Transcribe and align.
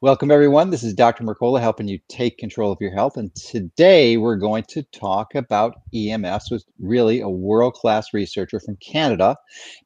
Welcome, 0.00 0.30
everyone. 0.30 0.70
This 0.70 0.84
is 0.84 0.94
Dr. 0.94 1.24
Mercola 1.24 1.60
helping 1.60 1.88
you 1.88 1.98
take 2.08 2.38
control 2.38 2.70
of 2.70 2.78
your 2.80 2.92
health. 2.92 3.16
And 3.16 3.34
today 3.34 4.16
we're 4.16 4.36
going 4.36 4.62
to 4.68 4.84
talk 4.84 5.34
about 5.34 5.80
EMFs 5.92 6.52
with 6.52 6.64
really 6.78 7.20
a 7.20 7.28
world 7.28 7.74
class 7.74 8.14
researcher 8.14 8.60
from 8.60 8.76
Canada. 8.76 9.36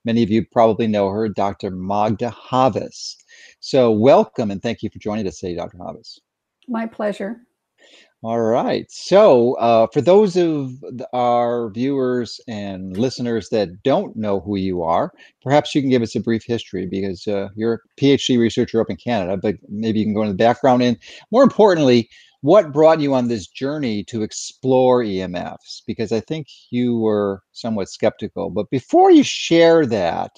Many 0.04 0.22
of 0.22 0.28
you 0.28 0.44
probably 0.44 0.86
know 0.86 1.08
her, 1.08 1.30
Dr. 1.30 1.70
Magda 1.70 2.28
Havas. 2.28 3.16
So, 3.60 3.90
welcome 3.90 4.50
and 4.50 4.60
thank 4.60 4.82
you 4.82 4.90
for 4.90 4.98
joining 4.98 5.27
us 5.27 5.38
today, 5.38 5.54
Dr. 5.54 5.79
Havas. 5.79 6.20
My 6.68 6.84
pleasure. 6.84 7.40
All 8.23 8.41
right. 8.41 8.89
So, 8.89 9.55
uh, 9.55 9.88
for 9.93 10.00
those 10.00 10.36
of 10.36 10.70
our 11.12 11.70
viewers 11.70 12.41
and 12.46 12.96
listeners 12.96 13.48
that 13.48 13.82
don't 13.82 14.14
know 14.14 14.38
who 14.41 14.55
you 14.56 14.82
are, 14.84 15.12
perhaps 15.43 15.75
you 15.75 15.80
can 15.80 15.91
give 15.91 16.02
us 16.02 16.14
a 16.14 16.20
brief 16.20 16.45
history 16.45 16.87
because 16.87 17.27
uh, 17.27 17.48
you're 17.56 17.74
a 17.74 18.00
PhD 18.00 18.38
researcher 18.38 18.80
up 18.80 18.91
in 18.91 18.96
Canada, 18.96 19.37
but 19.37 19.56
maybe 19.69 19.98
you 19.98 20.05
can 20.05 20.14
go 20.14 20.23
into 20.23 20.34
the 20.34 20.38
background. 20.38 20.82
And 20.84 20.98
more 21.32 21.43
importantly, 21.43 22.09
what 22.43 22.73
brought 22.73 23.01
you 23.01 23.12
on 23.12 23.27
this 23.27 23.48
journey 23.48 24.05
to 24.05 24.23
explore 24.23 25.02
EMFs? 25.02 25.82
Because 25.84 26.12
I 26.12 26.20
think 26.20 26.46
you 26.70 26.98
were 26.98 27.43
somewhat 27.51 27.88
skeptical. 27.88 28.51
But 28.51 28.70
before 28.70 29.10
you 29.10 29.24
share 29.24 29.84
that, 29.87 30.30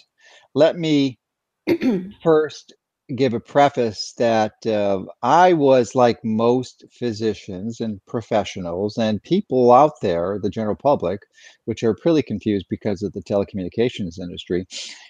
let 0.55 0.79
me 0.79 1.19
first 2.23 2.73
give 3.15 3.35
a 3.35 3.41
preface 3.41 4.15
that 4.17 4.67
uh, 4.67 5.03
I 5.23 5.53
was 5.53 5.95
like 5.95 6.25
most 6.25 6.85
physicians 6.91 7.81
and 7.81 8.05
professionals 8.07 8.97
and 8.97 9.23
people 9.23 9.73
out 9.73 10.01
there, 10.01 10.39
the 10.43 10.51
general 10.51 10.77
public, 10.77 11.21
which 11.67 11.83
are 11.83 11.95
pretty 11.95 12.23
confused 12.23 12.67
because 12.71 13.03
of 13.03 13.13
the 13.13 13.23
telecommunications 13.23 14.19
industry, 14.19 14.67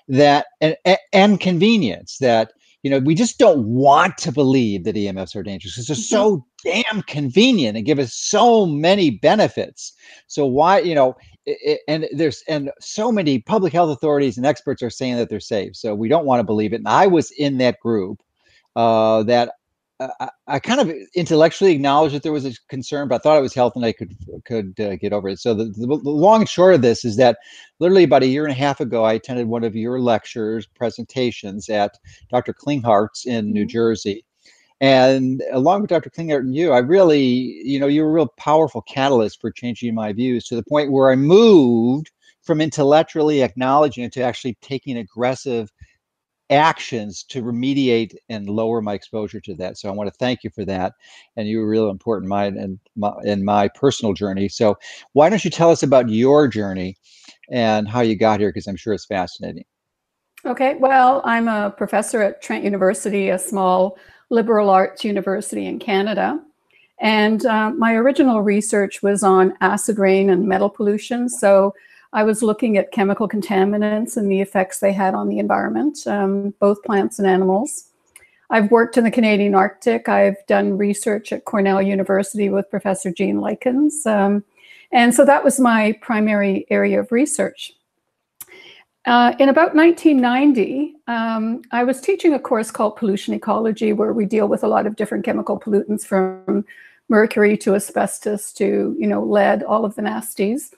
that 0.09 0.47
and, 0.61 0.77
and 1.13 1.41
convenience 1.41 2.19
that 2.19 2.53
you 2.83 2.91
know 2.91 2.99
we 2.99 3.15
just 3.15 3.39
don't 3.39 3.67
want 3.67 4.19
to 4.19 4.33
believe 4.33 4.85
that 4.85 4.97
EMFs 4.97 5.37
are 5.37 5.43
dangerous 5.43 5.75
because 5.75 5.87
they're 5.87 5.97
mm-hmm. 5.97 6.43
so 6.43 6.45
damn 6.65 7.03
convenient 7.03 7.77
and 7.77 7.87
give 7.87 7.99
us 7.99 8.15
so 8.15 8.67
many 8.67 9.11
benefits. 9.11 9.93
So 10.27 10.47
why 10.47 10.81
you 10.81 10.95
know 10.95 11.15
it, 11.47 11.81
and 11.89 12.09
there's 12.13 12.43
and 12.49 12.71
so 12.81 13.13
many 13.13 13.39
public 13.39 13.73
health 13.73 13.91
authorities 13.91 14.37
and 14.37 14.47
experts 14.47 14.83
are 14.83 14.91
saying 14.91 15.17
that 15.17 15.29
they're 15.29 15.41
safe. 15.41 15.77
So 15.77 15.95
we 15.95 16.09
don't 16.09 16.27
want 16.27 16.41
to 16.41 16.45
believe 16.45 16.73
it. 16.73 16.77
And 16.77 16.89
I 16.89 17.07
was 17.07 17.31
in 17.33 17.59
that 17.59 17.81
group 17.81 18.23
uh, 18.77 19.23
that 19.25 19.53
uh, 20.01 20.09
I, 20.19 20.29
I, 20.49 20.59
kind 20.59 20.81
of 20.81 20.93
intellectually 21.15 21.73
acknowledged 21.73 22.15
that 22.17 22.25
there 22.25 22.33
was 22.33 22.45
a 22.45 22.53
concern, 22.69 23.07
but 23.07 23.17
I 23.17 23.19
thought 23.19 23.39
it 23.39 23.43
was 23.43 23.55
health 23.55 23.75
and 23.77 23.85
I 23.85 23.93
could 23.93 24.13
could 24.45 24.79
uh, 24.81 24.97
get 24.97 25.13
over 25.13 25.29
it. 25.29 25.39
So 25.39 25.55
the, 25.55 25.67
the, 25.67 25.87
the, 25.87 26.11
long 26.11 26.41
and 26.41 26.49
short 26.49 26.75
of 26.75 26.83
this 26.83 27.05
is 27.05 27.17
that 27.17 27.39
literally 27.79 28.03
about 28.03 28.25
a 28.25 28.27
year 28.27 28.45
and 28.45 28.53
a 28.53 28.57
half 28.57 28.81
ago, 28.81 29.05
I 29.05 29.13
attended 29.13 29.47
one 29.47 29.63
of 29.63 29.77
your 29.77 30.01
lectures 30.01 30.67
presentations 30.67 31.69
at 31.69 31.97
Dr. 32.31 32.53
Klinghardt's 32.53 33.25
in 33.25 33.53
New 33.53 33.63
mm-hmm. 33.63 33.69
Jersey. 33.69 34.25
And 34.85 35.43
along 35.51 35.81
with 35.81 35.89
Dr. 35.89 36.11
Klinghardt 36.11 36.41
and 36.41 36.55
you, 36.55 36.73
I 36.73 36.81
really, 36.81 37.23
you 37.23 37.81
know, 37.81 37.87
you 37.87 38.03
were 38.03 38.11
a 38.11 38.13
real 38.13 38.35
powerful 38.37 38.83
catalyst 38.83 39.41
for 39.41 39.51
changing 39.51 39.95
my 39.95 40.13
views 40.13 40.45
to 40.45 40.57
the 40.57 40.63
point 40.63 40.93
where 40.93 41.11
I 41.11 41.17
moved 41.17 42.11
from 42.43 42.61
intellectually 42.61 43.41
acknowledging 43.41 44.05
it 44.05 44.13
to 44.13 44.23
actually 44.23 44.59
taking 44.61 44.99
aggressive 44.99 45.73
actions 46.51 47.23
to 47.31 47.43
remediate 47.43 48.15
and 48.29 48.47
lower 48.47 48.83
my 48.83 48.93
exposure 48.93 49.41
to 49.41 49.55
that. 49.55 49.79
So 49.79 49.89
I 49.89 49.93
want 49.93 50.09
to 50.09 50.19
thank 50.19 50.45
you 50.45 50.51
for 50.51 50.67
that. 50.67 50.93
And 51.39 51.49
you 51.49 51.61
were 51.61 51.67
real 51.67 51.89
important 51.89 52.27
in 52.27 52.29
my, 52.29 52.47
in 52.49 52.79
my, 52.95 53.13
in 53.25 53.43
my 53.43 53.69
personal 53.69 54.13
journey. 54.13 54.51
So 54.51 54.77
why 55.15 55.31
don't 55.31 55.47
you 55.47 55.51
tell 55.51 55.71
us 55.71 55.83
about 55.83 56.11
your 56.11 56.47
journey 56.47 56.99
and 57.49 57.89
how 57.89 58.03
you 58.03 58.17
got 58.17 58.39
here? 58.39 58.51
Because 58.51 58.67
I'm 58.67 58.77
sure 58.77 58.93
it's 58.93 59.07
fascinating. 59.07 59.65
Okay. 60.45 60.75
Well, 60.75 61.23
I'm 61.25 61.49
a 61.49 61.71
professor 61.71 62.21
at 62.21 62.43
Trent 62.43 62.65
University, 62.65 63.31
a 63.31 63.39
small 63.39 63.97
liberal 64.31 64.71
arts 64.71 65.05
university 65.05 65.67
in 65.67 65.79
Canada. 65.79 66.41
And 67.01 67.45
uh, 67.45 67.71
my 67.71 67.95
original 67.95 68.43
research 68.43 69.03
was 69.03 69.23
on 69.23 69.55
acid 69.61 69.99
rain 69.99 70.31
and 70.31 70.47
metal 70.47 70.71
pollution. 70.71 71.29
So 71.29 71.75
I 72.13 72.23
was 72.23 72.43
looking 72.43 72.79
at 72.79 72.93
chemical 72.93 73.29
contaminants 73.29 74.17
and 74.17 74.31
the 74.31 74.41
effects 74.41 74.79
they 74.79 74.93
had 74.93 75.15
on 75.15 75.29
the 75.29 75.39
environment, 75.39 76.07
um, 76.07 76.55
both 76.61 76.83
plants 76.85 77.19
and 77.19 77.29
animals. 77.29 77.91
I've 78.51 78.71
worked 78.71 78.97
in 78.97 79.05
the 79.05 79.11
Canadian 79.11 79.55
Arctic. 79.55 80.09
I've 80.09 80.37
done 80.47 80.79
research 80.79 81.33
at 81.33 81.45
Cornell 81.45 81.83
University 81.83 82.51
with 82.51 82.71
Professor 82.71 83.11
Gene 83.11 83.41
Likens. 83.41 84.07
Um, 84.07 84.45
and 84.93 85.13
so 85.13 85.25
that 85.25 85.43
was 85.43 85.59
my 85.59 85.99
primary 86.03 86.67
area 86.71 87.01
of 87.01 87.11
research. 87.11 87.74
Uh, 89.07 89.35
in 89.39 89.51
about 89.51 89.75
1990, 89.75 90.95
um, 91.09 91.61
I 91.73 91.85
was 91.85 92.01
teaching 92.01 92.33
a 92.33 92.39
course 92.39 92.71
called 92.71 92.97
Pollution 92.97 93.35
Ecology, 93.35 93.93
where 93.93 94.15
we 94.15 94.25
deal 94.25 94.49
with 94.49 94.65
a 94.65 94.69
lot 94.69 94.87
of 94.87 94.97
different 94.97 95.25
chemical 95.25 95.61
pollutants 95.61 96.07
from 96.07 96.65
mercury 97.11 97.57
to 97.59 97.75
asbestos 97.75 98.51
to, 98.55 98.97
you 98.99 99.07
know, 99.07 99.23
lead, 99.23 99.63
all 99.63 99.85
of 99.85 99.95
the 99.95 100.03
nasties. 100.03 100.73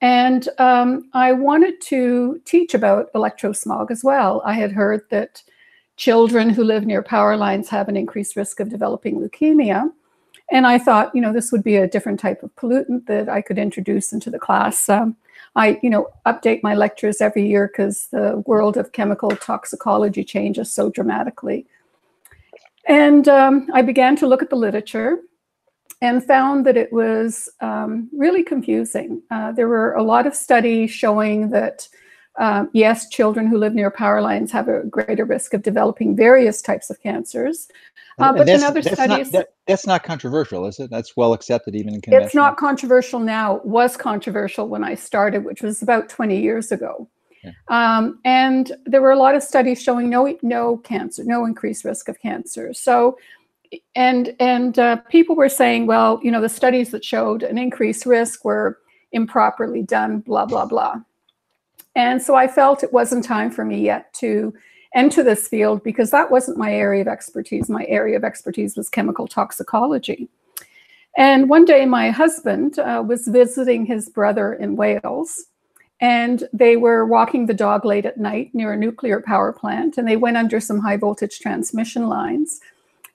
And 0.00 0.48
um, 0.58 1.08
I 1.12 1.32
wanted 1.32 1.80
to 1.82 2.40
teach 2.44 2.74
about 2.74 3.12
electrosmog 3.12 3.92
as 3.92 4.02
well. 4.02 4.42
I 4.44 4.54
had 4.54 4.72
heard 4.72 5.02
that 5.10 5.42
children 5.96 6.50
who 6.50 6.64
live 6.64 6.84
near 6.84 7.02
power 7.02 7.36
lines 7.36 7.68
have 7.68 7.88
an 7.88 7.96
increased 7.96 8.34
risk 8.34 8.58
of 8.58 8.70
developing 8.70 9.20
leukemia. 9.20 9.92
And 10.50 10.66
I 10.66 10.78
thought, 10.78 11.14
you 11.14 11.20
know, 11.20 11.32
this 11.32 11.52
would 11.52 11.62
be 11.62 11.76
a 11.76 11.88
different 11.88 12.18
type 12.18 12.42
of 12.42 12.54
pollutant 12.56 13.06
that 13.06 13.28
I 13.28 13.42
could 13.42 13.58
introduce 13.58 14.12
into 14.12 14.30
the 14.30 14.38
class. 14.38 14.88
Um, 14.88 15.16
I, 15.56 15.78
you 15.82 15.90
know, 15.90 16.08
update 16.26 16.62
my 16.62 16.74
lectures 16.74 17.20
every 17.20 17.46
year 17.46 17.68
because 17.68 18.08
the 18.08 18.42
world 18.46 18.76
of 18.76 18.92
chemical 18.92 19.30
toxicology 19.30 20.24
changes 20.24 20.72
so 20.72 20.90
dramatically. 20.90 21.66
And 22.86 23.28
um, 23.28 23.68
I 23.74 23.82
began 23.82 24.16
to 24.16 24.26
look 24.26 24.42
at 24.42 24.50
the 24.50 24.56
literature 24.56 25.18
and 26.00 26.24
found 26.24 26.64
that 26.64 26.76
it 26.76 26.92
was 26.92 27.48
um, 27.60 28.08
really 28.12 28.42
confusing. 28.42 29.22
Uh, 29.30 29.52
there 29.52 29.68
were 29.68 29.94
a 29.94 30.02
lot 30.02 30.26
of 30.26 30.34
studies 30.34 30.90
showing 30.90 31.50
that, 31.50 31.88
uh, 32.38 32.66
yes, 32.72 33.08
children 33.08 33.46
who 33.46 33.58
live 33.58 33.74
near 33.74 33.90
power 33.90 34.22
lines 34.22 34.52
have 34.52 34.68
a 34.68 34.84
greater 34.84 35.24
risk 35.24 35.54
of 35.54 35.62
developing 35.62 36.16
various 36.16 36.62
types 36.62 36.88
of 36.88 37.00
cancers. 37.02 37.68
Uh, 38.18 38.32
but 38.32 38.48
in 38.48 38.62
other 38.62 38.82
studies, 38.82 39.32
not, 39.32 39.32
that, 39.32 39.48
that's 39.66 39.86
not 39.86 40.02
controversial, 40.02 40.66
is 40.66 40.80
it? 40.80 40.90
That's 40.90 41.16
well 41.16 41.32
accepted 41.32 41.76
even 41.76 41.94
in 41.94 42.00
conventional. 42.00 42.26
It's 42.26 42.34
not 42.34 42.56
controversial 42.56 43.20
now. 43.20 43.56
It 43.56 43.64
was 43.64 43.96
controversial 43.96 44.68
when 44.68 44.82
I 44.82 44.94
started, 44.94 45.44
which 45.44 45.62
was 45.62 45.82
about 45.82 46.08
20 46.08 46.40
years 46.40 46.72
ago. 46.72 47.08
Yeah. 47.44 47.52
Um, 47.68 48.18
and 48.24 48.72
there 48.86 49.00
were 49.00 49.12
a 49.12 49.18
lot 49.18 49.36
of 49.36 49.42
studies 49.42 49.80
showing 49.80 50.10
no 50.10 50.36
no 50.42 50.78
cancer, 50.78 51.22
no 51.24 51.44
increased 51.44 51.84
risk 51.84 52.08
of 52.08 52.20
cancer. 52.20 52.74
So, 52.74 53.16
and 53.94 54.34
and 54.40 54.78
uh, 54.78 54.96
people 55.08 55.36
were 55.36 55.48
saying, 55.48 55.86
well, 55.86 56.18
you 56.22 56.32
know, 56.32 56.40
the 56.40 56.48
studies 56.48 56.90
that 56.90 57.04
showed 57.04 57.44
an 57.44 57.56
increased 57.56 58.06
risk 58.06 58.44
were 58.44 58.78
improperly 59.12 59.82
done, 59.82 60.18
blah 60.20 60.46
blah 60.46 60.66
blah. 60.66 60.96
And 61.94 62.22
so 62.22 62.34
I 62.34 62.46
felt 62.46 62.82
it 62.82 62.92
wasn't 62.92 63.24
time 63.24 63.50
for 63.50 63.64
me 63.64 63.80
yet 63.80 64.12
to 64.14 64.54
enter 64.94 65.22
this 65.22 65.48
field 65.48 65.82
because 65.82 66.10
that 66.10 66.30
wasn't 66.30 66.56
my 66.56 66.72
area 66.72 67.02
of 67.02 67.08
expertise. 67.08 67.68
My 67.68 67.84
area 67.86 68.16
of 68.16 68.24
expertise 68.24 68.76
was 68.76 68.88
chemical 68.88 69.26
toxicology. 69.26 70.28
And 71.16 71.48
one 71.48 71.64
day, 71.64 71.84
my 71.84 72.10
husband 72.10 72.78
uh, 72.78 73.02
was 73.06 73.26
visiting 73.26 73.84
his 73.84 74.08
brother 74.08 74.54
in 74.54 74.76
Wales, 74.76 75.46
and 76.00 76.48
they 76.52 76.76
were 76.76 77.06
walking 77.06 77.46
the 77.46 77.54
dog 77.54 77.84
late 77.84 78.06
at 78.06 78.18
night 78.18 78.54
near 78.54 78.72
a 78.72 78.76
nuclear 78.76 79.20
power 79.20 79.52
plant, 79.52 79.98
and 79.98 80.06
they 80.06 80.16
went 80.16 80.36
under 80.36 80.60
some 80.60 80.78
high 80.78 80.96
voltage 80.96 81.40
transmission 81.40 82.08
lines. 82.08 82.60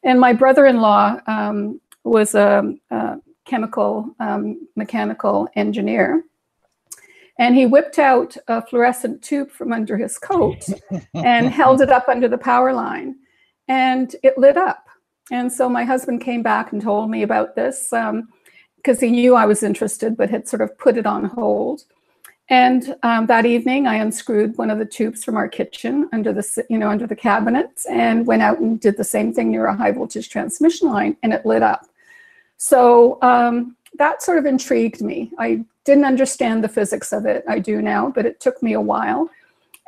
And 0.03 0.19
my 0.19 0.34
brother 0.34 0.66
in 0.66 0.81
law 0.81 1.17
um, 1.28 1.79
was 2.03 2.35
a, 2.35 2.75
a 2.91 3.19
chemical 3.45 4.13
um, 4.19 4.67
mechanical 4.75 5.47
engineer 5.55 6.23
and 7.40 7.56
he 7.56 7.66
whipped 7.66 8.00
out 8.00 8.38
a 8.48 8.66
fluorescent 8.66 9.22
tube 9.24 9.50
from 9.50 9.74
under 9.74 9.98
his 9.98 10.18
coat 10.18 10.64
and 11.14 11.50
held 11.50 11.82
it 11.82 11.90
up 11.90 12.08
under 12.08 12.28
the 12.28 12.38
power 12.38 12.74
line, 12.74 13.16
and 13.68 14.16
it 14.24 14.38
lit 14.38 14.58
up. 14.58 14.88
And 15.32 15.52
so 15.52 15.70
my 15.70 15.84
husband 15.84 16.22
came 16.22 16.44
back 16.44 16.74
and 16.74 16.82
told 16.82 17.09
me 17.09 17.24
about 17.24 17.56
this 17.56 17.88
because 17.90 18.09
um, 18.09 19.00
he 19.00 19.09
knew 19.09 19.35
I 19.35 19.46
was 19.46 19.64
interested, 19.64 20.18
but 20.18 20.30
had 20.30 20.47
sort 20.47 20.62
of 20.62 20.78
put 20.78 20.97
it 20.97 21.06
on 21.06 21.26
hold. 21.26 21.84
And 22.50 22.96
um, 23.03 23.26
that 23.28 23.46
evening, 23.46 23.88
I 23.88 23.96
unscrewed 23.96 24.58
one 24.58 24.70
of 24.70 24.78
the 24.78 24.86
tubes 24.86 25.24
from 25.24 25.38
our 25.38 25.47
kitchen 25.47 26.09
under 26.12 26.34
the, 26.34 26.66
you 26.70 26.78
know, 26.78 26.90
under 26.90 27.08
the 27.08 27.16
cabinets, 27.16 27.86
and 27.86 28.28
went 28.28 28.41
out 28.41 28.59
and 28.59 28.79
did 28.79 28.97
the 28.97 29.03
same 29.03 29.34
thing 29.34 29.50
near 29.50 29.66
a 29.66 29.76
high 29.76 29.91
voltage 29.91 30.29
transmission 30.29 30.90
line, 30.90 31.16
and 31.24 31.34
it 31.34 31.46
lit 31.46 31.64
up. 31.64 31.88
So 32.58 33.18
um, 33.22 33.76
that 33.97 34.22
sort 34.22 34.37
of 34.37 34.45
intrigued 34.45 35.01
me. 35.01 35.31
I 35.40 35.63
didn't 35.84 36.05
understand 36.05 36.63
the 36.63 36.69
physics 36.69 37.13
of 37.13 37.25
it. 37.25 37.43
I 37.47 37.59
do 37.59 37.81
now, 37.81 38.09
but 38.09 38.25
it 38.25 38.40
took 38.40 38.61
me 38.63 38.73
a 38.73 38.81
while. 38.81 39.29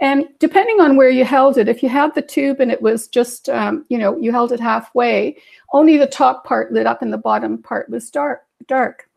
And 0.02 0.28
depending 0.40 0.82
on 0.82 0.98
where 0.98 1.10
you 1.10 1.24
held 1.24 1.58
it, 1.58 1.70
if 1.70 1.82
you 1.82 1.90
had 1.90 2.14
the 2.14 2.22
tube 2.22 2.60
and 2.60 2.72
it 2.72 2.82
was 2.82 3.08
just, 3.08 3.48
um, 3.48 3.86
you 3.88 3.98
know, 3.98 4.18
you 4.18 4.32
held 4.32 4.52
it 4.52 4.60
halfway, 4.60 5.38
only 5.72 5.98
the 5.98 6.06
top 6.06 6.46
part 6.46 6.74
lit 6.74 6.86
up 6.86 7.02
and 7.02 7.14
the 7.14 7.18
bottom 7.18 7.58
part 7.62 7.90
was 7.90 8.10
dark. 8.10 8.46
dark. 8.68 9.10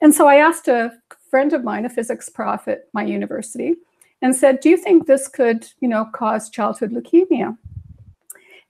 And 0.00 0.12
so 0.12 0.26
I 0.26 0.36
asked 0.36 0.66
a 0.66 0.92
friend 1.30 1.52
of 1.52 1.62
mine, 1.62 1.84
a 1.84 1.88
physics 1.88 2.28
prof 2.28 2.66
at 2.66 2.88
my 2.92 3.04
university, 3.04 3.76
and 4.22 4.34
said, 4.34 4.60
do 4.60 4.70
you 4.70 4.76
think 4.76 5.06
this 5.06 5.28
could, 5.28 5.68
you 5.80 5.88
know, 5.88 6.06
cause 6.12 6.50
childhood 6.50 6.90
leukemia? 6.90 7.56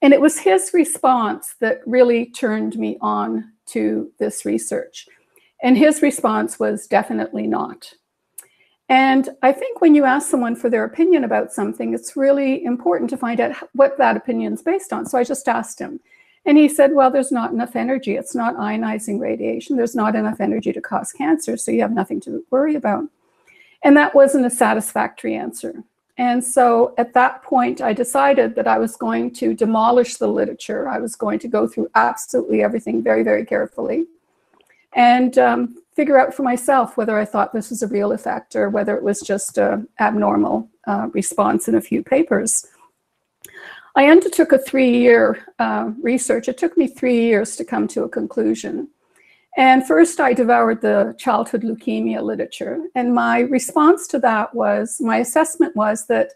And 0.02 0.12
it 0.12 0.20
was 0.20 0.38
his 0.38 0.72
response 0.74 1.54
that 1.60 1.80
really 1.86 2.26
turned 2.26 2.76
me 2.76 2.98
on 3.00 3.52
to 3.66 4.12
this 4.18 4.44
research. 4.44 5.08
And 5.64 5.78
his 5.78 6.02
response 6.02 6.60
was 6.60 6.86
definitely 6.86 7.46
not. 7.46 7.94
And 8.90 9.30
I 9.42 9.50
think 9.50 9.80
when 9.80 9.94
you 9.94 10.04
ask 10.04 10.30
someone 10.30 10.56
for 10.56 10.68
their 10.68 10.84
opinion 10.84 11.24
about 11.24 11.54
something, 11.54 11.94
it's 11.94 12.18
really 12.18 12.62
important 12.66 13.08
to 13.10 13.16
find 13.16 13.40
out 13.40 13.56
what 13.72 13.96
that 13.96 14.14
opinion 14.14 14.52
is 14.52 14.62
based 14.62 14.92
on. 14.92 15.06
So 15.06 15.16
I 15.16 15.24
just 15.24 15.48
asked 15.48 15.78
him. 15.78 16.00
And 16.44 16.58
he 16.58 16.68
said, 16.68 16.92
well, 16.92 17.10
there's 17.10 17.32
not 17.32 17.50
enough 17.50 17.76
energy. 17.76 18.14
It's 18.14 18.34
not 18.34 18.56
ionizing 18.56 19.18
radiation. 19.18 19.78
There's 19.78 19.96
not 19.96 20.14
enough 20.14 20.38
energy 20.38 20.70
to 20.70 20.82
cause 20.82 21.12
cancer. 21.12 21.56
So 21.56 21.70
you 21.70 21.80
have 21.80 21.92
nothing 21.92 22.20
to 22.20 22.44
worry 22.50 22.74
about. 22.74 23.04
And 23.82 23.96
that 23.96 24.14
wasn't 24.14 24.44
a 24.44 24.50
satisfactory 24.50 25.34
answer. 25.34 25.82
And 26.18 26.44
so 26.44 26.92
at 26.98 27.14
that 27.14 27.42
point, 27.42 27.80
I 27.80 27.94
decided 27.94 28.54
that 28.56 28.68
I 28.68 28.76
was 28.76 28.96
going 28.96 29.32
to 29.36 29.54
demolish 29.54 30.16
the 30.16 30.28
literature. 30.28 30.90
I 30.90 30.98
was 30.98 31.16
going 31.16 31.38
to 31.38 31.48
go 31.48 31.66
through 31.66 31.88
absolutely 31.94 32.62
everything 32.62 33.02
very, 33.02 33.22
very 33.22 33.46
carefully 33.46 34.04
and 34.94 35.38
um, 35.38 35.76
figure 35.94 36.18
out 36.18 36.34
for 36.34 36.42
myself 36.42 36.96
whether 36.96 37.18
I 37.18 37.24
thought 37.24 37.52
this 37.52 37.70
was 37.70 37.82
a 37.82 37.88
real 37.88 38.12
effect 38.12 38.56
or 38.56 38.68
whether 38.68 38.96
it 38.96 39.02
was 39.02 39.20
just 39.20 39.58
an 39.58 39.88
abnormal 40.00 40.68
uh, 40.86 41.08
response 41.12 41.68
in 41.68 41.74
a 41.74 41.80
few 41.80 42.02
papers. 42.02 42.66
I 43.96 44.06
undertook 44.06 44.52
a 44.52 44.58
three-year 44.58 45.46
uh, 45.60 45.92
research. 46.02 46.48
It 46.48 46.58
took 46.58 46.76
me 46.76 46.88
three 46.88 47.20
years 47.20 47.54
to 47.56 47.64
come 47.64 47.86
to 47.88 48.02
a 48.02 48.08
conclusion. 48.08 48.88
And 49.56 49.86
first 49.86 50.18
I 50.18 50.32
devoured 50.32 50.80
the 50.80 51.14
childhood 51.16 51.62
leukemia 51.62 52.20
literature. 52.20 52.80
And 52.96 53.14
my 53.14 53.40
response 53.40 54.08
to 54.08 54.18
that 54.18 54.52
was, 54.52 55.00
my 55.00 55.18
assessment 55.18 55.76
was 55.76 56.06
that, 56.06 56.32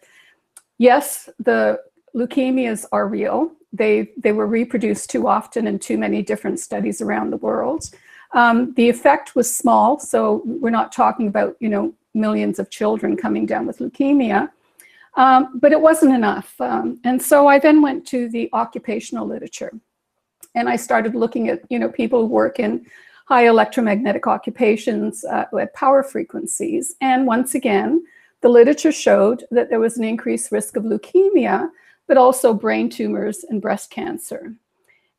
yes, 0.78 1.28
the 1.40 1.80
leukemias 2.14 2.86
are 2.92 3.08
real. 3.08 3.50
They, 3.72 4.12
they 4.16 4.30
were 4.30 4.46
reproduced 4.46 5.10
too 5.10 5.26
often 5.26 5.66
in 5.66 5.80
too 5.80 5.98
many 5.98 6.22
different 6.22 6.60
studies 6.60 7.02
around 7.02 7.30
the 7.30 7.38
world. 7.38 7.90
Um, 8.32 8.74
the 8.74 8.88
effect 8.88 9.34
was 9.34 9.54
small, 9.54 9.98
so 9.98 10.42
we're 10.44 10.70
not 10.70 10.92
talking 10.92 11.28
about, 11.28 11.56
you 11.60 11.68
know, 11.68 11.94
millions 12.14 12.58
of 12.58 12.70
children 12.70 13.16
coming 13.16 13.46
down 13.46 13.66
with 13.66 13.78
leukemia. 13.78 14.50
Um, 15.16 15.58
but 15.58 15.72
it 15.72 15.80
wasn't 15.80 16.14
enough. 16.14 16.54
Um, 16.60 17.00
and 17.04 17.20
so 17.20 17.46
I 17.48 17.58
then 17.58 17.82
went 17.82 18.06
to 18.08 18.28
the 18.28 18.48
occupational 18.52 19.26
literature. 19.26 19.72
And 20.54 20.68
I 20.68 20.76
started 20.76 21.14
looking 21.14 21.48
at, 21.48 21.62
you 21.70 21.78
know, 21.78 21.88
people 21.88 22.20
who 22.20 22.26
work 22.28 22.58
in 22.58 22.86
high 23.26 23.46
electromagnetic 23.46 24.26
occupations 24.26 25.24
uh, 25.24 25.44
at 25.60 25.74
power 25.74 26.02
frequencies. 26.02 26.94
And 27.00 27.26
once 27.26 27.54
again, 27.54 28.04
the 28.40 28.48
literature 28.48 28.92
showed 28.92 29.44
that 29.50 29.68
there 29.68 29.80
was 29.80 29.98
an 29.98 30.04
increased 30.04 30.52
risk 30.52 30.76
of 30.76 30.84
leukemia, 30.84 31.68
but 32.06 32.16
also 32.16 32.54
brain 32.54 32.88
tumors 32.88 33.44
and 33.44 33.60
breast 33.60 33.90
cancer. 33.90 34.54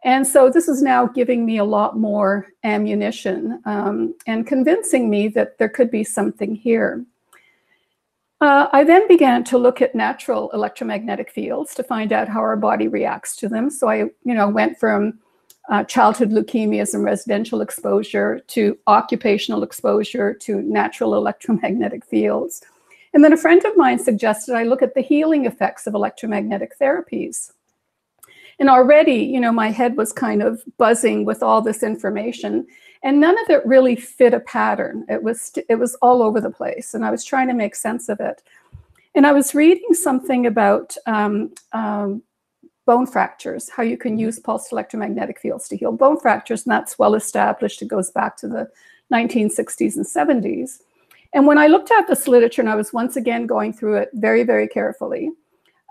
And 0.04 0.26
so 0.26 0.50
this 0.50 0.68
is 0.68 0.82
now 0.82 1.08
giving 1.08 1.46
me 1.46 1.58
a 1.58 1.66
lot 1.66 1.98
more 1.98 2.48
ammunition 2.64 3.62
um, 3.66 4.16
and 4.28 4.48
convincing 4.48 5.10
me 5.10 5.28
that 5.30 5.58
there 5.58 5.68
could 5.68 5.92
be 5.92 6.04
something 6.04 6.56
here. 6.56 7.06
Uh, 8.42 8.68
I 8.72 8.86
then 8.86 9.06
began 9.10 9.44
to 9.46 9.58
look 9.58 9.82
at 9.82 9.96
natural 9.96 10.50
electromagnetic 10.52 11.30
fields 11.30 11.76
to 11.76 11.84
find 11.84 12.14
out 12.14 12.30
how 12.30 12.40
our 12.40 12.56
body 12.56 12.88
reacts 12.88 13.36
to 13.38 13.50
them. 13.50 13.70
So 13.70 13.90
I, 13.90 13.98
you 13.98 14.34
know, 14.34 14.48
went 14.48 14.80
from 14.80 15.20
uh, 15.70 15.84
childhood 15.84 16.32
leukemias 16.32 16.94
and 16.94 17.04
residential 17.04 17.60
exposure 17.60 18.40
to 18.48 18.78
occupational 18.88 19.62
exposure 19.64 20.34
to 20.34 20.62
natural 20.62 21.16
electromagnetic 21.16 22.06
fields. 22.06 22.62
And 23.14 23.24
then 23.24 23.34
a 23.34 23.38
friend 23.38 23.64
of 23.66 23.76
mine 23.76 24.00
suggested 24.00 24.56
I 24.56 24.64
look 24.64 24.82
at 24.82 24.96
the 24.96 25.02
healing 25.02 25.46
effects 25.46 25.86
of 25.86 25.94
electromagnetic 25.94 26.80
therapies. 26.80 27.52
And 28.60 28.70
already, 28.70 29.24
you 29.24 29.40
know, 29.40 29.52
my 29.52 29.70
head 29.70 29.96
was 29.96 30.12
kind 30.12 30.42
of 30.44 30.62
buzzing 30.78 31.26
with 31.26 31.42
all 31.42 31.62
this 31.62 31.82
information 31.82 32.68
and 33.04 33.20
none 33.22 33.38
of 33.44 33.50
it 33.50 33.66
really 33.66 33.96
fit 33.96 34.34
a 34.34 34.42
pattern. 34.42 35.06
It 35.08 35.24
was, 35.24 35.54
it 35.70 35.76
was 35.76 35.96
all 35.96 36.22
over 36.22 36.42
the 36.42 36.50
place 36.50 36.94
and 36.94 37.06
I 37.06 37.12
was 37.12 37.24
trying 37.24 37.48
to 37.48 37.54
make 37.54 37.76
sense 37.76 38.10
of 38.10 38.20
it. 38.20 38.44
And 39.16 39.26
I 39.26 39.32
was 39.32 39.56
reading 39.56 39.94
something 39.94 40.46
about 40.46 40.96
um, 41.06 41.54
um, 41.72 42.22
bone 42.86 43.06
fractures, 43.06 43.70
how 43.70 43.84
you 43.84 43.98
can 43.98 44.18
use 44.18 44.40
pulsed 44.40 44.72
electromagnetic 44.72 45.40
fields 45.40 45.68
to 45.70 45.78
heal 45.78 45.92
bone 45.92 46.20
fractures, 46.20 46.66
and 46.66 46.72
that's 46.72 46.98
well 46.98 47.16
established. 47.16 47.82
It 47.82 47.88
goes 47.88 48.10
back 48.12 48.36
to 48.38 48.48
the 48.48 48.68
1960s 49.14 49.96
and 49.96 50.06
70s. 50.06 50.80
And 51.34 51.46
when 51.46 51.60
I 51.60 51.68
looked 51.68 51.92
at 51.92 52.08
this 52.08 52.28
literature, 52.28 52.62
and 52.62 52.70
I 52.70 52.76
was 52.76 52.92
once 52.92 53.16
again 53.16 53.46
going 53.46 53.74
through 53.74 53.98
it 53.98 54.10
very, 54.14 54.44
very 54.44 54.68
carefully, 54.68 55.30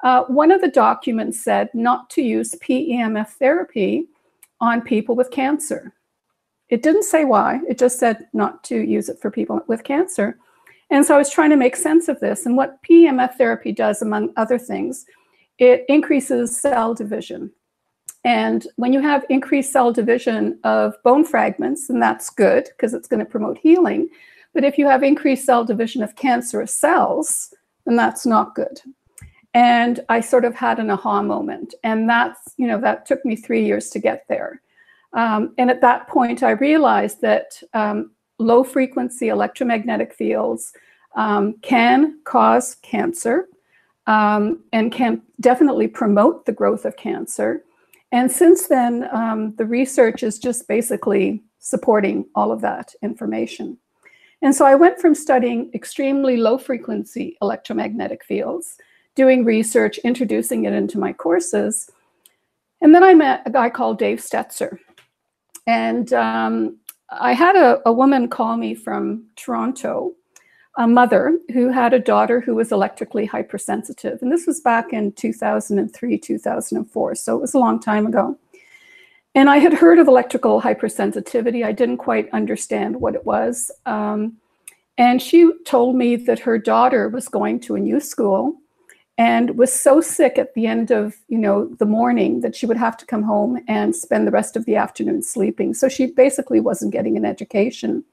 uh, 0.04 0.24
one 0.24 0.50
of 0.50 0.60
the 0.60 0.68
documents 0.68 1.42
said 1.42 1.68
not 1.74 2.08
to 2.10 2.22
use 2.22 2.54
PEMF 2.56 3.28
therapy 3.30 4.06
on 4.60 4.80
people 4.82 5.16
with 5.16 5.30
cancer. 5.30 5.94
It 6.68 6.82
didn't 6.82 7.04
say 7.04 7.24
why, 7.24 7.60
it 7.68 7.78
just 7.78 7.98
said 7.98 8.28
not 8.32 8.62
to 8.64 8.76
use 8.76 9.08
it 9.08 9.18
for 9.20 9.30
people 9.30 9.60
with 9.66 9.84
cancer. 9.84 10.38
And 10.90 11.04
so 11.04 11.14
I 11.14 11.18
was 11.18 11.30
trying 11.30 11.50
to 11.50 11.56
make 11.56 11.76
sense 11.76 12.08
of 12.08 12.20
this. 12.20 12.46
And 12.46 12.56
what 12.56 12.82
PEMF 12.82 13.34
therapy 13.34 13.72
does, 13.72 14.02
among 14.02 14.32
other 14.36 14.58
things, 14.58 15.04
it 15.58 15.84
increases 15.88 16.58
cell 16.58 16.94
division. 16.94 17.50
And 18.24 18.66
when 18.76 18.92
you 18.92 19.00
have 19.00 19.24
increased 19.28 19.72
cell 19.72 19.92
division 19.92 20.58
of 20.64 20.94
bone 21.04 21.24
fragments, 21.24 21.88
then 21.88 22.00
that's 22.00 22.30
good 22.30 22.68
because 22.76 22.94
it's 22.94 23.08
going 23.08 23.20
to 23.20 23.30
promote 23.30 23.58
healing. 23.58 24.08
But 24.54 24.64
if 24.64 24.78
you 24.78 24.86
have 24.86 25.02
increased 25.02 25.46
cell 25.46 25.64
division 25.64 26.02
of 26.02 26.16
cancerous 26.16 26.74
cells, 26.74 27.54
then 27.86 27.96
that's 27.96 28.26
not 28.26 28.54
good. 28.54 28.80
And 29.58 29.98
I 30.08 30.20
sort 30.20 30.44
of 30.44 30.54
had 30.54 30.78
an 30.78 30.88
aha 30.88 31.20
moment. 31.20 31.74
And 31.82 32.08
that's, 32.08 32.54
you 32.58 32.68
know, 32.68 32.80
that 32.80 33.06
took 33.06 33.24
me 33.24 33.34
three 33.34 33.64
years 33.66 33.90
to 33.90 33.98
get 33.98 34.24
there. 34.28 34.62
Um, 35.14 35.52
and 35.58 35.68
at 35.68 35.80
that 35.80 36.06
point, 36.06 36.44
I 36.44 36.50
realized 36.50 37.20
that 37.22 37.60
um, 37.74 38.12
low 38.38 38.62
frequency 38.62 39.30
electromagnetic 39.30 40.14
fields 40.14 40.72
um, 41.16 41.54
can 41.62 42.20
cause 42.22 42.76
cancer 42.82 43.48
um, 44.06 44.62
and 44.72 44.92
can 44.92 45.22
definitely 45.40 45.88
promote 45.88 46.46
the 46.46 46.52
growth 46.52 46.84
of 46.84 46.96
cancer. 46.96 47.64
And 48.12 48.30
since 48.30 48.68
then, 48.68 49.08
um, 49.12 49.56
the 49.56 49.66
research 49.66 50.22
is 50.22 50.38
just 50.38 50.68
basically 50.68 51.42
supporting 51.58 52.26
all 52.36 52.52
of 52.52 52.60
that 52.60 52.94
information. 53.02 53.76
And 54.40 54.54
so 54.54 54.64
I 54.64 54.76
went 54.76 55.00
from 55.00 55.16
studying 55.16 55.72
extremely 55.74 56.36
low 56.36 56.58
frequency 56.58 57.36
electromagnetic 57.42 58.22
fields, 58.22 58.76
doing 59.18 59.44
research, 59.44 59.98
introducing 60.04 60.64
it 60.64 60.72
into 60.72 60.96
my 60.96 61.12
courses. 61.12 61.90
And 62.80 62.94
then 62.94 63.02
I 63.02 63.14
met 63.14 63.42
a 63.44 63.50
guy 63.50 63.68
called 63.68 63.98
Dave 63.98 64.20
Stetzer. 64.20 64.78
And 65.66 66.12
um, 66.12 66.78
I 67.10 67.32
had 67.32 67.56
a, 67.56 67.80
a, 67.84 67.92
woman 67.92 68.28
call 68.28 68.56
me 68.56 68.76
from 68.76 69.24
Toronto, 69.34 70.14
a 70.76 70.86
mother 70.86 71.36
who 71.52 71.68
had 71.68 71.92
a 71.92 71.98
daughter 71.98 72.40
who 72.40 72.54
was 72.54 72.70
electrically 72.70 73.26
hypersensitive. 73.26 74.22
And 74.22 74.30
this 74.30 74.46
was 74.46 74.60
back 74.60 74.92
in 74.92 75.10
2003, 75.10 76.16
2004. 76.16 77.14
So 77.16 77.36
it 77.36 77.40
was 77.40 77.54
a 77.54 77.58
long 77.58 77.80
time 77.80 78.06
ago. 78.06 78.38
And 79.34 79.50
I 79.50 79.58
had 79.58 79.72
heard 79.72 79.98
of 79.98 80.06
electrical 80.06 80.62
hypersensitivity. 80.62 81.64
I 81.64 81.72
didn't 81.72 81.98
quite 81.98 82.30
understand 82.32 83.00
what 83.00 83.16
it 83.16 83.26
was. 83.26 83.72
Um, 83.84 84.36
and 84.96 85.20
she 85.20 85.50
told 85.64 85.96
me 85.96 86.14
that 86.14 86.38
her 86.38 86.56
daughter 86.56 87.08
was 87.08 87.26
going 87.26 87.58
to 87.60 87.74
a 87.74 87.80
new 87.80 87.98
school 87.98 88.60
and 89.18 89.58
was 89.58 89.72
so 89.72 90.00
sick 90.00 90.38
at 90.38 90.54
the 90.54 90.66
end 90.66 90.92
of 90.92 91.16
you 91.26 91.36
know 91.36 91.66
the 91.66 91.84
morning 91.84 92.40
that 92.40 92.54
she 92.54 92.64
would 92.64 92.76
have 92.76 92.96
to 92.96 93.04
come 93.04 93.24
home 93.24 93.60
and 93.66 93.94
spend 93.94 94.26
the 94.26 94.32
rest 94.32 94.56
of 94.56 94.64
the 94.64 94.76
afternoon 94.76 95.22
sleeping. 95.22 95.74
So 95.74 95.88
she 95.88 96.06
basically 96.06 96.60
wasn't 96.60 96.92
getting 96.92 97.16
an 97.16 97.24
education. 97.24 98.04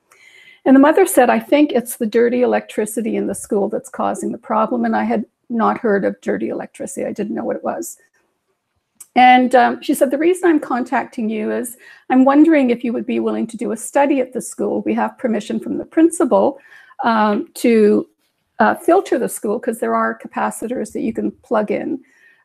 And 0.65 0.75
the 0.75 0.79
mother 0.79 1.05
said 1.05 1.29
i 1.29 1.39
think 1.39 1.71
it's 1.71 1.97
the 1.97 2.07
dirty 2.07 2.41
electricity 2.41 3.15
in 3.15 3.27
the 3.27 3.35
school 3.35 3.69
that's 3.69 3.89
causing 3.89 4.31
the 4.31 4.39
problem. 4.39 4.83
And 4.83 4.95
i 4.95 5.03
had 5.03 5.25
not 5.47 5.77
heard 5.77 6.03
of 6.03 6.19
dirty 6.21 6.49
electricity. 6.49 7.05
I 7.05 7.13
didn't 7.13 7.35
know 7.35 7.43
what 7.45 7.55
it 7.55 7.63
was. 7.63 7.97
And 9.15 9.53
um, 9.53 9.81
she 9.83 9.93
said 9.93 10.09
the 10.09 10.17
reason 10.17 10.49
i'm 10.49 10.59
contacting 10.59 11.29
you 11.29 11.51
is 11.51 11.77
i'm 12.09 12.25
wondering 12.25 12.71
if 12.71 12.83
you 12.83 12.91
would 12.93 13.05
be 13.05 13.19
willing 13.19 13.45
to 13.47 13.57
do 13.57 13.71
a 13.71 13.77
study 13.77 14.21
at 14.21 14.33
the 14.33 14.41
school. 14.41 14.81
We 14.81 14.95
have 14.95 15.19
permission 15.19 15.59
from 15.59 15.77
the 15.77 15.85
principal 15.85 16.57
um, 17.03 17.47
to 17.55 18.09
uh, 18.59 18.75
filter 18.75 19.19
the 19.19 19.29
school 19.29 19.59
because 19.59 19.79
there 19.79 19.95
are 19.95 20.19
capacitors 20.19 20.93
that 20.93 21.01
you 21.01 21.13
can 21.13 21.31
plug 21.31 21.71
in 21.71 22.03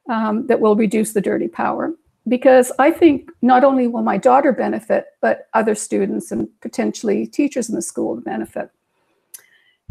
um, 0.08 0.46
that 0.46 0.60
will 0.60 0.76
reduce 0.76 1.12
the 1.12 1.20
dirty 1.20 1.48
power. 1.48 1.92
Because 2.28 2.70
I 2.78 2.90
think 2.90 3.30
not 3.42 3.64
only 3.64 3.86
will 3.86 4.02
my 4.02 4.18
daughter 4.18 4.52
benefit, 4.52 5.06
but 5.20 5.48
other 5.54 5.74
students 5.74 6.30
and 6.30 6.48
potentially 6.60 7.26
teachers 7.26 7.68
in 7.68 7.74
the 7.74 7.82
school 7.82 8.20
benefit. 8.20 8.70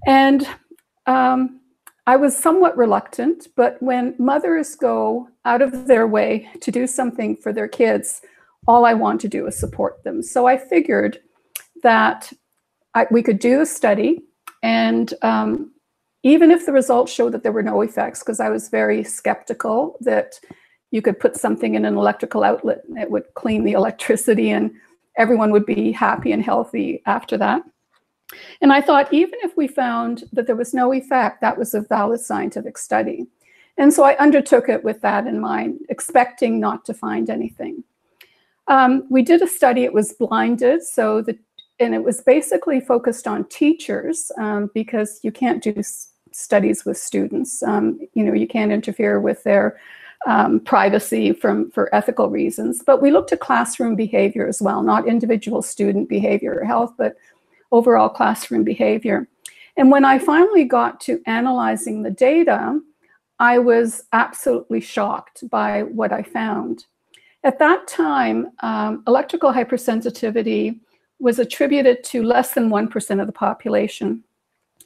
And 0.06 0.48
um, 1.08 1.60
I 2.06 2.16
was 2.16 2.38
somewhat 2.38 2.78
reluctant, 2.78 3.48
but 3.56 3.82
when 3.82 4.16
mothers 4.18 4.76
go 4.76 5.30
out 5.46 5.62
of 5.62 5.88
their 5.88 6.08
way 6.08 6.50
to 6.62 6.72
do 6.72 6.88
something 6.88 7.36
for 7.36 7.52
their 7.52 7.68
kids, 7.68 8.22
all 8.68 8.86
I 8.86 8.94
want 8.94 9.22
to 9.22 9.28
do 9.28 9.48
is 9.48 9.60
support 9.60 10.04
them. 10.04 10.22
So 10.22 10.46
I 10.46 10.58
figured 10.58 11.20
that 11.84 12.32
I, 12.94 13.08
we 13.12 13.24
could 13.24 13.40
do 13.40 13.62
a 13.62 13.66
study 13.66 14.24
and 14.64 15.14
um, 15.22 15.72
even 16.24 16.52
if 16.52 16.66
the 16.66 16.72
results 16.72 17.12
showed 17.12 17.32
that 17.34 17.44
there 17.44 17.52
were 17.52 17.64
no 17.64 17.82
effects, 17.82 18.20
because 18.20 18.40
I 18.40 18.50
was 18.50 18.70
very 18.70 19.04
skeptical 19.04 19.98
that 20.02 20.40
you 20.92 21.02
could 21.02 21.20
put 21.20 21.38
something 21.38 21.76
in 21.76 21.86
an 21.86 21.96
electrical 21.96 22.44
outlet 22.44 22.82
and 22.88 22.98
it 22.98 23.12
would 23.12 23.34
clean 23.36 23.64
the 23.64 23.72
electricity 23.82 24.50
and 24.50 24.72
everyone 25.18 25.52
would 25.52 25.66
be 25.66 25.92
happy 25.92 26.32
and 26.32 26.44
healthy 26.44 27.02
after 27.06 27.38
that. 27.38 27.64
And 28.62 28.72
I 28.72 28.82
thought, 28.82 29.12
even 29.12 29.40
if 29.42 29.58
we 29.58 29.68
found 29.68 30.24
that 30.34 30.46
there 30.46 30.56
was 30.56 30.74
no 30.74 30.94
effect, 30.94 31.42
that 31.42 31.58
was 31.58 31.74
a 31.74 31.82
valid 31.82 32.20
scientific 32.20 32.78
study. 32.78 33.26
And 33.78 33.94
so 33.94 34.04
I 34.04 34.18
undertook 34.18 34.70
it 34.70 34.84
with 34.84 35.02
that 35.02 35.26
in 35.26 35.40
mind, 35.40 35.80
expecting 35.90 36.60
not 36.60 36.86
to 36.86 36.94
find 36.94 37.30
anything. 37.30 37.84
Um, 38.68 39.08
we 39.10 39.24
did 39.24 39.42
a 39.42 39.48
study, 39.48 39.84
it 39.84 39.94
was 39.94 40.14
blinded, 40.14 40.84
so 40.84 41.22
the 41.22 41.40
and 41.80 41.96
it 41.96 42.04
was 42.04 42.22
basically 42.22 42.82
focused 42.82 43.28
on 43.28 43.46
teachers 43.46 44.32
um, 44.38 44.70
because 44.74 45.22
you 45.24 45.32
can't 45.32 45.64
do 45.64 45.82
studies 46.32 46.86
with 46.86 46.98
students. 46.98 47.64
Um, 47.64 48.00
you 48.14 48.24
know, 48.24 48.34
you 48.34 48.48
can't 48.48 48.72
interfere 48.72 49.20
with 49.20 49.44
their 49.44 49.80
um, 50.28 50.60
privacy 50.60 51.34
from 51.34 51.72
for 51.72 51.94
ethical 51.94 52.30
reasons. 52.30 52.84
But 52.86 53.02
we 53.02 53.12
looked 53.12 53.32
at 53.32 53.40
classroom 53.40 53.96
behavior 53.96 54.48
as 54.48 54.62
well, 54.62 54.84
not 54.84 55.08
individual 55.08 55.62
student 55.62 56.10
behavior 56.10 56.60
or 56.60 56.66
health, 56.66 56.94
but 56.98 57.16
overall 57.72 58.10
classroom 58.10 58.64
behavior. 58.64 59.28
And 59.78 59.92
when 59.92 60.04
I 60.04 60.20
finally 60.20 60.66
got 60.66 61.00
to 61.02 61.22
analyzing 61.26 62.04
the 62.04 62.12
data, 62.12 62.80
I 63.40 63.60
was 63.60 64.04
absolutely 64.12 64.82
shocked 64.82 65.50
by 65.50 65.84
what 65.84 66.12
I 66.12 66.24
found. 66.24 66.86
At 67.44 67.60
that 67.60 67.88
time, 67.88 68.52
um, 68.60 69.04
electrical 69.08 69.54
hypersensitivity 69.54 70.80
was 71.20 71.40
attributed 71.40 72.04
to 72.06 72.24
less 72.24 72.54
than 72.54 72.70
1% 72.70 73.22
of 73.22 73.28
the 73.28 73.34
population. 73.34 74.24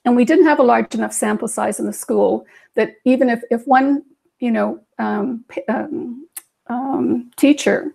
And 0.06 0.16
we 0.16 0.26
didn't 0.26 0.46
have 0.46 0.60
a 0.60 0.64
large 0.64 0.94
enough 0.96 1.14
sample 1.14 1.48
size 1.48 1.80
in 1.80 1.86
the 1.86 1.94
school 1.94 2.46
that 2.76 2.96
even 3.06 3.30
if, 3.30 3.42
if 3.50 3.66
one, 3.66 4.04
you 4.40 4.52
know, 4.52 4.82
um, 5.00 5.46
um, 5.70 6.28
um, 6.68 7.32
teacher 7.38 7.94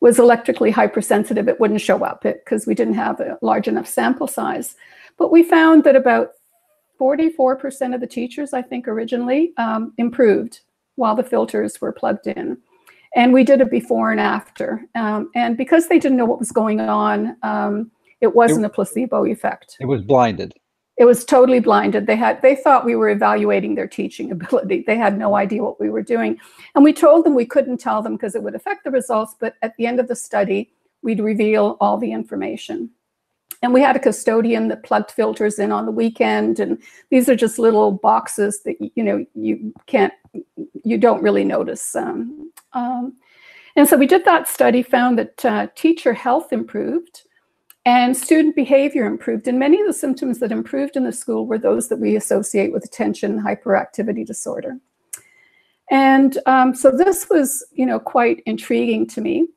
was 0.00 0.18
electrically 0.18 0.70
hypersensitive, 0.70 1.48
it 1.48 1.60
wouldn't 1.60 1.80
show 1.80 2.04
up 2.04 2.22
because 2.22 2.66
we 2.66 2.74
didn't 2.74 2.94
have 2.94 3.20
a 3.20 3.38
large 3.42 3.68
enough 3.68 3.86
sample 3.86 4.26
size. 4.26 4.76
But 5.18 5.30
we 5.30 5.42
found 5.42 5.84
that 5.84 5.96
about 5.96 6.30
44% 6.98 7.94
of 7.94 8.00
the 8.00 8.06
teachers, 8.06 8.52
I 8.52 8.62
think 8.62 8.86
originally, 8.86 9.52
um, 9.56 9.92
improved 9.98 10.60
while 10.96 11.14
the 11.14 11.22
filters 11.22 11.80
were 11.80 11.92
plugged 11.92 12.26
in. 12.26 12.58
And 13.16 13.32
we 13.32 13.42
did 13.42 13.60
a 13.60 13.66
before 13.66 14.12
and 14.12 14.20
after. 14.20 14.84
Um, 14.94 15.30
and 15.34 15.56
because 15.56 15.88
they 15.88 15.98
didn't 15.98 16.18
know 16.18 16.26
what 16.26 16.38
was 16.38 16.52
going 16.52 16.80
on, 16.80 17.36
um, 17.42 17.90
it 18.20 18.34
wasn't 18.34 18.64
it, 18.64 18.66
a 18.66 18.70
placebo 18.70 19.24
effect. 19.24 19.76
It 19.80 19.86
was 19.86 20.02
blinded. 20.02 20.54
It 21.00 21.06
was 21.06 21.24
totally 21.24 21.60
blinded. 21.60 22.06
They 22.06 22.14
had 22.14 22.42
they 22.42 22.54
thought 22.54 22.84
we 22.84 22.94
were 22.94 23.08
evaluating 23.08 23.74
their 23.74 23.88
teaching 23.88 24.30
ability. 24.36 24.84
They 24.86 24.98
had 24.98 25.18
no 25.18 25.34
idea 25.34 25.64
what 25.64 25.80
we 25.80 25.88
were 25.88 26.02
doing. 26.02 26.38
And 26.74 26.84
we 26.84 26.92
told 26.92 27.24
them 27.24 27.34
we 27.34 27.46
couldn't 27.46 27.78
tell 27.78 28.02
them 28.02 28.16
because 28.16 28.34
it 28.34 28.42
would 28.42 28.54
affect 28.54 28.84
the 28.84 28.90
results, 28.90 29.34
but 29.40 29.54
at 29.62 29.74
the 29.78 29.86
end 29.86 29.98
of 29.98 30.08
the 30.08 30.14
study, 30.14 30.70
we'd 31.00 31.20
reveal 31.20 31.78
all 31.80 31.96
the 31.96 32.12
information. 32.12 32.90
And 33.62 33.72
we 33.72 33.80
had 33.80 33.96
a 33.96 34.00
custodian 34.00 34.68
that 34.68 34.82
plugged 34.82 35.10
filters 35.10 35.58
in 35.58 35.72
on 35.72 35.86
the 35.86 35.92
weekend. 35.92 36.60
And 36.60 36.78
these 37.08 37.30
are 37.30 37.36
just 37.36 37.58
little 37.58 37.92
boxes 37.92 38.62
that, 38.64 38.76
you 38.94 39.02
know, 39.02 39.24
you 39.34 39.72
can't, 39.86 40.12
you 40.84 40.98
don't 40.98 41.22
really 41.22 41.44
notice. 41.44 41.96
Um, 41.96 42.52
um, 42.74 43.14
and 43.74 43.88
so 43.88 43.96
we 43.96 44.06
did 44.06 44.26
that 44.26 44.48
study, 44.48 44.82
found 44.82 45.18
that 45.18 45.44
uh, 45.46 45.66
teacher 45.74 46.12
health 46.12 46.52
improved 46.52 47.22
and 47.90 48.16
student 48.16 48.54
behavior 48.54 49.04
improved. 49.04 49.48
And 49.48 49.58
many 49.58 49.80
of 49.80 49.86
the 49.88 49.92
symptoms 49.92 50.38
that 50.38 50.52
improved 50.52 50.94
in 50.96 51.02
the 51.02 51.10
school 51.12 51.44
were 51.44 51.58
those 51.58 51.88
that 51.88 51.98
we 51.98 52.14
associate 52.14 52.72
with 52.72 52.84
attention 52.84 53.42
hyperactivity 53.42 54.24
disorder. 54.24 54.78
And 55.90 56.38
um, 56.46 56.72
so 56.72 56.92
this 56.92 57.28
was, 57.28 57.66
you 57.72 57.84
know, 57.84 57.98
quite 57.98 58.44
intriguing 58.46 59.08
to 59.08 59.20
me. 59.20 59.48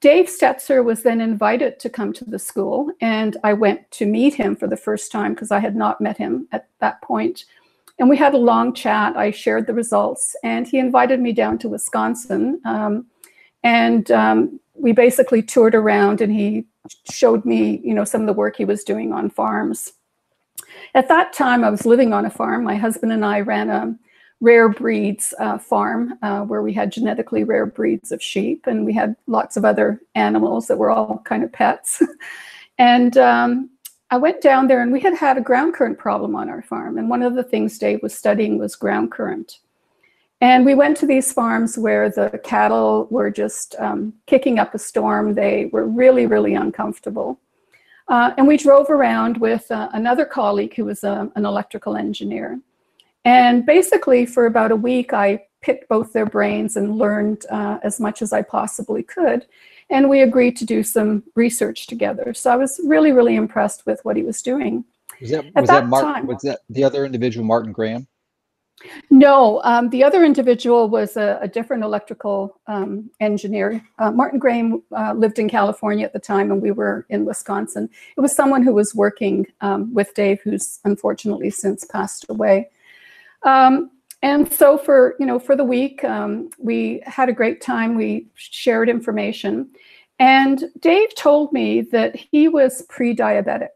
Dave 0.00 0.26
Stetzer 0.26 0.84
was 0.84 1.02
then 1.02 1.20
invited 1.20 1.80
to 1.80 1.90
come 1.90 2.12
to 2.12 2.24
the 2.24 2.38
school, 2.38 2.92
and 3.00 3.36
I 3.42 3.52
went 3.52 3.90
to 3.98 4.06
meet 4.06 4.34
him 4.34 4.54
for 4.54 4.68
the 4.68 4.76
first 4.76 5.10
time 5.10 5.34
because 5.34 5.50
I 5.50 5.58
had 5.58 5.74
not 5.74 6.00
met 6.00 6.16
him 6.16 6.46
at 6.52 6.68
that 6.78 7.02
point. 7.02 7.46
And 7.98 8.08
we 8.08 8.16
had 8.16 8.34
a 8.34 8.38
long 8.50 8.74
chat. 8.74 9.16
I 9.16 9.32
shared 9.32 9.66
the 9.66 9.74
results, 9.74 10.36
and 10.44 10.68
he 10.68 10.78
invited 10.78 11.18
me 11.18 11.32
down 11.32 11.58
to 11.58 11.68
Wisconsin. 11.68 12.60
Um, 12.64 13.06
and 13.62 14.10
um, 14.10 14.60
we 14.74 14.92
basically 14.92 15.42
toured 15.42 15.74
around, 15.74 16.20
and 16.20 16.32
he 16.32 16.66
showed 17.10 17.44
me, 17.44 17.80
you 17.84 17.94
know, 17.94 18.04
some 18.04 18.20
of 18.20 18.26
the 18.26 18.32
work 18.32 18.56
he 18.56 18.64
was 18.64 18.84
doing 18.84 19.12
on 19.12 19.30
farms. 19.30 19.92
At 20.94 21.08
that 21.08 21.32
time, 21.32 21.64
I 21.64 21.70
was 21.70 21.86
living 21.86 22.12
on 22.12 22.26
a 22.26 22.30
farm. 22.30 22.64
My 22.64 22.76
husband 22.76 23.12
and 23.12 23.24
I 23.24 23.40
ran 23.40 23.70
a 23.70 23.96
rare 24.42 24.68
breeds 24.68 25.32
uh, 25.38 25.56
farm 25.56 26.18
uh, 26.22 26.40
where 26.40 26.62
we 26.62 26.72
had 26.72 26.90
genetically 26.90 27.44
rare 27.44 27.64
breeds 27.64 28.10
of 28.10 28.20
sheep 28.20 28.66
and 28.66 28.84
we 28.84 28.92
had 28.92 29.14
lots 29.28 29.56
of 29.56 29.64
other 29.64 30.00
animals 30.16 30.66
that 30.66 30.76
were 30.76 30.90
all 30.90 31.22
kind 31.24 31.44
of 31.44 31.52
pets. 31.52 32.02
and 32.78 33.16
um, 33.16 33.70
I 34.10 34.16
went 34.16 34.42
down 34.42 34.66
there 34.66 34.82
and 34.82 34.92
we 34.92 34.98
had 34.98 35.14
had 35.14 35.38
a 35.38 35.42
ground 35.42 35.74
current 35.74 35.96
problem 35.96 36.34
on 36.34 36.50
our 36.50 36.60
farm. 36.60 36.98
And 36.98 37.08
one 37.08 37.22
of 37.22 37.34
the 37.34 37.44
things 37.44 37.78
Dave 37.78 38.02
was 38.02 38.14
studying 38.14 38.58
was 38.58 38.74
ground 38.74 39.12
current. 39.12 39.60
And 40.42 40.66
we 40.66 40.74
went 40.74 40.96
to 40.96 41.06
these 41.06 41.32
farms 41.32 41.78
where 41.78 42.10
the 42.10 42.40
cattle 42.42 43.06
were 43.12 43.30
just 43.30 43.76
um, 43.78 44.12
kicking 44.26 44.58
up 44.58 44.74
a 44.74 44.78
storm. 44.78 45.34
They 45.34 45.66
were 45.66 45.86
really, 45.86 46.26
really 46.26 46.54
uncomfortable. 46.54 47.38
Uh, 48.08 48.32
and 48.36 48.48
we 48.48 48.56
drove 48.56 48.90
around 48.90 49.36
with 49.36 49.70
uh, 49.70 49.88
another 49.92 50.24
colleague 50.24 50.74
who 50.74 50.86
was 50.86 51.04
a, 51.04 51.12
um, 51.12 51.32
an 51.36 51.46
electrical 51.46 51.96
engineer. 51.96 52.60
And 53.24 53.64
basically, 53.64 54.26
for 54.26 54.46
about 54.46 54.72
a 54.72 54.76
week, 54.76 55.12
I 55.12 55.46
picked 55.60 55.88
both 55.88 56.12
their 56.12 56.26
brains 56.26 56.76
and 56.76 56.98
learned 56.98 57.46
uh, 57.48 57.78
as 57.84 58.00
much 58.00 58.20
as 58.20 58.32
I 58.32 58.42
possibly 58.42 59.04
could. 59.04 59.46
And 59.90 60.10
we 60.10 60.22
agreed 60.22 60.56
to 60.56 60.64
do 60.64 60.82
some 60.82 61.22
research 61.36 61.86
together. 61.86 62.34
So 62.34 62.50
I 62.50 62.56
was 62.56 62.80
really, 62.84 63.12
really 63.12 63.36
impressed 63.36 63.86
with 63.86 64.04
what 64.04 64.16
he 64.16 64.24
was 64.24 64.42
doing. 64.42 64.84
Was 65.20 65.30
that, 65.30 65.44
was 65.44 65.52
that, 65.54 65.66
that 65.66 65.86
Martin, 65.86 66.12
time, 66.12 66.26
was 66.26 66.42
that 66.42 66.62
the 66.68 66.82
other 66.82 67.04
individual, 67.04 67.46
Martin 67.46 67.70
Graham? 67.70 68.08
No, 69.10 69.60
um, 69.64 69.90
the 69.90 70.02
other 70.02 70.24
individual 70.24 70.88
was 70.88 71.16
a, 71.16 71.38
a 71.40 71.48
different 71.48 71.84
electrical 71.84 72.60
um, 72.66 73.10
engineer. 73.20 73.84
Uh, 73.98 74.10
Martin 74.10 74.38
Graham 74.38 74.82
uh, 74.96 75.12
lived 75.12 75.38
in 75.38 75.48
California 75.48 76.04
at 76.04 76.12
the 76.12 76.18
time, 76.18 76.50
and 76.50 76.60
we 76.60 76.72
were 76.72 77.06
in 77.08 77.24
Wisconsin. 77.24 77.88
It 78.16 78.20
was 78.20 78.34
someone 78.34 78.62
who 78.62 78.72
was 78.72 78.94
working 78.94 79.46
um, 79.60 79.92
with 79.94 80.14
Dave, 80.14 80.40
who's 80.42 80.80
unfortunately 80.84 81.50
since 81.50 81.84
passed 81.84 82.26
away. 82.28 82.70
Um, 83.44 83.90
and 84.22 84.52
so 84.52 84.78
for 84.78 85.16
you 85.18 85.26
know 85.26 85.38
for 85.38 85.56
the 85.56 85.64
week, 85.64 86.04
um, 86.04 86.50
we 86.58 87.02
had 87.04 87.28
a 87.28 87.32
great 87.32 87.60
time. 87.60 87.96
We 87.96 88.28
shared 88.34 88.88
information, 88.88 89.68
and 90.18 90.64
Dave 90.80 91.14
told 91.14 91.52
me 91.52 91.82
that 91.92 92.14
he 92.16 92.48
was 92.48 92.82
pre-diabetic. 92.88 93.68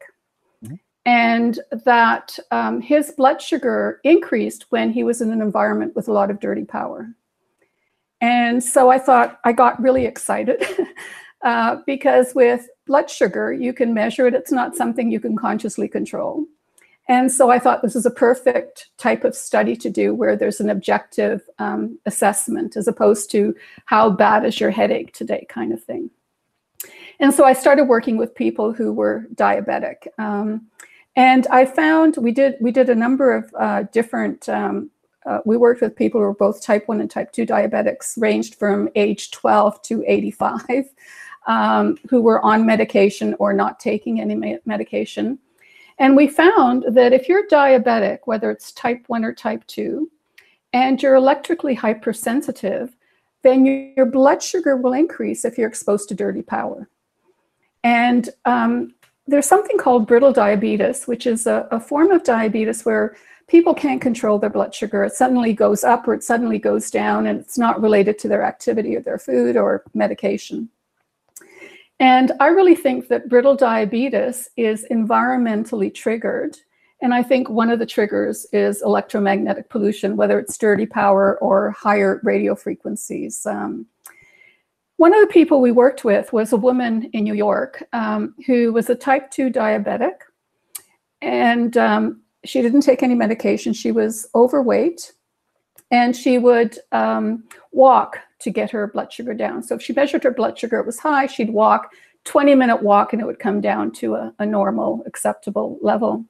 And 1.07 1.61
that 1.85 2.37
um, 2.51 2.81
his 2.81 3.13
blood 3.13 3.41
sugar 3.41 4.01
increased 4.03 4.67
when 4.71 4.93
he 4.93 5.05
was 5.05 5.21
in 5.21 5.31
an 5.31 5.41
environment 5.41 5.95
with 5.95 6.09
a 6.09 6.13
lot 6.13 6.31
of 6.31 6.41
dirty 6.41 6.65
power. 6.65 7.09
And 8.21 8.63
so 8.63 8.91
I 8.91 8.99
thought 8.99 9.39
I 9.45 9.53
got 9.53 9.81
really 9.81 10.05
excited 10.05 10.65
uh, 11.43 11.77
because 11.87 12.35
with 12.35 12.69
blood 12.89 13.09
sugar 13.09 13.53
you 13.53 13.73
can 13.73 13.95
measure 13.95 14.27
it. 14.27 14.35
It's 14.35 14.51
not 14.51 14.75
something 14.75 15.11
you 15.11 15.21
can 15.21 15.37
consciously 15.37 15.87
control. 15.87 16.45
And 17.09 17.31
so 17.31 17.51
I 17.51 17.61
thought 17.61 17.83
this 17.83 17.95
is 17.95 18.05
a 18.05 18.11
perfect 18.11 18.89
type 18.99 19.23
of 19.23 19.37
study 19.37 19.77
to 19.77 19.89
do 19.89 20.13
where 20.13 20.35
there's 20.35 20.61
an 20.61 20.71
objective 20.71 21.41
um, 21.61 22.01
assessment 22.05 22.77
as 22.77 22.89
opposed 22.89 23.31
to 23.31 23.55
how 23.85 24.11
bad 24.11 24.45
is 24.45 24.59
your 24.59 24.73
headache 24.73 25.13
today 25.13 25.47
kind 25.49 25.73
of 25.73 25.81
thing. 25.81 26.11
And 27.21 27.33
so 27.33 27.45
I 27.45 27.53
started 27.53 27.85
working 27.85 28.17
with 28.17 28.35
people 28.35 28.73
who 28.73 28.93
were 28.93 29.27
diabetic. 29.37 30.09
Um, 30.19 30.67
and 31.17 31.47
I 31.49 31.65
found 31.65 32.17
we 32.19 32.31
did 32.31 32.57
we 32.61 32.71
did 32.71 32.91
a 32.91 32.95
number 32.95 33.35
of 33.35 33.55
uh, 33.59 33.83
different. 33.93 34.49
Um, 34.49 34.91
uh, 35.25 35.41
we 35.45 35.57
worked 35.57 35.81
with 35.81 35.97
people 35.97 36.21
who 36.21 36.27
were 36.27 36.35
both 36.35 36.63
type 36.63 36.87
one 36.87 37.01
and 37.01 37.11
type 37.11 37.33
two 37.33 37.45
diabetics, 37.45 38.13
ranged 38.17 38.55
from 38.55 38.89
age 38.95 39.33
12 39.33 39.83
to 39.83 40.05
85, 40.07 40.61
um, 41.49 41.99
who 42.09 42.23
were 42.23 42.41
on 42.45 42.65
medication 42.65 43.35
or 43.41 43.53
not 43.53 43.81
taking 43.81 44.21
any 44.21 44.61
medication. 44.67 45.41
And 45.99 46.15
we 46.15 46.29
found 46.29 46.85
that 46.91 47.13
if 47.13 47.29
you're 47.29 47.49
diabetic, 47.49 48.21
whether 48.27 48.53
it's 48.53 48.71
type 48.71 49.03
1 49.09 49.25
or 49.25 49.35
type 49.35 49.67
2, 49.67 50.09
and 50.73 51.03
you're 51.03 51.17
electrically 51.17 51.75
hypersensitive, 51.75 52.95
then 53.43 53.93
your 53.97 54.07
blood 54.07 54.43
sugar 54.43 54.77
will 54.77 54.93
increase 54.93 55.45
if 55.45 55.59
you're 55.59 55.69
exposed 55.69 56.09
to 56.11 56.15
dirty 56.15 56.43
power. 56.43 56.89
And 57.83 58.29
um, 58.45 58.95
there's 59.27 59.47
something 59.47 59.79
called 59.79 60.07
brittle 60.07 60.33
diabetes, 60.33 61.07
which 61.07 61.27
is 61.27 61.47
a, 61.47 61.67
a, 61.71 61.81
form 61.81 62.11
of 62.11 62.23
diabetes 62.23 62.85
where 62.85 63.17
people 63.49 63.75
can't 63.75 64.01
control 64.01 64.39
their 64.39 64.51
blood 64.51 64.75
sugar. 64.75 65.05
It 65.05 65.13
suddenly 65.13 65.53
goes 65.53 65.83
up 65.85 66.07
or 66.07 66.15
it 66.15 66.23
suddenly 66.23 66.59
goes 66.59 66.91
down, 66.91 67.27
and 67.27 67.41
it's 67.41 67.59
not 67.59 67.81
related 67.81 68.19
to 68.21 68.29
their 68.29 68.43
activity 68.43 68.97
or 68.97 69.01
their 69.01 69.19
food 69.19 69.57
or 69.57 69.85
medication. 69.95 70.69
And 71.99 72.33
I 72.41 72.49
really 72.49 72.75
think 72.75 73.09
that 73.09 73.29
brittle 73.29 73.57
diabetes 73.57 74.51
is 74.57 74.87
environmentally 74.91 75.93
triggered. 75.93 76.57
And 77.03 77.13
I 77.15 77.23
think 77.23 77.49
one 77.49 77.71
of 77.71 77.79
the 77.79 77.87
triggers 77.87 78.47
is 78.53 78.83
electromagnetic 78.83 79.71
pollution, 79.71 80.17
whether 80.17 80.39
it's 80.39 80.59
dirty 80.59 80.87
power 80.87 81.39
or 81.39 81.71
higher 81.71 82.21
radio 82.23 82.55
frequencies. 82.55 83.45
Um, 83.47 83.87
one 84.97 85.15
of 85.15 85.21
the 85.21 85.33
people 85.33 85.61
we 85.61 85.73
worked 85.73 86.05
with 86.05 86.33
was 86.33 86.53
a 86.53 86.57
woman 86.57 87.11
in 87.13 87.25
New 87.25 87.35
York 87.35 87.85
um, 87.93 88.35
who 88.47 88.73
was 88.73 88.89
a 88.89 88.95
type 88.95 89.31
2 89.31 89.51
diabetic. 89.51 90.15
And 91.21 91.77
um, 91.77 92.23
she 92.45 92.63
didn't 92.63 92.81
take 92.83 93.03
any 93.03 93.15
medication. 93.15 93.73
She 93.73 93.93
was 93.93 94.29
overweight. 94.35 95.13
And 95.91 96.17
she 96.17 96.39
would 96.39 96.79
um, 96.93 97.45
walk 97.73 98.19
to 98.41 98.51
get 98.51 98.71
her 98.71 98.87
blood 98.89 99.13
sugar 99.13 99.35
down. 99.35 99.63
So 99.63 99.77
if 99.77 99.83
she 99.83 99.93
measured 99.93 100.25
her 100.25 100.33
blood 100.33 100.59
sugar, 100.59 100.79
it 100.79 100.87
was 100.87 100.99
high, 100.99 101.27
she'd 101.27 101.51
walk 101.51 101.93
20 102.25 102.55
minute 102.55 102.83
walk 102.83 103.13
and 103.13 103.23
it 103.23 103.25
would 103.25 103.39
come 103.39 103.61
down 103.61 103.93
to 103.93 104.15
a, 104.15 104.35
a 104.41 104.47
normal, 104.47 105.03
acceptable 105.07 105.79
level. 105.81 106.25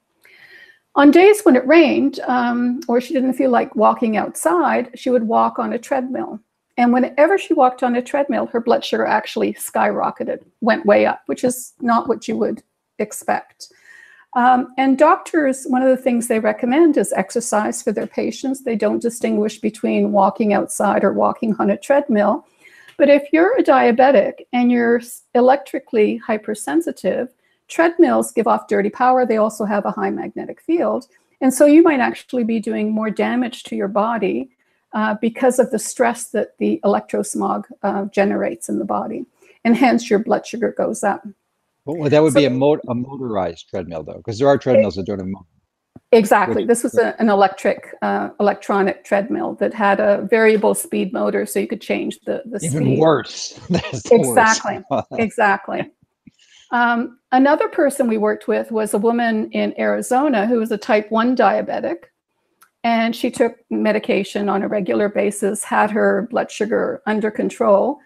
On 0.95 1.11
days 1.11 1.41
when 1.41 1.55
it 1.55 1.67
rained 1.67 2.19
um, 2.21 2.81
or 2.87 3.01
she 3.01 3.13
didn't 3.13 3.33
feel 3.33 3.51
like 3.51 3.75
walking 3.75 4.17
outside, 4.17 4.91
she 4.95 5.09
would 5.09 5.23
walk 5.23 5.59
on 5.59 5.73
a 5.73 5.79
treadmill. 5.79 6.39
And 6.77 6.93
whenever 6.93 7.37
she 7.37 7.53
walked 7.53 7.81
on 7.81 7.95
a 7.95 8.01
treadmill, 8.01 8.45
her 8.47 8.61
blood 8.61 8.85
sugar 8.85 9.05
actually 9.05 9.53
skyrocketed, 9.53 10.43
went 10.61 10.85
way 10.85 11.05
up, 11.05 11.21
which 11.25 11.43
is 11.43 11.73
not 11.81 12.07
what 12.07 12.27
you 12.27 12.37
would 12.37 12.61
expect. 12.99 13.71
Um, 14.35 14.73
and 14.77 14.99
doctors, 14.99 15.65
one 15.65 15.81
of 15.81 15.89
the 15.89 16.01
things 16.01 16.27
they 16.27 16.39
recommend 16.39 16.95
is 16.97 17.11
exercise 17.13 17.81
for 17.81 17.91
their 17.91 18.05
patients. 18.05 18.63
They 18.63 18.75
don't 18.75 19.01
distinguish 19.01 19.59
between 19.59 20.11
walking 20.11 20.53
outside 20.53 21.03
or 21.03 21.13
walking 21.13 21.55
on 21.57 21.71
a 21.71 21.77
treadmill. 21.77 22.45
But 22.97 23.09
if 23.09 23.27
you're 23.33 23.57
a 23.57 23.63
diabetic 23.63 24.45
and 24.53 24.71
you're 24.71 25.01
electrically 25.33 26.17
hypersensitive, 26.17 27.33
treadmills 27.67 28.31
give 28.31 28.47
off 28.47 28.67
dirty 28.67 28.89
power. 28.91 29.25
They 29.25 29.37
also 29.37 29.65
have 29.65 29.85
a 29.85 29.91
high 29.91 30.11
magnetic 30.11 30.61
field. 30.61 31.07
And 31.41 31.53
so 31.53 31.65
you 31.65 31.81
might 31.81 31.99
actually 31.99 32.43
be 32.43 32.59
doing 32.59 32.91
more 32.91 33.09
damage 33.09 33.63
to 33.63 33.75
your 33.75 33.87
body 33.87 34.51
uh, 34.97 35.15
because 35.21 35.59
of 35.59 35.69
the 35.69 35.77
stress 35.77 36.29
that 36.31 36.57
the 36.57 36.79
electrosmog 36.83 37.65
uh, 37.83 38.05
generates 38.05 38.67
in 38.67 38.79
the 38.79 38.85
body. 38.85 39.27
And 39.63 39.77
hence 39.77 40.09
your 40.09 40.17
blood 40.17 40.47
sugar 40.47 40.73
goes 40.75 41.03
up. 41.03 41.23
Well, 41.85 42.09
that 42.09 42.23
would 42.23 42.33
so, 42.33 42.39
be 42.39 42.45
a, 42.45 42.49
mo- 42.49 42.79
a 42.87 42.95
motorized 42.95 43.69
treadmill, 43.69 44.01
though, 44.01 44.17
because 44.17 44.39
there 44.39 44.47
are 44.47 44.57
treadmills 44.57 44.97
it, 44.97 45.01
that 45.01 45.05
don't 45.05 45.19
have 45.19 45.27
motors. 45.27 45.47
Exactly. 46.11 46.63
Which, 46.63 46.67
this 46.67 46.83
was 46.83 46.97
a, 46.97 47.19
an 47.21 47.29
electric, 47.29 47.93
uh, 48.01 48.29
electronic 48.39 49.03
treadmill 49.03 49.53
that 49.55 49.71
had 49.71 49.99
a 49.99 50.27
variable 50.31 50.73
speed 50.73 51.13
motor, 51.13 51.45
so 51.45 51.59
you 51.59 51.67
could 51.67 51.81
change 51.81 52.17
the 52.25 52.41
the 52.45 52.59
even 52.63 52.83
speed. 52.83 52.99
worse. 52.99 53.59
exactly. 54.11 54.79
exactly. 55.11 55.91
Um, 56.71 57.19
another 57.31 57.67
person 57.67 58.07
we 58.07 58.17
worked 58.17 58.47
with 58.47 58.71
was 58.71 58.95
a 58.95 58.97
woman 58.97 59.51
in 59.51 59.79
Arizona 59.79 60.47
who 60.47 60.57
was 60.57 60.71
a 60.71 60.77
type 60.77 61.11
one 61.11 61.35
diabetic, 61.35 62.05
and 62.87 63.13
she 63.13 63.29
took 63.29 63.57
medication 63.69 64.47
on 64.47 64.63
a 64.63 64.67
regular 64.69 65.09
basis, 65.09 65.61
had 65.61 65.91
her 65.91 66.25
blood 66.31 66.49
sugar 66.49 67.01
under 67.05 67.29
control. 67.29 67.99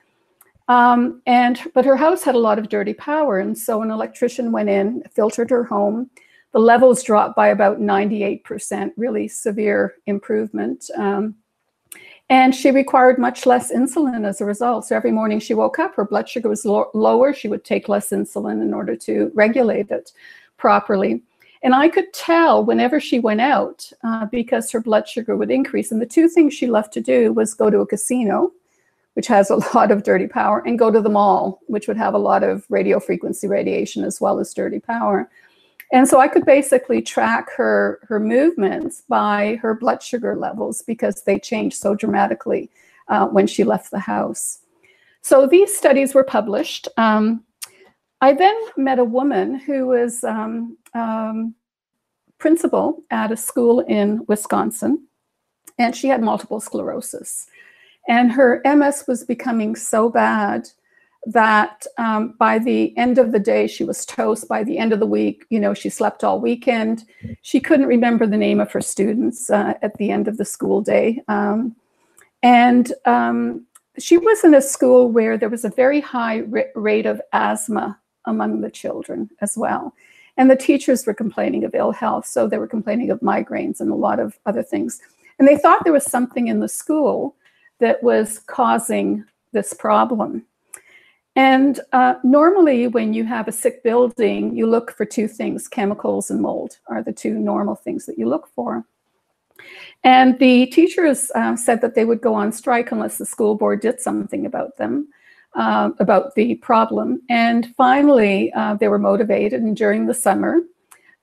Um, 0.70 1.22
and 1.28 1.60
but 1.76 1.86
her 1.86 1.96
house 1.96 2.24
had 2.24 2.34
a 2.34 2.40
lot 2.40 2.58
of 2.58 2.68
dirty 2.68 2.96
power, 2.96 3.38
and 3.38 3.56
so 3.56 3.84
an 3.84 3.92
electrician 3.92 4.52
went 4.52 4.70
in, 4.70 5.04
filtered 5.14 5.52
her 5.52 5.64
home. 5.64 6.10
The 6.52 6.60
levels 6.60 7.04
dropped 7.04 7.36
by 7.36 7.50
about 7.50 7.80
98%, 7.80 8.92
really 8.98 9.28
severe 9.28 9.94
improvement. 10.08 10.90
Um, 10.98 11.36
and 12.32 12.56
she 12.56 12.72
required 12.72 13.20
much 13.20 13.46
less 13.46 13.72
insulin 13.72 14.26
as 14.26 14.42
a 14.42 14.46
result. 14.46 14.88
So 14.88 14.96
every 14.96 15.12
morning 15.12 15.40
she 15.40 15.54
woke 15.54 15.78
up, 15.78 15.94
her 15.94 16.06
blood 16.06 16.28
sugar 16.28 16.50
was 16.50 16.66
lo- 16.66 16.90
lower. 16.96 17.34
She 17.34 17.50
would 17.50 17.64
take 17.64 17.88
less 17.88 18.10
insulin 18.10 18.64
in 18.64 18.74
order 18.74 18.96
to 18.96 19.32
regulate 19.36 19.92
it 19.92 20.12
properly. 20.58 21.22
And 21.64 21.76
I 21.76 21.90
could 21.90 22.12
tell 22.14 22.66
whenever 22.66 23.00
she 23.00 23.20
went 23.20 23.42
out 23.42 23.92
uh, 24.04 24.26
because 24.26 24.72
her 24.72 24.82
blood 24.82 25.08
sugar 25.08 25.36
would 25.38 25.52
increase. 25.52 25.92
And 25.92 26.02
the 26.02 26.08
two 26.08 26.28
things 26.28 26.54
she 26.54 26.68
loved 26.68 26.92
to 26.94 27.02
do 27.02 27.32
was 27.34 27.54
go 27.54 27.70
to 27.70 27.80
a 27.80 27.88
casino 27.88 28.52
which 29.14 29.28
has 29.28 29.50
a 29.50 29.56
lot 29.76 29.92
of 29.92 30.04
dirty 30.04 30.28
power, 30.28 30.64
and 30.66 30.80
go 30.80 30.92
to 30.92 31.02
the 31.02 31.10
mall, 31.10 31.60
which 31.68 31.88
would 31.88 31.98
have 31.98 32.14
a 32.14 32.20
lot 32.20 32.44
of 32.44 32.66
radio 32.70 33.00
frequency 33.00 33.48
radiation 33.48 34.04
as 34.04 34.22
well 34.22 34.40
as 34.40 34.54
dirty 34.54 34.80
power. 34.80 35.30
And 35.94 36.08
so 36.08 36.20
I 36.20 36.30
could 36.30 36.46
basically 36.46 37.02
track 37.02 37.52
her 37.52 38.00
her 38.08 38.20
movements 38.20 39.04
by 39.10 39.60
her 39.62 39.76
blood 39.76 40.02
sugar 40.02 40.36
levels 40.36 40.82
because 40.84 41.24
they 41.24 41.38
changed 41.38 41.78
so 41.78 41.96
dramatically 41.96 42.70
uh, 43.10 43.28
when 43.28 43.46
she 43.46 43.66
left 43.66 43.92
the 43.92 44.00
house. 44.00 44.60
So 45.22 45.46
these 45.46 45.76
studies 45.76 46.14
were 46.14 46.24
published. 46.24 46.88
Um, 46.96 47.44
I 48.22 48.34
then 48.34 48.56
met 48.78 49.00
a 49.00 49.04
woman 49.04 49.56
who 49.56 49.88
was 49.88 50.24
um, 50.24 50.78
um, 50.94 51.56
principal 52.38 53.04
at 53.12 53.32
a 53.32 53.38
school 53.38 53.82
in 53.82 54.26
Wisconsin, 54.28 55.08
and 55.78 55.96
she 55.96 56.08
had 56.08 56.22
multiple 56.22 56.60
sclerosis. 56.60 57.48
And 58.08 58.32
her 58.32 58.62
MS 58.66 59.06
was 59.08 59.24
becoming 59.24 59.76
so 59.76 60.10
bad 60.10 60.68
that 61.28 61.86
um, 62.00 62.34
by 62.40 62.58
the 62.58 62.98
end 62.98 63.20
of 63.20 63.32
the 63.32 63.40
day, 63.40 63.68
she 63.68 63.84
was 63.84 64.06
toast. 64.06 64.48
By 64.48 64.64
the 64.64 64.78
end 64.78 64.92
of 64.92 65.00
the 65.00 65.06
week, 65.06 65.46
you 65.50 65.60
know, 65.60 65.74
she 65.74 65.90
slept 65.90 66.24
all 66.24 66.42
weekend. 66.42 67.06
She 67.44 67.60
couldn't 67.60 67.86
remember 67.86 68.26
the 68.26 68.38
name 68.38 68.60
of 68.60 68.72
her 68.72 68.82
students 68.82 69.50
uh, 69.50 69.76
at 69.84 69.96
the 69.98 70.10
end 70.10 70.28
of 70.28 70.38
the 70.38 70.46
school 70.46 70.82
day. 70.82 71.22
Um, 71.28 71.76
and 72.42 72.92
um, 73.06 73.68
she 74.00 74.18
was 74.18 74.44
in 74.44 74.56
a 74.56 74.62
school 74.62 75.10
where 75.10 75.38
there 75.38 75.50
was 75.50 75.64
a 75.64 75.70
very 75.70 76.02
high 76.02 76.44
rate 76.74 77.06
of 77.06 77.22
asthma 77.34 78.00
among 78.26 78.62
the 78.62 78.72
children 78.72 79.30
as 79.42 79.56
well. 79.56 79.94
And 80.42 80.50
the 80.50 80.56
teachers 80.56 81.06
were 81.06 81.14
complaining 81.14 81.66
of 81.66 81.76
ill 81.76 81.92
health. 81.92 82.26
So 82.26 82.48
they 82.48 82.58
were 82.58 82.66
complaining 82.66 83.12
of 83.12 83.20
migraines 83.20 83.80
and 83.80 83.92
a 83.92 83.96
lot 84.08 84.20
of 84.20 84.40
other 84.48 84.64
things. 84.64 85.00
And 85.38 85.48
they 85.48 85.56
thought 85.56 85.84
there 85.84 85.94
was 85.94 86.04
something 86.04 86.48
in 86.48 86.60
the 86.60 86.68
school 86.68 87.36
that 87.78 88.02
was 88.02 88.40
causing 88.40 89.24
this 89.52 89.72
problem. 89.72 90.44
And 91.36 91.80
uh, 91.94 92.16
normally, 92.24 92.88
when 92.88 93.14
you 93.14 93.24
have 93.26 93.48
a 93.48 93.52
sick 93.52 93.84
building, 93.84 94.56
you 94.58 94.66
look 94.66 94.98
for 94.98 95.06
two 95.06 95.28
things 95.28 95.68
chemicals 95.68 96.32
and 96.32 96.42
mold 96.42 96.80
are 96.88 97.04
the 97.04 97.14
two 97.14 97.36
normal 97.36 97.76
things 97.76 98.08
that 98.08 98.18
you 98.18 98.28
look 98.28 98.50
for. 98.56 98.84
And 100.04 100.40
the 100.40 100.66
teachers 100.66 101.30
uh, 101.36 101.56
said 101.56 101.82
that 101.82 101.94
they 101.94 102.06
would 102.06 102.20
go 102.20 102.34
on 102.34 102.52
strike 102.52 102.92
unless 102.92 103.20
the 103.20 103.28
school 103.28 103.54
board 103.54 103.80
did 103.80 104.00
something 104.00 104.48
about 104.48 104.78
them, 104.78 105.10
uh, 105.56 105.92
about 106.00 106.36
the 106.36 106.56
problem. 106.56 107.22
And 107.30 107.74
finally, 107.76 108.52
uh, 108.54 108.76
they 108.76 108.88
were 108.88 109.00
motivated. 109.00 109.62
And 109.62 109.76
during 109.76 110.06
the 110.06 110.14
summer, 110.14 110.62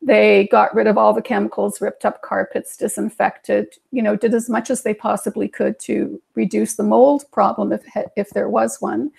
they 0.01 0.49
got 0.53 0.75
rid 0.75 0.87
of 0.87 0.97
all 0.97 1.13
the 1.13 1.23
chemicals, 1.23 1.81
ripped 1.81 2.05
up 2.05 2.23
carpets, 2.23 2.77
disinfected, 2.77 3.75
you 3.91 4.03
know, 4.03 4.17
did 4.17 4.35
as 4.35 4.49
much 4.49 4.71
as 4.71 4.83
they 4.83 4.95
possibly 4.95 5.49
could 5.49 5.79
to 5.81 6.21
reduce 6.35 6.75
the 6.75 6.85
mold 6.85 7.25
problem 7.33 7.73
if, 7.73 7.83
if 8.17 8.31
there 8.31 8.49
was 8.49 8.81
one, 8.81 9.11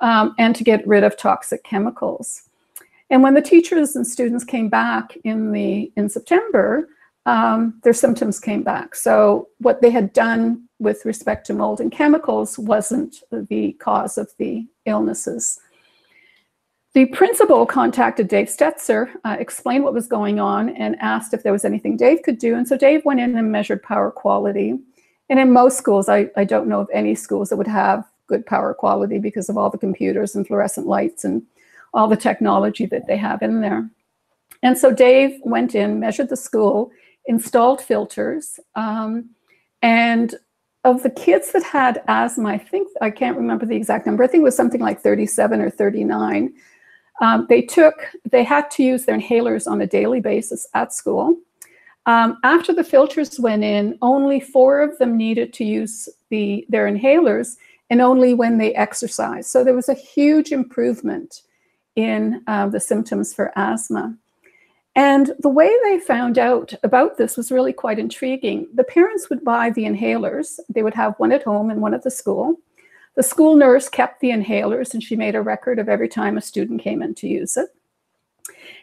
um, 0.00 0.34
and 0.38 0.54
to 0.54 0.64
get 0.64 0.86
rid 0.86 1.04
of 1.04 1.16
toxic 1.16 1.64
chemicals. 1.64 2.42
And 3.08 3.22
when 3.22 3.34
the 3.34 3.42
teachers 3.42 3.96
and 3.96 4.06
students 4.06 4.44
came 4.44 4.68
back 4.68 5.16
in 5.24 5.52
the 5.52 5.90
in 5.96 6.08
September, 6.08 6.88
um, 7.26 7.78
their 7.82 7.92
symptoms 7.92 8.40
came 8.40 8.62
back. 8.62 8.94
So 8.94 9.48
what 9.58 9.82
they 9.82 9.90
had 9.90 10.12
done 10.12 10.66
with 10.78 11.04
respect 11.04 11.46
to 11.46 11.54
mold 11.54 11.80
and 11.80 11.90
chemicals 11.90 12.58
wasn't 12.58 13.16
the 13.30 13.72
cause 13.74 14.16
of 14.16 14.30
the 14.38 14.66
illnesses. 14.86 15.58
The 16.94 17.06
principal 17.06 17.66
contacted 17.66 18.28
Dave 18.28 18.46
Stetzer, 18.46 19.10
uh, 19.24 19.36
explained 19.38 19.84
what 19.84 19.92
was 19.92 20.06
going 20.06 20.40
on, 20.40 20.70
and 20.70 20.96
asked 21.00 21.34
if 21.34 21.42
there 21.42 21.52
was 21.52 21.64
anything 21.64 21.96
Dave 21.96 22.22
could 22.22 22.38
do. 22.38 22.54
And 22.54 22.66
so 22.66 22.76
Dave 22.76 23.04
went 23.04 23.20
in 23.20 23.36
and 23.36 23.52
measured 23.52 23.82
power 23.82 24.10
quality. 24.10 24.78
And 25.28 25.38
in 25.38 25.52
most 25.52 25.76
schools, 25.76 26.08
I, 26.08 26.30
I 26.36 26.44
don't 26.44 26.68
know 26.68 26.80
of 26.80 26.88
any 26.92 27.14
schools 27.14 27.50
that 27.50 27.56
would 27.56 27.66
have 27.66 28.04
good 28.28 28.46
power 28.46 28.72
quality 28.72 29.18
because 29.18 29.48
of 29.48 29.58
all 29.58 29.68
the 29.68 29.78
computers 29.78 30.34
and 30.34 30.46
fluorescent 30.46 30.86
lights 30.86 31.24
and 31.24 31.42
all 31.92 32.08
the 32.08 32.16
technology 32.16 32.86
that 32.86 33.06
they 33.06 33.16
have 33.16 33.42
in 33.42 33.60
there. 33.60 33.90
And 34.62 34.78
so 34.78 34.92
Dave 34.92 35.38
went 35.44 35.74
in, 35.74 36.00
measured 36.00 36.28
the 36.28 36.36
school, 36.36 36.90
installed 37.26 37.80
filters, 37.80 38.60
um, 38.74 39.30
and 39.82 40.34
of 40.84 41.02
the 41.02 41.10
kids 41.10 41.50
that 41.52 41.64
had 41.64 42.02
asthma, 42.06 42.48
I 42.50 42.58
think 42.58 42.88
I 43.00 43.10
can't 43.10 43.36
remember 43.36 43.66
the 43.66 43.74
exact 43.74 44.06
number. 44.06 44.22
I 44.22 44.28
think 44.28 44.42
it 44.42 44.44
was 44.44 44.56
something 44.56 44.80
like 44.80 45.00
37 45.00 45.60
or 45.60 45.68
39. 45.68 46.54
Um, 47.20 47.46
they 47.48 47.62
took, 47.62 47.94
they 48.30 48.44
had 48.44 48.70
to 48.72 48.84
use 48.84 49.04
their 49.04 49.18
inhalers 49.18 49.66
on 49.66 49.80
a 49.80 49.86
daily 49.86 50.20
basis 50.20 50.66
at 50.74 50.92
school. 50.92 51.36
Um, 52.06 52.38
after 52.44 52.72
the 52.72 52.84
filters 52.84 53.40
went 53.40 53.64
in, 53.64 53.98
only 54.00 54.38
four 54.38 54.80
of 54.80 54.96
them 54.98 55.16
needed 55.16 55.52
to 55.54 55.64
use 55.64 56.08
the, 56.30 56.64
their 56.68 56.86
inhalers 56.86 57.56
and 57.90 58.00
only 58.00 58.32
when 58.32 58.58
they 58.58 58.72
exercised. 58.74 59.50
So 59.50 59.64
there 59.64 59.74
was 59.74 59.88
a 59.88 59.94
huge 59.94 60.52
improvement 60.52 61.42
in 61.96 62.42
uh, 62.46 62.68
the 62.68 62.80
symptoms 62.80 63.34
for 63.34 63.52
asthma. 63.56 64.16
And 64.96 65.32
the 65.40 65.50
way 65.50 65.70
they 65.84 66.00
found 66.00 66.38
out 66.38 66.72
about 66.82 67.18
this 67.18 67.36
was 67.36 67.52
really 67.52 67.74
quite 67.74 67.98
intriguing. 67.98 68.66
The 68.74 68.82
parents 68.82 69.28
would 69.28 69.44
buy 69.44 69.70
the 69.70 69.84
inhalers, 69.84 70.58
they 70.70 70.82
would 70.82 70.94
have 70.94 71.14
one 71.18 71.32
at 71.32 71.44
home 71.44 71.70
and 71.70 71.82
one 71.82 71.92
at 71.92 72.02
the 72.02 72.10
school. 72.10 72.56
The 73.14 73.22
school 73.22 73.56
nurse 73.56 73.88
kept 73.90 74.20
the 74.20 74.30
inhalers 74.30 74.94
and 74.94 75.02
she 75.02 75.14
made 75.14 75.34
a 75.34 75.42
record 75.42 75.78
of 75.78 75.88
every 75.88 76.08
time 76.08 76.36
a 76.36 76.42
student 76.42 76.80
came 76.80 77.02
in 77.02 77.14
to 77.16 77.28
use 77.28 77.58
it. 77.58 77.68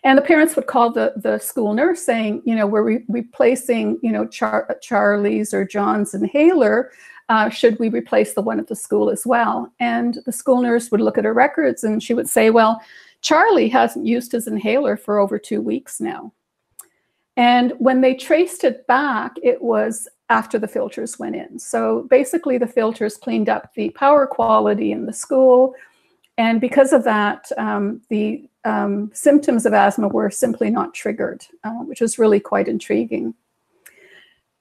And 0.04 0.18
the 0.18 0.24
parents 0.24 0.56
would 0.56 0.68
call 0.68 0.92
the, 0.92 1.14
the 1.16 1.40
school 1.40 1.74
nurse 1.74 2.04
saying, 2.04 2.44
you 2.46 2.56
know, 2.56 2.68
we're 2.68 2.84
re- 2.84 3.06
replacing, 3.08 4.00
you 4.04 4.12
know, 4.12 4.28
Char- 4.28 4.78
Charlie's 4.82 5.54
or 5.54 5.66
John's 5.66 6.14
inhaler. 6.14 6.92
Uh, 7.30 7.50
should 7.50 7.80
we 7.80 7.90
replace 7.90 8.34
the 8.34 8.42
one 8.42 8.60
at 8.60 8.68
the 8.68 8.76
school 8.76 9.10
as 9.10 9.26
well? 9.26 9.72
And 9.80 10.20
the 10.26 10.32
school 10.32 10.62
nurse 10.62 10.92
would 10.92 11.02
look 11.02 11.18
at 11.18 11.26
her 11.26 11.34
records 11.34 11.84
and 11.84 12.04
she 12.04 12.14
would 12.14 12.30
say, 12.30 12.50
well, 12.50 12.82
Charlie 13.24 13.70
hasn't 13.70 14.06
used 14.06 14.34
his 14.34 14.48
inhaler 14.48 14.96
for 14.98 15.18
over 15.18 15.40
two 15.40 15.62
weeks 15.62 16.00
now. 16.00 16.34
And 17.36 17.74
when 17.80 18.02
they 18.02 18.14
traced 18.14 18.64
it 18.64 18.86
back, 18.86 19.34
it 19.42 19.62
was 19.62 20.08
after 20.30 20.60
the 20.60 20.68
filters 20.68 21.18
went 21.18 21.36
in. 21.36 21.58
So 21.58 22.06
basically, 22.10 22.58
the 22.58 22.68
filters 22.68 23.18
cleaned 23.18 23.50
up 23.50 23.74
the 23.74 23.90
power 23.92 24.28
quality 24.28 24.92
in 24.92 25.06
the 25.06 25.14
school. 25.14 25.74
And 26.38 26.62
because 26.62 26.94
of 26.94 27.04
that, 27.06 27.52
um, 27.58 28.02
the 28.10 28.48
um, 28.66 29.10
symptoms 29.14 29.66
of 29.66 29.74
asthma 29.74 30.10
were 30.10 30.30
simply 30.30 30.70
not 30.70 30.94
triggered, 30.94 31.46
uh, 31.64 31.84
which 31.86 32.02
was 32.02 32.20
really 32.20 32.40
quite 32.40 32.68
intriguing. 32.68 33.34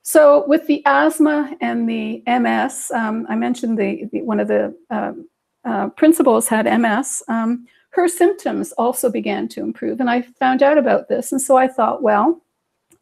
So 0.02 0.44
with 0.46 0.66
the 0.66 0.82
asthma 0.86 1.56
and 1.60 1.88
the 1.88 2.22
MS, 2.26 2.90
um, 2.94 3.26
I 3.28 3.36
mentioned 3.36 3.78
the, 3.78 4.08
the, 4.12 4.22
one 4.22 4.40
of 4.40 4.48
the 4.48 4.76
uh, 4.90 5.12
uh, 5.64 5.88
principals 5.90 6.48
had 6.48 6.66
MS. 6.80 7.22
Her 7.92 8.08
symptoms 8.08 8.72
also 8.72 9.10
began 9.10 9.48
to 9.48 9.60
improve, 9.60 10.00
and 10.00 10.10
I 10.10 10.22
found 10.22 10.62
out 10.62 10.78
about 10.78 11.08
this. 11.08 11.30
And 11.30 11.40
so 11.40 11.56
I 11.56 11.68
thought, 11.68 12.02
well, 12.02 12.42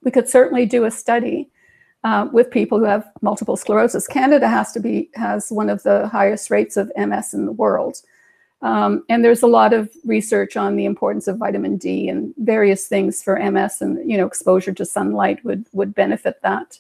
we 0.03 0.11
could 0.11 0.29
certainly 0.29 0.67
do 0.67 0.85
a 0.85 0.91
study 0.91 1.49
uh, 2.05 2.29
with 2.33 2.51
people 2.51 2.79
who 2.79 2.85
have 2.85 3.07
multiple 3.21 3.57
sclerosis. 3.57 4.07
Canada 4.07 4.49
has 4.49 4.73
to 4.73 4.81
be 4.81 5.11
has 5.15 5.51
one 5.51 5.71
of 5.71 5.83
the 5.83 6.09
highest 6.09 6.51
rates 6.51 6.77
of 6.77 6.91
MS 6.97 7.35
in 7.35 7.47
the 7.47 7.53
world. 7.53 7.99
Um, 8.63 9.05
and 9.09 9.25
there's 9.25 9.43
a 9.43 9.47
lot 9.47 9.73
of 9.73 9.91
research 10.05 10.57
on 10.57 10.77
the 10.77 10.85
importance 10.85 11.27
of 11.29 11.39
vitamin 11.39 11.77
D 11.77 12.09
and 12.09 12.35
various 12.39 12.87
things 12.87 13.23
for 13.23 13.39
MS, 13.39 13.81
and 13.81 14.11
you 14.11 14.17
know, 14.17 14.27
exposure 14.27 14.73
to 14.73 14.85
sunlight 14.85 15.45
would 15.45 15.67
would 15.73 15.95
benefit 15.95 16.41
that. 16.43 16.79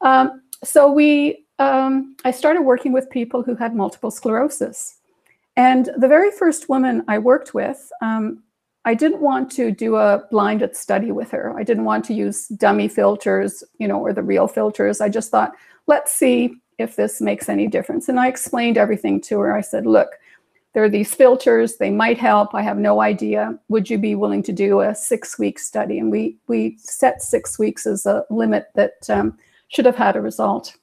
Um, 0.00 0.42
so 0.64 0.90
we, 0.90 1.44
um, 1.58 2.16
I 2.24 2.30
started 2.30 2.62
working 2.62 2.92
with 2.92 3.10
people 3.10 3.42
who 3.42 3.54
had 3.54 3.74
multiple 3.74 4.10
sclerosis, 4.10 4.98
and 5.56 5.90
the 5.96 6.08
very 6.08 6.30
first 6.30 6.68
woman 6.68 7.04
I 7.08 7.18
worked 7.18 7.54
with, 7.54 7.90
um, 8.00 8.42
I 8.84 8.94
didn't 8.94 9.20
want 9.20 9.50
to 9.52 9.70
do 9.70 9.96
a 9.96 10.24
blinded 10.30 10.74
study 10.76 11.12
with 11.12 11.30
her. 11.30 11.54
I 11.56 11.62
didn't 11.62 11.84
want 11.84 12.04
to 12.06 12.14
use 12.14 12.48
dummy 12.48 12.88
filters, 12.88 13.62
you 13.78 13.86
know, 13.86 14.00
or 14.00 14.12
the 14.12 14.22
real 14.22 14.48
filters. 14.48 15.00
I 15.00 15.08
just 15.08 15.30
thought, 15.30 15.52
let's 15.86 16.12
see 16.12 16.54
if 16.78 16.96
this 16.96 17.20
makes 17.20 17.48
any 17.48 17.68
difference. 17.68 18.08
And 18.08 18.18
I 18.18 18.26
explained 18.26 18.78
everything 18.78 19.20
to 19.22 19.38
her. 19.40 19.54
I 19.54 19.60
said, 19.60 19.86
look, 19.86 20.18
there 20.72 20.82
are 20.82 20.88
these 20.88 21.14
filters, 21.14 21.76
they 21.76 21.90
might 21.90 22.18
help. 22.18 22.54
I 22.54 22.62
have 22.62 22.78
no 22.78 23.02
idea. 23.02 23.58
Would 23.68 23.90
you 23.90 23.98
be 23.98 24.14
willing 24.14 24.42
to 24.44 24.52
do 24.52 24.80
a 24.80 24.94
six 24.94 25.38
week 25.38 25.58
study? 25.58 25.98
And 25.98 26.10
we, 26.10 26.38
we 26.48 26.78
set 26.78 27.22
six 27.22 27.58
weeks 27.58 27.86
as 27.86 28.06
a 28.06 28.24
limit 28.30 28.68
that 28.74 28.94
um, 29.10 29.38
should 29.68 29.84
have 29.84 29.96
had 29.96 30.16
a 30.16 30.20
result. 30.22 30.74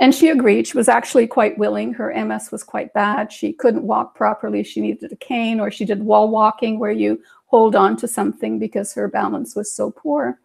And 0.00 0.14
she 0.14 0.28
agreed. 0.30 0.66
She 0.66 0.76
was 0.76 0.88
actually 0.88 1.26
quite 1.26 1.58
willing. 1.58 1.92
Her 1.94 2.12
MS 2.24 2.50
was 2.50 2.64
quite 2.64 2.92
bad. 2.92 3.30
She 3.32 3.52
couldn't 3.52 3.84
walk 3.84 4.14
properly. 4.14 4.62
She 4.64 4.80
needed 4.80 5.12
a 5.12 5.16
cane, 5.16 5.60
or 5.60 5.70
she 5.70 5.84
did 5.84 6.02
wall 6.02 6.30
walking 6.30 6.78
where 6.78 6.92
you 6.92 7.22
hold 7.46 7.76
on 7.76 7.96
to 7.98 8.08
something 8.08 8.58
because 8.58 8.94
her 8.94 9.08
balance 9.08 9.54
was 9.54 9.72
so 9.72 9.90
poor. 9.90 10.38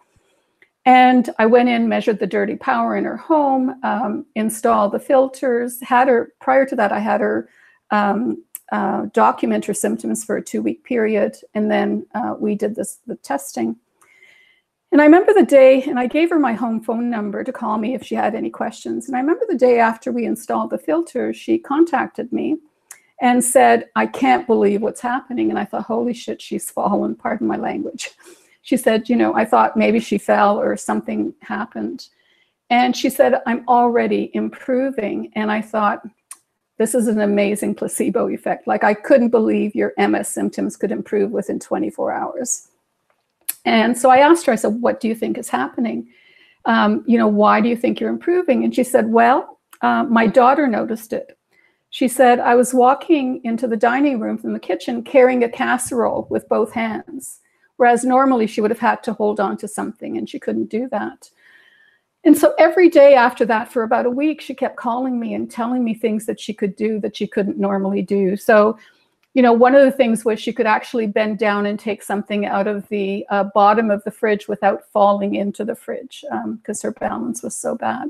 And 0.86 1.30
I 1.38 1.46
went 1.46 1.68
in, 1.68 1.90
measured 1.90 2.20
the 2.20 2.28
dirty 2.28 2.56
power 2.56 2.96
in 2.96 3.04
her 3.04 3.18
home, 3.18 3.76
um, 3.84 4.26
installed 4.36 4.94
the 4.94 5.00
filters, 5.00 5.82
had 5.82 6.08
her, 6.08 6.32
prior 6.40 6.66
to 6.66 6.78
that, 6.78 6.94
I 6.94 7.00
had 7.00 7.20
her 7.20 7.50
um, 7.92 8.42
uh, 8.72 9.08
document 9.14 9.66
her 9.66 9.74
symptoms 9.74 10.24
for 10.24 10.38
a 10.38 10.44
two 10.44 10.62
week 10.62 10.84
period. 10.84 11.36
And 11.54 11.70
then 11.70 12.06
uh, 12.16 12.36
we 12.40 12.56
did 12.56 12.76
this, 12.76 13.00
the 13.06 13.16
testing. 13.18 13.76
And 14.98 15.04
I 15.04 15.06
remember 15.06 15.32
the 15.32 15.46
day, 15.46 15.84
and 15.84 16.00
I 16.00 16.08
gave 16.08 16.32
her 16.32 16.40
my 16.40 16.54
home 16.54 16.82
phone 16.82 17.08
number 17.08 17.44
to 17.44 17.52
call 17.52 17.78
me 17.78 17.94
if 17.94 18.04
she 18.04 18.16
had 18.16 18.34
any 18.34 18.50
questions. 18.50 19.06
And 19.06 19.16
I 19.16 19.20
remember 19.20 19.46
the 19.48 19.56
day 19.56 19.78
after 19.78 20.12
we 20.12 20.26
installed 20.26 20.72
the 20.72 20.80
filter, 20.80 21.36
she 21.36 21.60
contacted 21.60 22.34
me 22.34 22.58
and 23.22 23.44
said, 23.44 23.90
I 23.96 24.08
can't 24.08 24.48
believe 24.48 24.82
what's 24.82 25.02
happening. 25.02 25.52
And 25.52 25.60
I 25.60 25.66
thought, 25.66 25.84
holy 25.84 26.16
shit, 26.16 26.42
she's 26.42 26.72
fallen, 26.78 27.14
pardon 27.14 27.46
my 27.46 27.58
language. 27.58 28.10
She 28.64 28.76
said, 28.76 29.08
you 29.08 29.16
know, 29.16 29.36
I 29.36 29.46
thought 29.46 29.78
maybe 29.78 30.00
she 30.00 30.18
fell 30.18 30.60
or 30.60 30.76
something 30.76 31.32
happened. 31.42 32.08
And 32.72 32.98
she 32.98 33.12
said, 33.12 33.36
I'm 33.46 33.70
already 33.70 34.32
improving. 34.34 35.32
And 35.36 35.52
I 35.52 35.62
thought, 35.62 36.08
this 36.80 36.96
is 36.96 37.08
an 37.08 37.22
amazing 37.22 37.76
placebo 37.76 38.30
effect. 38.30 38.66
Like 38.66 38.84
I 38.84 38.96
couldn't 38.96 39.30
believe 39.30 39.76
your 39.76 39.94
MS 40.00 40.28
symptoms 40.28 40.76
could 40.76 40.92
improve 40.92 41.30
within 41.30 41.60
24 41.60 42.12
hours. 42.14 42.70
And 43.68 43.98
so 43.98 44.10
I 44.10 44.20
asked 44.20 44.46
her, 44.46 44.54
I 44.54 44.56
said, 44.56 44.82
what 44.82 45.02
do 45.02 45.10
you 45.10 45.14
think 45.14 45.38
is 45.38 45.50
happening? 45.50 46.08
Um, 46.64 47.04
you 47.06 47.18
know, 47.18 47.28
why 47.28 47.60
do 47.60 47.68
you 47.68 47.76
think 47.76 48.00
you're 48.00 48.10
improving? 48.10 48.64
And 48.64 48.74
she 48.74 48.86
said, 48.86 49.12
well, 49.12 49.60
uh, 49.82 50.06
my 50.06 50.26
daughter 50.26 50.68
noticed 50.68 51.12
it. 51.12 51.38
She 51.90 52.08
said, 52.08 52.40
I 52.40 52.56
was 52.56 52.74
walking 52.74 53.42
into 53.44 53.68
the 53.68 53.76
dining 53.76 54.22
room 54.22 54.38
from 54.38 54.54
the 54.54 54.60
kitchen 54.60 55.04
carrying 55.04 55.44
a 55.44 55.50
casserole 55.50 56.28
with 56.30 56.48
both 56.48 56.72
hands, 56.72 57.42
whereas 57.76 58.06
normally 58.06 58.48
she 58.48 58.62
would 58.62 58.72
have 58.72 58.80
had 58.80 59.04
to 59.04 59.12
hold 59.12 59.42
on 59.42 59.58
to 59.58 59.68
something 59.68 60.18
and 60.18 60.30
she 60.30 60.40
couldn't 60.40 60.70
do 60.70 60.88
that. 60.92 61.30
And 62.24 62.38
so 62.38 62.54
every 62.58 62.88
day 62.88 63.16
after 63.16 63.46
that, 63.48 63.72
for 63.72 63.84
about 63.84 64.06
a 64.06 64.10
week, 64.10 64.40
she 64.40 64.54
kept 64.54 64.78
calling 64.78 65.20
me 65.20 65.34
and 65.34 65.52
telling 65.52 65.84
me 65.84 65.94
things 65.94 66.26
that 66.26 66.40
she 66.40 66.54
could 66.54 66.78
do 66.78 67.02
that 67.02 67.18
she 67.18 67.28
couldn't 67.28 67.58
normally 67.58 68.02
do. 68.02 68.38
So 68.38 68.78
you 69.38 69.44
know, 69.44 69.54
one 69.54 69.76
of 69.76 69.86
the 69.86 69.92
things 69.92 70.26
was 70.26 70.40
she 70.40 70.52
could 70.52 70.66
actually 70.66 71.06
bend 71.06 71.38
down 71.38 71.68
and 71.68 71.80
take 71.80 72.02
something 72.02 72.48
out 72.48 72.66
of 72.66 72.90
the 72.90 73.24
uh, 73.30 73.44
bottom 73.54 73.92
of 73.92 74.04
the 74.04 74.10
fridge 74.10 74.48
without 74.48 74.90
falling 74.92 75.36
into 75.36 75.64
the 75.64 75.76
fridge 75.76 76.26
because 76.56 76.84
um, 76.84 76.88
her 76.88 76.92
balance 77.00 77.44
was 77.44 77.56
so 77.56 77.76
bad. 77.76 78.10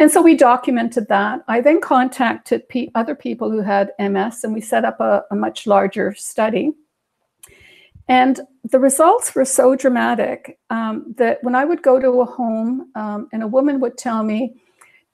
And 0.00 0.10
so 0.10 0.20
we 0.20 0.34
documented 0.36 1.06
that. 1.06 1.44
I 1.46 1.60
then 1.60 1.80
contacted 1.80 2.68
pe 2.68 2.88
other 2.96 3.14
people 3.14 3.48
who 3.48 3.60
had 3.60 3.92
MS 4.00 4.42
and 4.42 4.52
we 4.52 4.60
set 4.60 4.84
up 4.84 4.98
a, 4.98 5.22
a 5.30 5.36
much 5.36 5.68
larger 5.68 6.12
study. 6.16 6.72
And 8.08 8.40
the 8.64 8.80
results 8.80 9.36
were 9.36 9.44
so 9.44 9.76
dramatic 9.76 10.58
um, 10.68 11.14
that 11.16 11.44
when 11.44 11.54
I 11.54 11.64
would 11.64 11.80
go 11.80 12.00
to 12.00 12.22
a 12.22 12.24
home 12.24 12.90
um, 12.96 13.28
and 13.32 13.44
a 13.44 13.46
woman 13.46 13.78
would 13.78 13.96
tell 13.96 14.24
me, 14.24 14.56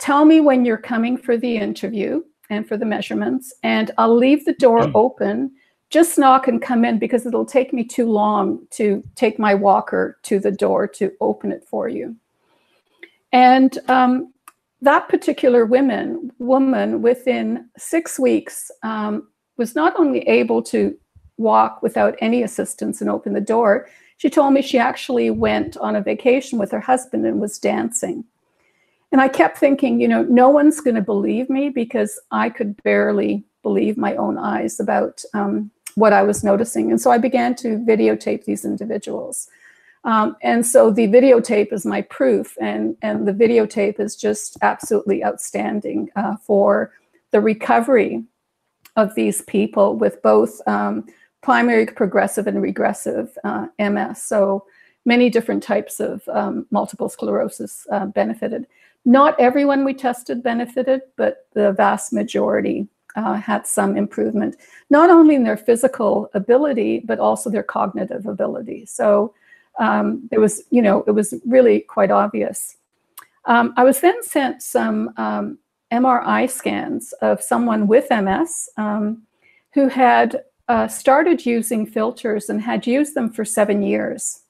Tell 0.01 0.25
me 0.25 0.41
when 0.41 0.65
you're 0.65 0.79
coming 0.79 1.19
for 1.19 1.37
the 1.37 1.59
interview 1.59 2.23
and 2.51 2.69
for 2.69 2.77
the 2.77 2.85
measurements. 2.85 3.55
And 3.63 3.91
I'll 3.97 4.15
leave 4.15 4.45
the 4.45 4.53
door 4.53 4.81
mm. 4.81 4.93
open. 4.95 5.53
Just 5.89 6.19
knock 6.19 6.47
and 6.47 6.61
come 6.61 6.85
in 6.85 6.99
because 6.99 7.25
it'll 7.25 7.47
take 7.47 7.73
me 7.73 7.85
too 7.85 8.09
long 8.09 8.67
to 8.73 9.03
take 9.15 9.39
my 9.39 9.55
walker 9.55 10.19
to 10.25 10.39
the 10.39 10.51
door 10.51 10.87
to 10.89 11.13
open 11.21 11.51
it 11.51 11.65
for 11.65 11.89
you. 11.89 12.15
And 13.33 13.79
um, 13.89 14.33
that 14.83 15.09
particular 15.09 15.65
woman, 15.65 16.33
woman 16.39 17.03
within 17.03 17.69
six 17.77 18.19
weeks 18.19 18.71
um, 18.83 19.29
was 19.57 19.75
not 19.75 19.99
only 19.99 20.21
able 20.29 20.63
to 20.65 20.97
walk 21.39 21.83
without 21.83 22.17
any 22.21 22.43
assistance 22.43 23.01
and 23.01 23.11
open 23.11 23.33
the 23.33 23.41
door, 23.41 23.89
she 24.19 24.29
told 24.29 24.53
me 24.53 24.63
she 24.63 24.79
actually 24.79 25.31
went 25.31 25.77
on 25.79 25.97
a 25.97 26.03
vacation 26.03 26.59
with 26.59 26.71
her 26.71 26.81
husband 26.81 27.25
and 27.27 27.41
was 27.41 27.59
dancing. 27.59 28.25
And 29.13 29.21
I 29.21 29.29
kept 29.29 29.59
thinking, 29.59 30.01
you 30.01 30.09
know, 30.09 30.23
no 30.25 30.49
one's 30.49 30.81
going 30.81 30.95
to 30.95 31.03
believe 31.03 31.51
me 31.51 31.69
because 31.69 32.21
I 32.31 32.49
could 32.49 32.81
barely 32.83 33.45
believe 33.63 33.97
my 33.97 34.15
own 34.17 34.39
eyes 34.39 34.79
about 34.79 35.25
um, 35.35 35.71
what 35.97 36.13
I 36.13 36.23
was 36.23 36.45
noticing. 36.45 36.91
And 36.91 37.01
so 37.01 37.11
I 37.11 37.19
began 37.19 37.55
to 37.57 37.79
videotape 37.79 38.45
these 38.45 38.65
individuals. 38.65 39.49
Um, 40.05 40.37
and 40.43 40.65
so 40.65 40.91
the 40.91 41.09
videotape 41.09 41.73
is 41.73 41.85
my 41.85 42.03
proof, 42.03 42.57
and, 42.61 42.97
and 43.03 43.29
the 43.29 43.35
videotape 43.35 44.01
is 44.01 44.17
just 44.17 44.57
absolutely 44.63 45.23
outstanding 45.23 46.09
uh, 46.17 46.37
for 46.37 46.93
the 47.33 47.41
recovery 47.41 48.25
of 48.97 49.15
these 49.15 49.43
people 49.43 49.97
with 49.97 50.23
both 50.23 50.67
um, 50.67 51.07
primary 51.43 51.87
progressive 51.87 52.47
and 52.47 52.63
regressive 52.63 53.37
uh, 53.45 53.67
MS. 53.79 54.23
So 54.23 54.65
many 55.05 55.31
different 55.31 55.63
types 55.63 56.01
of 56.01 56.27
um, 56.29 56.67
multiple 56.71 57.09
sclerosis 57.09 57.87
uh, 57.91 58.07
benefited. 58.07 58.67
Not 59.05 59.39
everyone 59.41 59.85
we 59.85 59.95
tested 59.95 60.43
benefited, 60.43 61.03
but 61.17 61.47
the 61.55 61.73
vast 61.73 62.13
majority 62.13 62.87
uh, 63.17 63.35
had 63.35 63.67
some 63.67 63.97
improvement, 63.97 64.57
not 64.91 65.11
only 65.11 65.35
in 65.35 65.43
their 65.43 65.57
physical 65.57 66.31
ability, 66.35 67.01
but 67.05 67.19
also 67.19 67.51
their 67.51 67.63
cognitive 67.63 68.27
ability. 68.27 68.87
So 68.87 69.35
um, 69.79 70.29
it 70.31 70.39
was, 70.39 70.63
you 70.71 70.83
know, 70.83 71.05
it 71.07 71.13
was 71.13 71.35
really 71.47 71.81
quite 71.81 72.11
obvious. 72.11 72.77
Um, 73.47 73.73
I 73.77 73.85
was 73.85 74.01
then 74.01 74.23
sent 74.23 74.63
some 74.63 75.13
um, 75.17 75.59
MRI 75.93 76.49
scans 76.49 77.13
of 77.15 77.43
someone 77.43 77.87
with 77.87 78.11
MS 78.11 78.69
um, 78.77 79.23
who 79.73 79.89
had 79.89 80.45
uh, 80.69 80.87
started 80.87 81.45
using 81.45 81.87
filters 81.87 82.49
and 82.49 82.61
had 82.61 82.87
used 82.87 83.15
them 83.15 83.31
for 83.31 83.45
seven 83.45 83.83
years. 83.83 84.43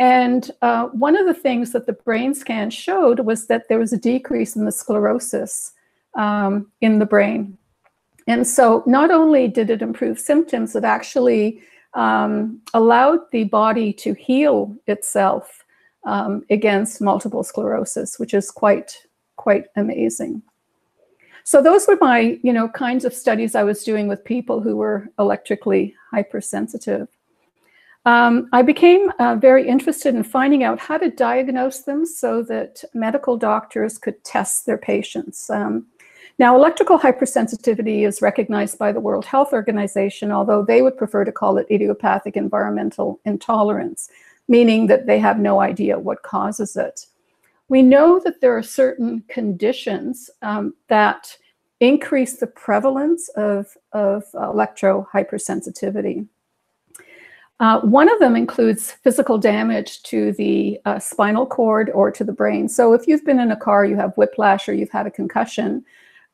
And 0.00 0.50
uh, 0.62 0.86
one 0.86 1.14
of 1.14 1.26
the 1.26 1.34
things 1.34 1.72
that 1.72 1.84
the 1.84 1.92
brain 1.92 2.34
scan 2.34 2.70
showed 2.70 3.20
was 3.20 3.46
that 3.48 3.68
there 3.68 3.78
was 3.78 3.92
a 3.92 3.98
decrease 3.98 4.56
in 4.56 4.64
the 4.64 4.72
sclerosis 4.72 5.72
um, 6.16 6.72
in 6.80 6.98
the 6.98 7.04
brain. 7.04 7.58
And 8.26 8.46
so 8.46 8.82
not 8.86 9.10
only 9.10 9.46
did 9.46 9.68
it 9.68 9.82
improve 9.82 10.18
symptoms, 10.18 10.74
it 10.74 10.84
actually 10.84 11.60
um, 11.92 12.62
allowed 12.72 13.30
the 13.30 13.44
body 13.44 13.92
to 13.94 14.14
heal 14.14 14.74
itself 14.86 15.64
um, 16.04 16.46
against 16.48 17.02
multiple 17.02 17.42
sclerosis, 17.42 18.18
which 18.18 18.32
is 18.32 18.50
quite 18.50 19.06
quite 19.36 19.66
amazing. 19.76 20.42
So 21.44 21.62
those 21.62 21.86
were 21.86 21.98
my, 22.00 22.38
you 22.42 22.52
know, 22.52 22.68
kinds 22.68 23.04
of 23.04 23.12
studies 23.12 23.54
I 23.54 23.64
was 23.64 23.84
doing 23.84 24.06
with 24.08 24.24
people 24.24 24.60
who 24.60 24.76
were 24.76 25.08
electrically 25.18 25.94
hypersensitive. 26.10 27.08
Um, 28.06 28.48
I 28.52 28.62
became 28.62 29.12
uh, 29.18 29.36
very 29.36 29.68
interested 29.68 30.14
in 30.14 30.22
finding 30.22 30.64
out 30.64 30.78
how 30.78 30.96
to 30.96 31.10
diagnose 31.10 31.80
them 31.80 32.06
so 32.06 32.42
that 32.44 32.82
medical 32.94 33.36
doctors 33.36 33.98
could 33.98 34.22
test 34.24 34.64
their 34.64 34.78
patients. 34.78 35.50
Um, 35.50 35.86
now, 36.38 36.56
electrical 36.56 36.98
hypersensitivity 36.98 38.06
is 38.08 38.22
recognized 38.22 38.78
by 38.78 38.92
the 38.92 39.00
World 39.00 39.26
Health 39.26 39.52
Organization, 39.52 40.32
although 40.32 40.64
they 40.64 40.80
would 40.80 40.96
prefer 40.96 41.22
to 41.22 41.32
call 41.32 41.58
it 41.58 41.66
idiopathic 41.70 42.34
environmental 42.34 43.20
intolerance, 43.26 44.08
meaning 44.48 44.86
that 44.86 45.06
they 45.06 45.18
have 45.18 45.38
no 45.38 45.60
idea 45.60 45.98
what 45.98 46.22
causes 46.22 46.76
it. 46.76 47.04
We 47.68 47.82
know 47.82 48.18
that 48.24 48.40
there 48.40 48.56
are 48.56 48.62
certain 48.62 49.22
conditions 49.28 50.30
um, 50.40 50.72
that 50.88 51.36
increase 51.80 52.38
the 52.38 52.46
prevalence 52.46 53.28
of, 53.36 53.76
of 53.92 54.24
electro 54.34 55.06
hypersensitivity. 55.12 56.26
Uh, 57.60 57.78
one 57.80 58.10
of 58.10 58.18
them 58.18 58.36
includes 58.36 58.92
physical 58.92 59.36
damage 59.36 60.02
to 60.02 60.32
the 60.32 60.80
uh, 60.86 60.98
spinal 60.98 61.44
cord 61.44 61.90
or 61.90 62.10
to 62.10 62.24
the 62.24 62.32
brain. 62.32 62.68
So 62.70 62.94
if 62.94 63.06
you've 63.06 63.24
been 63.24 63.38
in 63.38 63.50
a 63.50 63.56
car, 63.56 63.84
you 63.84 63.96
have 63.96 64.16
whiplash 64.16 64.66
or 64.66 64.72
you've 64.72 64.90
had 64.90 65.06
a 65.06 65.10
concussion, 65.10 65.84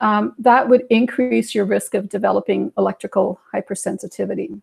um, 0.00 0.34
that 0.38 0.68
would 0.68 0.84
increase 0.88 1.52
your 1.52 1.64
risk 1.64 1.94
of 1.94 2.08
developing 2.08 2.72
electrical 2.78 3.40
hypersensitivity. 3.52 4.60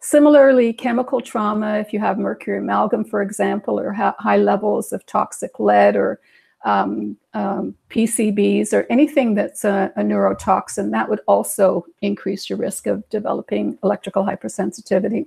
Similarly, 0.00 0.74
chemical 0.74 1.22
trauma, 1.22 1.78
if 1.78 1.94
you 1.94 1.98
have 1.98 2.18
mercury 2.18 2.58
amalgam, 2.58 3.02
for 3.02 3.22
example, 3.22 3.80
or 3.80 3.92
ha 3.92 4.14
high 4.18 4.36
levels 4.36 4.92
of 4.92 5.06
toxic 5.06 5.58
lead 5.58 5.96
or 5.96 6.20
um, 6.66 7.16
um, 7.32 7.74
PCBs 7.88 8.74
or 8.74 8.86
anything 8.90 9.34
that's 9.34 9.64
a, 9.64 9.90
a, 9.96 10.02
neurotoxin, 10.02 10.90
that 10.90 11.08
would 11.08 11.20
also 11.26 11.86
increase 12.02 12.50
your 12.50 12.58
risk 12.58 12.86
of 12.86 13.08
developing 13.08 13.78
electrical 13.82 14.24
hypersensitivity. 14.24 15.26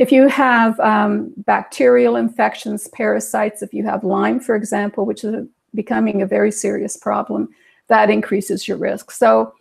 If 0.00 0.10
you 0.10 0.28
have 0.28 0.80
um, 0.80 1.30
bacterial 1.36 2.16
infections, 2.16 2.88
parasites, 2.88 3.60
if 3.60 3.74
you 3.74 3.84
have 3.84 4.02
Lyme, 4.02 4.40
for 4.40 4.56
example, 4.56 5.04
which 5.04 5.24
is 5.24 5.46
becoming 5.74 6.22
a 6.22 6.26
very 6.26 6.50
serious 6.50 6.96
problem, 6.96 7.50
that 7.88 8.08
increases 8.08 8.66
your 8.66 8.78
risk. 8.78 9.10
So 9.10 9.52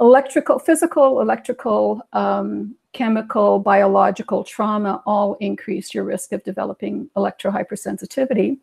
electrical, 0.00 0.58
physical, 0.58 1.20
electrical, 1.20 2.00
um, 2.14 2.74
chemical, 2.94 3.58
biological 3.58 4.42
trauma 4.42 5.02
all 5.04 5.34
increase 5.40 5.92
your 5.92 6.04
risk 6.04 6.32
of 6.32 6.42
developing 6.44 7.10
electrohypersensitivity. 7.14 8.56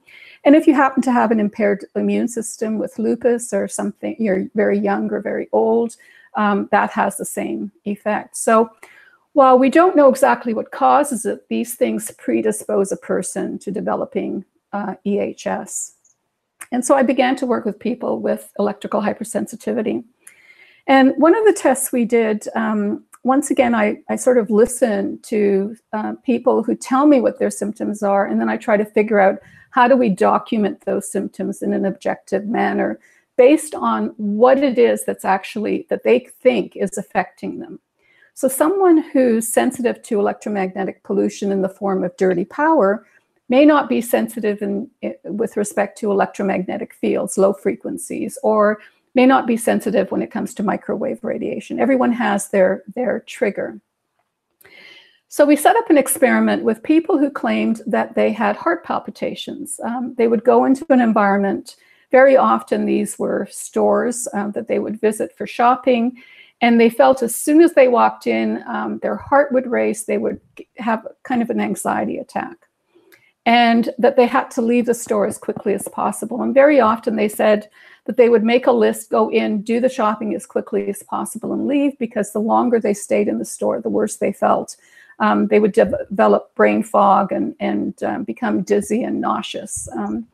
And 0.44 0.56
if 0.56 0.66
you 0.66 0.74
happen 0.74 1.04
to 1.04 1.12
have 1.12 1.30
an 1.30 1.40
impaired 1.40 1.86
immune 1.96 2.30
system 2.30 2.80
with 2.80 2.98
lupus 2.98 3.54
or 3.54 3.68
something, 3.68 4.16
you're 4.18 4.48
very 4.56 4.80
young 4.80 5.12
or 5.12 5.22
very 5.22 5.50
old, 5.52 5.98
um, 6.34 6.68
that 6.72 6.90
has 6.90 7.18
the 7.18 7.26
same 7.26 7.72
effect. 7.86 8.38
So 8.38 8.72
while 9.34 9.58
we 9.58 9.70
don't 9.70 9.96
know 9.96 10.10
exactly 10.10 10.54
what 10.54 10.72
causes 10.72 11.26
it, 11.26 11.48
these 11.50 11.76
things 11.76 12.12
predispose 12.18 12.92
a 12.92 12.98
person 12.98 13.58
to 13.60 13.72
developing 13.72 14.46
uh, 14.74 14.96
EHS. 15.06 15.94
And 16.72 16.86
so 16.86 16.96
I 16.96 17.04
began 17.04 17.36
to 17.38 17.46
work 17.46 17.66
with 17.66 17.80
people 17.80 18.20
with 18.20 18.52
electrical 18.60 19.02
hypersensitivity. 19.02 20.04
And 20.88 21.14
one 21.18 21.36
of 21.36 21.46
the 21.46 21.54
tests 21.54 21.92
we 21.92 22.06
did, 22.06 22.48
um, 22.56 23.04
once 23.24 23.52
again, 23.52 23.76
I, 23.76 24.00
I 24.10 24.16
sort 24.16 24.38
of 24.38 24.50
listen 24.50 25.20
to 25.24 25.76
uh, 25.94 26.14
people 26.24 26.64
who 26.64 26.76
tell 26.76 27.06
me 27.06 27.22
what 27.22 27.40
their 27.40 27.52
symptoms 27.52 28.02
are, 28.02 28.26
and 28.26 28.42
then 28.42 28.50
I 28.50 28.58
try 28.58 28.78
to 28.78 28.86
figure 28.86 29.20
out 29.20 29.40
how 29.70 29.88
do 29.88 29.96
we 29.96 30.10
document 30.10 30.82
those 30.82 31.10
symptoms 31.10 31.62
in 31.62 31.72
an 31.72 31.86
objective 31.86 32.46
manner 32.46 33.00
based 33.38 33.76
on 33.76 34.08
what 34.18 34.62
it 34.62 34.78
is 34.78 35.06
that's 35.06 35.26
actually 35.26 35.86
that 35.90 36.04
they 36.04 36.20
think 36.20 36.76
is 36.76 36.98
affecting 36.98 37.60
them. 37.60 37.80
So 38.42 38.48
someone 38.48 38.98
who's 38.98 39.48
sensitive 39.48 40.02
to 40.02 40.20
electromagnetic 40.20 41.04
pollution 41.04 41.52
in 41.52 41.62
the 41.62 41.70
form 41.70 42.04
of 42.04 42.18
dirty 42.18 42.44
power 42.44 43.06
may 43.50 43.66
not 43.66 43.88
be 43.88 44.02
sensitive 44.02 44.64
in, 44.64 44.90
with 45.26 45.56
respect 45.58 45.96
to 46.00 46.10
electromagnetic 46.10 46.96
fields, 46.96 47.38
low 47.38 47.54
frequencies, 47.54 48.40
or 48.42 48.80
may 49.14 49.28
not 49.28 49.46
be 49.46 49.58
sensitive 49.58 50.10
when 50.10 50.24
it 50.24 50.32
comes 50.32 50.56
to 50.56 50.64
microwave 50.64 51.24
radiation. 51.24 51.80
Everyone 51.80 52.12
has 52.14 52.50
their, 52.50 52.82
their 52.96 53.20
trigger. 53.28 53.80
So 55.28 55.46
we 55.46 55.56
set 55.56 55.76
up 55.76 55.92
an 55.92 56.00
experiment 56.00 56.64
with 56.64 56.82
people 56.82 57.20
who 57.20 57.30
claimed 57.30 57.84
that 57.86 58.16
they 58.16 58.32
had 58.32 58.56
heart 58.56 58.84
palpitations. 58.84 59.80
Um, 59.84 60.16
they 60.18 60.28
would 60.28 60.44
go 60.44 60.66
into 60.66 60.84
an 60.90 61.00
environment, 61.00 61.76
very 62.10 62.38
often 62.38 62.86
these 62.86 63.20
were 63.20 63.48
stores 63.52 64.28
um, 64.34 64.52
that 64.54 64.68
they 64.68 64.80
would 64.80 65.00
visit 65.00 65.38
for 65.38 65.46
shopping, 65.46 66.18
and 66.62 66.80
they 66.80 66.90
felt 66.90 67.24
as 67.24 67.36
soon 67.36 67.62
as 67.62 67.74
they 67.74 67.88
walked 67.88 68.28
in, 68.28 68.64
um, 68.68 69.00
their 69.00 69.16
heart 69.16 69.52
would 69.52 69.66
race, 69.66 70.04
they 70.04 70.20
would 70.20 70.40
have 70.78 71.06
kind 71.24 71.42
of 71.42 71.50
an 71.50 71.60
anxiety 71.60 72.18
attack. 72.18 72.56
And 73.48 73.90
that 73.98 74.16
they 74.18 74.28
had 74.28 74.52
to 74.52 74.62
leave 74.62 74.86
the 74.86 74.94
store 74.94 75.26
as 75.26 75.40
quickly 75.40 75.74
as 75.74 75.88
possible. 75.88 76.44
And 76.44 76.54
very 76.54 76.80
often 76.80 77.16
they 77.16 77.28
said 77.28 77.68
that 78.06 78.16
they 78.16 78.30
would 78.30 78.44
make 78.44 78.68
a 78.68 78.72
list, 78.72 79.10
go 79.10 79.32
in, 79.32 79.64
do 79.64 79.80
the 79.80 79.90
shopping 79.90 80.36
as 80.36 80.46
quickly 80.46 80.88
as 80.88 81.02
possible, 81.02 81.52
and 81.52 81.66
leave 81.66 81.98
because 81.98 82.32
the 82.32 82.40
longer 82.40 82.80
they 82.80 82.94
stayed 82.94 83.28
in 83.28 83.40
the 83.40 83.46
store, 83.46 83.82
the 83.82 83.90
worse 83.90 84.18
they 84.18 84.32
felt. 84.32 84.78
Um, 85.18 85.48
they 85.48 85.60
would 85.60 85.74
de 85.74 85.86
develop 86.10 86.54
brain 86.54 86.84
fog 86.84 87.32
and, 87.32 87.56
and 87.60 88.02
um, 88.04 88.24
become 88.24 88.62
dizzy 88.62 89.04
and 89.04 89.20
nauseous. 89.20 89.88
Um, 89.98 90.28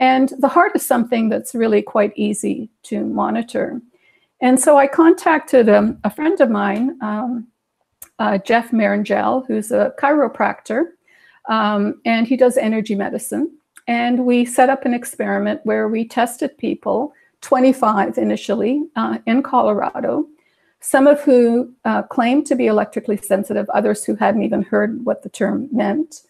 and 0.00 0.32
the 0.38 0.48
heart 0.48 0.72
is 0.74 0.84
something 0.84 1.28
that's 1.28 1.54
really 1.54 1.82
quite 1.82 2.12
easy 2.16 2.70
to 2.84 3.04
monitor. 3.04 3.80
And 4.40 4.58
so 4.58 4.76
I 4.76 4.86
contacted 4.86 5.68
um, 5.68 5.98
a 6.04 6.10
friend 6.10 6.40
of 6.40 6.50
mine, 6.50 6.96
um, 7.02 7.48
uh, 8.18 8.38
Jeff 8.38 8.70
Marrongelle, 8.70 9.46
who's 9.46 9.72
a 9.72 9.92
chiropractor, 10.00 10.90
um, 11.48 12.00
and 12.04 12.26
he 12.26 12.36
does 12.36 12.56
energy 12.56 12.94
medicine. 12.94 13.50
And 13.88 14.26
we 14.26 14.44
set 14.44 14.68
up 14.68 14.84
an 14.84 14.94
experiment 14.94 15.60
where 15.64 15.88
we 15.88 16.06
tested 16.06 16.56
people, 16.58 17.12
25 17.40 18.18
initially, 18.18 18.84
uh, 18.96 19.18
in 19.26 19.42
Colorado, 19.42 20.26
some 20.80 21.06
of 21.06 21.20
who 21.22 21.72
uh, 21.84 22.02
claimed 22.02 22.46
to 22.46 22.54
be 22.54 22.66
electrically 22.66 23.16
sensitive, 23.16 23.68
others 23.70 24.04
who 24.04 24.14
hadn't 24.14 24.42
even 24.42 24.62
heard 24.62 25.04
what 25.04 25.22
the 25.22 25.28
term 25.28 25.68
meant. 25.72 26.22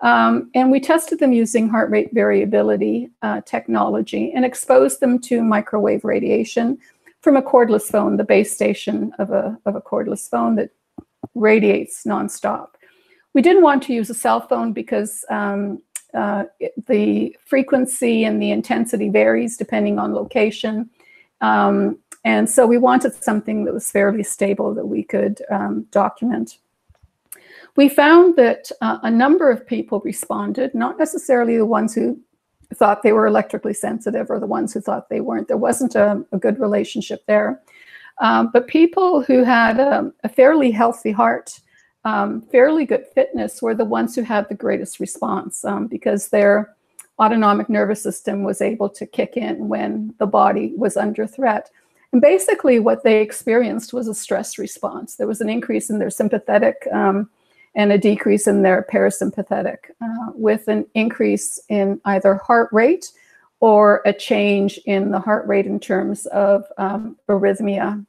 Um, 0.00 0.50
and 0.54 0.70
we 0.70 0.80
tested 0.80 1.18
them 1.18 1.32
using 1.32 1.68
heart 1.68 1.90
rate 1.90 2.10
variability 2.14 3.10
uh, 3.20 3.42
technology 3.42 4.32
and 4.34 4.44
exposed 4.44 5.00
them 5.00 5.18
to 5.20 5.42
microwave 5.42 6.04
radiation 6.04 6.78
from 7.20 7.36
a 7.36 7.42
cordless 7.42 7.90
phone, 7.90 8.16
the 8.16 8.24
base 8.24 8.52
station 8.54 9.12
of 9.18 9.30
a, 9.30 9.58
of 9.66 9.76
a 9.76 9.80
cordless 9.80 10.28
phone 10.28 10.56
that 10.56 10.70
radiates 11.34 12.04
nonstop. 12.04 12.68
We 13.34 13.42
didn't 13.42 13.62
want 13.62 13.82
to 13.84 13.92
use 13.92 14.10
a 14.10 14.14
cell 14.14 14.40
phone 14.40 14.72
because 14.72 15.24
um, 15.30 15.82
uh, 16.14 16.44
it, 16.58 16.72
the 16.86 17.36
frequency 17.46 18.24
and 18.24 18.42
the 18.42 18.50
intensity 18.50 19.08
varies 19.08 19.56
depending 19.56 19.98
on 19.98 20.14
location. 20.14 20.90
Um, 21.40 21.98
and 22.24 22.48
so 22.48 22.66
we 22.66 22.78
wanted 22.78 23.14
something 23.14 23.64
that 23.64 23.74
was 23.74 23.90
fairly 23.90 24.22
stable 24.22 24.74
that 24.74 24.86
we 24.86 25.02
could 25.02 25.42
um, 25.50 25.86
document. 25.90 26.58
We 27.76 27.88
found 27.88 28.36
that 28.36 28.70
uh, 28.80 28.98
a 29.02 29.10
number 29.10 29.50
of 29.50 29.66
people 29.66 30.00
responded, 30.00 30.74
not 30.74 30.98
necessarily 30.98 31.56
the 31.56 31.66
ones 31.66 31.94
who 31.94 32.18
thought 32.74 33.02
they 33.02 33.12
were 33.12 33.26
electrically 33.26 33.74
sensitive 33.74 34.30
or 34.30 34.38
the 34.38 34.46
ones 34.46 34.72
who 34.72 34.80
thought 34.80 35.08
they 35.08 35.20
weren't. 35.20 35.48
There 35.48 35.56
wasn't 35.56 35.94
a, 35.94 36.24
a 36.32 36.38
good 36.38 36.60
relationship 36.60 37.24
there. 37.26 37.60
Um, 38.20 38.50
but 38.52 38.66
people 38.66 39.22
who 39.22 39.44
had 39.44 39.80
a, 39.80 40.12
a 40.24 40.28
fairly 40.28 40.70
healthy 40.70 41.10
heart, 41.10 41.58
um, 42.04 42.42
fairly 42.42 42.84
good 42.84 43.06
fitness 43.14 43.62
were 43.62 43.74
the 43.74 43.84
ones 43.84 44.14
who 44.14 44.22
had 44.22 44.48
the 44.48 44.54
greatest 44.54 45.00
response 45.00 45.64
um, 45.64 45.86
because 45.86 46.28
their 46.28 46.74
autonomic 47.18 47.68
nervous 47.68 48.02
system 48.02 48.44
was 48.44 48.60
able 48.60 48.88
to 48.88 49.06
kick 49.06 49.36
in 49.36 49.68
when 49.68 50.14
the 50.18 50.26
body 50.26 50.72
was 50.76 50.96
under 50.96 51.26
threat. 51.26 51.70
And 52.12 52.20
basically 52.20 52.78
what 52.78 53.04
they 53.04 53.20
experienced 53.20 53.92
was 53.92 54.08
a 54.08 54.14
stress 54.14 54.58
response. 54.58 55.16
There 55.16 55.26
was 55.26 55.40
an 55.40 55.50
increase 55.50 55.90
in 55.90 55.98
their 55.98 56.10
sympathetic 56.10 56.86
um, 56.92 57.30
and 57.74 57.92
a 57.92 57.98
decrease 57.98 58.46
in 58.46 58.62
their 58.62 58.86
parasympathetic 58.92 59.76
uh, 60.02 60.32
with 60.34 60.68
an 60.68 60.86
increase 60.94 61.60
in 61.68 62.00
either 62.04 62.34
heart 62.34 62.68
rate 62.72 63.12
or 63.60 64.02
a 64.04 64.12
change 64.12 64.78
in 64.86 65.10
the 65.10 65.20
heart 65.20 65.46
rate 65.46 65.66
in 65.66 65.78
terms 65.78 66.26
of 66.26 66.64
um, 66.78 67.16
arrhythmia. 67.28 68.04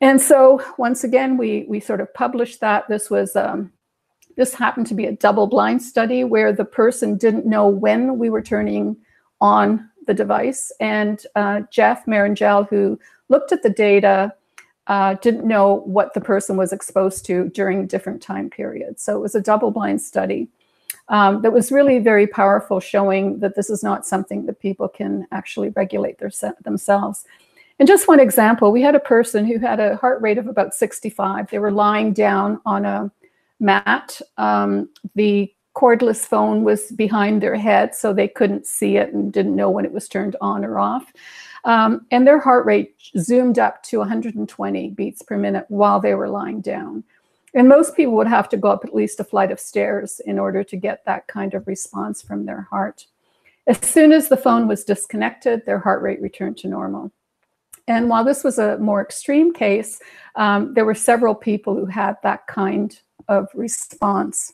And 0.00 0.20
so 0.20 0.60
once 0.78 1.04
again, 1.04 1.36
we, 1.36 1.64
we 1.68 1.80
sort 1.80 2.00
of 2.00 2.12
published 2.14 2.60
that. 2.60 2.88
This 2.88 3.08
was 3.10 3.36
um, 3.36 3.72
this 4.36 4.54
happened 4.54 4.86
to 4.88 4.94
be 4.94 5.06
a 5.06 5.12
double 5.12 5.46
blind 5.46 5.80
study 5.82 6.24
where 6.24 6.52
the 6.52 6.64
person 6.64 7.16
didn't 7.16 7.46
know 7.46 7.68
when 7.68 8.18
we 8.18 8.30
were 8.30 8.42
turning 8.42 8.96
on 9.40 9.88
the 10.06 10.14
device. 10.14 10.72
And 10.80 11.24
uh, 11.36 11.62
Jeff 11.70 12.04
Marrongelle, 12.06 12.68
who 12.68 12.98
looked 13.28 13.52
at 13.52 13.62
the 13.62 13.70
data, 13.70 14.34
uh, 14.86 15.14
didn't 15.14 15.46
know 15.46 15.82
what 15.86 16.14
the 16.14 16.20
person 16.20 16.56
was 16.56 16.72
exposed 16.72 17.24
to 17.26 17.48
during 17.50 17.86
different 17.86 18.20
time 18.20 18.50
periods. 18.50 19.02
So 19.02 19.16
it 19.16 19.20
was 19.20 19.34
a 19.34 19.40
double 19.40 19.70
blind 19.70 20.02
study 20.02 20.48
um, 21.08 21.42
that 21.42 21.52
was 21.52 21.72
really 21.72 21.98
very 21.98 22.26
powerful, 22.26 22.80
showing 22.80 23.38
that 23.40 23.54
this 23.54 23.70
is 23.70 23.82
not 23.82 24.06
something 24.06 24.46
that 24.46 24.60
people 24.60 24.88
can 24.88 25.26
actually 25.32 25.70
regulate 25.70 26.18
their, 26.18 26.30
themselves. 26.62 27.24
And 27.78 27.88
just 27.88 28.08
one 28.08 28.20
example, 28.20 28.70
we 28.72 28.82
had 28.82 28.94
a 28.94 29.00
person 29.00 29.44
who 29.44 29.58
had 29.58 29.80
a 29.80 29.96
heart 29.96 30.22
rate 30.22 30.38
of 30.38 30.46
about 30.46 30.74
65. 30.74 31.50
They 31.50 31.58
were 31.58 31.72
lying 31.72 32.12
down 32.12 32.60
on 32.64 32.84
a 32.84 33.10
mat. 33.58 34.20
Um, 34.38 34.88
the 35.14 35.52
cordless 35.74 36.24
phone 36.24 36.62
was 36.62 36.92
behind 36.92 37.42
their 37.42 37.56
head, 37.56 37.94
so 37.94 38.12
they 38.12 38.28
couldn't 38.28 38.66
see 38.66 38.96
it 38.96 39.12
and 39.12 39.32
didn't 39.32 39.56
know 39.56 39.70
when 39.70 39.84
it 39.84 39.92
was 39.92 40.08
turned 40.08 40.36
on 40.40 40.64
or 40.64 40.78
off. 40.78 41.12
Um, 41.64 42.06
and 42.10 42.26
their 42.26 42.38
heart 42.38 42.66
rate 42.66 42.94
zoomed 43.18 43.58
up 43.58 43.82
to 43.84 43.98
120 43.98 44.90
beats 44.90 45.22
per 45.22 45.36
minute 45.36 45.64
while 45.68 45.98
they 45.98 46.14
were 46.14 46.28
lying 46.28 46.60
down. 46.60 47.04
And 47.54 47.68
most 47.68 47.96
people 47.96 48.14
would 48.14 48.26
have 48.26 48.48
to 48.50 48.56
go 48.56 48.70
up 48.70 48.84
at 48.84 48.94
least 48.94 49.20
a 49.20 49.24
flight 49.24 49.50
of 49.50 49.60
stairs 49.60 50.20
in 50.26 50.38
order 50.38 50.64
to 50.64 50.76
get 50.76 51.04
that 51.04 51.26
kind 51.28 51.54
of 51.54 51.66
response 51.66 52.20
from 52.20 52.44
their 52.44 52.62
heart. 52.62 53.06
As 53.66 53.80
soon 53.80 54.12
as 54.12 54.28
the 54.28 54.36
phone 54.36 54.68
was 54.68 54.84
disconnected, 54.84 55.64
their 55.64 55.78
heart 55.78 56.02
rate 56.02 56.20
returned 56.20 56.58
to 56.58 56.68
normal. 56.68 57.12
And 57.86 58.08
while 58.08 58.24
this 58.24 58.44
was 58.44 58.58
a 58.58 58.78
more 58.78 59.00
extreme 59.00 59.52
case, 59.52 60.00
um, 60.36 60.74
there 60.74 60.84
were 60.84 60.94
several 60.94 61.34
people 61.34 61.74
who 61.74 61.86
had 61.86 62.16
that 62.22 62.46
kind 62.46 62.98
of 63.28 63.48
response. 63.54 64.52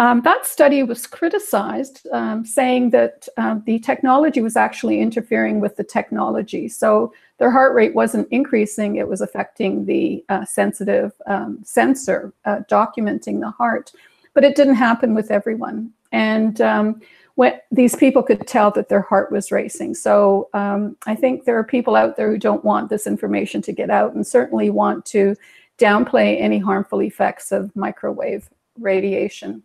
Um, 0.00 0.22
that 0.22 0.46
study 0.46 0.82
was 0.82 1.06
criticized, 1.06 2.06
um, 2.10 2.42
saying 2.42 2.88
that 2.88 3.28
um, 3.36 3.62
the 3.66 3.78
technology 3.80 4.40
was 4.40 4.56
actually 4.56 4.98
interfering 4.98 5.60
with 5.60 5.76
the 5.76 5.84
technology. 5.84 6.70
So 6.70 7.12
their 7.36 7.50
heart 7.50 7.74
rate 7.74 7.94
wasn't 7.94 8.26
increasing, 8.30 8.96
it 8.96 9.06
was 9.06 9.20
affecting 9.20 9.84
the 9.84 10.24
uh, 10.30 10.46
sensitive 10.46 11.12
um, 11.26 11.58
sensor 11.64 12.32
uh, 12.46 12.60
documenting 12.70 13.40
the 13.40 13.50
heart. 13.50 13.92
But 14.32 14.42
it 14.42 14.56
didn't 14.56 14.76
happen 14.76 15.14
with 15.14 15.30
everyone. 15.30 15.92
And 16.12 16.62
um, 16.62 17.02
when 17.34 17.60
these 17.70 17.94
people 17.94 18.22
could 18.22 18.46
tell 18.46 18.70
that 18.70 18.88
their 18.88 19.02
heart 19.02 19.30
was 19.30 19.52
racing. 19.52 19.96
So 19.96 20.48
um, 20.54 20.96
I 21.06 21.14
think 21.14 21.44
there 21.44 21.58
are 21.58 21.64
people 21.64 21.94
out 21.94 22.16
there 22.16 22.30
who 22.30 22.38
don't 22.38 22.64
want 22.64 22.88
this 22.88 23.06
information 23.06 23.60
to 23.62 23.72
get 23.72 23.90
out 23.90 24.14
and 24.14 24.26
certainly 24.26 24.70
want 24.70 25.04
to 25.06 25.36
downplay 25.76 26.40
any 26.40 26.58
harmful 26.58 27.02
effects 27.02 27.52
of 27.52 27.76
microwave 27.76 28.48
radiation. 28.78 29.62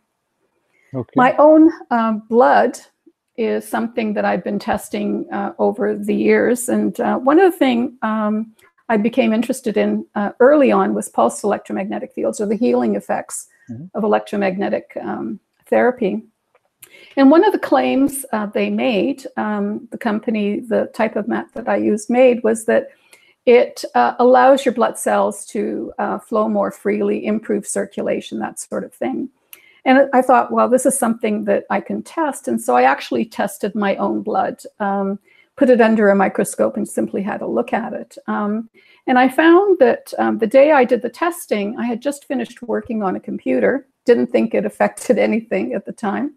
Okay. 0.95 1.13
My 1.15 1.35
own 1.37 1.71
um, 1.91 2.23
blood 2.29 2.79
is 3.37 3.67
something 3.67 4.13
that 4.13 4.23
I've 4.23 4.43
been 4.43 4.59
testing 4.59 5.27
uh, 5.31 5.53
over 5.59 5.95
the 5.95 6.15
years. 6.15 6.69
And 6.69 6.97
uh, 6.99 7.17
one 7.17 7.39
of 7.39 7.51
the 7.51 7.57
things 7.57 7.91
um, 8.01 8.53
I 8.87 8.97
became 8.97 9.33
interested 9.33 9.77
in 9.77 10.05
uh, 10.15 10.31
early 10.39 10.71
on 10.71 10.93
was 10.93 11.09
pulsed 11.09 11.43
electromagnetic 11.43 12.13
fields 12.13 12.39
or 12.39 12.45
the 12.45 12.55
healing 12.55 12.95
effects 12.95 13.47
mm-hmm. 13.69 13.85
of 13.93 14.03
electromagnetic 14.03 14.97
um, 15.01 15.39
therapy. 15.67 16.23
And 17.17 17.31
one 17.31 17.43
of 17.43 17.51
the 17.51 17.59
claims 17.59 18.25
uh, 18.31 18.45
they 18.47 18.69
made, 18.69 19.25
um, 19.37 19.87
the 19.91 19.97
company, 19.97 20.61
the 20.61 20.91
type 20.93 21.15
of 21.15 21.27
mat 21.27 21.47
that 21.53 21.67
I 21.67 21.77
used 21.77 22.09
made, 22.09 22.43
was 22.43 22.65
that 22.65 22.89
it 23.45 23.83
uh, 23.95 24.15
allows 24.19 24.65
your 24.65 24.73
blood 24.73 24.97
cells 24.97 25.45
to 25.47 25.93
uh, 25.99 26.19
flow 26.19 26.47
more 26.49 26.71
freely, 26.71 27.25
improve 27.25 27.67
circulation, 27.67 28.39
that 28.39 28.59
sort 28.59 28.83
of 28.83 28.93
thing. 28.93 29.29
And 29.85 30.09
I 30.13 30.21
thought, 30.21 30.51
well, 30.51 30.67
this 30.67 30.85
is 30.85 30.97
something 30.97 31.45
that 31.45 31.65
I 31.69 31.79
can 31.79 32.01
test. 32.01 32.47
And 32.47 32.59
so 32.59 32.75
I 32.75 32.83
actually 32.83 33.25
tested 33.25 33.75
my 33.75 33.95
own 33.97 34.23
blood, 34.23 34.61
um, 34.79 35.19
put 35.55 35.69
it 35.69 35.79
under 35.79 36.09
a 36.09 36.15
microscope, 36.15 36.75
and 36.75 36.87
simply 36.87 37.21
had 37.21 37.41
a 37.41 37.47
look 37.47 37.71
at 37.71 37.93
it. 37.93 38.17
Um, 38.27 38.69
and 39.07 39.19
I 39.19 39.29
found 39.29 39.77
that 39.79 40.13
um, 40.17 40.39
the 40.39 40.47
day 40.47 40.71
I 40.71 40.85
did 40.85 41.03
the 41.03 41.09
testing, 41.09 41.77
I 41.77 41.85
had 41.85 42.01
just 42.01 42.25
finished 42.25 42.63
working 42.63 43.03
on 43.03 43.15
a 43.15 43.19
computer, 43.19 43.87
didn't 44.05 44.27
think 44.27 44.53
it 44.53 44.65
affected 44.65 45.17
anything 45.29 45.73
at 45.73 45.85
the 45.85 45.93
time 45.93 46.33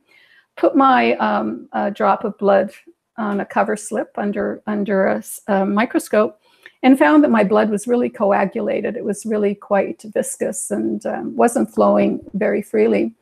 put 0.59 0.77
my 0.77 1.15
um, 1.15 1.69
drop 1.95 2.25
of 2.25 2.37
blood 2.37 2.71
on 3.17 3.41
a 3.41 3.47
cover 3.47 3.77
slip 3.77 4.11
under, 4.19 4.63
under 4.67 5.07
a, 5.07 5.23
a, 5.47 5.65
microscope 5.65 6.41
and 6.83 6.99
found 6.99 7.25
that 7.25 7.31
my 7.31 7.43
blood 7.43 7.71
was 7.71 7.89
really 7.89 8.09
coagulated. 8.09 8.97
It 8.97 9.05
was 9.05 9.25
really 9.25 9.55
quite 9.55 10.03
viscous 10.03 10.71
and 10.71 11.05
um, 11.07 11.35
wasn't 11.37 11.73
flowing 11.73 12.21
very 12.35 12.63
freely. 12.63 13.15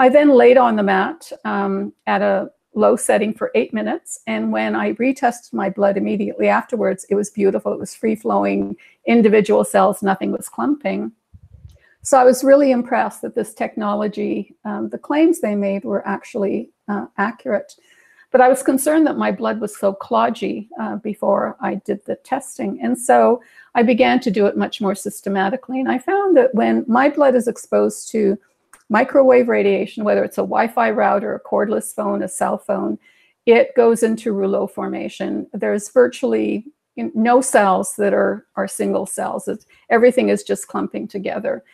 I 0.00 0.08
then 0.08 0.30
laid 0.30 0.56
on 0.56 0.76
the 0.76 0.82
mat 0.82 1.30
um, 1.44 1.92
at 2.06 2.22
a 2.22 2.50
low 2.74 2.96
setting 2.96 3.34
for 3.34 3.50
eight 3.54 3.74
minutes. 3.74 4.20
And 4.26 4.50
when 4.50 4.74
I 4.74 4.94
retested 4.94 5.52
my 5.52 5.68
blood 5.68 5.98
immediately 5.98 6.48
afterwards, 6.48 7.04
it 7.10 7.16
was 7.16 7.28
beautiful. 7.28 7.74
It 7.74 7.78
was 7.78 7.94
free 7.94 8.14
flowing, 8.14 8.76
individual 9.06 9.62
cells, 9.62 10.02
nothing 10.02 10.32
was 10.32 10.48
clumping. 10.48 11.12
So 12.00 12.18
I 12.18 12.24
was 12.24 12.42
really 12.42 12.70
impressed 12.70 13.20
that 13.20 13.34
this 13.34 13.52
technology, 13.52 14.56
um, 14.64 14.88
the 14.88 14.96
claims 14.96 15.40
they 15.40 15.54
made 15.54 15.84
were 15.84 16.06
actually 16.08 16.70
uh, 16.88 17.04
accurate. 17.18 17.74
But 18.30 18.40
I 18.40 18.48
was 18.48 18.62
concerned 18.62 19.06
that 19.06 19.18
my 19.18 19.30
blood 19.30 19.60
was 19.60 19.76
so 19.76 19.92
clodgy 19.92 20.68
uh, 20.80 20.96
before 20.96 21.58
I 21.60 21.74
did 21.74 22.02
the 22.06 22.14
testing. 22.16 22.80
And 22.80 22.98
so 22.98 23.42
I 23.74 23.82
began 23.82 24.18
to 24.20 24.30
do 24.30 24.46
it 24.46 24.56
much 24.56 24.80
more 24.80 24.94
systematically. 24.94 25.78
And 25.78 25.90
I 25.90 25.98
found 25.98 26.38
that 26.38 26.54
when 26.54 26.86
my 26.88 27.10
blood 27.10 27.34
is 27.34 27.48
exposed 27.48 28.10
to 28.12 28.38
microwave 28.90 29.48
radiation, 29.48 30.04
whether 30.04 30.22
it's 30.22 30.36
a 30.36 30.42
Wi 30.42 30.68
Fi 30.68 30.90
router, 30.90 31.34
a 31.34 31.40
cordless 31.40 31.94
phone, 31.94 32.22
a 32.22 32.28
cell 32.28 32.58
phone, 32.58 32.98
it 33.46 33.74
goes 33.74 34.02
into 34.02 34.32
rouleau 34.32 34.66
formation. 34.66 35.46
There's 35.54 35.88
virtually 35.90 36.66
no 36.96 37.40
cells 37.40 37.94
that 37.96 38.12
are, 38.12 38.46
are 38.56 38.68
single 38.68 39.06
cells. 39.06 39.48
It's, 39.48 39.64
everything 39.88 40.28
is 40.28 40.42
just 40.42 40.68
clumping 40.68 41.08
together. 41.08 41.64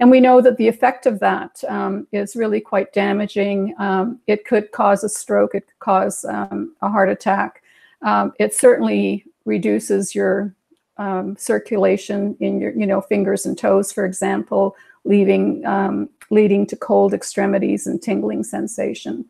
And 0.00 0.10
we 0.10 0.18
know 0.18 0.40
that 0.40 0.56
the 0.56 0.66
effect 0.66 1.06
of 1.06 1.20
that 1.20 1.62
um, 1.68 2.08
is 2.10 2.34
really 2.34 2.60
quite 2.60 2.92
damaging. 2.92 3.74
Um, 3.78 4.18
it 4.26 4.44
could 4.44 4.72
cause 4.72 5.04
a 5.04 5.08
stroke, 5.08 5.54
it 5.54 5.66
could 5.66 5.78
cause 5.78 6.24
um, 6.24 6.74
a 6.82 6.88
heart 6.88 7.08
attack. 7.08 7.62
Um, 8.00 8.32
it 8.40 8.52
certainly 8.52 9.24
reduces 9.44 10.14
your 10.14 10.54
um, 10.96 11.36
circulation 11.36 12.36
in 12.40 12.60
your 12.60 12.72
you 12.72 12.86
know, 12.86 13.00
fingers 13.00 13.46
and 13.46 13.56
toes, 13.56 13.92
for 13.92 14.04
example, 14.04 14.74
leaving, 15.04 15.64
um, 15.66 16.08
leading 16.30 16.66
to 16.66 16.76
cold 16.76 17.14
extremities 17.14 17.86
and 17.86 18.00
tingling 18.02 18.44
sensation. 18.44 19.24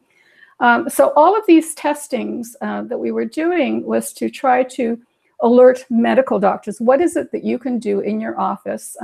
so 0.89 1.13
all 1.17 1.37
of 1.37 1.45
these 1.47 1.75
testings 1.75 2.57
uh, 2.61 2.83
that 2.83 2.99
we 2.99 3.11
were 3.11 3.25
doing 3.25 3.85
was 3.85 4.13
to 4.13 4.31
try 4.31 4.63
to 4.63 4.99
alert 5.41 5.85
medical 5.91 6.39
doctors. 6.39 6.81
What 6.81 7.01
is 7.01 7.17
it 7.17 7.33
that 7.33 7.43
you 7.43 7.59
can 7.59 7.79
do 7.79 8.01
in 8.01 8.21
your 8.21 8.39
office 8.39 8.97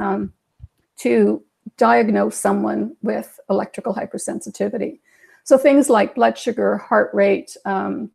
to 0.98 1.42
diagnose 1.76 2.36
someone 2.36 2.96
with 3.02 3.38
electrical 3.50 3.94
hypersensitivity. 3.94 4.98
So 5.44 5.56
things 5.56 5.88
like 5.88 6.14
blood 6.14 6.36
sugar, 6.36 6.76
heart 6.76 7.10
rate, 7.14 7.56
um, 7.64 8.10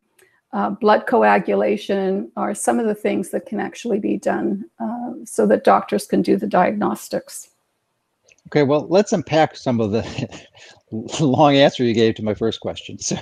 uh, 0.52 0.70
blood 0.70 1.06
coagulation 1.06 2.30
are 2.36 2.54
some 2.54 2.78
of 2.78 2.86
the 2.86 2.94
things 2.94 3.30
that 3.30 3.46
can 3.46 3.58
actually 3.58 3.98
be 3.98 4.16
done 4.16 4.64
uh, 4.78 5.14
so 5.24 5.46
that 5.46 5.64
doctors 5.64 6.06
can 6.06 6.22
do 6.22 6.36
the 6.36 6.46
diagnostics. 6.46 7.50
Okay, 8.48 8.62
well, 8.62 8.86
let's 8.88 9.12
unpack 9.12 9.56
some 9.56 9.80
of 9.80 9.90
the 9.90 10.46
long 11.20 11.56
answer 11.56 11.82
you 11.84 11.94
gave 11.94 12.14
to 12.16 12.24
my 12.24 12.34
first 12.34 12.60
question. 12.60 12.98
So, 12.98 13.16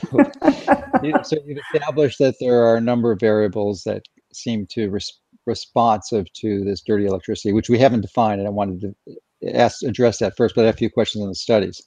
you, 1.02 1.14
so 1.24 1.36
you've 1.44 1.58
established 1.74 2.18
that 2.18 2.36
there 2.40 2.62
are 2.64 2.76
a 2.76 2.80
number 2.80 3.12
of 3.12 3.20
variables 3.20 3.82
that 3.84 4.02
seem 4.32 4.66
to 4.70 4.90
res- 4.90 5.20
responsive 5.46 6.32
to 6.34 6.64
this 6.64 6.82
dirty 6.82 7.06
electricity, 7.06 7.52
which 7.52 7.68
we 7.68 7.78
haven't 7.78 8.02
defined, 8.02 8.40
and 8.40 8.48
I 8.48 8.50
wanted 8.52 8.80
to 8.80 9.54
ask 9.54 9.82
address 9.82 10.18
that 10.18 10.36
first, 10.36 10.54
but 10.54 10.62
I 10.62 10.66
have 10.66 10.74
a 10.74 10.78
few 10.78 10.90
questions 10.90 11.22
on 11.22 11.28
the 11.28 11.34
studies. 11.34 11.80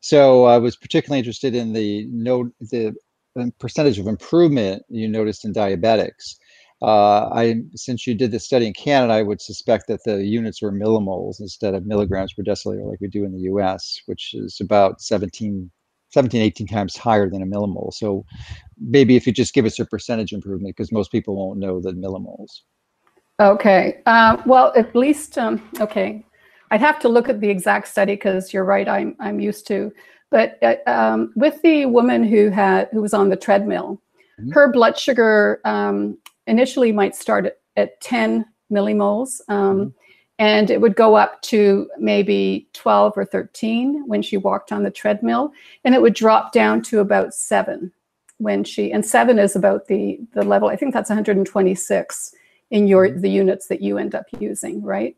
So 0.00 0.44
I 0.44 0.58
was 0.58 0.76
particularly 0.76 1.18
interested 1.18 1.54
in 1.54 1.72
the 1.72 2.06
note 2.10 2.52
the 2.60 2.94
um, 3.38 3.52
percentage 3.58 3.98
of 3.98 4.06
improvement 4.06 4.82
you 4.88 5.08
noticed 5.08 5.44
in 5.44 5.52
diabetics. 5.52 6.36
Uh, 6.82 7.28
I 7.34 7.56
since 7.74 8.06
you 8.06 8.14
did 8.14 8.30
the 8.30 8.38
study 8.38 8.66
in 8.66 8.72
Canada, 8.72 9.12
I 9.12 9.22
would 9.22 9.40
suspect 9.40 9.86
that 9.88 10.04
the 10.04 10.24
units 10.24 10.62
were 10.62 10.72
millimoles 10.72 11.38
instead 11.38 11.74
of 11.74 11.84
milligrams 11.84 12.32
per 12.32 12.42
deciliter 12.42 12.88
like 12.88 13.00
we 13.00 13.08
do 13.08 13.24
in 13.24 13.32
the 13.32 13.40
U.S., 13.40 14.00
which 14.06 14.32
is 14.32 14.60
about 14.60 15.02
17, 15.02 15.70
17 16.10 16.40
18 16.40 16.66
times 16.66 16.96
higher 16.96 17.28
than 17.28 17.42
a 17.42 17.46
millimole. 17.46 17.92
So 17.92 18.24
maybe 18.78 19.14
if 19.16 19.26
you 19.26 19.32
just 19.32 19.52
give 19.52 19.66
us 19.66 19.78
a 19.78 19.84
percentage 19.84 20.32
improvement, 20.32 20.74
because 20.74 20.90
most 20.90 21.12
people 21.12 21.36
won't 21.36 21.58
know 21.58 21.80
the 21.80 21.92
millimoles. 21.92 22.62
Okay. 23.40 24.00
Uh, 24.06 24.38
well, 24.46 24.72
at 24.74 24.94
least 24.94 25.36
um, 25.36 25.62
okay. 25.80 26.24
I'd 26.70 26.80
have 26.80 26.98
to 27.00 27.08
look 27.08 27.28
at 27.28 27.40
the 27.40 27.50
exact 27.50 27.88
study 27.88 28.14
because 28.14 28.54
you're 28.54 28.64
right. 28.64 28.88
I'm 28.88 29.16
I'm 29.20 29.40
used 29.40 29.66
to, 29.66 29.92
but 30.30 30.58
uh, 30.62 30.76
um, 30.86 31.32
with 31.36 31.60
the 31.62 31.86
woman 31.86 32.22
who 32.24 32.48
had 32.48 32.88
who 32.92 33.02
was 33.02 33.12
on 33.12 33.28
the 33.28 33.36
treadmill, 33.36 34.00
mm-hmm. 34.40 34.52
her 34.52 34.72
blood 34.72 34.96
sugar 34.96 35.60
um, 35.64 36.16
initially 36.50 36.92
might 36.92 37.14
start 37.14 37.46
at, 37.46 37.58
at 37.76 38.00
10 38.00 38.44
millimoles, 38.70 39.40
um, 39.48 39.78
mm-hmm. 39.78 39.88
and 40.38 40.70
it 40.70 40.80
would 40.80 40.96
go 40.96 41.14
up 41.14 41.40
to 41.42 41.88
maybe 41.98 42.68
12 42.74 43.14
or 43.16 43.24
13 43.24 44.06
when 44.06 44.20
she 44.20 44.36
walked 44.36 44.72
on 44.72 44.82
the 44.82 44.90
treadmill, 44.90 45.52
and 45.84 45.94
it 45.94 46.02
would 46.02 46.14
drop 46.14 46.52
down 46.52 46.82
to 46.82 47.00
about 47.00 47.32
seven 47.32 47.92
when 48.38 48.64
she 48.64 48.90
and 48.90 49.04
seven 49.04 49.38
is 49.38 49.54
about 49.54 49.86
the 49.86 50.18
the 50.32 50.42
level. 50.42 50.68
I 50.68 50.76
think 50.76 50.94
that's 50.94 51.10
126 51.10 52.34
in 52.70 52.86
your 52.86 53.08
Mhm. 53.08 53.20
the 53.20 53.30
units 53.30 53.66
that 53.68 53.82
you 53.82 53.98
end 53.98 54.14
up 54.14 54.26
using, 54.38 54.82
right? 54.82 55.16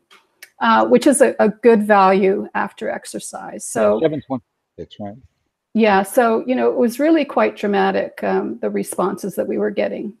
Uh, 0.59 0.85
which 0.87 1.07
is 1.07 1.21
a, 1.21 1.35
a 1.39 1.49
good 1.49 1.83
value 1.83 2.47
after 2.53 2.89
exercise. 2.89 3.65
So 3.65 3.99
seven 4.01 4.21
twenty 4.21 4.43
six, 4.77 4.95
right? 4.99 5.15
yeah, 5.73 6.03
so 6.03 6.43
you 6.45 6.55
know 6.55 6.69
it 6.69 6.77
was 6.77 6.99
really 6.99 7.25
quite 7.25 7.55
dramatic 7.55 8.23
um, 8.23 8.59
the 8.59 8.69
responses 8.69 9.35
that 9.35 9.47
we 9.47 9.57
were 9.57 9.71
getting. 9.71 10.13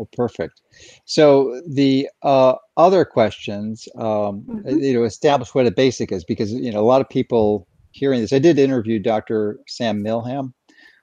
Well, 0.00 0.08
perfect. 0.16 0.62
So 1.04 1.60
the 1.68 2.08
uh, 2.22 2.54
other 2.78 3.04
questions, 3.04 3.86
um, 3.96 4.44
Mhm. 4.48 4.82
you 4.82 4.94
know, 4.94 5.04
establish 5.04 5.54
what 5.54 5.66
a 5.66 5.70
basic 5.70 6.10
is 6.10 6.24
because 6.24 6.52
you 6.54 6.72
know 6.72 6.80
a 6.80 6.88
lot 6.92 7.02
of 7.02 7.08
people 7.10 7.66
hearing 7.90 8.22
this. 8.22 8.32
I 8.32 8.38
did 8.38 8.58
interview 8.58 8.98
Dr. 8.98 9.58
Sam 9.68 10.02
Milham, 10.02 10.54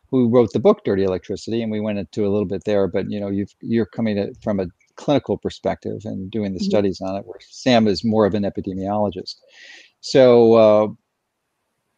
who 0.09 0.29
wrote 0.29 0.51
the 0.51 0.59
book 0.59 0.83
Dirty 0.83 1.03
Electricity, 1.03 1.61
and 1.61 1.71
we 1.71 1.79
went 1.79 1.99
into 1.99 2.25
a 2.25 2.29
little 2.33 2.47
bit 2.47 2.63
there. 2.65 2.87
But 2.87 3.11
you 3.11 3.19
know, 3.19 3.29
you've 3.29 3.53
you're 3.61 3.85
coming 3.85 4.17
at, 4.17 4.29
from 4.41 4.59
a 4.59 4.65
clinical 4.95 5.37
perspective 5.37 6.01
and 6.05 6.31
doing 6.31 6.53
the 6.53 6.59
Mhm. 6.59 6.63
studies 6.63 6.99
on 6.99 7.15
it, 7.17 7.25
where 7.27 7.37
Sam 7.41 7.87
is 7.87 8.03
more 8.03 8.25
of 8.25 8.33
an 8.33 8.43
epidemiologist. 8.45 9.35
So. 10.01 10.53
Uh, 10.55 10.87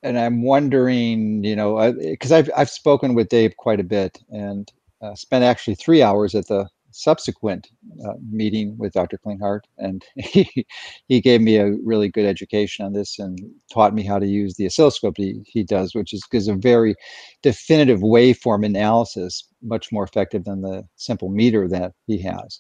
and 0.02 0.18
I'm 0.18 0.44
wondering, 0.44 1.44
you 1.44 1.56
know, 1.58 1.92
because 1.94 2.32
I've 2.32 2.50
I've 2.56 2.70
spoken 2.70 3.16
with 3.16 3.28
Dave 3.30 3.58
quite 3.58 3.82
a 3.82 3.84
bit 3.84 4.18
and 4.30 4.72
uh, 5.02 5.14
spent 5.16 5.44
actually 5.44 5.76
three 5.76 6.02
hours 6.02 6.36
at 6.36 6.48
the 6.48 6.70
subsequent 7.00 7.68
uh, 8.06 8.14
meeting 8.30 8.78
with 8.78 8.94
Dr. 8.94 9.18
Klinghardt, 9.18 9.62
and 9.78 10.04
he 10.16 10.66
he 11.08 11.22
gave 11.22 11.42
me 11.42 11.58
a 11.58 11.74
really 11.84 12.10
good 12.10 12.26
education 12.26 12.86
on 12.86 12.94
this 12.94 13.20
and 13.20 13.40
taught 13.72 13.94
me 13.94 14.04
how 14.04 14.20
to 14.20 14.28
use 14.28 14.56
the 14.56 14.66
oscilloscope 14.66 15.16
he, 15.18 15.42
he 15.46 15.64
does, 15.64 15.96
which 15.96 16.14
is 16.14 16.24
gives 16.32 16.48
a 16.48 16.56
very 16.56 16.96
definitive 17.42 18.00
waveform 18.02 18.66
analysis, 18.66 19.48
much 19.62 19.92
more 19.92 20.04
effective 20.04 20.44
than 20.46 20.62
the 20.62 20.84
simple 20.96 21.30
meter 21.30 21.68
that 21.68 21.94
he 22.08 22.22
has. 22.22 22.60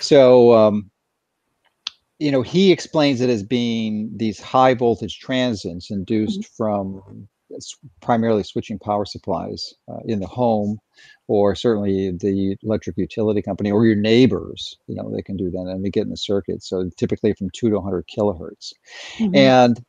So. 0.00 0.52
Um, 0.54 0.90
you 2.18 2.30
know, 2.30 2.42
he 2.42 2.70
explains 2.70 3.20
it 3.20 3.28
as 3.28 3.42
being 3.42 4.08
these 4.16 4.38
high 4.38 4.74
voltage 4.74 5.18
transients 5.18 5.90
induced 5.90 6.42
Mhm. 6.42 6.56
from 6.56 7.28
primarily 8.00 8.42
switching 8.42 8.78
power 8.78 9.04
supplies 9.04 9.74
uh, 9.88 9.98
in 10.06 10.20
the 10.20 10.26
home 10.26 10.78
or 11.32 11.54
certainly 11.54 12.12
the 12.20 12.56
electric 12.62 12.96
utility 12.98 13.40
company 13.40 13.70
or 13.70 13.86
your 13.86 13.96
neighbors 13.96 14.76
you 14.86 14.94
know 14.94 15.10
they 15.10 15.22
can 15.22 15.36
do 15.36 15.50
that 15.50 15.66
and 15.66 15.82
they 15.84 15.88
get 15.90 16.04
in 16.04 16.10
the 16.10 16.16
circuit 16.16 16.62
so 16.62 16.90
typically 16.98 17.32
from 17.38 17.48
2 17.54 17.70
to 17.70 17.76
100 17.76 18.04
kilohertz 18.06 18.72
Mhm. 19.18 19.34
and 19.34 19.82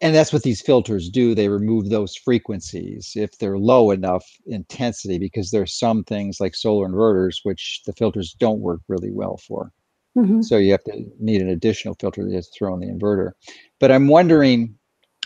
and 0.00 0.14
that's 0.14 0.32
what 0.32 0.42
these 0.42 0.60
filters 0.60 1.08
do 1.08 1.34
they 1.34 1.48
remove 1.48 1.88
those 1.88 2.14
frequencies 2.14 3.12
if 3.16 3.30
they're 3.38 3.58
low 3.58 3.90
enough 3.90 4.24
intensity 4.46 5.18
because 5.18 5.50
there's 5.50 5.78
some 5.78 6.04
things 6.04 6.38
like 6.38 6.54
solar 6.54 6.86
inverters 6.88 7.36
which 7.44 7.80
the 7.86 7.92
filters 7.94 8.34
don't 8.38 8.60
work 8.60 8.80
really 8.88 9.10
well 9.10 9.38
for 9.48 9.72
Mhm. 10.16 10.44
so 10.44 10.58
you 10.58 10.72
have 10.72 10.84
to 10.84 11.04
need 11.18 11.40
an 11.40 11.48
additional 11.48 11.96
filter 11.98 12.28
to 12.28 12.42
throw 12.42 12.74
in 12.74 12.80
the 12.80 12.92
inverter. 12.94 13.30
But 13.80 13.90
I'm 13.90 14.08
wondering, 14.08 14.76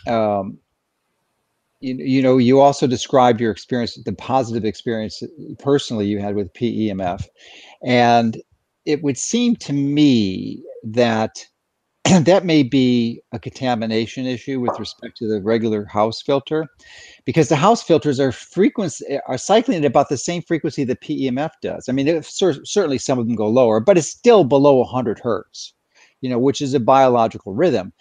um, 0.06 0.58
you, 1.80 1.94
you 1.96 2.22
know, 2.22 2.38
you 2.38 2.60
also 2.60 2.86
described 2.86 3.40
your 3.40 3.50
experience, 3.50 3.98
the 4.04 4.12
positive 4.12 4.64
experience 4.64 5.22
personally 5.58 6.06
you 6.06 6.18
had 6.18 6.34
with 6.34 6.52
PEMF. 6.54 7.24
And 7.84 8.40
it 8.84 9.02
would 9.02 9.18
seem 9.18 9.56
to 9.56 9.72
me 9.72 10.62
that 10.84 11.44
that 12.22 12.44
may 12.44 12.62
be 12.62 13.20
a 13.32 13.38
contamination 13.38 14.26
issue 14.26 14.60
with 14.60 14.78
respect 14.78 15.16
to 15.16 15.28
the 15.28 15.42
regular 15.42 15.84
house 15.84 16.22
filter 16.22 16.66
because 17.24 17.48
the 17.48 17.56
house 17.56 17.82
filters 17.82 18.20
are 18.20 18.32
frequency 18.32 19.18
are 19.26 19.38
cycling 19.38 19.78
at 19.78 19.84
about 19.84 20.08
the 20.08 20.16
same 20.16 20.42
frequency 20.42 20.84
that 20.84 21.00
PEMF 21.00 21.50
does. 21.62 21.88
I 21.88 21.92
mean, 21.92 22.06
it, 22.06 22.24
certainly 22.24 22.98
some 22.98 23.18
of 23.18 23.26
them 23.26 23.34
go 23.34 23.48
lower, 23.48 23.80
but 23.80 23.98
it's 23.98 24.08
still 24.08 24.44
below 24.44 24.76
100 24.76 25.18
hertz, 25.18 25.74
you 26.20 26.30
know, 26.30 26.38
which 26.38 26.60
is 26.60 26.74
a 26.74 26.80
biological 26.80 27.54
rhythm. 27.54 27.92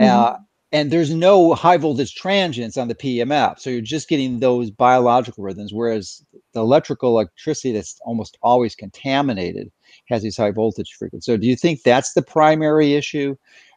Uh, 0.00 0.36
and 0.74 0.90
there's 0.90 1.14
no 1.14 1.54
high 1.54 1.76
voltage 1.76 2.16
transients 2.16 2.76
on 2.76 2.88
the 2.88 2.96
PEMF, 2.96 3.60
so 3.60 3.70
you're 3.70 3.80
just 3.80 4.08
getting 4.08 4.40
those 4.40 4.72
biological 4.72 5.44
rhythms. 5.44 5.72
Whereas 5.72 6.24
the 6.52 6.60
electrical 6.60 7.10
electricity 7.10 7.70
that's 7.70 8.00
almost 8.04 8.36
always 8.42 8.74
contaminated 8.74 9.70
has 10.08 10.24
these 10.24 10.36
high 10.36 10.50
voltage 10.50 10.92
frequencies. 10.98 11.26
So, 11.26 11.36
do 11.36 11.46
you 11.46 11.54
think 11.54 11.84
that's 11.84 12.14
the 12.14 12.22
primary 12.22 12.94
issue 12.94 13.36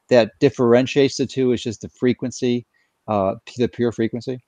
that 0.10 0.32
differentiates 0.40 1.18
the 1.18 1.28
two? 1.28 1.52
Is 1.52 1.62
just 1.62 1.82
the 1.82 1.90
frequency, 1.90 2.66
uh, 3.08 3.36
the 3.58 3.68
pure 3.68 3.92
frequency? 3.92 4.44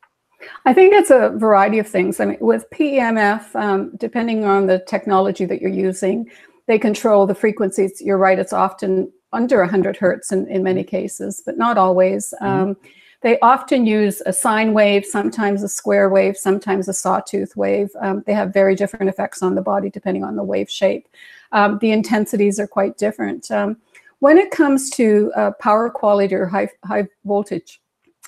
I 0.65 0.73
think 0.73 0.95
it's 0.95 1.11
a 1.11 1.29
variety 1.35 1.77
of 1.77 1.87
things. 1.87 2.19
I 2.19 2.25
mean, 2.25 2.37
with 2.41 2.65
PEMF, 2.71 3.55
um, 3.55 3.95
depending 3.97 4.43
on 4.43 4.65
the 4.65 4.79
technology 4.87 5.45
that 5.45 5.61
you're 5.61 5.69
using, 5.69 6.27
they 6.65 6.79
control 6.79 7.27
the 7.27 7.35
frequencies. 7.35 8.01
You're 8.01 8.17
right; 8.17 8.39
it's 8.39 8.53
often 8.53 9.11
under 9.33 9.59
100 9.59 9.97
hertz 9.97 10.31
in, 10.31 10.47
in 10.47 10.63
many 10.63 10.83
cases, 10.83 11.41
but 11.45 11.57
not 11.57 11.77
always. 11.77 12.33
Um, 12.41 12.75
they 13.21 13.37
often 13.41 13.85
use 13.85 14.21
a 14.25 14.31
sine 14.33 14.73
wave, 14.73 15.05
sometimes 15.05 15.61
a 15.61 15.67
square 15.67 16.09
wave, 16.09 16.37
sometimes 16.37 16.87
a 16.87 16.93
sawtooth 16.93 17.55
wave. 17.57 17.89
Um, 17.99 18.23
they 18.25 18.33
have 18.33 18.53
very 18.53 18.75
different 18.75 19.09
effects 19.09 19.41
on 19.41 19.55
the 19.55 19.61
body 19.61 19.89
depending 19.89 20.23
on 20.23 20.35
the 20.35 20.43
wave 20.43 20.69
shape. 20.69 21.07
Um, 21.51 21.79
the 21.79 21.91
intensities 21.91 22.59
are 22.59 22.67
quite 22.67 22.97
different. 22.97 23.51
Um, 23.51 23.77
when 24.19 24.37
it 24.37 24.51
comes 24.51 24.89
to 24.91 25.31
uh, 25.35 25.51
power 25.59 25.89
quality 25.89 26.35
or 26.35 26.45
high, 26.45 26.69
high 26.85 27.07
voltage 27.25 27.81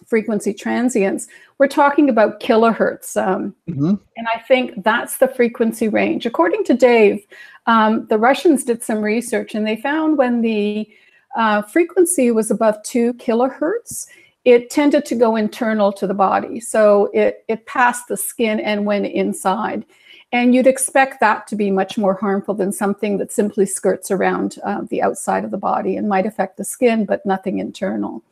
frequency 0.07 0.53
transients, 0.53 1.27
we're 1.57 1.67
talking 1.67 2.09
about 2.09 2.39
kilohertz. 2.39 3.15
Um, 3.21 3.55
Mhm. 3.69 3.99
and 4.17 4.27
I 4.33 4.39
think 4.39 4.83
that's 4.83 5.19
the 5.19 5.27
frequency 5.27 5.87
range. 5.87 6.25
According 6.25 6.63
to 6.65 6.73
Dave, 6.73 7.25
um, 7.67 8.07
the 8.07 8.17
Russians 8.17 8.63
did 8.63 8.83
some 8.83 9.01
research 9.01 9.53
and 9.55 9.65
they 9.65 9.75
found 9.75 10.17
when 10.17 10.41
the 10.41 10.89
uh, 11.35 11.61
frequency 11.61 12.31
was 12.31 12.51
above 12.51 12.81
two 12.83 13.13
kilohertz, 13.13 14.07
it 14.43 14.69
tended 14.69 15.05
to 15.05 15.15
go 15.15 15.35
internal 15.35 15.93
to 15.93 16.07
the 16.07 16.13
body. 16.13 16.59
So 16.59 17.09
it, 17.13 17.45
it 17.47 17.65
passed 17.67 18.07
the 18.07 18.17
skin 18.17 18.59
and 18.59 18.85
went 18.85 19.05
inside. 19.05 19.85
And 20.33 20.55
you'd 20.55 20.67
expect 20.67 21.19
that 21.19 21.45
to 21.47 21.55
be 21.55 21.71
much 21.71 21.97
more 21.97 22.15
harmful 22.15 22.53
than 22.53 22.71
something 22.71 23.17
that 23.17 23.31
simply 23.31 23.65
skirts 23.65 24.09
around 24.09 24.57
uh, 24.63 24.81
the 24.89 25.01
outside 25.01 25.43
of 25.43 25.51
the 25.51 25.57
body 25.57 25.97
and 25.97 26.07
might 26.07 26.25
affect 26.25 26.57
the 26.57 26.63
skin, 26.63 27.05
but 27.05 27.25
nothing 27.25 27.59
internal. 27.59 28.23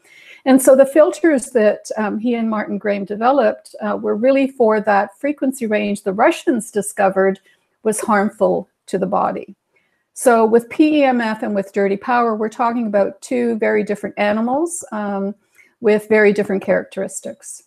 And 0.46 0.62
so 0.62 0.76
the 0.76 0.86
filters 0.86 1.48
that 1.48 1.92
um, 1.98 2.18
he 2.18 2.34
and 2.34 2.50
Martin 2.50 2.78
Graham 2.78 3.04
developed 3.04 3.76
uh, 3.82 3.98
were 4.02 4.16
really 4.16 4.48
for 4.48 4.80
that 4.80 5.20
frequency 5.20 5.66
range 5.66 6.04
the 6.04 6.14
Russians 6.14 6.72
discovered 6.72 7.40
was 7.84 8.00
harmful 8.00 8.70
to 8.90 8.98
the 8.98 9.08
body. 9.08 9.56
So 10.14 10.46
with 10.46 10.68
PEMF 10.70 11.44
and 11.44 11.56
with 11.56 11.72
dirty 11.72 11.96
power, 11.96 12.36
we're 12.36 12.50
talking 12.50 12.88
about 12.88 13.22
two 13.22 13.58
very 13.58 13.84
different 13.84 14.16
animals 14.20 14.84
um, 14.92 15.34
with 15.80 16.10
very 16.10 16.34
different 16.34 16.62
characteristics. 16.62 17.64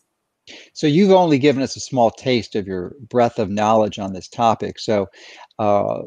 So 0.72 0.86
you've 0.86 1.12
only 1.12 1.38
given 1.38 1.62
us 1.62 1.76
a 1.76 1.80
small 1.80 2.10
taste 2.10 2.56
of 2.56 2.66
your 2.66 2.94
breadth 3.08 3.38
of 3.38 3.48
knowledge 3.48 3.98
on 3.98 4.12
this 4.12 4.28
topic. 4.28 4.78
So 4.78 5.06
uh, 5.58 6.00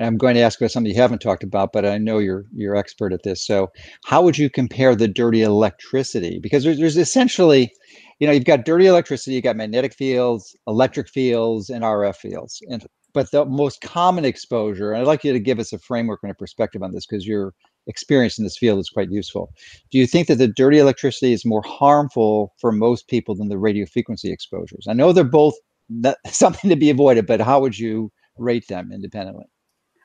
I'm 0.00 0.16
going 0.16 0.34
to 0.34 0.40
ask 0.40 0.60
about 0.60 0.70
something 0.70 0.92
you 0.92 1.00
haven't 1.00 1.20
talked 1.20 1.42
about, 1.42 1.72
but 1.72 1.84
I 1.84 1.98
know 1.98 2.18
you're 2.18 2.44
you're 2.54 2.76
expert 2.76 3.12
at 3.12 3.24
this. 3.24 3.44
So 3.44 3.70
how 4.04 4.22
would 4.22 4.38
you 4.38 4.48
compare 4.48 4.94
the 4.94 5.08
dirty 5.08 5.42
electricity? 5.42 6.38
Because 6.38 6.62
there's, 6.64 6.78
there's 6.78 6.96
essentially, 6.96 7.72
you 8.20 8.26
know, 8.26 8.32
you've 8.32 8.44
got 8.44 8.64
dirty 8.64 8.86
electricity, 8.86 9.34
you've 9.34 9.44
got 9.44 9.56
magnetic 9.56 9.94
fields, 9.94 10.56
electric 10.68 11.08
fields, 11.08 11.68
and 11.68 11.82
RF 11.82 12.16
fields. 12.16 12.62
And 12.68 12.86
but 13.12 13.30
the 13.30 13.44
most 13.44 13.80
common 13.80 14.24
exposure, 14.24 14.92
and 14.92 15.00
I'd 15.00 15.06
like 15.06 15.24
you 15.24 15.32
to 15.32 15.40
give 15.40 15.58
us 15.58 15.72
a 15.72 15.78
framework 15.78 16.20
and 16.22 16.32
a 16.32 16.34
perspective 16.34 16.82
on 16.82 16.92
this 16.92 17.06
because 17.06 17.26
your 17.26 17.54
experience 17.86 18.38
in 18.38 18.44
this 18.44 18.56
field 18.56 18.78
is 18.78 18.88
quite 18.88 19.10
useful. 19.10 19.52
Do 19.90 19.98
you 19.98 20.06
think 20.06 20.28
that 20.28 20.36
the 20.36 20.48
dirty 20.48 20.78
electricity 20.78 21.32
is 21.32 21.44
more 21.44 21.62
harmful 21.62 22.54
for 22.58 22.72
most 22.72 23.08
people 23.08 23.34
than 23.34 23.48
the 23.48 23.58
radio 23.58 23.86
frequency 23.86 24.32
exposures? 24.32 24.86
I 24.88 24.92
know 24.92 25.12
they're 25.12 25.24
both 25.24 25.54
something 26.26 26.70
to 26.70 26.76
be 26.76 26.90
avoided, 26.90 27.26
but 27.26 27.40
how 27.40 27.60
would 27.60 27.78
you 27.78 28.10
rate 28.38 28.68
them 28.68 28.90
independently? 28.92 29.46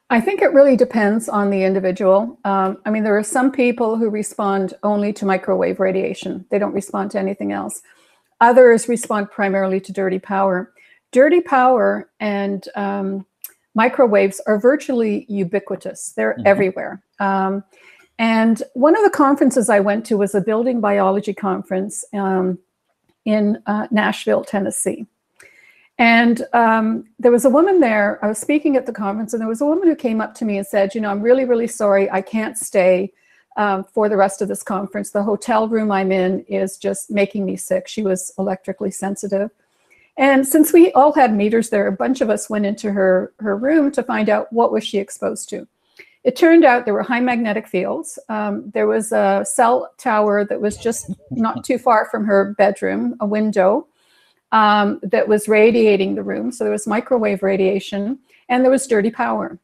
I 0.10 0.22
think 0.22 0.42
it 0.42 0.54
really 0.54 0.78
depends 0.78 1.28
on 1.28 1.50
the 1.50 1.64
individual. 1.64 2.40
Um, 2.46 2.78
I 2.86 2.92
mean, 2.92 3.04
there 3.04 3.18
are 3.18 3.24
some 3.24 3.52
people 3.52 3.98
who 3.98 4.10
respond 4.10 4.74
only 4.84 5.12
to 5.14 5.26
microwave 5.26 5.82
radiation, 5.82 6.46
they 6.50 6.60
don't 6.60 6.74
respond 6.74 7.12
to 7.12 7.20
anything 7.20 7.52
else. 7.52 7.82
Others 8.40 8.88
respond 8.88 9.32
primarily 9.32 9.80
to 9.82 9.92
dirty 9.92 10.20
power. 10.20 10.72
Dirty 11.18 11.42
power 11.42 12.12
and 12.20 12.64
um, 12.76 13.26
microwaves 13.74 14.40
are 14.46 14.60
virtually 14.60 15.26
ubiquitous, 15.28 16.14
they're 16.16 16.36
Mhm. 16.36 16.46
everywhere. 16.46 17.02
Um, 17.20 17.64
and 18.20 18.62
one 18.76 18.96
of 18.96 19.04
the 19.04 19.10
conferences 19.10 19.68
I 19.68 19.80
went 19.80 20.06
to 20.06 20.16
was 20.16 20.36
a 20.36 20.42
building 20.42 20.80
biology 20.80 21.34
conference 21.34 22.06
um, 22.14 22.60
in 23.26 23.58
uh, 23.66 23.88
Nashville, 23.90 24.44
Tennessee. 24.44 25.08
And 25.98 26.46
um, 26.54 27.06
there 27.18 27.32
was 27.32 27.46
a 27.46 27.50
woman 27.50 27.80
there. 27.80 28.20
I 28.24 28.28
was 28.28 28.38
speaking 28.38 28.76
at 28.76 28.86
the 28.86 28.94
conference, 28.94 29.34
and 29.34 29.42
there 29.42 29.48
was 29.48 29.62
a 29.62 29.66
woman 29.66 29.88
who 29.88 29.96
came 29.96 30.22
up 30.22 30.36
to 30.36 30.46
me 30.46 30.60
and 30.60 30.68
said, 30.68 30.94
You 30.94 31.02
know, 31.02 31.10
I'm 31.10 31.24
really, 31.24 31.46
really 31.46 31.66
sorry. 31.66 32.12
I 32.12 32.22
can't 32.22 32.56
stay 32.60 33.12
um, 33.56 33.86
for 33.86 34.08
the 34.08 34.18
rest 34.18 34.44
of 34.44 34.50
this 34.50 34.62
conference. 34.62 35.10
The 35.10 35.24
hotel 35.24 35.68
room 35.68 35.92
I'm 35.92 36.12
in 36.12 36.42
is 36.42 36.78
just 36.78 37.10
making 37.10 37.44
me 37.44 37.56
sick. 37.58 37.88
She 37.88 38.04
was 38.04 38.32
electrically 38.38 38.92
sensitive. 38.92 39.50
And 40.18 40.48
since 40.48 40.74
we 40.74 40.92
all 40.94 41.14
had 41.14 41.36
meters 41.36 41.70
there, 41.70 41.88
a 41.88 41.92
bunch 41.92 42.22
of 42.22 42.30
us 42.30 42.50
went 42.50 42.66
into 42.66 42.92
her, 42.92 43.34
her 43.40 43.56
room 43.56 43.92
to 43.92 44.04
find 44.04 44.30
out 44.30 44.52
what 44.52 44.72
was 44.72 44.84
she 44.84 44.98
exposed 44.98 45.48
to. 45.50 45.68
it 46.28 46.36
turned 46.36 46.66
out 46.66 46.84
there 46.84 46.94
were 46.94 47.04
high 47.04 47.22
magnetic 47.22 47.66
fields. 47.68 48.20
Um, 48.28 48.70
there 48.74 48.86
was 48.86 49.14
a 49.14 49.46
cell 49.48 49.94
tower 49.98 50.44
that 50.44 50.60
was 50.60 50.76
just 50.76 51.10
not 51.32 51.64
too 51.64 51.78
far 51.78 52.10
from 52.12 52.26
her 52.26 52.54
bedroom, 52.58 53.16
a 53.22 53.26
window 53.26 53.88
um, 54.52 55.00
that 55.04 55.26
was 55.26 55.48
radiating 55.48 56.16
the 56.16 56.24
room. 56.24 56.52
So 56.52 56.66
there 56.66 56.74
was 56.74 56.86
microwave 56.86 57.44
radiation 57.44 58.20
and 58.50 58.62
there 58.62 58.72
was 58.72 58.88
dirty 58.88 59.10
power. 59.10 59.58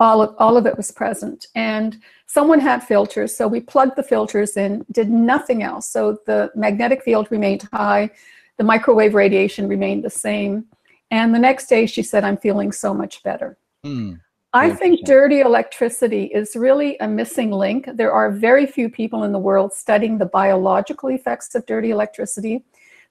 All 0.00 0.22
of, 0.22 0.34
all 0.38 0.56
of 0.56 0.64
it 0.64 0.78
was 0.78 0.90
present. 0.90 1.48
And 1.54 2.00
someone 2.24 2.58
had 2.58 2.82
filters. 2.82 3.36
So 3.36 3.46
we 3.46 3.60
plugged 3.60 3.96
the 3.96 4.02
filters 4.02 4.56
in, 4.56 4.86
did 4.92 5.10
nothing 5.10 5.62
else. 5.62 5.86
So 5.86 6.18
the 6.24 6.50
magnetic 6.54 7.02
field 7.02 7.28
remained 7.30 7.68
high, 7.70 8.10
the 8.58 8.64
microwave 8.64 9.14
radiation 9.14 9.68
remained 9.68 10.04
the 10.04 10.10
same. 10.10 10.66
And 11.10 11.34
the 11.34 11.38
next 11.38 11.66
day 11.66 11.86
she 11.86 12.02
said, 12.02 12.24
I'm 12.24 12.36
feeling 12.36 12.72
so 12.72 12.94
much 12.94 13.22
better. 13.22 13.58
Mm. 13.84 14.20
I 14.54 14.70
think 14.70 15.06
dirty 15.06 15.40
electricity 15.40 16.24
is 16.24 16.54
really 16.56 16.98
a 16.98 17.08
missing 17.08 17.50
link. 17.50 17.88
There 17.94 18.12
are 18.12 18.30
very 18.30 18.66
few 18.66 18.90
people 18.90 19.24
in 19.24 19.32
the 19.32 19.38
world 19.38 19.72
studying 19.72 20.18
the 20.18 20.26
biological 20.26 21.08
effects 21.08 21.54
of 21.54 21.64
dirty 21.64 21.90
electricity. 21.90 22.62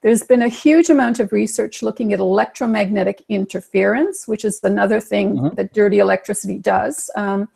There's 0.02 0.22
been 0.22 0.42
a 0.42 0.48
huge 0.48 0.88
amount 0.88 1.18
of 1.20 1.32
research 1.32 1.82
looking 1.82 2.12
at 2.12 2.20
electromagnetic 2.20 3.24
interference, 3.28 4.28
which 4.28 4.44
is 4.44 4.60
another 4.62 5.00
thing 5.00 5.36
mm-hmm. 5.36 5.54
that 5.56 5.72
dirty 5.72 5.98
electricity 5.98 6.58
does. 6.58 7.10
Um, 7.16 7.48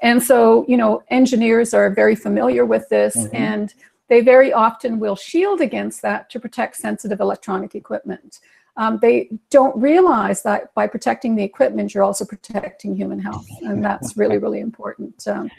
and 0.00 0.22
so, 0.22 0.64
you 0.68 0.76
know, 0.76 1.02
engineers 1.08 1.74
are 1.74 1.90
very 1.90 2.14
familiar 2.14 2.64
with 2.64 2.88
this 2.88 3.16
mm-hmm. 3.16 3.36
and 3.36 3.74
they 4.08 4.20
very 4.20 4.52
often 4.52 4.98
will 4.98 5.16
shield 5.16 5.60
against 5.60 6.02
that 6.02 6.30
to 6.30 6.40
protect 6.40 6.76
sensitive 6.76 7.20
electronic 7.20 7.74
equipment 7.74 8.40
um, 8.76 8.98
they 9.00 9.30
don't 9.50 9.76
realize 9.76 10.42
that 10.42 10.74
by 10.74 10.86
protecting 10.86 11.36
the 11.36 11.44
equipment, 11.44 11.94
you're 11.94 12.02
also 12.02 12.24
protecting 12.24 12.96
human 12.96 13.20
health. 13.20 13.46
And 13.62 13.84
that's 13.84 14.16
really, 14.16 14.38
really 14.38 14.60
important. 14.60 15.26
Um, 15.28 15.50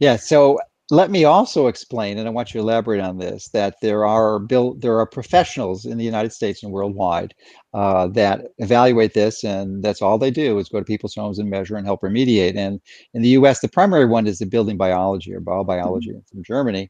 yeah. 0.00 0.16
So 0.16 0.58
let 0.90 1.10
me 1.10 1.24
also 1.24 1.66
explain, 1.66 2.16
and 2.16 2.28
I 2.28 2.30
want 2.30 2.54
you 2.54 2.60
to 2.60 2.64
elaborate 2.64 3.00
on 3.00 3.18
this, 3.18 3.48
that 3.48 3.74
there 3.82 4.06
are 4.06 4.38
built 4.38 4.80
there 4.80 4.98
are 4.98 5.06
professionals 5.06 5.84
in 5.84 5.98
the 5.98 6.04
United 6.04 6.32
States 6.32 6.62
and 6.62 6.70
worldwide 6.70 7.34
uh, 7.74 8.06
that 8.08 8.46
evaluate 8.58 9.12
this, 9.12 9.42
and 9.42 9.82
that's 9.82 10.00
all 10.00 10.16
they 10.16 10.30
do 10.30 10.58
is 10.58 10.68
go 10.68 10.78
to 10.78 10.84
people's 10.84 11.14
homes 11.14 11.40
and 11.40 11.50
measure 11.50 11.76
and 11.76 11.86
help 11.86 12.02
remediate. 12.02 12.56
And 12.56 12.80
in 13.14 13.22
the 13.22 13.30
U.S., 13.30 13.60
the 13.60 13.68
primary 13.68 14.06
one 14.06 14.28
is 14.28 14.38
the 14.38 14.46
building 14.46 14.76
biology 14.76 15.34
or 15.34 15.40
Baubiologie 15.40 16.08
mm-hmm. 16.08 16.18
from 16.30 16.44
Germany. 16.44 16.88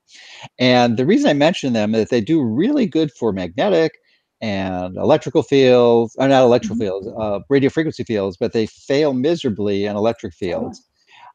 And 0.59 0.99
the 0.99 1.07
reason 1.07 1.31
I 1.31 1.35
mention 1.35 1.73
them 1.73 1.95
is 1.95 2.03
that 2.03 2.11
they 2.11 2.21
do 2.21 2.43
really 2.43 2.87
good 2.87 3.11
for 3.13 3.33
magnetic, 3.33 3.93
and 4.43 4.97
electrical 4.97 5.43
fields, 5.43 6.15
or 6.19 6.25
uh, 6.25 6.29
not 6.29 6.43
electrical 6.43 6.77
mm-hmm. 6.77 6.85
fields, 6.85 7.09
uh, 7.19 7.41
radio 7.49 7.71
frequency 7.71 8.05
fields, 8.05 8.37
but 8.37 8.53
they 8.53 8.67
fail 8.67 9.15
miserably 9.15 9.87
in 9.87 9.97
electric 9.97 10.35
oh. 10.35 10.39
fields. 10.39 10.87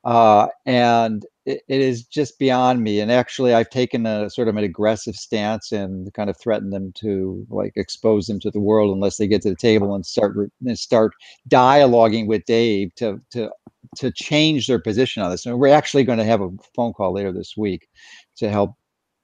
Uh, 0.04 0.48
and 0.66 1.26
it, 1.46 1.62
is 1.68 2.04
just 2.04 2.38
beyond 2.40 2.84
me. 2.84 3.00
And 3.00 3.12
actually, 3.12 3.54
I've 3.54 3.70
taken 3.70 4.06
a 4.06 4.30
sort 4.30 4.48
of 4.48 4.58
an 4.58 4.64
aggressive 4.64 5.16
stance 5.16 5.72
and 5.72 6.14
kind 6.14 6.30
of 6.30 6.38
threatened 6.38 6.74
them 6.74 6.92
to 6.98 7.46
like 7.50 7.74
expose 7.76 8.28
them 8.28 8.40
to 8.42 8.52
the 8.52 8.60
world 8.60 8.94
unless 8.94 9.18
they 9.18 9.28
get 9.28 9.42
to 9.44 9.50
the 9.50 9.56
table 9.56 9.96
and 9.96 10.06
start 10.06 10.36
and 10.66 10.80
start 10.80 11.14
dialoguing 11.50 12.28
with 12.28 12.46
Dave 12.46 12.94
to 12.96 13.20
to 13.32 13.50
to 13.98 14.12
change 14.12 14.68
their 14.68 14.80
position 14.80 15.24
on 15.24 15.32
this. 15.32 15.46
And 15.46 15.60
we're 15.60 15.74
actually 15.74 16.04
going 16.04 16.20
to 16.20 16.26
have 16.26 16.42
a 16.42 16.50
phone 16.76 16.94
call 16.94 17.14
later 17.14 17.32
this 17.32 17.58
week 17.58 17.88
to 18.38 18.50
help 18.50 18.76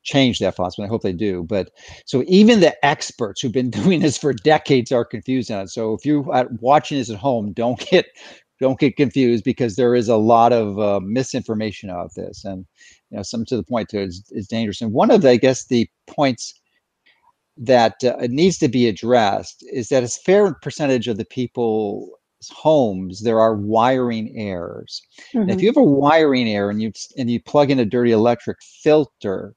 change 0.03 0.39
that 0.39 0.55
philosophy. 0.55 0.83
I 0.83 0.87
hope 0.87 1.03
they 1.03 1.13
do. 1.13 1.43
But 1.43 1.69
so 2.05 2.23
even 2.27 2.61
the 2.61 2.85
experts 2.85 3.41
who've 3.41 3.51
been 3.51 3.69
doing 3.81 3.99
this 3.99 4.17
for 4.17 4.33
decades 4.33 4.91
are 4.91 5.05
confused 5.05 5.51
on 5.51 5.65
it. 5.65 5.69
So 5.69 5.93
if 5.93 6.05
you 6.05 6.29
are 6.31 6.47
watching 6.59 6.97
this 6.97 7.09
at 7.09 7.17
home, 7.17 7.53
don't 7.53 7.79
get 7.91 8.07
don't 8.59 8.79
get 8.79 8.95
confused 8.95 9.43
because 9.43 9.75
there 9.75 9.95
is 9.95 10.09
a 10.09 10.17
lot 10.17 10.51
of 10.53 10.79
uh, 10.79 10.99
misinformation 11.01 11.89
out 11.89 12.13
this, 12.15 12.43
and 12.43 12.65
you 13.09 13.17
know 13.17 13.23
some 13.23 13.45
to 13.45 13.57
the 13.57 13.63
point 13.63 13.89
to 13.89 14.01
is, 14.01 14.23
is 14.31 14.47
dangerous. 14.47 14.81
And 14.81 14.93
one 14.93 15.11
of 15.11 15.21
the, 15.21 15.29
I 15.31 15.37
guess 15.37 15.65
the 15.65 15.89
points 16.07 16.53
that 17.57 18.03
uh, 18.03 18.27
needs 18.29 18.57
to 18.59 18.67
be 18.67 18.87
addressed 18.87 19.65
is 19.71 19.89
that 19.89 20.03
a 20.03 20.07
fair 20.07 20.53
percentage 20.61 21.07
of 21.07 21.17
the 21.17 21.25
people's 21.25 22.09
homes 22.51 23.23
there 23.23 23.39
are 23.39 23.55
wiring 23.55 24.31
errors. 24.37 25.01
Mm-hmm. 25.33 25.49
if 25.49 25.61
you 25.61 25.67
have 25.67 25.77
a 25.77 25.83
wiring 25.83 26.47
error 26.47 26.69
and 26.69 26.81
you 26.81 26.91
and 27.17 27.29
you 27.29 27.41
plug 27.41 27.71
in 27.71 27.79
a 27.79 27.85
dirty 27.85 28.11
electric 28.11 28.57
filter 28.61 29.55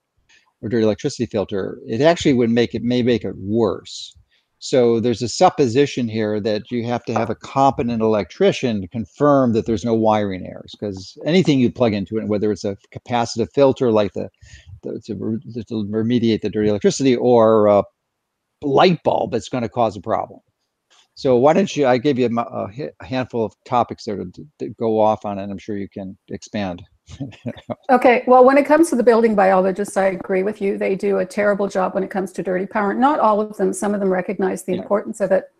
or 0.61 0.69
dirty 0.69 0.83
electricity 0.83 1.25
filter, 1.25 1.79
it 1.87 2.01
actually 2.01 2.33
would 2.33 2.49
make 2.49 2.73
it 2.73 2.83
may 2.83 3.01
make 3.01 3.23
it 3.23 3.35
worse. 3.37 4.15
So 4.63 4.99
there's 4.99 5.23
a 5.23 5.27
supposition 5.27 6.07
here 6.07 6.39
that 6.39 6.69
you 6.69 6.85
have 6.85 7.03
to 7.05 7.13
have 7.13 7.31
a 7.31 7.35
competent 7.35 7.99
electrician 7.99 8.79
to 8.81 8.87
confirm 8.87 9.53
that 9.53 9.65
there's 9.65 9.83
no 9.83 9.95
wiring 9.95 10.45
errors 10.45 10.75
because 10.79 11.17
anything 11.25 11.59
you 11.59 11.71
plug 11.71 11.95
into 11.95 12.19
it, 12.19 12.27
whether 12.27 12.51
it's 12.51 12.63
a 12.63 12.77
capacitive 12.95 13.51
filter 13.51 13.91
like 13.91 14.13
the, 14.13 14.29
the 14.83 15.01
to, 15.07 15.63
to, 15.63 15.73
remediate 15.85 16.41
the 16.41 16.49
dirty 16.51 16.69
electricity 16.69 17.15
or 17.15 17.65
a 17.65 17.83
light 18.61 19.01
bulb, 19.01 19.33
it's 19.33 19.49
going 19.49 19.63
to 19.63 19.69
cause 19.69 19.97
a 19.97 20.01
problem. 20.01 20.39
So 21.15 21.37
why 21.37 21.53
don't 21.53 21.75
you? 21.75 21.87
I 21.87 21.97
gave 21.97 22.19
you 22.19 22.27
a, 22.27 22.67
a 22.99 23.05
handful 23.05 23.43
of 23.43 23.55
topics 23.65 24.05
there 24.05 24.17
to, 24.17 24.47
to 24.59 24.69
go 24.69 24.99
off 24.99 25.25
on, 25.25 25.39
and 25.39 25.51
I'm 25.51 25.57
sure 25.57 25.75
you 25.75 25.89
can 25.89 26.15
expand. 26.29 26.83
Okay, 27.89 28.23
well, 28.27 28.43
when 28.43 28.57
it 28.57 28.65
comes 28.65 28.89
to 28.89 28.95
the 28.95 29.03
building 29.03 29.35
biologists, 29.35 29.97
I 29.97 30.07
agree 30.07 30.43
with 30.43 30.61
you. 30.61 30.77
They 30.77 30.95
do 30.95 31.19
a 31.19 31.25
terrible 31.25 31.67
job 31.67 31.93
when 31.93 32.03
it 32.03 32.09
comes 32.09 32.31
to 32.33 32.43
dirty 32.43 32.65
power. 32.65 32.93
Not 32.93 33.19
all 33.19 33.41
of 33.41 33.57
them, 33.57 33.73
some 33.73 33.93
of 33.93 33.99
them 33.99 34.09
recognize 34.09 34.63
the 34.63 34.73
yeah. 34.73 34.81
importance 34.81 35.21
of 35.21 35.31
it. 35.31 35.51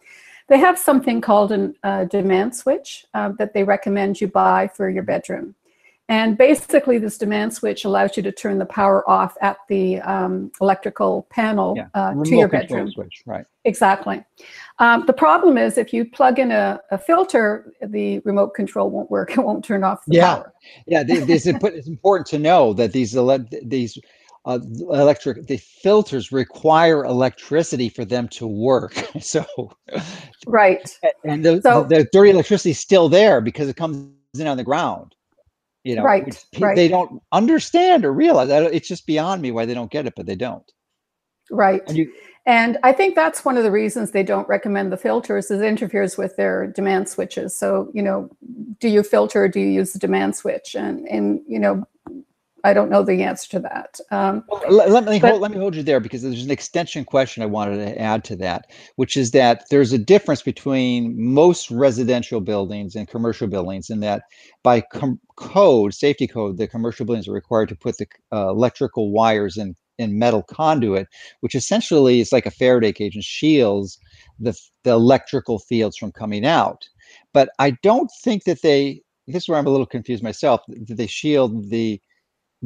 They 0.47 0.58
have 0.58 0.78
something 0.78 1.22
called 1.22 1.52
a 1.52 1.74
uh, 1.84 2.06
demand 2.06 2.56
switch 2.56 3.06
uh, 3.14 3.32
that 3.38 3.54
they 3.54 3.64
recommend 3.64 4.20
you 4.20 4.28
buy 4.28 4.70
for 4.76 4.89
your 4.89 5.04
bedroom. 5.04 5.56
And 6.12 6.38
basically, 6.38 6.97
this 6.97 7.18
demand 7.18 7.53
switch 7.53 7.86
allows 7.86 8.18
you 8.18 8.24
to 8.24 8.34
turn 8.34 8.57
the 8.57 8.66
power 8.66 9.09
off 9.09 9.38
at 9.39 9.59
the 9.70 10.01
um, 10.01 10.51
electrical 10.59 11.26
panel 11.30 11.74
yeah. 11.78 11.88
uh, 11.93 12.14
to 12.26 12.36
your 12.36 12.49
bedroom. 12.49 12.91
Switch, 12.91 13.24
right. 13.26 13.45
Exactly. 13.64 14.22
Um, 14.80 15.05
the 15.07 15.14
problem 15.14 15.57
is 15.57 15.78
if 15.78 15.93
you 15.93 16.03
plug 16.03 16.38
in 16.38 16.51
a, 16.51 16.82
a, 16.91 16.97
filter, 16.97 17.72
the 17.82 18.20
remote 18.26 18.55
control 18.55 18.89
won't 18.89 19.09
work. 19.09 19.32
It 19.38 19.39
won't 19.39 19.64
turn 19.64 19.86
off 19.86 20.03
the 20.05 20.18
yeah. 20.18 20.36
power. 20.36 20.53
Yeah, 20.86 21.03
this, 21.03 21.47
it's 21.47 21.88
important 21.88 22.28
to 22.28 22.39
know 22.39 22.74
that 22.74 22.91
these 22.91 23.16
ele- 23.16 23.47
these 23.64 23.97
uh, 24.43 24.59
electric 24.89 25.47
the 25.47 25.57
filters 25.57 26.34
require 26.34 27.05
electricity 27.05 27.88
for 27.88 28.03
them 28.03 28.28
to 28.30 28.47
work. 28.47 28.95
so 29.22 29.45
right, 30.45 30.93
and 31.24 31.45
the, 31.45 31.62
so, 31.62 31.86
the 31.86 32.05
dirty 32.12 32.32
electricity 32.32 32.72
is 32.72 32.80
still 32.80 33.07
there 33.07 33.39
because 33.39 33.70
it 33.70 33.78
comes 33.78 34.14
in 34.38 34.47
on 34.47 34.57
the 34.57 34.64
ground 34.66 35.16
you 35.84 35.96
know 35.96 36.04
right, 36.04 36.46
right. 36.60 36.76
they 36.76 36.88
don't 36.88 37.22
understand 37.32 38.06
or 38.06 38.14
realize 38.14 38.48
that 38.48 38.74
it's 38.74 38.88
just 38.88 39.06
beyond 39.08 39.42
me 39.42 39.52
why 39.52 39.66
they 39.66 39.74
don't 39.74 39.92
get 39.92 40.06
it 40.06 40.14
but 40.16 40.26
they 40.26 40.36
don't. 40.36 40.72
Right. 41.50 41.82
And, 41.88 41.98
you, 41.98 42.12
and 42.46 42.78
i 42.84 42.92
think 42.94 43.14
that's 43.14 43.44
one 43.44 43.58
of 43.58 43.64
the 43.64 43.72
reasons 43.72 44.12
they 44.12 44.24
don't 44.24 44.48
recommend 44.48 44.92
the 44.92 44.98
filters 44.98 45.52
is 45.52 45.62
it 45.62 45.66
interferes 45.66 46.18
with 46.18 46.36
their 46.38 46.68
demand 46.68 47.10
switches. 47.10 47.58
So 47.58 47.92
you 47.94 48.02
know 48.02 48.30
do 48.80 48.88
you 48.88 49.04
filter 49.04 49.44
or 49.44 49.48
do 49.48 49.60
you 49.60 49.68
use 49.68 49.94
the 49.94 50.00
demand 50.00 50.36
switch? 50.36 50.76
And 50.76 51.08
and 51.08 51.42
you 51.48 51.60
know 51.60 51.84
I 52.64 52.74
don't 52.74 52.89
know 52.89 53.03
the 53.03 53.24
answer 53.24 53.49
to 53.51 53.59
that. 53.62 53.99
Um, 54.12 54.43
well, 54.47 54.64
let, 54.70 54.89
let, 54.89 55.05
me 55.05 55.20
but, 55.20 55.32
hold, 55.32 55.41
let 55.41 55.51
me 55.51 55.57
hold 55.57 55.76
you 55.76 55.84
there 55.84 55.99
because 55.99 56.22
there's 56.22 56.43
an 56.43 56.51
extension 56.51 57.03
question 57.05 57.41
I 57.43 57.47
wanted 57.47 57.78
to 57.78 57.99
add 57.99 58.24
to 58.26 58.36
that, 58.38 58.72
which 58.95 59.18
is 59.18 59.32
that 59.32 59.64
there's 59.70 59.93
a 59.93 59.97
difference 59.97 60.41
between 60.41 61.16
most 61.18 61.72
residential 61.72 62.41
buildings 62.41 62.95
and 62.95 63.07
commercial 63.07 63.47
buildings 63.47 63.89
in 63.89 63.99
that 64.01 64.24
by 64.64 64.82
com- 64.82 65.20
code, 65.36 65.93
safety 65.93 66.28
code, 66.28 66.57
the 66.57 66.68
commercial 66.68 67.05
buildings 67.05 67.28
are 67.28 67.34
required 67.34 67.70
to 67.70 67.76
put 67.76 67.97
the 67.97 68.07
uh, 68.32 68.49
electrical 68.49 69.12
wires 69.12 69.57
in 69.57 69.76
in 69.97 70.18
metal 70.18 70.41
conduit, 70.41 71.07
which 71.41 71.53
essentially 71.53 72.22
is 72.22 72.32
like 72.32 72.45
a 72.45 72.51
Faraday 72.51 72.91
cage 72.91 73.16
and 73.16 73.24
shields 73.24 73.99
the 74.39 74.59
the 74.84 74.91
electrical 74.91 75.59
fields 75.59 75.95
from 75.97 76.12
coming 76.12 76.45
out. 76.45 76.88
But 77.34 77.49
I 77.59 77.72
don't 77.84 78.12
think 78.24 78.43
that 78.45 78.62
they. 78.62 79.01
This 79.28 79.43
is 79.43 79.49
where 79.49 79.59
I'm 79.59 79.68
a 79.68 79.70
little 79.70 79.86
confused 79.86 80.24
myself. 80.24 80.62
That 80.68 80.97
they 80.97 81.07
shield 81.07 81.70
the 81.70 82.01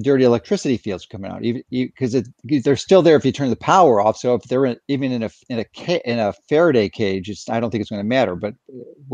dirty 0.01 0.25
electricity 0.25 0.75
fields 0.75 1.05
coming 1.05 1.31
out 1.31 1.43
even 1.43 1.63
because 1.71 2.21
they're 2.43 2.75
still 2.75 3.01
there 3.01 3.15
if 3.15 3.25
you 3.25 3.31
turn 3.31 3.49
the 3.49 3.55
power 3.55 4.01
off. 4.01 4.17
So 4.17 4.35
if 4.35 4.43
they're 4.43 4.65
in, 4.65 4.77
even 4.87 5.11
in 5.11 5.23
a 5.23 5.29
in 5.49 5.59
a 5.59 6.09
in 6.09 6.19
a 6.19 6.33
faraday 6.49 6.89
cage 6.89 7.31
i 7.49 7.59
don't 7.59 7.71
think 7.71 7.81
it's 7.81 7.89
going 7.89 8.01
to 8.01 8.07
matter 8.07 8.35
but 8.35 8.53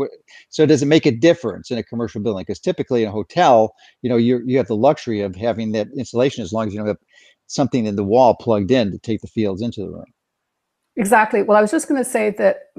uh, 0.00 0.06
so 0.48 0.66
does 0.66 0.82
it 0.82 0.86
make 0.86 1.06
a 1.06 1.12
difference 1.12 1.70
in 1.70 1.78
a 1.78 1.82
commercial 1.82 2.20
building? 2.20 2.42
Because 2.42 2.58
typically 2.58 3.02
in 3.02 3.08
a 3.08 3.12
hotel 3.12 3.74
you 4.02 4.10
know 4.10 4.16
you 4.16 4.42
you 4.44 4.56
have 4.56 4.66
the 4.66 4.76
luxury 4.76 5.20
of 5.20 5.36
having 5.36 5.72
that 5.72 5.88
insulation 5.96 6.42
as 6.42 6.52
long 6.52 6.66
as 6.66 6.72
you 6.72 6.80
don't 6.80 6.88
have 6.88 6.98
something 7.46 7.86
in 7.86 7.96
the 7.96 8.04
wall 8.04 8.34
plugged 8.34 8.70
in 8.70 8.90
to 8.90 8.98
take 8.98 9.20
the 9.20 9.28
fields 9.28 9.62
into 9.62 9.82
the 9.82 9.88
room. 9.88 10.04
Exactly. 10.96 11.42
Well 11.42 11.56
i 11.56 11.62
was 11.62 11.70
just 11.70 11.88
going 11.88 12.02
to 12.02 12.08
say 12.08 12.30
that 12.30 12.72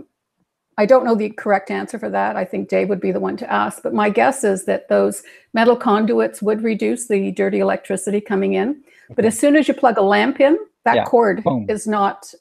I 0.77 0.85
don't 0.85 1.05
know 1.05 1.15
the 1.15 1.29
correct 1.29 1.69
answer 1.69 1.99
for 1.99 2.09
that. 2.09 2.35
I 2.35 2.45
think 2.45 2.69
Dave 2.69 2.89
would 2.89 2.99
be 2.99 3.11
the 3.11 3.19
one 3.19 3.37
to 3.37 3.51
ask. 3.51 3.83
But 3.83 3.93
my 3.93 4.09
guess 4.09 4.43
is 4.43 4.65
that 4.65 4.89
those 4.89 5.23
metal 5.53 5.75
conduits 5.75 6.41
would 6.41 6.63
reduce 6.63 7.07
the 7.07 7.31
dirty 7.31 7.59
electricity 7.59 8.19
coming 8.19 8.53
in. 8.53 8.69
Okay. 8.69 9.13
But 9.15 9.25
as 9.25 9.37
soon 9.37 9.55
as 9.55 9.67
you 9.67 9.73
plug 9.73 9.97
a 9.97 10.01
lamp 10.01 10.39
in, 10.39 10.57
that 10.83 10.95
yeah. 10.95 11.05
cord 11.05 11.43
Boom. 11.43 11.65
is 11.69 11.87
not, 11.87 12.33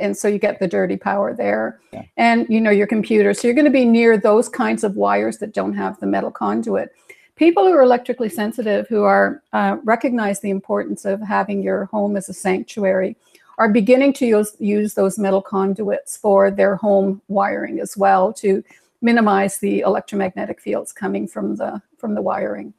and 0.00 0.16
so 0.16 0.28
you 0.28 0.38
get 0.38 0.58
the 0.58 0.68
dirty 0.68 0.96
power 0.96 1.34
there. 1.34 1.80
Yeah. 1.92 2.04
And 2.16 2.46
you 2.48 2.60
know 2.60 2.70
your 2.70 2.86
computer. 2.86 3.34
So 3.34 3.46
you're 3.46 3.54
going 3.54 3.64
to 3.66 3.70
be 3.70 3.84
near 3.84 4.16
those 4.16 4.48
kinds 4.48 4.84
of 4.84 4.96
wires 4.96 5.38
that 5.38 5.52
don't 5.52 5.74
have 5.74 5.98
the 6.00 6.06
metal 6.06 6.30
conduit. 6.30 6.94
people 7.40 7.64
who 7.66 7.72
are 7.72 7.82
electrically 7.82 8.28
sensitive, 8.28 8.86
who 8.88 9.02
are 9.02 9.42
uh, 9.54 9.78
recognize 9.82 10.40
the 10.40 10.50
importance 10.50 11.06
of 11.06 11.22
having 11.22 11.62
your 11.62 11.86
home 11.86 12.14
as 12.14 12.28
a 12.28 12.34
sanctuary, 12.34 13.16
are 13.60 13.68
beginning 13.68 14.14
to 14.14 14.26
use, 14.26 14.56
use 14.58 14.94
those 14.94 15.18
metal 15.18 15.42
conduits 15.42 16.16
for 16.16 16.50
their 16.50 16.76
home 16.76 17.20
wiring 17.28 17.78
as 17.78 17.94
well 17.94 18.32
to 18.32 18.64
minimize 19.02 19.58
the 19.58 19.80
electromagnetic 19.80 20.60
fields 20.60 20.92
coming 20.92 21.28
from 21.28 21.56
the 21.56 21.80
from 21.98 22.14
the 22.14 22.22
wiring. 22.22 22.72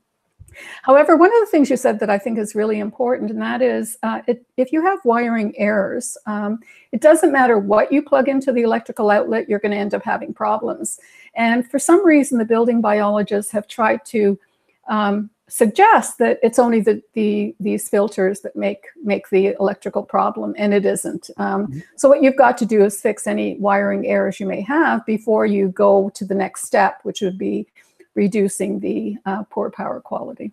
However, 0.82 1.15
one 1.15 1.32
of 1.34 1.39
the 1.39 1.51
things 1.51 1.69
you 1.69 1.77
said 1.77 1.99
that 1.99 2.09
I 2.09 2.17
think 2.17 2.39
is 2.39 2.55
really 2.55 2.79
important, 2.79 3.29
and 3.29 3.41
that 3.41 3.61
is 3.61 3.95
uh, 4.01 4.21
it, 4.27 4.43
if 4.57 4.73
you 4.73 4.84
have 4.84 4.99
wiring 5.05 5.53
errors, 5.57 6.17
um, 6.25 6.59
it 6.91 6.99
doesn't 6.99 7.32
matter 7.32 7.59
what 7.59 7.91
you 7.91 8.01
plug 8.01 8.27
into 8.27 8.51
the 8.51 8.63
electrical 8.63 9.11
outlet, 9.11 9.47
you're 9.47 9.59
going 9.59 9.71
to 9.71 9.77
end 9.77 9.93
up 9.93 10.03
having 10.03 10.34
problems. 10.34 10.99
And 11.36 11.69
for 11.69 11.77
some 11.77 12.03
reason, 12.03 12.39
the 12.39 12.45
building 12.45 12.82
biologists 12.82 13.51
have 13.51 13.67
tried 13.67 14.03
to 14.05 14.38
um, 14.89 15.29
suggest 15.51 16.17
that 16.17 16.39
it's 16.41 16.57
only 16.57 16.79
the, 16.79 17.03
the 17.13 17.53
these 17.59 17.89
filters 17.89 18.39
that 18.39 18.55
make 18.55 18.85
make 19.03 19.29
the 19.29 19.47
electrical 19.59 20.01
problem, 20.01 20.55
and 20.57 20.73
it 20.73 20.85
isn't. 20.85 21.29
Um, 21.37 21.67
mm-hmm. 21.67 21.79
So 21.97 22.07
what 22.07 22.23
you've 22.23 22.37
got 22.37 22.57
to 22.59 22.65
do 22.65 22.83
is 22.83 23.01
fix 23.01 23.27
any 23.27 23.57
wiring 23.59 24.07
errors 24.07 24.39
you 24.39 24.45
may 24.45 24.61
have 24.61 25.05
before 25.05 25.45
you 25.45 25.67
go 25.67 26.09
to 26.15 26.25
the 26.25 26.33
next 26.35 26.63
step, 26.63 27.01
which 27.03 27.21
would 27.21 27.37
be 27.37 27.67
reducing 28.15 28.79
the 28.79 29.17
uh, 29.25 29.43
poor 29.49 29.69
power 29.69 29.99
quality. 29.99 30.51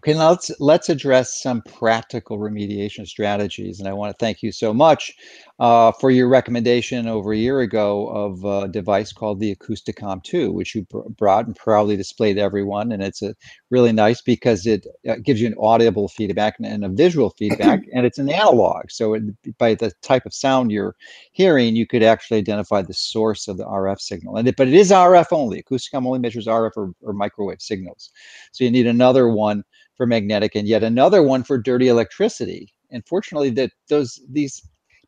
Okay, 0.00 0.14
now 0.14 0.30
let's 0.30 0.50
let's 0.58 0.88
address 0.88 1.40
some 1.40 1.62
practical 1.62 2.38
remediation 2.38 3.06
strategies, 3.06 3.78
and 3.78 3.88
I 3.88 3.92
want 3.92 4.10
to 4.12 4.24
thank 4.24 4.42
you 4.42 4.50
so 4.50 4.74
much 4.74 5.14
uh, 5.60 5.92
for 5.92 6.10
your 6.10 6.28
recommendation 6.28 7.06
over 7.06 7.32
a 7.32 7.36
year 7.36 7.60
ago 7.60 8.08
of 8.08 8.44
a 8.44 8.68
device 8.68 9.12
called 9.12 9.38
the 9.38 9.54
Acousticom 9.54 10.22
2, 10.24 10.50
which 10.50 10.74
you 10.74 10.84
brought 11.16 11.46
and 11.46 11.54
proudly 11.54 11.96
displayed 11.96 12.34
to 12.34 12.42
everyone. 12.42 12.90
And 12.90 13.02
it's 13.02 13.22
a 13.22 13.36
really 13.70 13.92
nice 13.92 14.20
because 14.20 14.66
it 14.66 14.84
uh, 15.08 15.16
gives 15.22 15.40
you 15.40 15.46
an 15.46 15.54
audible 15.60 16.08
feedback 16.08 16.56
and, 16.58 16.66
and 16.66 16.84
a 16.84 16.88
visual 16.88 17.30
feedback, 17.30 17.82
and 17.94 18.04
it's 18.04 18.18
an 18.18 18.28
analog. 18.28 18.90
So 18.90 19.14
it, 19.14 19.22
by 19.58 19.74
the 19.74 19.92
type 20.02 20.26
of 20.26 20.34
sound 20.34 20.72
you're 20.72 20.96
hearing, 21.30 21.76
you 21.76 21.86
could 21.86 22.02
actually 22.02 22.38
identify 22.38 22.82
the 22.82 22.94
source 22.94 23.46
of 23.46 23.56
the 23.56 23.64
RF 23.64 24.00
signal. 24.00 24.36
And 24.36 24.48
it, 24.48 24.56
but 24.56 24.66
it 24.66 24.74
is 24.74 24.90
RF 24.90 25.28
only. 25.30 25.62
Acousticom 25.62 26.04
only 26.04 26.18
measures 26.18 26.48
RF 26.48 26.72
or, 26.76 26.92
or 27.00 27.12
microwave 27.12 27.62
signals. 27.62 28.10
So 28.50 28.64
you 28.64 28.72
need 28.72 28.88
another 28.88 29.28
one 29.28 29.62
for 29.96 30.04
magnetic 30.04 30.56
and 30.56 30.66
yet 30.66 30.82
another 30.82 31.22
one 31.22 31.44
for 31.44 31.58
dirty 31.58 31.86
electricity. 31.86 32.74
And 32.90 33.06
fortunately, 33.06 33.50
that 33.50 33.70
those 33.88 34.20
these 34.30 34.62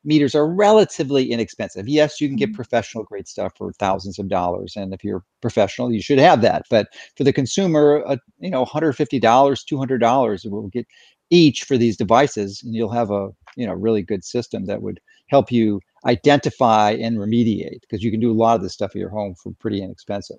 meters 0.06 0.34
are 0.34 0.48
relatively 0.48 1.30
inexpensive. 1.30 1.88
Yes, 1.88 2.20
you 2.20 2.28
can 2.28 2.36
get 2.36 2.50
mm-hmm. 2.50 2.56
professional 2.56 3.04
grade 3.04 3.28
stuff 3.28 3.52
for 3.56 3.72
thousands 3.74 4.18
of 4.18 4.28
dollars, 4.28 4.74
and 4.76 4.94
if 4.94 5.04
you're 5.04 5.24
professional, 5.42 5.92
you 5.92 6.00
should 6.00 6.18
have 6.18 6.40
that. 6.42 6.62
But 6.70 6.88
for 7.16 7.24
the 7.24 7.32
consumer, 7.32 8.02
uh, 8.06 8.16
you 8.38 8.50
know, 8.50 8.64
$150, 8.64 9.20
$200 9.20 10.50
will 10.50 10.68
get 10.68 10.86
each 11.30 11.64
for 11.64 11.76
these 11.76 11.96
devices, 11.96 12.62
and 12.62 12.74
you'll 12.74 12.90
have 12.90 13.10
a 13.10 13.30
you 13.56 13.66
know 13.66 13.72
really 13.72 14.02
good 14.02 14.24
system 14.24 14.66
that 14.66 14.82
would 14.82 15.00
help 15.28 15.50
you 15.50 15.80
identify 16.06 16.92
and 16.92 17.18
remediate 17.18 17.80
because 17.80 18.02
you 18.02 18.10
can 18.10 18.20
do 18.20 18.30
a 18.30 18.34
lot 18.34 18.56
of 18.56 18.62
this 18.62 18.72
stuff 18.72 18.90
at 18.90 18.96
your 18.96 19.10
home 19.10 19.34
for 19.42 19.52
pretty 19.58 19.82
inexpensive. 19.82 20.38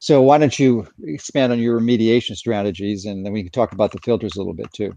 So 0.00 0.22
why 0.22 0.38
don't 0.38 0.58
you 0.58 0.86
expand 1.04 1.52
on 1.52 1.58
your 1.58 1.78
remediation 1.78 2.34
strategies, 2.34 3.04
and 3.04 3.24
then 3.24 3.32
we 3.32 3.42
can 3.42 3.52
talk 3.52 3.72
about 3.72 3.92
the 3.92 3.98
filters 4.02 4.34
a 4.34 4.38
little 4.38 4.54
bit 4.54 4.72
too. 4.72 4.92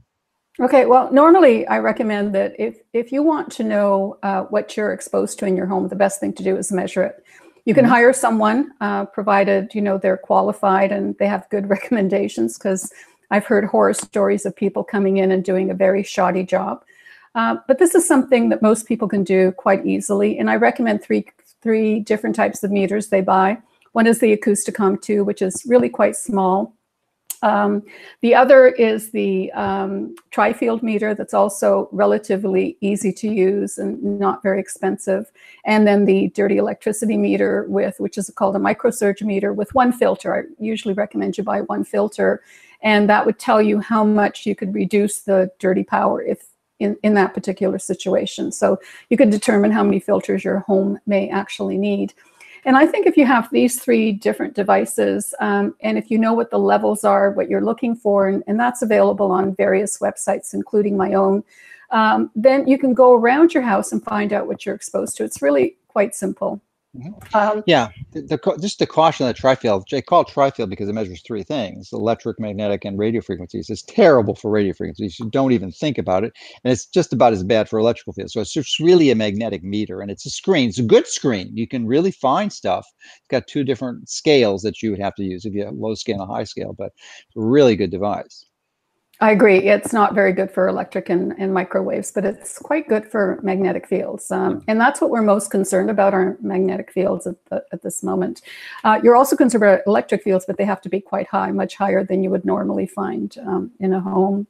Okay, 0.59 0.85
well, 0.85 1.11
normally 1.11 1.65
I 1.67 1.79
recommend 1.79 2.35
that 2.35 2.53
if, 2.59 2.77
if 2.93 3.11
you 3.11 3.23
want 3.23 3.51
to 3.53 3.63
know 3.63 4.19
uh, 4.21 4.43
what 4.43 4.77
you're 4.77 4.93
exposed 4.93 5.39
to 5.39 5.47
in 5.47 5.57
your 5.57 5.65
home, 5.65 5.87
the 5.87 5.95
best 5.95 6.19
thing 6.19 6.31
to 6.33 6.43
do 6.43 6.55
is 6.55 6.71
measure 6.71 7.03
it. 7.03 7.25
You 7.65 7.73
can 7.73 7.85
mm-hmm. 7.85 7.93
hire 7.93 8.13
someone, 8.13 8.71
uh, 8.79 9.05
provided 9.05 9.73
you 9.73 9.81
know 9.81 9.97
they're 9.97 10.17
qualified 10.17 10.91
and 10.91 11.17
they 11.17 11.27
have 11.27 11.49
good 11.49 11.69
recommendations. 11.77 12.57
Because 12.57 12.93
I've 13.31 13.45
heard 13.45 13.65
horror 13.65 13.93
stories 13.93 14.45
of 14.45 14.55
people 14.55 14.83
coming 14.83 15.17
in 15.17 15.31
and 15.31 15.43
doing 15.43 15.71
a 15.71 15.73
very 15.73 16.03
shoddy 16.03 16.43
job. 16.43 16.83
Uh, 17.33 17.55
but 17.67 17.79
this 17.79 17.95
is 17.95 18.07
something 18.07 18.49
that 18.49 18.61
most 18.61 18.87
people 18.87 19.07
can 19.07 19.23
do 19.23 19.53
quite 19.53 19.83
easily, 19.87 20.37
and 20.37 20.51
I 20.51 20.55
recommend 20.57 21.01
three 21.01 21.25
three 21.63 21.99
different 22.01 22.35
types 22.35 22.63
of 22.63 22.71
meters 22.71 23.07
they 23.07 23.21
buy. 23.21 23.57
One 23.93 24.05
is 24.05 24.19
the 24.19 24.35
Acousticom 24.35 25.01
2, 25.01 25.23
which 25.23 25.41
is 25.41 25.63
really 25.65 25.89
quite 25.89 26.15
small. 26.15 26.75
Um, 27.43 27.83
the 28.21 28.33
other 28.33 28.69
is 28.69 29.11
the 29.11 29.51
um, 29.51 30.15
tri-field 30.31 30.81
meter 30.81 31.13
that's 31.13 31.33
also 31.33 31.89
relatively 31.91 32.77
easy 32.79 33.11
to 33.11 33.27
use 33.27 33.77
and 33.77 34.01
not 34.17 34.41
very 34.41 34.61
expensive. 34.61 35.29
And 35.65 35.85
then 35.85 36.05
the 36.05 36.29
dirty 36.29 36.57
electricity 36.57 37.17
meter 37.17 37.65
with, 37.67 37.99
which 37.99 38.17
is 38.17 38.31
called 38.33 38.55
a 38.55 38.59
microsurge 38.59 39.21
meter 39.21 39.51
with 39.51 39.75
one 39.75 39.91
filter. 39.91 40.33
I 40.33 40.43
usually 40.57 40.93
recommend 40.93 41.37
you 41.37 41.43
buy 41.43 41.61
one 41.61 41.83
filter. 41.83 42.41
And 42.81 43.09
that 43.09 43.25
would 43.25 43.39
tell 43.39 43.61
you 43.61 43.79
how 43.79 44.05
much 44.05 44.45
you 44.45 44.55
could 44.55 44.73
reduce 44.73 45.19
the 45.19 45.51
dirty 45.59 45.83
power 45.83 46.21
if 46.21 46.47
in, 46.79 46.97
in 47.03 47.13
that 47.15 47.33
particular 47.33 47.79
situation. 47.79 48.51
So 48.51 48.79
you 49.09 49.17
could 49.17 49.29
determine 49.29 49.71
how 49.71 49.83
many 49.83 49.99
filters 49.99 50.43
your 50.43 50.59
home 50.59 50.99
may 51.05 51.29
actually 51.29 51.77
need. 51.77 52.13
And 52.65 52.77
I 52.77 52.85
think 52.85 53.07
if 53.07 53.17
you 53.17 53.25
have 53.25 53.49
these 53.51 53.79
three 53.81 54.13
different 54.13 54.53
devices, 54.53 55.33
um, 55.39 55.75
and 55.81 55.97
if 55.97 56.09
you 56.09 56.17
know 56.17 56.33
what 56.33 56.49
the 56.49 56.59
levels 56.59 57.03
are, 57.03 57.31
what 57.31 57.49
you're 57.49 57.63
looking 57.63 57.95
for, 57.95 58.27
and, 58.27 58.43
and 58.47 58.59
that's 58.59 58.81
available 58.81 59.31
on 59.31 59.55
various 59.55 59.99
websites, 59.99 60.53
including 60.53 60.95
my 60.95 61.13
own, 61.13 61.43
um, 61.91 62.31
then 62.35 62.67
you 62.67 62.77
can 62.77 62.93
go 62.93 63.13
around 63.13 63.53
your 63.53 63.63
house 63.63 63.91
and 63.91 64.03
find 64.03 64.31
out 64.33 64.47
what 64.47 64.65
you're 64.65 64.75
exposed 64.75 65.17
to. 65.17 65.23
It's 65.23 65.41
really 65.41 65.77
quite 65.89 66.15
simple. 66.15 66.61
Mm-hmm. 66.95 67.35
Um, 67.35 67.63
yeah, 67.65 67.89
the, 68.11 68.21
the, 68.21 68.57
just 68.61 68.77
to 68.77 68.85
caution 68.85 69.25
the 69.25 69.33
trifield, 69.33 69.85
they 69.89 69.99
call 69.99 70.21
it 70.21 70.27
trifield 70.27 70.69
because 70.69 70.87
it 70.87 70.93
measures 70.93 71.23
three 71.25 71.41
things: 71.41 71.89
electric, 71.91 72.39
magnetic, 72.39 72.85
and 72.85 72.99
radio 72.99 73.19
frequencies. 73.19 73.67
It's 73.71 73.81
terrible 73.81 74.35
for 74.35 74.51
radio 74.51 74.73
frequencies. 74.73 75.17
You 75.17 75.27
don't 75.31 75.53
even 75.53 75.71
think 75.71 75.97
about 75.97 76.23
it, 76.23 76.33
and 76.63 76.71
it's 76.71 76.85
just 76.85 77.11
about 77.11 77.33
as 77.33 77.43
bad 77.43 77.67
for 77.67 77.79
electrical 77.79 78.13
fields. 78.13 78.33
So 78.33 78.41
it's 78.41 78.53
just 78.53 78.79
really 78.79 79.09
a 79.09 79.15
magnetic 79.15 79.63
meter, 79.63 80.01
and 80.01 80.11
it's 80.11 80.27
a 80.27 80.29
screen. 80.29 80.69
It's 80.69 80.77
a 80.77 80.83
good 80.83 81.07
screen. 81.07 81.49
You 81.57 81.67
can 81.67 81.87
really 81.87 82.11
find 82.11 82.53
stuff. 82.53 82.85
It's 83.03 83.27
got 83.31 83.47
two 83.47 83.63
different 83.63 84.07
scales 84.07 84.61
that 84.61 84.83
you 84.83 84.91
would 84.91 85.01
have 85.01 85.15
to 85.15 85.23
use 85.23 85.45
if 85.45 85.53
you 85.55 85.65
have 85.65 85.73
low 85.73 85.95
scale 85.95 86.21
and 86.21 86.29
a 86.29 86.33
high 86.33 86.43
scale, 86.43 86.75
but 86.77 86.91
it's 87.25 87.35
a 87.35 87.41
really 87.41 87.75
good 87.75 87.89
device. 87.89 88.45
I 89.23 89.31
agree. 89.31 89.59
It's 89.69 89.93
not 89.93 90.13
very 90.13 90.33
good 90.33 90.51
for 90.51 90.67
electric 90.67 91.07
and, 91.07 91.33
and 91.39 91.53
microwaves, 91.53 92.11
but 92.11 92.25
it's 92.25 92.59
quite 92.59 92.89
good 92.89 93.09
for 93.09 93.39
magnetic 93.41 93.87
fields. 93.87 94.29
Um, 94.29 94.61
and 94.67 94.81
that's 94.81 94.99
what 94.99 95.11
we're 95.11 95.21
most 95.21 95.49
concerned 95.49 95.89
about 95.89 96.13
our 96.13 96.37
magnetic 96.41 96.91
fields 96.91 97.25
at, 97.25 97.37
the, 97.45 97.63
at 97.71 97.83
this 97.83 98.03
moment. 98.03 98.41
Uh, 98.83 98.99
you're 99.01 99.15
also 99.15 99.37
concerned 99.37 99.63
about 99.63 99.79
electric 99.87 100.23
fields, 100.23 100.43
but 100.45 100.57
they 100.57 100.65
have 100.65 100.81
to 100.81 100.89
be 100.89 100.99
quite 100.99 101.27
high, 101.27 101.51
much 101.51 101.77
higher 101.77 102.03
than 102.03 102.21
you 102.21 102.29
would 102.31 102.43
normally 102.43 102.85
find 102.85 103.37
um, 103.47 103.71
in 103.79 103.93
a 103.93 104.01
home. 104.01 104.45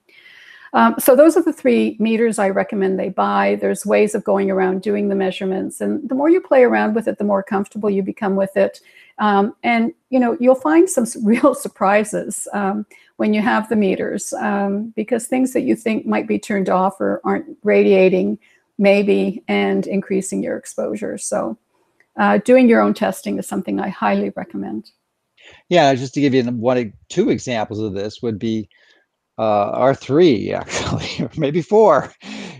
Um, 0.73 0.95
so 0.97 1.15
those 1.15 1.37
are 1.37 1.43
the 1.43 1.53
three 1.53 1.95
meters 1.99 2.39
I 2.39 2.49
recommend 2.49 2.97
they 2.97 3.09
buy. 3.09 3.59
There's 3.61 3.85
ways 3.85 4.15
of 4.15 4.23
going 4.23 4.49
around 4.49 4.81
doing 4.81 5.07
the 5.07 5.15
measurements. 5.15 5.81
And 5.81 6.09
the 6.09 6.15
more 6.15 6.31
you 6.31 6.41
play 6.41 6.63
around 6.63 6.95
with 6.95 7.07
it, 7.07 7.19
the 7.19 7.23
more 7.23 7.43
comfortable 7.43 7.91
you 7.91 8.01
become 8.01 8.35
with 8.35 8.57
it. 8.57 8.81
Um, 9.19 9.55
and 9.61 9.93
you 10.09 10.19
know 10.19 10.35
you'll 10.39 10.55
find 10.55 10.89
some 10.89 11.05
real 11.23 11.53
surprises 11.53 12.47
um, 12.53 12.85
when 13.17 13.33
you 13.33 13.41
have 13.41 13.69
the 13.69 13.75
meters 13.75 14.33
um, 14.33 14.93
because 14.95 15.27
things 15.27 15.53
that 15.53 15.61
you 15.61 15.75
think 15.75 16.05
might 16.05 16.27
be 16.27 16.39
turned 16.39 16.69
off 16.69 16.99
or 16.99 17.21
aren't 17.23 17.57
radiating 17.63 18.37
maybe 18.77 19.43
and 19.47 19.85
increasing 19.87 20.41
your 20.41 20.57
exposure. 20.57 21.17
So 21.17 21.57
uh, 22.17 22.39
doing 22.39 22.67
your 22.67 22.81
own 22.81 22.93
testing 22.93 23.37
is 23.37 23.47
something 23.47 23.79
I 23.79 23.89
highly 23.89 24.31
recommend. 24.35 24.91
Yeah, 25.69 25.93
just 25.93 26.13
to 26.15 26.21
give 26.21 26.33
you 26.33 26.43
one, 26.43 26.93
two 27.09 27.29
examples 27.29 27.79
of 27.79 27.93
this 27.93 28.21
would 28.21 28.39
be 28.39 28.69
uh, 29.37 29.77
R3 29.77 30.53
actually, 30.53 31.25
or 31.25 31.31
maybe 31.37 31.61
four. 31.61 32.11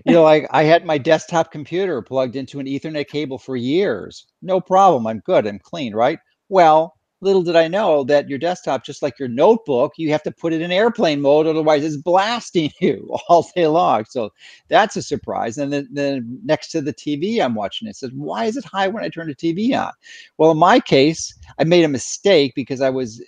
You 0.06 0.14
know, 0.14 0.24
like 0.24 0.48
I 0.52 0.64
had 0.64 0.86
my 0.86 0.98
desktop 0.98 1.52
computer 1.52 2.02
plugged 2.02 2.36
into 2.36 2.60
an 2.60 2.66
Ethernet 2.66 3.08
cable 3.08 3.38
for 3.38 3.56
years. 3.56 4.26
No 4.42 4.60
problem. 4.60 5.08
I'm 5.08 5.20
good. 5.20 5.48
I'm 5.48 5.60
clean, 5.60 5.94
right? 5.94 6.20
Well, 6.50 6.96
little 7.24 7.42
did 7.42 7.56
I 7.56 7.68
know 7.68 8.04
that 8.06 8.30
your 8.30 8.38
desktop, 8.38 8.86
just 8.86 9.02
like 9.02 9.18
your 9.18 9.30
notebook, 9.30 9.94
you 9.98 10.12
have 10.12 10.24
to 10.24 10.32
put 10.32 10.54
it 10.54 10.62
in 10.62 10.72
airplane 10.72 11.22
mode, 11.22 11.48
otherwise 11.48 11.84
it's 11.84 11.98
blasting 11.98 12.72
you 12.82 13.10
all 13.28 13.50
day 13.56 13.68
long. 13.68 14.06
So 14.10 14.32
that's 14.70 14.96
a 14.96 15.02
surprise. 15.02 15.58
And 15.58 15.72
then, 15.72 15.88
then 15.92 16.40
next 16.44 16.70
to 16.72 16.82
the 16.82 16.94
TV 16.94 17.44
I'm 17.44 17.56
watching, 17.56 17.88
it 17.88 17.96
says, 17.96 18.12
why 18.14 18.46
is 18.46 18.58
it 18.58 18.66
high 18.66 18.88
when 18.88 19.04
I 19.04 19.10
turn 19.10 19.28
the 19.28 19.36
TV 19.36 19.76
on? 19.80 19.94
Well, 20.38 20.52
in 20.52 20.58
my 20.58 20.80
case, 20.80 21.34
I 21.60 21.64
made 21.64 21.86
a 21.86 21.90
mistake 21.90 22.54
because 22.56 22.82
I 22.82 22.90
was 22.90 23.22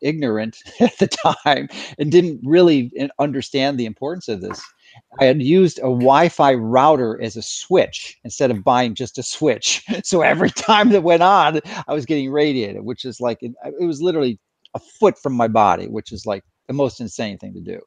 ignorant 0.00 0.58
at 0.80 0.96
the 0.98 1.08
time 1.08 1.68
and 1.98 2.10
didn't 2.10 2.40
really 2.44 2.90
uh, 3.00 3.08
understand 3.18 3.78
the 3.78 3.86
importance 3.86 4.28
of 4.28 4.40
this. 4.40 4.62
I 5.20 5.24
had 5.24 5.42
used 5.42 5.78
a 5.78 5.82
Wi-Fi 5.82 6.54
router 6.54 7.20
as 7.22 7.36
a 7.36 7.42
switch 7.42 8.18
instead 8.24 8.50
of 8.50 8.64
buying 8.64 8.94
just 8.94 9.18
a 9.18 9.22
switch. 9.22 9.82
So 10.04 10.22
every 10.22 10.50
time 10.50 10.90
that 10.90 11.02
went 11.02 11.22
on, 11.22 11.60
I 11.88 11.94
was 11.94 12.06
getting 12.06 12.30
radiated, 12.30 12.82
which 12.82 13.04
is 13.04 13.20
like 13.20 13.38
it, 13.40 13.52
it 13.80 13.84
was 13.84 14.00
literally 14.00 14.38
a 14.74 14.78
foot 14.78 15.18
from 15.18 15.32
my 15.32 15.48
body, 15.48 15.86
which 15.86 16.12
is 16.12 16.26
like 16.26 16.44
the 16.68 16.74
most 16.74 17.00
insane 17.00 17.38
thing 17.38 17.54
to 17.54 17.60
do. 17.60 17.80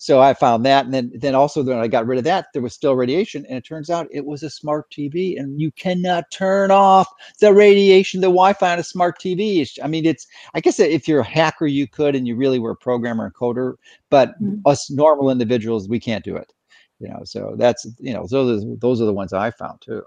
So 0.00 0.20
I 0.20 0.32
found 0.32 0.64
that, 0.64 0.84
and 0.84 0.94
then 0.94 1.10
then 1.12 1.34
also 1.34 1.62
when 1.62 1.78
I 1.78 1.88
got 1.88 2.06
rid 2.06 2.18
of 2.18 2.24
that, 2.24 2.46
there 2.52 2.62
was 2.62 2.72
still 2.72 2.94
radiation, 2.94 3.44
and 3.46 3.58
it 3.58 3.64
turns 3.64 3.90
out 3.90 4.06
it 4.12 4.24
was 4.24 4.44
a 4.44 4.50
smart 4.50 4.88
TV, 4.92 5.36
and 5.36 5.60
you 5.60 5.72
cannot 5.72 6.30
turn 6.30 6.70
off 6.70 7.08
the 7.40 7.52
radiation, 7.52 8.20
the 8.20 8.28
Wi-Fi 8.28 8.72
on 8.72 8.78
a 8.78 8.84
smart 8.84 9.18
TV. 9.20 9.58
It's, 9.58 9.76
I 9.82 9.88
mean, 9.88 10.06
it's 10.06 10.28
I 10.54 10.60
guess 10.60 10.78
if 10.78 11.08
you're 11.08 11.20
a 11.20 11.24
hacker, 11.24 11.66
you 11.66 11.88
could, 11.88 12.14
and 12.14 12.28
you 12.28 12.36
really 12.36 12.60
were 12.60 12.70
a 12.70 12.76
programmer 12.76 13.24
and 13.24 13.34
coder, 13.34 13.74
but 14.08 14.40
mm-hmm. 14.40 14.60
us 14.66 14.88
normal 14.88 15.30
individuals, 15.30 15.88
we 15.88 15.98
can't 15.98 16.24
do 16.24 16.36
it. 16.36 16.52
You 17.00 17.08
know, 17.08 17.22
so 17.24 17.56
that's 17.58 17.84
you 17.98 18.14
know 18.14 18.24
those 18.30 18.64
are, 18.64 18.76
those 18.76 19.00
are 19.00 19.06
the 19.06 19.12
ones 19.12 19.32
I 19.32 19.50
found 19.50 19.80
too, 19.80 20.04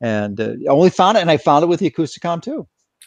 and 0.00 0.40
uh, 0.40 0.52
I 0.64 0.70
only 0.70 0.90
found 0.90 1.18
it, 1.18 1.22
and 1.22 1.30
I 1.30 1.38
found 1.38 1.64
it 1.64 1.66
with 1.66 1.80
the 1.80 1.90
Acousticom 1.90 2.40
2. 2.40 2.64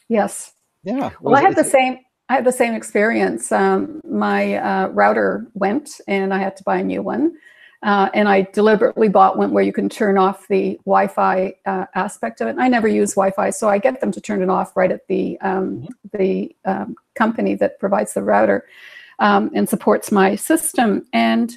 Yes. 0.09 0.51
Yeah. 0.83 1.11
Well, 1.21 1.35
I 1.35 1.41
had 1.41 1.55
the 1.55 1.63
same. 1.63 1.99
I 2.29 2.33
had 2.33 2.45
the 2.45 2.51
same 2.51 2.73
experience. 2.73 3.51
Um, 3.51 4.01
my 4.05 4.55
uh, 4.55 4.87
router 4.89 5.47
went, 5.53 6.01
and 6.07 6.33
I 6.33 6.39
had 6.39 6.57
to 6.57 6.63
buy 6.63 6.77
a 6.79 6.83
new 6.83 7.01
one. 7.01 7.37
Uh, 7.83 8.09
and 8.13 8.27
I 8.27 8.41
deliberately 8.41 9.07
bought 9.07 9.37
one 9.37 9.51
where 9.51 9.63
you 9.63 9.71
can 9.71 9.87
turn 9.87 10.17
off 10.17 10.47
the 10.47 10.79
Wi-Fi 10.85 11.53
uh, 11.65 11.85
aspect 11.93 12.41
of 12.41 12.47
it. 12.47 12.55
I 12.57 12.67
never 12.67 12.87
use 12.87 13.13
Wi-Fi, 13.13 13.51
so 13.51 13.69
I 13.69 13.77
get 13.77 14.01
them 14.01 14.11
to 14.11 14.19
turn 14.19 14.41
it 14.41 14.49
off 14.49 14.75
right 14.75 14.91
at 14.91 15.07
the 15.07 15.39
um, 15.41 15.81
mm-hmm. 15.81 16.17
the 16.17 16.55
um, 16.65 16.95
company 17.15 17.53
that 17.55 17.79
provides 17.79 18.13
the 18.13 18.23
router 18.23 18.65
um, 19.19 19.51
and 19.53 19.69
supports 19.69 20.11
my 20.11 20.35
system. 20.35 21.05
And 21.13 21.55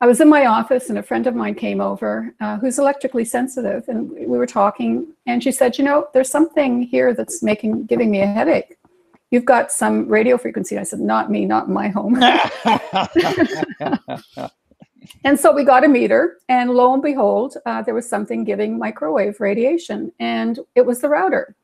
I 0.00 0.06
was 0.06 0.20
in 0.20 0.28
my 0.28 0.46
office, 0.46 0.90
and 0.90 0.98
a 0.98 1.02
friend 1.02 1.26
of 1.28 1.36
mine 1.36 1.54
came 1.54 1.80
over 1.80 2.34
uh, 2.40 2.58
who's 2.58 2.80
electrically 2.80 3.24
sensitive, 3.24 3.88
and 3.88 4.10
we 4.10 4.36
were 4.36 4.46
talking. 4.46 5.06
And 5.24 5.40
she 5.40 5.52
said, 5.52 5.78
"You 5.78 5.84
know, 5.84 6.08
there's 6.12 6.30
something 6.30 6.82
here 6.82 7.14
that's 7.14 7.44
making 7.44 7.86
giving 7.86 8.10
me 8.10 8.22
a 8.22 8.26
headache." 8.26 8.76
You've 9.30 9.44
got 9.44 9.72
some 9.72 10.08
radio 10.08 10.38
frequency. 10.38 10.78
I 10.78 10.82
said, 10.82 11.00
not 11.00 11.30
me, 11.30 11.44
not 11.44 11.68
my 11.68 11.88
home. 11.88 12.22
and 15.24 15.38
so 15.38 15.52
we 15.52 15.64
got 15.64 15.84
a 15.84 15.88
meter, 15.88 16.38
and 16.48 16.70
lo 16.70 16.94
and 16.94 17.02
behold, 17.02 17.56
uh, 17.66 17.82
there 17.82 17.94
was 17.94 18.08
something 18.08 18.44
giving 18.44 18.78
microwave 18.78 19.40
radiation, 19.40 20.12
and 20.20 20.60
it 20.74 20.86
was 20.86 21.00
the 21.00 21.08
router. 21.08 21.54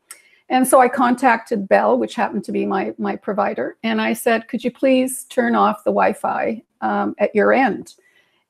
And 0.49 0.67
so 0.67 0.81
I 0.81 0.89
contacted 0.89 1.69
Bell, 1.69 1.97
which 1.97 2.17
happened 2.17 2.43
to 2.45 2.53
be 2.53 2.67
my, 2.67 2.93
my 2.99 3.15
provider, 3.15 3.77
and 3.85 4.01
I 4.01 4.15
said, 4.15 4.49
could 4.49 4.65
you 4.65 4.73
please 4.73 5.25
turn 5.25 5.55
off 5.55 5.85
the 5.85 5.93
Wi 5.93 6.13
Fi 6.13 6.63
um, 6.81 7.15
at 7.19 7.35
your 7.35 7.53
end? 7.53 7.95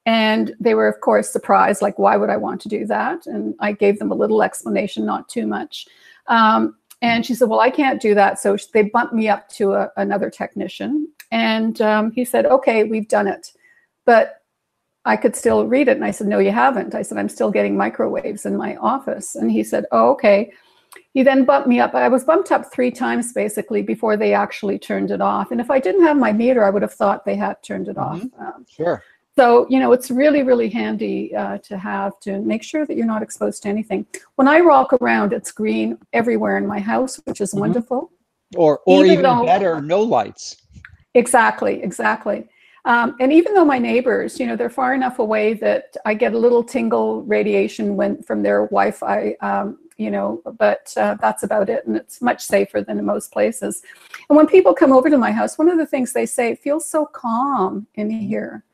And 0.07 0.55
they 0.59 0.75
were, 0.75 0.89
of 0.89 1.01
course, 1.03 1.31
surprised, 1.31 1.83
like, 1.83 1.99
why 1.99 2.17
would 2.17 2.31
I 2.31 2.39
want 2.39 2.63
to 2.63 2.69
do 2.69 2.87
that? 2.87 3.27
And 3.27 3.55
I 3.61 3.73
gave 3.73 3.99
them 3.99 4.11
a 4.11 4.15
little 4.15 4.43
explanation, 4.43 5.05
not 5.05 5.29
too 5.29 5.47
much. 5.47 5.87
Um, 6.27 6.77
and 7.03 7.25
she 7.25 7.35
said, 7.35 7.49
Well, 7.49 7.61
I 7.61 7.71
can't 7.71 8.01
do 8.01 8.15
that. 8.15 8.39
So 8.39 8.57
they 8.73 8.83
bumped 8.83 9.15
me 9.15 9.29
up 9.29 9.49
to 9.51 9.75
a, 9.75 9.91
another 9.97 10.31
technician. 10.31 11.09
And 11.31 11.81
um, 11.81 12.13
he 12.13 12.25
said, 12.25 12.47
Okay, 12.47 12.85
we've 12.85 13.09
done 13.09 13.27
it. 13.27 13.53
But 14.05 14.43
I 15.05 15.17
could 15.17 15.35
still 15.35 15.67
read 15.67 15.89
it. 15.89 15.97
And 15.97 16.05
I 16.05 16.11
said, 16.11 16.27
No, 16.27 16.39
you 16.39 16.51
haven't. 16.51 16.95
I 16.95 17.03
said, 17.03 17.19
I'm 17.19 17.29
still 17.29 17.51
getting 17.51 17.77
microwaves 17.77 18.45
in 18.45 18.57
my 18.57 18.77
office. 18.77 19.35
And 19.35 19.51
he 19.51 19.65
said, 19.65 19.87
Oh, 19.93 20.11
okay. 20.13 20.53
He 21.13 21.23
then 21.23 21.45
bumped 21.45 21.69
me 21.69 21.81
up. 21.81 21.95
I 21.95 22.09
was 22.09 22.25
bumped 22.25 22.53
up 22.53 22.73
three 22.73 22.91
times 22.91 23.33
basically 23.33 23.83
before 23.83 24.17
they 24.17 24.35
actually 24.35 24.79
turned 24.79 25.11
it 25.11 25.21
off. 25.21 25.51
And 25.51 25.61
if 25.61 25.71
I 25.71 25.81
didn't 25.81 26.05
have 26.05 26.17
my 26.17 26.33
meter, 26.33 26.65
I 26.65 26.71
would 26.71 26.83
have 26.83 26.93
thought 26.93 27.25
they 27.25 27.37
had 27.37 27.63
turned 27.63 27.89
it 27.89 27.97
mm-hmm. 27.97 28.27
off. 28.41 28.55
Um, 28.55 28.67
sure. 28.69 29.03
So, 29.41 29.67
you 29.71 29.79
know, 29.79 29.93
it's 29.93 30.11
really, 30.11 30.43
really 30.43 30.69
handy 30.69 31.35
uh, 31.35 31.57
to 31.69 31.79
have 31.79 32.21
to 32.21 32.41
make 32.41 32.63
sure 32.63 32.85
that 32.85 32.95
you're 32.95 33.07
not 33.07 33.23
exposed 33.23 33.63
to 33.63 33.71
anything. 33.71 34.05
When 34.35 34.47
I 34.47 34.61
walk 34.61 34.93
around, 35.01 35.33
it's 35.33 35.51
green 35.51 35.97
everywhere 36.13 36.59
in 36.59 36.67
my 36.67 36.79
house, 36.79 37.19
which 37.25 37.41
is 37.41 37.53
mm-hmm. 37.53 37.61
wonderful. 37.61 38.13
Or, 38.55 38.81
or 38.85 38.99
even, 38.99 39.13
even 39.13 39.23
though, 39.23 39.47
better, 39.47 39.81
no 39.81 40.03
lights. 40.03 40.59
Exactly, 41.15 41.83
exactly. 41.83 42.51
Um, 42.85 43.17
and 43.19 43.33
even 43.33 43.55
though 43.55 43.65
my 43.65 43.79
neighbors, 43.79 44.39
you 44.39 44.47
know, 44.47 44.57
they're 44.57 44.69
far 44.69 44.93
enough 44.93 45.21
away 45.21 45.55
that 45.55 45.97
I 46.05 46.13
get 46.13 46.35
a 46.35 46.39
little 46.39 46.63
tingle 46.63 47.23
radiation 47.23 47.97
when 47.97 48.23
from 48.23 48.43
their 48.43 48.67
Wi-Fi, 48.67 49.37
um, 49.41 49.79
you 49.97 50.11
know, 50.11 50.43
but 50.59 50.93
uh, 50.99 51.17
that's 51.19 51.45
about 51.45 51.71
it. 51.71 51.87
And 51.87 51.97
it's 51.97 52.21
much 52.21 52.43
safer 52.43 52.83
than 52.83 52.99
in 52.99 53.07
most 53.07 53.33
places. 53.33 53.81
And 54.29 54.37
when 54.37 54.47
people 54.47 54.75
come 54.75 54.93
over 54.93 55.09
to 55.09 55.17
my 55.17 55.33
house, 55.33 55.57
one 55.57 55.71
of 55.71 55.79
the 55.79 55.87
things 55.87 56.13
they 56.13 56.27
say, 56.27 56.51
it 56.51 56.59
feels 56.59 56.85
so 56.87 57.07
calm 57.07 57.87
in 57.95 58.11
mm-hmm. 58.11 58.27
here. 58.27 58.65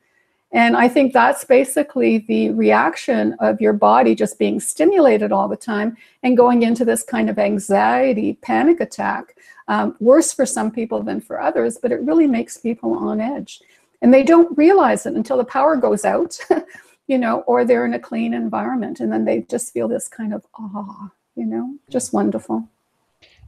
And 0.51 0.77
I 0.77 0.87
think 0.87 1.11
that's 1.11 1.43
basically 1.43 2.19
the 2.19 2.51
reaction 2.51 3.35
of 3.39 3.59
your 3.59 3.73
body 3.73 4.15
just 4.15 4.39
being 4.39 4.59
stimulated 4.59 5.31
all 5.31 5.47
the 5.47 5.57
time 5.57 5.97
and 6.23 6.37
going 6.37 6.61
into 6.61 6.85
this 6.85 7.03
kind 7.03 7.29
of 7.29 7.37
anxiety, 7.37 8.33
panic 8.41 8.79
attack. 8.79 9.35
Um, 9.67 9.97
worse 9.99 10.31
for 10.31 10.45
some 10.45 10.71
people 10.71 11.03
than 11.03 11.19
for 11.19 11.41
others, 11.41 11.77
but 11.81 11.91
it 11.91 12.01
really 12.01 12.27
makes 12.27 12.57
people 12.57 12.93
on 12.93 13.19
edge. 13.19 13.61
And 14.01 14.13
they 14.13 14.23
don't 14.23 14.57
realize 14.57 15.05
it 15.05 15.15
until 15.15 15.35
the 15.35 15.43
power 15.43 15.75
goes 15.75 16.05
out, 16.05 16.39
you 17.07 17.17
know, 17.17 17.41
or 17.41 17.65
they're 17.65 17.85
in 17.85 17.93
a 17.93 17.99
clean 17.99 18.33
environment. 18.33 19.01
And 19.01 19.11
then 19.11 19.25
they 19.25 19.41
just 19.49 19.73
feel 19.73 19.89
this 19.89 20.07
kind 20.07 20.33
of 20.33 20.45
awe, 20.57 21.09
you 21.35 21.45
know, 21.45 21.75
just 21.89 22.13
wonderful. 22.13 22.69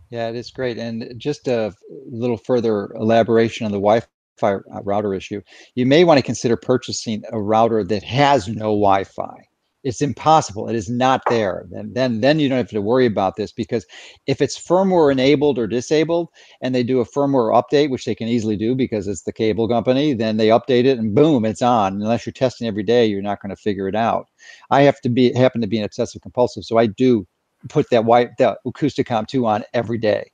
Yeah, 0.09 0.27
it 0.27 0.35
is 0.35 0.51
great. 0.51 0.77
And 0.77 1.13
just 1.17 1.47
a 1.47 1.73
little 2.09 2.37
further 2.37 2.91
elaboration 2.95 3.65
on 3.65 3.71
the 3.71 3.77
Wi 3.77 4.01
uh, 4.43 4.81
router 4.83 5.13
issue, 5.13 5.41
you 5.75 5.85
may 5.85 6.03
want 6.03 6.17
to 6.17 6.23
consider 6.23 6.57
purchasing 6.57 7.23
a 7.31 7.41
router 7.41 7.83
that 7.83 8.03
has 8.03 8.47
no 8.47 8.71
Wi-Fi. 8.71 9.45
It's 9.83 10.01
impossible. 10.01 10.67
It 10.67 10.75
is 10.75 10.89
not 10.89 11.21
there. 11.29 11.65
Then, 11.71 11.93
then, 11.93 12.19
then 12.19 12.39
you 12.39 12.49
don't 12.49 12.57
have 12.57 12.69
to 12.71 12.81
worry 12.81 13.05
about 13.05 13.37
this 13.37 13.53
because 13.53 13.85
if 14.27 14.41
it's 14.41 14.59
firmware 14.59 15.09
enabled 15.09 15.57
or 15.57 15.67
disabled, 15.67 16.27
and 16.61 16.75
they 16.75 16.83
do 16.83 16.99
a 16.99 17.05
firmware 17.05 17.53
update, 17.53 17.89
which 17.89 18.03
they 18.03 18.13
can 18.13 18.27
easily 18.27 18.57
do 18.57 18.75
because 18.75 19.07
it's 19.07 19.23
the 19.23 19.31
cable 19.31 19.69
company, 19.69 20.13
then 20.13 20.35
they 20.35 20.49
update 20.49 20.83
it 20.83 20.99
and 20.99 21.15
boom, 21.15 21.45
it's 21.45 21.61
on. 21.61 21.93
Unless 21.93 22.25
you're 22.25 22.33
testing 22.33 22.67
every 22.67 22.83
day, 22.83 23.05
you're 23.05 23.21
not 23.21 23.41
going 23.41 23.51
to 23.51 23.55
figure 23.55 23.87
it 23.87 23.95
out. 23.95 24.27
I 24.69 24.81
have 24.81 24.99
to 25.01 25.09
be 25.09 25.31
happen 25.33 25.61
to 25.61 25.67
be 25.67 25.77
an 25.77 25.85
obsessive 25.85 26.21
compulsive, 26.21 26.65
so 26.65 26.77
I 26.77 26.87
do 26.87 27.25
put 27.67 27.89
that 27.89 28.05
white 28.05 28.29
that 28.37 28.59
Acousticom 28.65 29.27
2 29.27 29.45
on 29.45 29.63
every 29.73 29.97
day. 29.97 30.31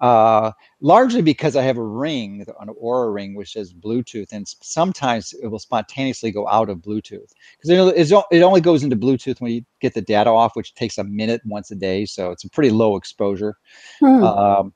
Uh, 0.00 0.52
largely 0.80 1.22
because 1.22 1.56
I 1.56 1.62
have 1.62 1.76
a 1.76 1.82
ring, 1.82 2.44
an 2.60 2.68
Oura 2.82 3.12
ring, 3.12 3.34
which 3.34 3.52
says 3.52 3.72
Bluetooth, 3.72 4.32
and 4.32 4.46
sometimes 4.62 5.32
it 5.42 5.48
will 5.48 5.58
spontaneously 5.58 6.30
go 6.30 6.48
out 6.48 6.68
of 6.70 6.78
Bluetooth 6.78 7.32
because 7.60 8.24
it 8.30 8.42
only 8.42 8.60
goes 8.60 8.82
into 8.82 8.96
Bluetooth 8.96 9.40
when 9.40 9.52
you 9.52 9.64
get 9.80 9.94
the 9.94 10.02
data 10.02 10.30
off, 10.30 10.56
which 10.56 10.74
takes 10.74 10.98
a 10.98 11.04
minute 11.04 11.42
once 11.44 11.70
a 11.70 11.76
day, 11.76 12.04
so 12.04 12.30
it's 12.30 12.44
a 12.44 12.50
pretty 12.50 12.70
low 12.70 12.96
exposure. 12.96 13.56
Hmm. 14.00 14.22
Um, 14.24 14.72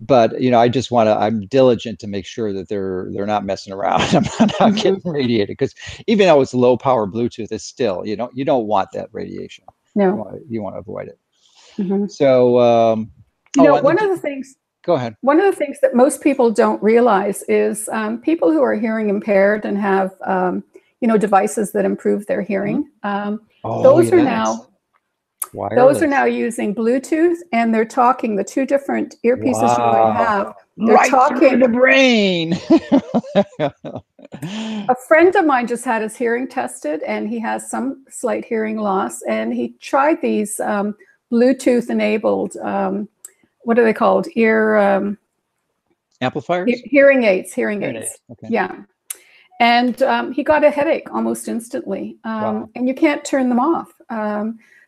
but 0.00 0.40
you 0.40 0.50
know, 0.50 0.58
I 0.58 0.68
just 0.68 0.90
want 0.90 1.06
to. 1.06 1.14
I'm 1.14 1.46
diligent 1.46 2.00
to 2.00 2.08
make 2.08 2.26
sure 2.26 2.52
that 2.52 2.68
they're 2.68 3.08
they're 3.12 3.26
not 3.26 3.44
messing 3.44 3.72
around. 3.72 4.00
I'm 4.02 4.22
not, 4.22 4.50
mm-hmm. 4.50 4.74
getting 4.74 5.00
radiated 5.04 5.48
because 5.48 5.74
even 6.08 6.26
though 6.26 6.40
it's 6.40 6.54
low 6.54 6.76
power 6.76 7.06
Bluetooth, 7.06 7.52
it's 7.52 7.64
still 7.64 8.02
you 8.04 8.16
know 8.16 8.28
you 8.34 8.44
don't 8.44 8.66
want 8.66 8.88
that 8.94 9.10
radiation. 9.12 9.64
No, 9.94 10.04
you 10.04 10.14
want, 10.14 10.42
you 10.48 10.62
want 10.62 10.74
to 10.74 10.80
avoid 10.80 11.08
it. 11.08 11.18
Mm-hmm. 11.78 12.06
So, 12.06 12.58
um, 12.60 13.10
you 13.56 13.62
know, 13.62 13.78
oh, 13.78 13.82
one 13.82 14.02
of 14.02 14.10
the 14.10 14.18
things. 14.18 14.56
Go 14.84 14.94
ahead. 14.94 15.16
One 15.20 15.38
of 15.38 15.46
the 15.46 15.56
things 15.56 15.78
that 15.80 15.94
most 15.94 16.22
people 16.22 16.50
don't 16.50 16.82
realize 16.82 17.42
is 17.44 17.88
um, 17.90 18.20
people 18.20 18.50
who 18.50 18.62
are 18.62 18.74
hearing 18.74 19.08
impaired 19.08 19.64
and 19.64 19.78
have, 19.78 20.12
um, 20.26 20.64
you 21.00 21.08
know, 21.08 21.16
devices 21.16 21.72
that 21.72 21.84
improve 21.84 22.26
their 22.26 22.42
hearing. 22.42 22.90
Mm-hmm. 23.04 23.28
Um, 23.28 23.40
oh, 23.64 23.82
those 23.82 24.06
yes. 24.06 24.14
are 24.14 24.24
now. 24.24 24.68
Wireless. 25.54 25.98
Those 25.98 26.02
are 26.02 26.06
now 26.06 26.24
using 26.24 26.74
Bluetooth, 26.74 27.36
and 27.52 27.74
they're 27.74 27.84
talking 27.84 28.36
the 28.36 28.44
two 28.44 28.64
different 28.64 29.16
earpieces 29.22 29.62
wow. 29.62 29.76
you 29.76 29.98
might 29.98 30.24
have. 30.24 30.54
They're 30.78 30.94
right 30.94 31.10
talking 31.10 31.58
the 31.58 31.68
brain. 31.68 32.54
a 34.88 34.94
friend 35.06 35.34
of 35.36 35.44
mine 35.44 35.66
just 35.66 35.84
had 35.84 36.02
his 36.02 36.16
hearing 36.16 36.48
tested, 36.48 37.02
and 37.02 37.28
he 37.28 37.38
has 37.40 37.70
some 37.70 38.04
slight 38.08 38.44
hearing 38.44 38.78
loss. 38.78 39.20
And 39.22 39.52
he 39.52 39.74
tried 39.80 40.22
these 40.22 40.58
um, 40.60 40.96
Bluetooth 41.30 41.90
enabled, 41.90 42.56
um, 42.58 43.08
what 43.64 43.78
are 43.78 43.84
they 43.84 43.92
called? 43.92 44.28
Ear 44.34 44.76
um, 44.76 45.18
amplifiers? 46.20 46.68
He- 46.70 46.88
hearing 46.88 47.24
aids, 47.24 47.52
hearing, 47.52 47.80
hearing 47.80 47.96
aids. 47.96 48.06
aids. 48.06 48.20
Okay. 48.30 48.48
Yeah. 48.50 48.82
And 49.60 50.02
um, 50.02 50.32
he 50.32 50.42
got 50.42 50.64
a 50.64 50.70
headache 50.70 51.12
almost 51.12 51.46
instantly. 51.46 52.18
Um, 52.24 52.42
wow. 52.42 52.70
And 52.74 52.88
you 52.88 52.94
can't 52.94 53.24
turn 53.24 53.48
them 53.48 53.60
off. 53.60 53.92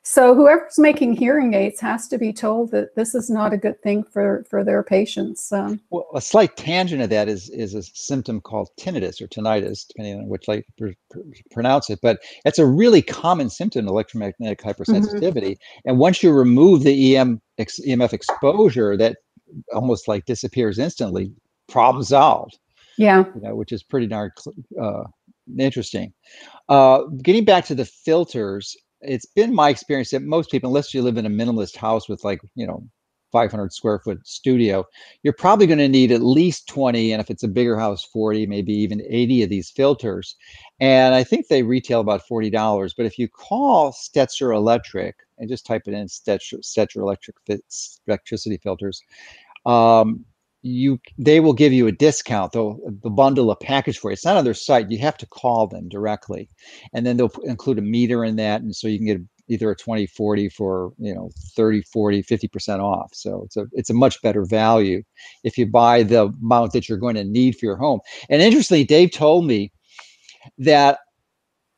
So 0.07 0.35
whoever's 0.35 0.79
making 0.79 1.15
hearing 1.15 1.55
aids 1.55 1.81
has 1.81 2.09
to 2.09 2.19
be 2.19 2.31
told 2.31 2.71
that 2.73 2.95
this 2.95 3.15
is 3.15 3.31
not 3.31 3.55
a 3.55 3.57
good 3.57 3.81
thing 3.83 4.05
for 4.05 4.45
for 4.51 4.63
their 4.63 4.83
patients. 4.83 5.51
Um, 5.51 5.81
well, 5.89 6.07
a 6.15 6.21
slight 6.21 6.59
tangent 6.59 7.01
of 7.01 7.09
that 7.09 7.27
is 7.27 7.49
is 7.49 7.75
a 7.75 7.83
symptom 7.83 8.43
called 8.43 8.69
tinnitus 8.79 9.23
or 9.23 9.29
tinnitus, 9.29 9.87
depending 9.89 10.19
on 10.19 10.29
which 10.29 10.47
like 10.47 10.67
pr- 10.77 10.89
pr- 11.11 11.21
pronounce 11.51 11.89
it. 11.89 12.01
But 12.03 12.21
it's 12.45 12.59
a 12.59 12.67
really 12.67 13.01
common 13.01 13.49
symptom 13.49 13.87
of 13.87 13.93
electromagnetic 13.93 14.61
hypersensitivity. 14.61 15.53
Mm-hmm. 15.53 15.89
And 15.89 15.99
once 15.99 16.23
you 16.23 16.33
remove 16.33 16.83
the 16.83 17.17
EM 17.17 17.41
ex- 17.57 17.81
EMF 17.81 18.13
exposure, 18.13 18.99
that 18.99 19.17
almost 19.73 20.07
like 20.07 20.27
disappears 20.27 20.79
instantly. 20.79 21.33
Problem 21.67 22.05
solved. 22.05 22.59
Yeah, 22.99 23.25
you 23.35 23.41
know, 23.41 23.57
which 23.57 23.73
is 23.73 23.83
pretty 23.83 24.07
darn 24.07 24.33
uh, 24.81 25.05
interesting. 25.59 26.13
Uh, 26.69 27.05
getting 27.23 27.45
back 27.45 27.65
to 27.67 27.75
the 27.75 27.87
filters, 27.87 28.77
it's 29.07 29.27
been 29.27 29.55
my 29.55 29.69
experience 29.69 30.11
that 30.11 30.23
most 30.23 30.51
people, 30.51 30.71
unless 30.71 30.95
you 30.95 31.03
live 31.03 31.17
in 31.17 31.27
a 31.27 31.31
minimalist 31.31 31.77
house 31.77 32.09
with 32.09 32.25
like, 32.25 32.41
you 32.55 32.67
know, 32.67 32.87
500 33.33 33.73
square 33.73 33.99
foot 33.99 34.25
studio, 34.27 34.85
you're 35.25 35.33
probably 35.33 35.67
going 35.67 35.81
to 35.81 35.89
need 35.89 36.13
at 36.13 36.23
least 36.23 36.69
20, 36.69 37.13
and 37.13 37.21
if 37.21 37.31
it's 37.31 37.43
a 37.43 37.49
bigger 37.49 37.77
house, 37.77 38.05
40, 38.05 38.47
maybe 38.47 38.73
even 38.73 39.03
80 39.09 39.43
of 39.43 39.51
these 39.51 39.71
filters. 39.71 40.37
And 40.79 41.15
I 41.15 41.25
think 41.25 41.49
they 41.49 41.65
retail 41.65 42.01
about 42.01 42.23
$40. 42.31 42.95
But 42.97 43.07
if 43.07 43.19
you 43.19 43.29
call 43.29 43.93
Stetzer 43.93 44.55
Electric 44.55 45.17
and 45.39 45.49
just 45.49 45.67
type 45.67 45.83
it 45.87 45.95
in 45.95 46.07
Stetzer, 46.07 46.61
Stetzer 46.61 46.99
Electric 46.99 47.37
electricity 48.07 48.57
filters, 48.59 49.03
um, 49.67 50.25
you 50.65 50.99
they 51.19 51.41
will 51.41 51.53
give 51.53 51.73
you 51.73 51.87
a 51.87 51.93
discount. 51.93 52.53
They'll, 52.53 52.79
they'll 53.03 53.13
bundle 53.13 53.51
a 53.51 53.57
package 53.57 53.99
for 53.99 54.11
you. 54.11 54.15
It's 54.15 54.25
not 54.25 54.39
on 54.39 54.45
their 54.45 54.55
site. 54.55 54.91
You 54.91 54.99
have 54.99 55.19
to 55.19 55.27
call 55.27 55.67
them 55.67 55.89
directly. 55.89 56.49
And 56.95 57.05
then 57.05 57.19
they'll 57.19 57.33
include 57.45 57.79
a 57.79 57.83
meter 57.83 58.25
in 58.25 58.37
that. 58.37 58.63
And 58.63 58.75
so 58.75 58.89
you 58.89 58.99
can 58.99 59.07
get 59.07 59.21
either 59.49 59.71
a 59.71 59.77
20 59.77 60.07
40 60.07 60.49
for 60.49 60.95
you 60.99 61.15
know 61.15 61.31
30 61.55 61.83
40 61.83 62.23
50% 62.23 62.81
off. 62.81 63.11
So 63.13 63.43
it's 63.45 63.59
a 63.59 63.67
it's 63.73 63.91
a 63.91 63.95
much 63.95 64.21
better 64.23 64.47
value 64.47 65.03
if 65.45 65.59
you 65.59 65.67
buy 65.67 66.03
the 66.03 66.33
amount 66.43 66.73
that 66.73 66.89
you're 66.89 66.99
going 66.99 67.17
to 67.17 67.25
need 67.25 67.57
for 67.57 67.67
your 67.67 67.77
home. 67.77 68.01
And 68.31 68.41
interestingly 68.41 68.85
dave 68.85 69.13
told 69.13 69.47
me 69.47 69.71
that 70.59 70.99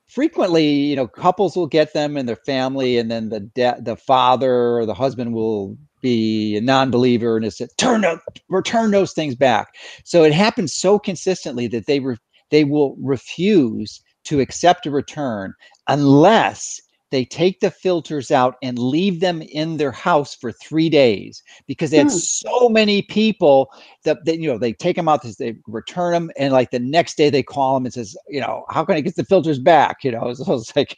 frequently 0.08 0.66
you 0.66 0.96
know 0.96 1.06
couples 1.06 1.56
will 1.56 1.66
get 1.66 1.92
them 1.92 2.16
and 2.16 2.28
their 2.28 2.36
family 2.36 2.98
and 2.98 3.10
then 3.10 3.28
the 3.28 3.40
de- 3.40 3.80
the 3.80 3.96
father 3.96 4.78
or 4.78 4.86
the 4.86 4.94
husband 4.94 5.32
will 5.34 5.76
be 6.02 6.56
a 6.56 6.60
non-believer 6.60 7.36
and 7.36 7.44
it's 7.44 7.60
a 7.60 7.68
turn 7.78 8.04
up 8.04 8.20
return 8.48 8.90
those 8.90 9.12
things 9.12 9.34
back. 9.34 9.74
So 10.04 10.22
it 10.22 10.32
happens 10.32 10.74
so 10.74 10.98
consistently 10.98 11.66
that 11.68 11.86
they 11.86 12.00
re- 12.00 12.16
they 12.50 12.64
will 12.64 12.96
refuse 13.00 14.00
to 14.24 14.40
accept 14.40 14.86
a 14.86 14.90
return 14.90 15.52
unless 15.88 16.80
they 17.10 17.24
take 17.24 17.60
the 17.60 17.70
filters 17.70 18.30
out 18.30 18.56
and 18.62 18.78
leave 18.78 19.20
them 19.20 19.42
in 19.42 19.76
their 19.76 19.92
house 19.92 20.34
for 20.34 20.52
three 20.52 20.88
days 20.88 21.42
because 21.66 21.90
they 21.90 21.98
had 21.98 22.08
hmm. 22.08 22.16
so 22.16 22.68
many 22.68 23.02
people 23.02 23.70
that, 24.04 24.24
that, 24.24 24.38
you 24.38 24.48
know 24.48 24.58
they 24.58 24.72
take 24.72 24.96
them 24.96 25.08
out 25.08 25.22
they 25.38 25.56
return 25.66 26.12
them 26.12 26.30
and 26.38 26.52
like 26.52 26.70
the 26.70 26.78
next 26.78 27.16
day 27.16 27.30
they 27.30 27.42
call 27.42 27.74
them 27.74 27.84
and 27.84 27.94
says 27.94 28.16
you 28.28 28.40
know 28.40 28.64
how 28.70 28.84
can 28.84 28.96
i 28.96 29.00
get 29.00 29.16
the 29.16 29.24
filters 29.24 29.58
back 29.58 30.04
you 30.04 30.10
know 30.10 30.32
so 30.34 30.54
it's 30.54 30.74
like 30.76 30.96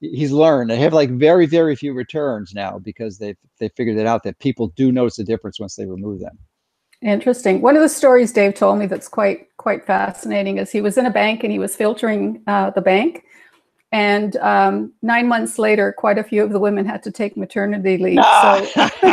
he's 0.00 0.32
learned 0.32 0.70
they 0.70 0.76
have 0.76 0.92
like 0.92 1.10
very 1.10 1.46
very 1.46 1.76
few 1.76 1.92
returns 1.92 2.52
now 2.54 2.78
because 2.78 3.18
they've 3.18 3.36
they 3.58 3.68
figured 3.70 3.98
it 3.98 4.06
out 4.06 4.22
that 4.22 4.38
people 4.38 4.68
do 4.68 4.92
notice 4.92 5.16
the 5.16 5.24
difference 5.24 5.60
once 5.60 5.76
they 5.76 5.86
remove 5.86 6.20
them 6.20 6.38
Interesting. 7.02 7.62
One 7.62 7.76
of 7.76 7.82
the 7.82 7.88
stories 7.88 8.30
Dave 8.30 8.54
told 8.54 8.78
me 8.78 8.84
that's 8.84 9.08
quite 9.08 9.56
quite 9.56 9.86
fascinating 9.86 10.58
is 10.58 10.70
he 10.70 10.82
was 10.82 10.98
in 10.98 11.06
a 11.06 11.10
bank 11.10 11.42
and 11.42 11.50
he 11.50 11.58
was 11.58 11.74
filtering 11.74 12.42
uh, 12.46 12.68
the 12.70 12.82
bank, 12.82 13.24
and 13.92 14.36
um, 14.36 14.92
nine 15.02 15.28
months 15.28 15.58
later, 15.58 15.92
quite 15.96 16.18
a 16.18 16.24
few 16.24 16.44
of 16.44 16.52
the 16.52 16.60
women 16.60 16.86
had 16.86 17.02
to 17.02 17.10
take 17.10 17.36
maternity 17.36 17.98
leave. 17.98 18.22
So, 18.22 18.88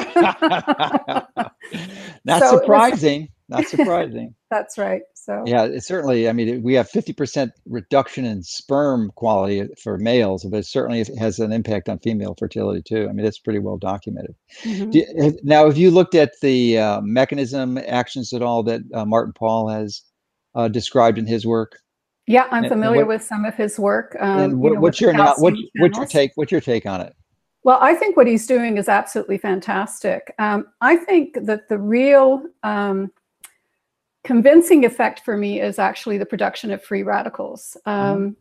not 2.26 2.42
so 2.42 2.60
surprising. 2.60 3.22
Was, 3.22 3.30
not 3.50 3.66
surprising. 3.68 4.36
That's 4.52 4.78
right. 4.78 5.02
So 5.16 5.44
yeah, 5.48 5.64
it 5.64 5.84
certainly. 5.84 6.30
I 6.30 6.34
mean, 6.34 6.62
we 6.62 6.76
have 6.76 6.90
fifty 6.90 7.12
percent 7.12 7.54
reduction 7.66 8.24
in 8.24 8.44
sperm 8.44 9.12
quality 9.16 9.68
for 9.82 9.98
males, 9.98 10.46
but 10.46 10.58
it 10.58 10.66
certainly 10.66 11.04
has 11.18 11.40
an 11.40 11.52
impact 11.52 11.90
on 11.90 12.00
female 12.00 12.36
fertility 12.38 12.82
too. 12.82 13.08
I 13.10 13.14
mean, 13.14 13.26
it's 13.26 13.40
pretty 13.40 13.60
well 13.60 13.78
documented. 13.78 14.36
Mm-hmm. 14.64 14.92
You, 14.92 15.38
now, 15.44 15.66
have 15.66 15.78
you 15.78 15.90
looked 15.92 16.16
at 16.16 16.34
the 16.42 16.78
uh, 16.78 17.02
mechanism 17.02 17.78
actions 17.80 18.32
at 18.32 18.42
all 18.42 18.64
that 18.64 18.82
uh, 18.94 19.06
Martin 19.06 19.34
Pall 19.34 19.70
has 19.70 20.02
uh, 20.54 20.68
described 20.68 21.18
in 21.18 21.26
his 21.26 21.46
work? 21.46 21.80
Yeah, 22.28 22.48
I'm 22.52 22.68
familiar 22.68 23.06
what, 23.06 23.16
with 23.16 23.24
some 23.24 23.46
of 23.46 23.56
his 23.56 23.80
work. 23.80 24.16
Um, 24.20 24.40
and 24.40 24.60
what, 24.60 24.70
you 24.70 24.76
know, 24.76 24.82
what's 24.82 25.02
your 25.02 25.14
what, 25.14 25.56
what's 25.78 25.98
your 25.98 26.06
take? 26.06 26.32
What's 26.36 26.52
your 26.52 26.62
take 26.62 26.86
on 26.86 27.02
it? 27.02 27.16
Well, 27.64 27.80
I 27.82 27.96
think 27.96 28.16
what 28.16 28.28
he's 28.28 28.46
doing 28.46 28.78
is 28.78 28.90
absolutely 28.90 29.38
fantastic. 29.38 30.34
Um, 30.38 30.68
I 30.82 30.98
think 30.98 31.38
that 31.42 31.70
the 31.70 31.78
real 31.78 32.44
um, 32.64 33.12
convincing 34.24 34.86
effect 34.86 35.22
for 35.22 35.38
me 35.38 35.62
is 35.62 35.80
actually 35.80 36.18
the 36.18 36.26
production 36.26 36.72
of 36.72 36.84
free 36.84 37.04
radicals. 37.04 37.78
mm 37.86 38.36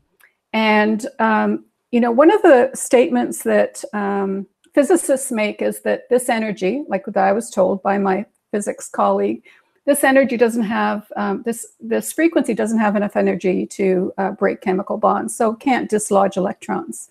And 0.53 1.07
um, 1.19 1.65
you 1.93 2.01
know, 2.01 2.11
one 2.11 2.33
of 2.33 2.43
the 2.43 2.71
statements 2.75 3.43
that 3.45 3.85
um, 3.93 4.47
physicists 4.75 5.31
make 5.31 5.63
is 5.63 5.81
that 5.83 6.09
this 6.11 6.29
energy, 6.29 6.85
like 6.89 7.05
that 7.07 7.17
I 7.17 7.33
was 7.33 7.51
told 7.51 7.83
by 7.83 7.99
my 7.99 8.27
physics 8.51 8.89
colleague, 8.89 9.45
this 9.87 10.03
energy 10.03 10.37
doesn't 10.37 10.65
have 10.65 11.11
um, 11.17 11.43
this 11.45 11.75
this 11.81 12.13
frequency 12.13 12.55
doesn't 12.55 12.79
have 12.79 12.97
enough 12.97 13.17
energy 13.17 13.67
to 13.67 14.13
uh, 14.19 14.33
break 14.33 14.61
chemical 14.61 14.99
bonds, 14.99 15.35
so 15.35 15.55
can't 15.55 15.89
dislodge 15.89 16.37
electrons. 16.37 17.11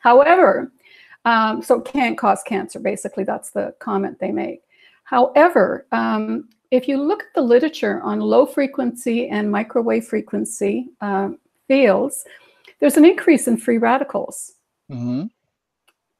However, 0.00 0.70
um, 1.24 1.62
so 1.62 1.80
can't 1.80 2.16
cause 2.16 2.42
cancer. 2.44 2.78
Basically, 2.78 3.24
that's 3.24 3.50
the 3.50 3.74
comment 3.80 4.20
they 4.20 4.30
make. 4.30 4.62
However, 5.04 5.86
um, 5.90 6.48
if 6.70 6.86
you 6.86 6.98
look 6.98 7.22
at 7.22 7.34
the 7.34 7.40
literature 7.40 8.00
on 8.02 8.20
low 8.20 8.44
frequency 8.44 9.28
and 9.28 9.50
microwave 9.50 10.06
frequency 10.06 10.90
uh, 11.00 11.30
fields, 11.66 12.24
there's 12.78 12.96
an 12.96 13.04
increase 13.04 13.48
in 13.48 13.56
free 13.56 13.78
radicals. 13.78 14.52
Mm-hmm. 14.90 15.24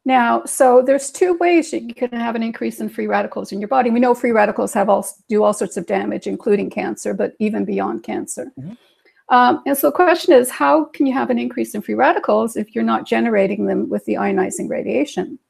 Now, 0.06 0.44
so 0.44 0.82
there's 0.82 1.10
two 1.10 1.34
ways 1.34 1.72
you 1.72 1.92
can 1.92 2.12
have 2.12 2.36
an 2.36 2.42
increase 2.42 2.78
in 2.78 2.88
free 2.88 3.08
radicals 3.08 3.50
in 3.50 3.58
your 3.60 3.66
body. 3.66 3.90
We 3.90 3.98
know 3.98 4.14
free 4.14 4.30
radicals 4.30 4.72
have 4.72 4.88
all 4.88 5.04
do 5.28 5.42
all 5.42 5.52
sorts 5.52 5.76
of 5.76 5.86
damage, 5.86 6.28
including 6.28 6.70
cancer, 6.70 7.12
but 7.12 7.34
even 7.40 7.64
beyond 7.64 8.04
cancer. 8.04 8.52
Mm-hmm. 8.58 8.74
Um, 9.34 9.62
and 9.66 9.76
so 9.76 9.88
the 9.88 9.96
question 9.96 10.32
is, 10.32 10.48
how 10.48 10.84
can 10.84 11.06
you 11.06 11.12
have 11.12 11.28
an 11.30 11.40
increase 11.40 11.74
in 11.74 11.82
free 11.82 11.96
radicals 11.96 12.56
if 12.56 12.72
you're 12.72 12.84
not 12.84 13.04
generating 13.04 13.66
them 13.66 13.88
with 13.88 14.04
the 14.04 14.14
ionizing 14.14 14.70
radiation? 14.70 15.40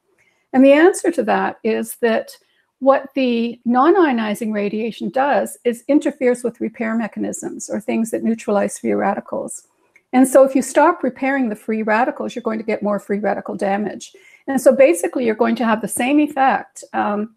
And 0.53 0.65
the 0.65 0.73
answer 0.73 1.11
to 1.11 1.23
that 1.23 1.59
is 1.63 1.97
that 1.97 2.31
what 2.79 3.09
the 3.13 3.61
non-ionizing 3.63 4.51
radiation 4.51 5.09
does 5.09 5.55
is 5.65 5.83
interferes 5.87 6.43
with 6.43 6.61
repair 6.61 6.95
mechanisms 6.95 7.69
or 7.69 7.79
things 7.79 8.09
that 8.09 8.23
neutralize 8.23 8.79
free 8.79 8.93
radicals. 8.93 9.67
And 10.13 10.27
so 10.27 10.43
if 10.43 10.55
you 10.55 10.63
stop 10.63 11.03
repairing 11.03 11.49
the 11.49 11.55
free 11.55 11.83
radicals, 11.83 12.33
you're 12.33 12.41
going 12.41 12.59
to 12.59 12.65
get 12.65 12.81
more 12.81 12.99
free 12.99 13.19
radical 13.19 13.55
damage. 13.55 14.13
And 14.47 14.61
so 14.61 14.75
basically, 14.75 15.25
you're 15.25 15.35
going 15.35 15.55
to 15.57 15.65
have 15.65 15.81
the 15.81 15.87
same 15.87 16.19
effect 16.19 16.83
um, 16.93 17.35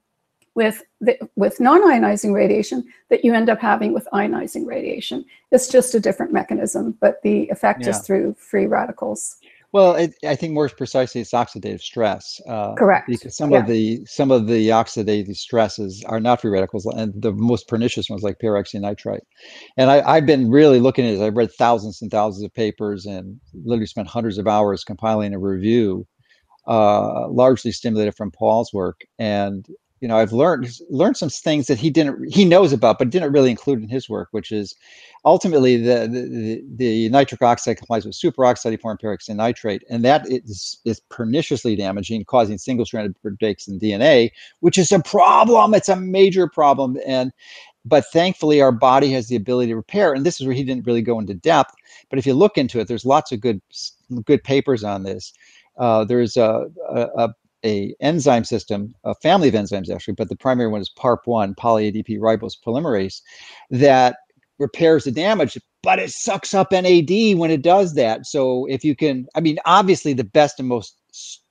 with 0.55 0.83
the, 1.01 1.19
with 1.37 1.61
non-ionizing 1.61 2.33
radiation 2.33 2.85
that 3.09 3.25
you 3.25 3.35
end 3.35 3.49
up 3.49 3.61
having 3.61 3.93
with 3.93 4.07
ionizing 4.13 4.67
radiation. 4.67 5.25
It's 5.51 5.69
just 5.69 5.95
a 5.95 6.01
different 6.01 6.33
mechanism, 6.33 6.97
but 7.01 7.23
the 7.23 7.49
effect 7.49 7.83
yeah. 7.83 7.91
is 7.91 8.01
through 8.01 8.35
free 8.35 8.67
radicals. 8.67 9.37
Well, 9.73 9.95
it, 9.95 10.15
I 10.27 10.35
think 10.35 10.53
more 10.53 10.69
precisely, 10.69 11.21
it's 11.21 11.31
oxidative 11.31 11.81
stress. 11.81 12.41
Uh, 12.49 12.75
Correct. 12.75 13.07
Because 13.07 13.37
some 13.37 13.53
yeah. 13.53 13.61
of 13.61 13.69
the 13.69 14.05
some 14.05 14.33
of 14.33 14.49
the 14.49 14.71
oxidative 14.71 15.37
stresses 15.37 16.03
are 16.07 16.19
not 16.19 16.41
free 16.41 16.51
radicals, 16.51 16.87
and 16.87 17.15
the 17.23 17.33
most 17.33 17.69
pernicious 17.69 18.11
ones, 18.11 18.25
like 18.25 18.39
peroxynitrite. 18.43 19.21
And 19.77 19.89
I, 19.91 20.17
have 20.17 20.27
been 20.27 20.51
really 20.51 20.81
looking 20.81 21.07
at 21.07 21.15
it. 21.15 21.21
I've 21.21 21.37
read 21.37 21.53
thousands 21.53 22.03
and 22.03 22.11
thousands 22.11 22.45
of 22.45 22.53
papers, 22.53 23.07
and 23.07 23.41
literally 23.65 23.87
spent 23.87 24.09
hundreds 24.09 24.39
of 24.39 24.49
hours 24.49 24.83
compiling 24.83 25.35
a 25.35 25.39
review 25.39 26.05
uh, 26.67 27.29
largely 27.29 27.73
stimulated 27.73 28.15
from 28.15 28.31
Pall's 28.31 28.73
work. 28.73 29.03
And 29.19 29.67
you 30.01 30.09
know, 30.09 30.17
I've 30.17 30.33
learned 30.33 30.71
learned 30.89 31.19
some 31.19 31.29
things 31.29 31.67
that 31.67 31.79
he 31.79 31.91
didn't 31.91 32.33
he 32.33 32.45
knows 32.47 32.73
about, 32.73 32.99
but 32.99 33.11
didn't 33.11 33.33
really 33.33 33.51
include 33.51 33.83
in 33.83 33.89
his 33.89 34.09
work, 34.09 34.29
which 34.31 34.51
is 34.51 34.75
ultimately 35.27 35.77
the 35.77 36.09
the, 36.11 36.65
the 36.77 37.09
nitric 37.11 37.43
oxide 37.43 37.77
complies 37.77 38.07
with 38.07 38.15
superoxide 38.15 38.81
form 38.81 38.97
peroxynitrite, 38.97 39.81
and 39.91 40.03
that 40.05 40.25
is 40.27 40.79
is 40.87 41.01
perniciously 41.11 41.77
damaging, 41.77 42.25
causing 42.25 42.57
single-stranded 42.57 43.15
breaks 43.39 43.69
in 43.69 43.79
DNA, 43.79 44.31
which 44.61 44.79
is 44.79 44.91
a 44.91 45.01
problem. 45.01 45.75
It's 45.75 45.91
a 45.91 45.97
major 45.97 46.49
problem, 46.49 46.97
and 47.07 47.31
but 47.85 48.07
thankfully 48.07 48.61
our 48.63 48.73
body 48.73 49.13
has 49.13 49.29
the 49.29 49.37
ability 49.37 49.69
to 49.69 49.77
repair 49.77 50.13
and 50.13 50.25
this 50.25 50.39
is 50.39 50.47
where 50.47 50.55
he 50.55 50.65
didn't 50.65 50.87
really 50.87 51.01
go 51.01 51.19
into 51.19 51.33
depth 51.33 51.75
but 52.11 52.19
if 52.19 52.27
you 52.27 52.35
look 52.35 52.59
into 52.59 52.79
it 52.79 52.87
there's 52.87 53.07
lots 53.07 53.33
of 53.33 53.41
good 53.41 53.61
good 54.27 54.45
papers 54.45 54.85
on 54.85 55.03
this 55.03 55.33
uh, 55.81 56.05
there's 56.05 56.37
a, 56.37 56.67
a, 56.89 57.31
a, 57.65 57.95
enzyme 58.01 58.45
system, 58.45 58.95
a 59.05 59.15
family 59.17 59.49
of 59.49 59.55
enzymes 59.55 59.91
actually, 59.91 60.15
but 60.15 60.29
the 60.29 60.37
primary 60.37 60.69
one 60.69 60.81
is 60.81 60.91
PARP1, 60.97 61.57
poly-ADP 61.57 62.19
ribose 62.19 62.55
polymerase, 62.65 63.21
that 63.71 64.17
repairs 64.59 65.05
the 65.05 65.11
damage, 65.11 65.59
but 65.83 65.99
it 65.99 66.11
sucks 66.11 66.55
up 66.55 66.71
NAD 66.71 67.39
when 67.39 67.51
it 67.51 67.63
does 67.63 67.95
that. 67.95 68.27
So 68.27 68.67
if 68.67 68.85
you 68.85 68.95
can, 68.95 69.27
I 69.35 69.41
mean, 69.41 69.59
obviously 69.65 70.13
the 70.13 70.25
best 70.25 70.59
and 70.59 70.69
most 70.69 70.97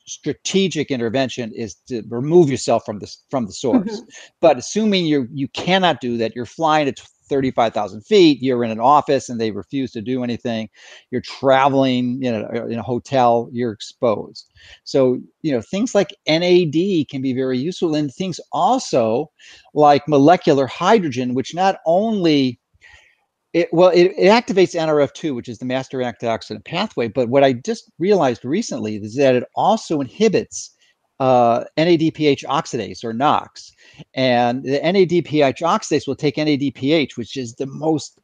strategic 0.10 0.90
intervention 0.90 1.52
is 1.54 1.76
to 1.88 2.04
remove 2.10 2.50
yourself 2.50 2.84
from 2.86 3.00
the 3.00 3.16
from 3.30 3.46
the 3.46 3.54
source. 3.54 3.88
Mm-hmm. 3.88 4.10
But 4.42 4.58
assuming 4.58 5.06
you 5.06 5.28
you 5.32 5.48
cannot 5.50 6.02
do 6.02 6.18
that, 6.18 6.36
you're 6.36 6.46
flying 6.46 6.88
at 6.88 7.00
35,000 7.30 8.02
feet, 8.02 8.42
you're 8.42 8.64
in 8.64 8.72
an 8.72 8.80
office 8.80 9.30
and 9.30 9.40
they 9.40 9.52
refuse 9.52 9.92
to 9.92 10.02
do 10.02 10.24
anything, 10.24 10.70
you're 11.12 11.22
traveling 11.22 12.22
in 12.24 12.36
a, 12.36 12.66
in 12.66 12.80
a 12.80 12.84
hotel, 12.84 13.50
you're 13.52 13.72
exposed. 13.72 14.52
So, 14.84 15.20
you 15.42 15.52
know, 15.52 15.62
things 15.62 15.96
like 15.96 16.16
NAD 16.28 17.08
can 17.10 17.22
be 17.22 17.34
very 17.34 17.58
useful 17.58 17.96
and 17.96 18.14
things 18.14 18.40
also 18.52 19.32
like 19.74 20.08
molecular 20.08 20.68
hydrogen, 20.68 21.34
which 21.34 21.56
not 21.56 21.78
only 21.86 22.60
it, 23.54 23.70
well, 23.72 23.90
it, 23.90 24.14
it 24.18 24.30
activates 24.30 24.80
NRF2, 24.80 25.36
which 25.36 25.50
is 25.50 25.58
the 25.58 25.66
master 25.66 26.00
antioxidant 26.00 26.66
pathway. 26.66 27.08
But 27.08 27.30
what 27.30 27.44
I 27.44 27.54
just 27.54 27.92
realized 27.98 28.46
recently 28.46 28.98
is 28.98 29.16
that 29.16 29.36
it 29.36 29.44
also 29.56 30.02
inhibits 30.02 30.76
uh, 31.20 31.64
NADPH 31.78 32.46
oxidase 32.46 33.04
or 33.04 33.14
NOX. 33.14 33.72
And 34.14 34.64
the 34.64 34.80
NADPH 34.80 35.62
oxidase 35.62 36.08
will 36.08 36.16
take 36.16 36.36
NADPH, 36.36 37.18
which 37.18 37.36
is 37.36 37.56
the 37.56 37.66
most, 37.66 38.20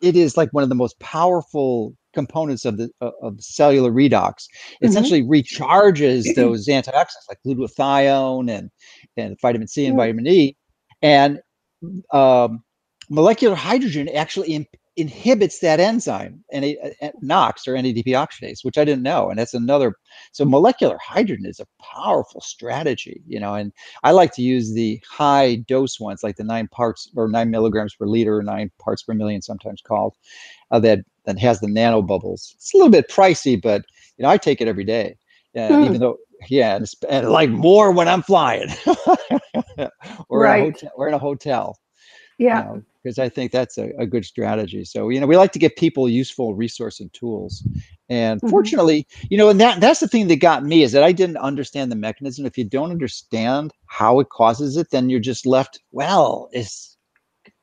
it 0.00 0.16
is 0.16 0.36
like 0.36 0.52
one 0.52 0.62
of 0.62 0.68
the 0.68 0.74
most 0.74 0.98
powerful 0.98 1.94
components 2.16 2.64
of 2.64 2.78
the 2.78 2.90
of 3.00 3.40
cellular 3.40 3.92
redox. 3.92 4.46
It 4.80 4.86
mm-hmm. 4.86 4.86
essentially 4.86 5.22
recharges 5.22 6.24
those 6.34 6.66
antioxidants 6.66 7.28
like 7.28 7.38
glutathione 7.46 8.50
and 8.50 8.70
and 9.16 9.36
vitamin 9.40 9.68
C 9.68 9.86
and 9.86 9.94
yeah. 9.94 10.02
vitamin 10.02 10.26
E, 10.26 10.56
and 11.02 11.40
um, 12.12 12.64
molecular 13.08 13.54
hydrogen 13.54 14.08
actually 14.08 14.54
imp- 14.54 14.76
inhibits 14.96 15.58
that 15.58 15.78
enzyme 15.78 16.42
and 16.50 16.64
it 16.64 16.96
NOX 17.20 17.68
or 17.68 17.74
NADP 17.74 18.06
oxidase, 18.06 18.64
which 18.64 18.78
I 18.78 18.84
didn't 18.84 19.02
know. 19.02 19.28
And 19.28 19.38
that's 19.38 19.52
another. 19.52 19.94
So 20.32 20.44
molecular 20.44 20.98
hydrogen 21.04 21.44
is 21.46 21.60
a 21.60 21.66
powerful 21.82 22.40
strategy, 22.40 23.22
you 23.26 23.38
know. 23.38 23.54
And 23.54 23.72
I 24.04 24.12
like 24.12 24.32
to 24.34 24.42
use 24.42 24.72
the 24.72 25.00
high 25.08 25.56
dose 25.56 26.00
ones, 26.00 26.22
like 26.22 26.36
the 26.36 26.44
nine 26.44 26.68
parts 26.68 27.10
or 27.14 27.28
nine 27.28 27.50
milligrams 27.50 27.94
per 27.94 28.06
liter, 28.06 28.38
or 28.38 28.42
nine 28.42 28.70
parts 28.78 29.02
per 29.02 29.12
million, 29.12 29.42
sometimes 29.42 29.82
called, 29.82 30.14
uh, 30.70 30.80
that 30.80 31.00
that 31.24 31.38
has 31.38 31.60
the 31.60 31.68
nano 31.68 32.00
bubbles. 32.00 32.54
It's 32.56 32.72
a 32.72 32.78
little 32.78 32.90
bit 32.90 33.10
pricey, 33.10 33.60
but 33.60 33.82
you 34.16 34.22
know 34.22 34.30
I 34.30 34.38
take 34.38 34.60
it 34.60 34.68
every 34.68 34.84
day. 34.84 35.18
Uh, 35.54 35.68
hmm. 35.68 35.84
Even 35.84 36.00
though, 36.00 36.18
yeah, 36.48 36.76
and, 36.76 36.86
and 37.08 37.28
like 37.28 37.50
more 37.50 37.90
when 37.90 38.08
I'm 38.08 38.22
flying, 38.22 38.68
or 40.28 40.40
right. 40.40 40.58
in 40.58 40.62
a 40.62 40.70
hotel, 40.70 40.90
or 40.96 41.08
in 41.08 41.14
a 41.14 41.18
hotel. 41.18 41.78
Yeah. 42.38 42.58
You 42.58 42.64
know, 42.64 42.82
because 43.02 43.18
I 43.20 43.28
think 43.28 43.52
that's 43.52 43.78
a, 43.78 43.90
a, 43.98 44.06
good 44.06 44.24
strategy. 44.24 44.84
So, 44.84 45.10
you 45.10 45.20
know, 45.20 45.28
we 45.28 45.36
like 45.36 45.52
to 45.52 45.60
give 45.60 45.76
people 45.76 46.08
useful 46.08 46.56
resource 46.56 46.98
and 46.98 47.12
tools. 47.12 47.66
And 48.08 48.40
mm-hmm. 48.40 48.50
fortunately, 48.50 49.06
you 49.30 49.38
know, 49.38 49.48
and 49.48 49.60
that 49.60 49.80
that's 49.80 50.00
the 50.00 50.08
thing 50.08 50.26
that 50.28 50.40
got 50.40 50.64
me 50.64 50.82
is 50.82 50.90
that 50.92 51.04
I 51.04 51.12
didn't 51.12 51.36
understand 51.36 51.92
the 51.92 51.96
mechanism. 51.96 52.46
If 52.46 52.58
you 52.58 52.64
don't 52.64 52.90
understand 52.90 53.72
how 53.86 54.18
it 54.18 54.28
causes 54.30 54.76
it, 54.76 54.90
then 54.90 55.08
you're 55.08 55.20
just 55.20 55.46
left, 55.46 55.80
well, 55.92 56.48
it's 56.52 56.96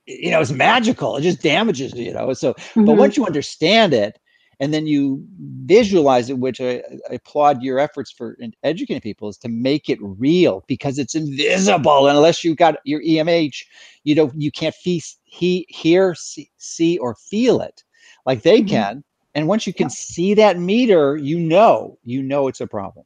you 0.05 0.31
know, 0.31 0.41
it's 0.41 0.51
magical. 0.51 1.17
It 1.17 1.21
just 1.21 1.41
damages, 1.41 1.93
you 1.93 2.13
know. 2.13 2.33
So, 2.33 2.53
mm-hmm. 2.53 2.85
but 2.85 2.97
once 2.97 3.17
you 3.17 3.25
understand 3.25 3.93
it, 3.93 4.19
and 4.63 4.73
then 4.73 4.87
you 4.87 5.21
visualize 5.65 6.29
it, 6.29 6.37
which 6.37 6.61
I, 6.61 6.81
I, 7.09 7.15
applaud 7.15 7.61
your 7.61 7.79
efforts 7.79 8.09
for 8.09 8.37
educating 8.63 9.01
people, 9.01 9.27
is 9.27 9.37
to 9.39 9.49
make 9.49 9.89
it 9.89 9.99
real 10.01 10.63
because 10.67 10.97
it's 10.97 11.15
invisible. 11.15 12.07
And 12.07 12.15
unless 12.15 12.45
you've 12.45 12.55
got 12.55 12.77
your 12.85 13.01
EMH, 13.01 13.65
you 14.05 14.15
know 14.15 14.31
you 14.33 14.51
can't 14.51 14.73
feast, 14.73 15.19
he, 15.25 15.65
hear, 15.67 16.15
see, 16.15 16.49
see, 16.55 16.97
or 16.99 17.15
feel 17.15 17.59
it 17.59 17.83
like 18.25 18.43
they 18.43 18.59
mm-hmm. 18.59 18.69
can. 18.69 19.03
And 19.35 19.49
once 19.49 19.67
you 19.67 19.73
can 19.73 19.87
yeah. 19.87 19.95
see 19.95 20.33
that 20.35 20.57
meter, 20.57 21.17
you 21.17 21.37
know, 21.39 21.97
you 22.05 22.23
know 22.23 22.47
it's 22.47 22.61
a 22.61 22.67
problem. 22.67 23.05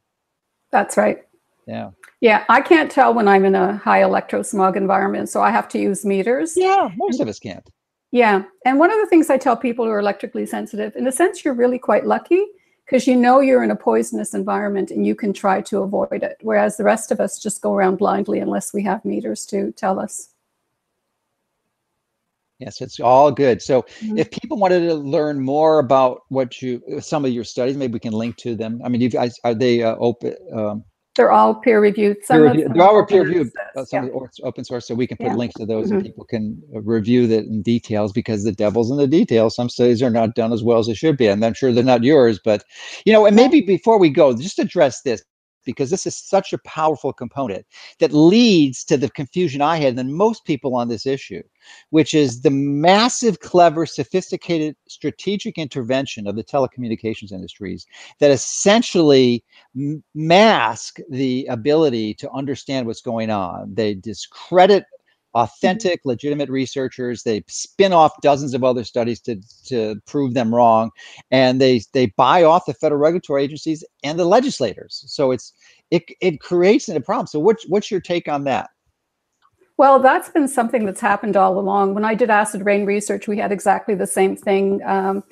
That's 0.70 0.96
right. 0.96 1.24
Yeah. 1.66 1.90
Yeah, 2.20 2.44
I 2.48 2.60
can't 2.60 2.88
tell 2.88 3.14
when 3.14 3.26
I'm 3.26 3.44
in 3.44 3.56
a 3.56 3.78
high 3.78 4.02
electrosmog 4.02 4.76
environment, 4.76 5.28
so 5.28 5.42
I 5.42 5.50
have 5.50 5.68
to 5.70 5.78
use 5.80 6.04
meters. 6.04 6.56
Yeah, 6.56 6.90
most 6.96 7.20
of 7.20 7.26
us 7.26 7.40
can't. 7.40 7.68
Yeah. 8.10 8.44
And 8.64 8.78
one 8.78 8.90
of 8.90 8.98
the 8.98 9.06
things 9.06 9.28
I 9.28 9.36
tell 9.36 9.56
people 9.56 9.84
who 9.84 9.90
are 9.90 9.98
electrically 9.98 10.46
sensitive, 10.46 10.96
in 10.96 11.06
a 11.06 11.12
sense, 11.12 11.44
you're 11.44 11.54
really 11.54 11.78
quite 11.78 12.06
lucky 12.06 12.46
because 12.86 13.06
you 13.06 13.14
know 13.16 13.40
you're 13.40 13.62
in 13.62 13.70
a 13.70 13.76
poisonous 13.76 14.32
environment 14.32 14.90
and 14.90 15.06
you 15.06 15.14
can 15.14 15.32
try 15.32 15.60
to 15.60 15.82
avoid 15.82 16.22
it. 16.22 16.38
Whereas 16.40 16.78
the 16.78 16.84
rest 16.84 17.12
of 17.12 17.20
us 17.20 17.38
just 17.38 17.60
go 17.60 17.74
around 17.74 17.96
blindly 17.96 18.38
unless 18.38 18.72
we 18.72 18.82
have 18.84 19.04
meters 19.04 19.44
to 19.46 19.72
tell 19.72 20.00
us. 20.00 20.30
Yes, 22.58 22.80
it's 22.80 22.98
all 22.98 23.30
good. 23.30 23.62
So 23.62 23.82
mm-hmm. 23.82 24.18
if 24.18 24.30
people 24.30 24.56
wanted 24.56 24.80
to 24.88 24.94
learn 24.94 25.38
more 25.38 25.78
about 25.78 26.22
what 26.28 26.60
you, 26.60 26.82
some 27.00 27.24
of 27.24 27.30
your 27.30 27.44
studies, 27.44 27.76
maybe 27.76 27.92
we 27.92 28.00
can 28.00 28.12
link 28.12 28.36
to 28.38 28.56
them. 28.56 28.80
I 28.84 28.88
mean, 28.88 29.00
you 29.00 29.10
guys, 29.10 29.38
are 29.44 29.54
they 29.54 29.82
uh, 29.82 29.94
open? 29.96 30.34
Um, 30.52 30.84
they're 31.18 31.32
all 31.32 31.56
peer 31.56 31.80
reviewed. 31.80 32.24
Some 32.24 32.38
peer 32.38 32.46
reviewed. 32.46 32.74
They're 32.74 32.82
all 32.82 33.04
peer 33.04 33.24
reviewed. 33.24 33.50
Some 33.84 34.06
yeah. 34.06 34.10
of 34.10 34.30
open 34.44 34.64
source, 34.64 34.86
so 34.86 34.94
we 34.94 35.06
can 35.06 35.18
put 35.18 35.26
yeah. 35.26 35.34
links 35.34 35.56
to 35.56 35.66
those 35.66 35.88
mm-hmm. 35.88 35.96
and 35.96 36.04
people 36.04 36.24
can 36.24 36.62
review 36.72 37.26
that 37.26 37.44
in 37.44 37.60
details 37.60 38.12
because 38.12 38.44
the 38.44 38.52
devil's 38.52 38.90
in 38.90 38.96
the 38.96 39.06
details. 39.06 39.54
Some 39.54 39.68
studies 39.68 40.02
are 40.02 40.10
not 40.10 40.34
done 40.34 40.52
as 40.52 40.62
well 40.62 40.78
as 40.78 40.86
they 40.86 40.94
should 40.94 41.18
be, 41.18 41.26
and 41.26 41.44
I'm 41.44 41.54
sure 41.54 41.72
they're 41.72 41.84
not 41.84 42.04
yours. 42.04 42.40
But 42.42 42.64
you 43.04 43.12
know, 43.12 43.26
and 43.26 43.36
maybe 43.36 43.60
before 43.60 43.98
we 43.98 44.08
go, 44.08 44.34
just 44.34 44.58
address 44.58 45.02
this 45.02 45.22
because 45.64 45.90
this 45.90 46.06
is 46.06 46.16
such 46.16 46.52
a 46.52 46.58
powerful 46.58 47.12
component 47.12 47.66
that 47.98 48.12
leads 48.12 48.84
to 48.84 48.96
the 48.96 49.10
confusion 49.10 49.60
I 49.60 49.76
had 49.76 49.96
than 49.96 50.12
most 50.12 50.44
people 50.44 50.74
on 50.74 50.88
this 50.88 51.06
issue, 51.06 51.42
which 51.90 52.14
is 52.14 52.40
the 52.40 52.50
massive, 52.50 53.40
clever, 53.40 53.86
sophisticated 53.86 54.76
strategic 54.88 55.58
intervention 55.58 56.26
of 56.26 56.36
the 56.36 56.44
telecommunications 56.44 57.32
industries 57.32 57.86
that 58.20 58.30
essentially 58.30 59.44
mask 60.14 60.98
the 61.10 61.46
ability 61.46 62.14
to 62.14 62.30
understand 62.30 62.86
what's 62.86 63.02
going 63.02 63.30
on. 63.30 63.74
They 63.74 63.94
discredit. 63.94 64.84
Authentic, 65.34 66.00
legitimate 66.04 66.48
researchers. 66.48 67.22
They 67.22 67.44
spin 67.48 67.92
off 67.92 68.12
dozens 68.22 68.54
of 68.54 68.64
other 68.64 68.84
studies 68.84 69.20
to, 69.20 69.40
to 69.66 70.00
prove 70.06 70.34
them 70.34 70.54
wrong, 70.54 70.90
and 71.30 71.60
they 71.60 71.82
they 71.92 72.06
buy 72.16 72.42
off 72.42 72.66
the 72.66 72.74
federal 72.74 73.00
regulatory 73.00 73.44
agencies 73.44 73.84
and 74.02 74.18
the 74.18 74.24
legislators. 74.24 75.04
So 75.06 75.30
it's 75.30 75.52
it 75.90 76.04
it 76.20 76.40
creates 76.40 76.88
a 76.88 77.00
problem. 77.00 77.26
So 77.26 77.40
what's 77.40 77.66
what's 77.68 77.90
your 77.90 78.00
take 78.00 78.28
on 78.28 78.44
that? 78.44 78.70
Well, 79.76 80.00
that's 80.00 80.28
been 80.28 80.48
something 80.48 80.84
that's 80.84 81.00
happened 81.00 81.36
all 81.36 81.58
along. 81.58 81.94
When 81.94 82.04
I 82.04 82.14
did 82.14 82.30
acid 82.30 82.64
rain 82.64 82.84
research, 82.84 83.28
we 83.28 83.38
had 83.38 83.52
exactly 83.52 83.94
the 83.94 84.08
same 84.08 84.34
thing. 84.34 84.82
Um, 84.84 85.22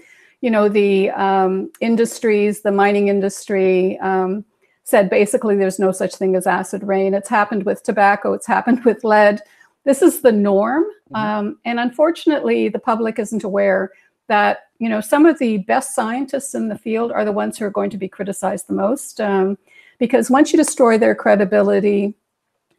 you 0.41 0.51
know, 0.51 0.69
the 0.69 1.11
um, 1.11 1.73
industries, 1.81 2.63
the 2.63 2.71
mining 2.71 3.09
industry. 3.09 3.99
Um, 3.99 4.45
said 4.87 5.11
basically 5.11 5.57
there's 5.57 5.81
no 5.81 5.91
such 5.91 6.15
thing 6.15 6.37
as 6.37 6.47
acid 6.47 6.85
rain. 6.85 7.13
It's 7.13 7.29
happened 7.29 7.65
with 7.65 7.83
tobacco, 7.83 8.33
it's 8.33 8.47
happened 8.47 8.85
with 8.85 9.03
lead 9.03 9.43
this 9.87 10.03
is 10.03 10.21
the 10.21 10.33
norm. 10.33 10.85
Mm-hmm. 10.85 11.17
Um, 11.17 11.59
and 11.65 11.81
unfortunately, 11.81 12.69
the 12.69 12.79
public 12.79 13.19
isn't 13.19 13.45
aware 13.45 13.93
that 14.29 14.65
you 14.79 14.89
know 14.89 15.01
some 15.01 15.25
of 15.25 15.39
the 15.39 15.59
best 15.59 15.95
scientists 15.95 16.55
in 16.55 16.69
the 16.69 16.77
field 16.77 17.13
are 17.13 17.25
the 17.25 17.33
ones 17.33 17.57
who 17.57 17.65
are 17.65 17.71
going 17.71 17.91
to 17.91 17.97
be 17.97 18.09
criticized 18.09 18.67
the 18.67 18.75
most 18.75 19.21
um, 19.21 19.57
because 19.99 20.31
once 20.31 20.53
you 20.53 20.57
destroy 20.57 20.99
their 20.99 21.15
credibility 21.15 22.15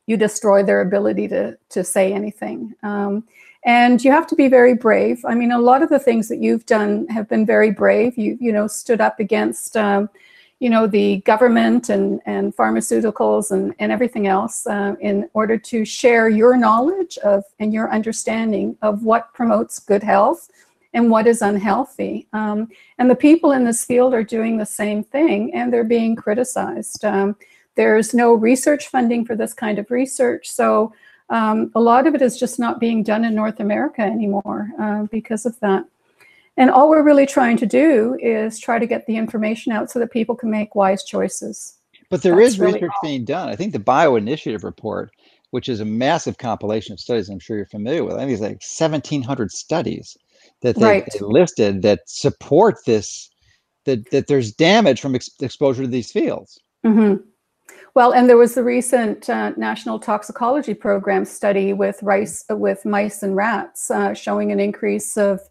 you 0.05 0.17
destroy 0.17 0.63
their 0.63 0.81
ability 0.81 1.27
to 1.27 1.57
to 1.69 1.83
say 1.83 2.13
anything 2.13 2.73
um, 2.83 3.23
and 3.65 4.03
you 4.03 4.11
have 4.11 4.27
to 4.27 4.35
be 4.35 4.47
very 4.47 4.75
brave 4.75 5.23
i 5.25 5.33
mean 5.33 5.51
a 5.51 5.59
lot 5.59 5.81
of 5.81 5.89
the 5.89 5.99
things 5.99 6.27
that 6.27 6.41
you've 6.41 6.65
done 6.65 7.07
have 7.07 7.27
been 7.29 7.45
very 7.45 7.71
brave 7.71 8.17
you 8.17 8.37
you 8.39 8.51
know 8.51 8.67
stood 8.67 9.01
up 9.01 9.19
against 9.19 9.75
um, 9.77 10.09
you 10.59 10.69
know, 10.69 10.87
the 10.87 11.17
government 11.17 11.89
and, 11.89 12.19
and 12.25 12.55
pharmaceuticals 12.55 13.51
and, 13.51 13.75
and 13.79 13.91
everything 13.91 14.25
else 14.25 14.65
uh, 14.65 14.95
in 14.99 15.29
order 15.33 15.57
to 15.57 15.85
share 15.85 16.29
your 16.29 16.57
knowledge 16.57 17.17
of 17.19 17.43
and 17.59 17.73
your 17.73 17.91
understanding 17.91 18.75
of 18.81 19.03
what 19.03 19.33
promotes 19.33 19.77
good 19.77 20.01
health 20.01 20.49
and 20.93 21.11
what 21.11 21.27
is 21.27 21.43
unhealthy. 21.43 22.27
Um, 22.33 22.69
and 22.97 23.09
the 23.09 23.15
people 23.15 23.51
in 23.51 23.65
this 23.65 23.85
field 23.85 24.15
are 24.15 24.23
doing 24.23 24.57
the 24.57 24.65
same 24.65 25.03
thing 25.03 25.53
and 25.53 25.71
they're 25.71 25.83
being 25.83 26.15
criticized. 26.15 27.05
Um, 27.05 27.35
there's 27.75 28.15
no 28.15 28.33
research 28.33 28.87
funding 28.87 29.25
for 29.25 29.35
this 29.35 29.53
kind 29.53 29.77
of 29.77 29.91
research. 29.91 30.49
So 30.49 30.91
um, 31.29 31.71
a 31.75 31.79
lot 31.79 32.07
of 32.07 32.15
it 32.15 32.21
is 32.23 32.39
just 32.39 32.57
not 32.57 32.79
being 32.79 33.03
done 33.03 33.25
in 33.25 33.35
North 33.35 33.59
America 33.59 34.01
anymore 34.01 34.71
uh, 34.79 35.03
because 35.03 35.45
of 35.45 35.59
that. 35.59 35.85
And 36.57 36.71
all 36.71 36.89
we're 36.89 37.03
really 37.03 37.27
trying 37.27 37.57
to 37.57 37.65
do 37.65 38.17
is 38.19 38.59
try 38.59 38.79
to 38.79 38.87
get 38.87 39.05
the 39.05 39.15
information 39.15 39.71
out 39.71 39.91
so 39.91 39.99
that 39.99 40.11
people 40.11 40.35
can 40.35 40.49
make 40.49 40.73
wise 40.73 41.03
choices. 41.03 41.77
But 42.09 42.23
there 42.23 42.35
That's 42.35 42.53
is 42.53 42.59
research 42.59 42.91
being 43.03 43.25
done. 43.25 43.49
I 43.49 43.55
think 43.55 43.73
the 43.73 43.79
BioInitiative 43.79 44.63
report, 44.63 45.11
which 45.51 45.69
is 45.69 45.79
a 45.79 45.85
massive 45.85 46.37
compilation 46.37 46.93
of 46.93 46.99
studies 46.99 47.29
I'm 47.29 47.39
sure 47.39 47.57
you're 47.57 47.67
familiar 47.67 48.03
with, 48.03 48.15
I 48.15 48.19
think 48.19 48.31
it's 48.31 48.41
like 48.41 48.51
1,700 48.53 49.51
studies 49.51 50.17
that 50.61 50.75
they, 50.77 50.83
right. 50.83 51.07
they 51.13 51.19
listed 51.19 51.83
that 51.83 52.01
support 52.07 52.77
this, 52.85 53.29
that, 53.85 54.09
that 54.11 54.27
there's 54.27 54.51
damage 54.53 54.99
from 54.99 55.15
ex- 55.15 55.29
exposure 55.41 55.83
to 55.83 55.87
these 55.87 56.11
fields. 56.11 56.59
Mm-hmm. 56.85 57.21
Well, 57.93 58.13
and 58.13 58.29
there 58.29 58.37
was 58.37 58.53
the 58.53 58.63
recent 58.63 59.27
uh, 59.27 59.51
National 59.57 59.99
Toxicology 59.99 60.75
Program 60.75 61.25
study 61.25 61.73
with 61.73 61.97
rice 62.03 62.45
with 62.47 62.85
mice 62.85 63.23
and 63.23 63.35
rats 63.35 63.89
uh, 63.89 64.13
showing 64.13 64.51
an 64.51 64.59
increase 64.59 65.17
of 65.17 65.41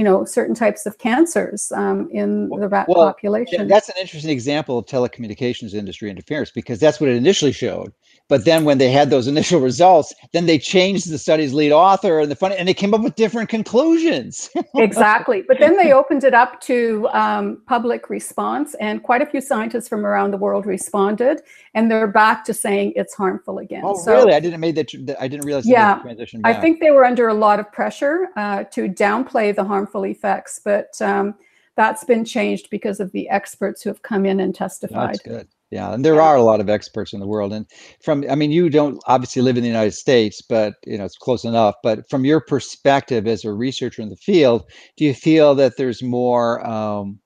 you 0.00 0.04
know 0.04 0.24
certain 0.24 0.54
types 0.54 0.86
of 0.86 0.96
cancers 0.96 1.70
um, 1.72 2.08
in 2.10 2.48
the 2.48 2.68
rat 2.68 2.88
well, 2.88 3.06
population. 3.08 3.68
That's 3.68 3.90
an 3.90 3.96
interesting 4.00 4.30
example 4.30 4.78
of 4.78 4.86
telecommunications 4.86 5.74
industry 5.74 6.08
interference 6.08 6.50
because 6.50 6.80
that's 6.80 7.02
what 7.02 7.10
it 7.10 7.16
initially 7.16 7.52
showed. 7.52 7.92
But 8.30 8.44
then 8.44 8.64
when 8.64 8.78
they 8.78 8.90
had 8.90 9.10
those 9.10 9.26
initial 9.26 9.60
results, 9.70 10.14
then 10.32 10.46
they 10.46 10.58
changed 10.58 11.10
the 11.10 11.18
study's 11.18 11.52
lead 11.52 11.72
author 11.72 12.20
and 12.20 12.30
the 12.30 12.36
fun, 12.36 12.52
and 12.52 12.66
they 12.66 12.72
came 12.72 12.94
up 12.94 13.02
with 13.02 13.16
different 13.16 13.50
conclusions. 13.50 14.48
exactly. 14.76 15.42
But 15.42 15.58
then 15.58 15.76
they 15.76 15.92
opened 15.92 16.22
it 16.22 16.32
up 16.32 16.60
to 16.62 17.08
um, 17.12 17.60
public 17.66 18.08
response, 18.08 18.74
and 18.74 19.02
quite 19.02 19.20
a 19.20 19.26
few 19.26 19.40
scientists 19.40 19.88
from 19.88 20.06
around 20.06 20.30
the 20.30 20.36
world 20.36 20.64
responded, 20.64 21.42
and 21.74 21.90
they're 21.90 22.06
back 22.06 22.44
to 22.44 22.54
saying 22.54 22.92
it's 22.94 23.14
harmful 23.14 23.58
again. 23.58 23.82
Oh, 23.84 24.00
so, 24.00 24.14
really? 24.14 24.34
I 24.34 24.40
didn't 24.40 24.60
make 24.60 24.76
that. 24.76 25.16
I 25.20 25.26
didn't 25.26 25.44
realize. 25.44 25.68
Yeah, 25.68 25.98
transition. 25.98 26.40
Back. 26.40 26.56
I 26.56 26.60
think 26.60 26.78
they 26.78 26.92
were 26.92 27.04
under 27.04 27.26
a 27.28 27.34
lot 27.34 27.58
of 27.58 27.70
pressure 27.72 28.28
uh, 28.36 28.62
to 28.64 28.88
downplay 28.88 29.54
the 29.54 29.64
harmful 29.64 30.06
effects, 30.06 30.60
but. 30.64 30.90
Um, 31.02 31.34
that's 31.76 32.04
been 32.04 32.26
changed 32.26 32.68
because 32.68 33.00
of 33.00 33.10
the 33.12 33.26
experts 33.30 33.80
who 33.80 33.88
have 33.88 34.02
come 34.02 34.26
in 34.26 34.40
and 34.40 34.54
testified. 34.54 35.10
That's 35.10 35.20
good. 35.20 35.48
Yeah 35.70 35.92
and 35.92 36.04
there 36.04 36.20
are 36.20 36.36
a 36.36 36.42
lot 36.42 36.60
of 36.60 36.68
experts 36.68 37.12
in 37.12 37.20
the 37.20 37.26
world 37.26 37.52
and 37.52 37.66
from 38.02 38.24
i 38.30 38.34
mean 38.34 38.50
you 38.50 38.68
don't 38.68 39.02
obviously 39.06 39.42
live 39.42 39.56
in 39.56 39.62
the 39.62 39.68
united 39.68 39.92
states 39.92 40.42
but 40.42 40.74
you 40.84 40.96
know 40.98 41.04
it's 41.04 41.16
close 41.16 41.44
enough 41.44 41.74
but 41.82 42.08
from 42.08 42.24
your 42.24 42.40
perspective 42.40 43.26
as 43.26 43.44
a 43.44 43.52
researcher 43.52 44.02
in 44.02 44.08
the 44.08 44.16
field 44.16 44.64
do 44.96 45.04
you 45.04 45.14
feel 45.14 45.54
that 45.54 45.76
there's 45.76 46.02
more 46.02 46.66
um, 46.66 47.18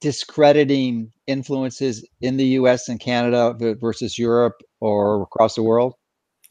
discrediting 0.00 1.10
influences 1.26 2.06
in 2.20 2.36
the 2.36 2.46
us 2.46 2.88
and 2.88 3.00
canada 3.00 3.54
versus 3.80 4.18
europe 4.18 4.54
or 4.80 5.22
across 5.22 5.54
the 5.54 5.62
world 5.62 5.94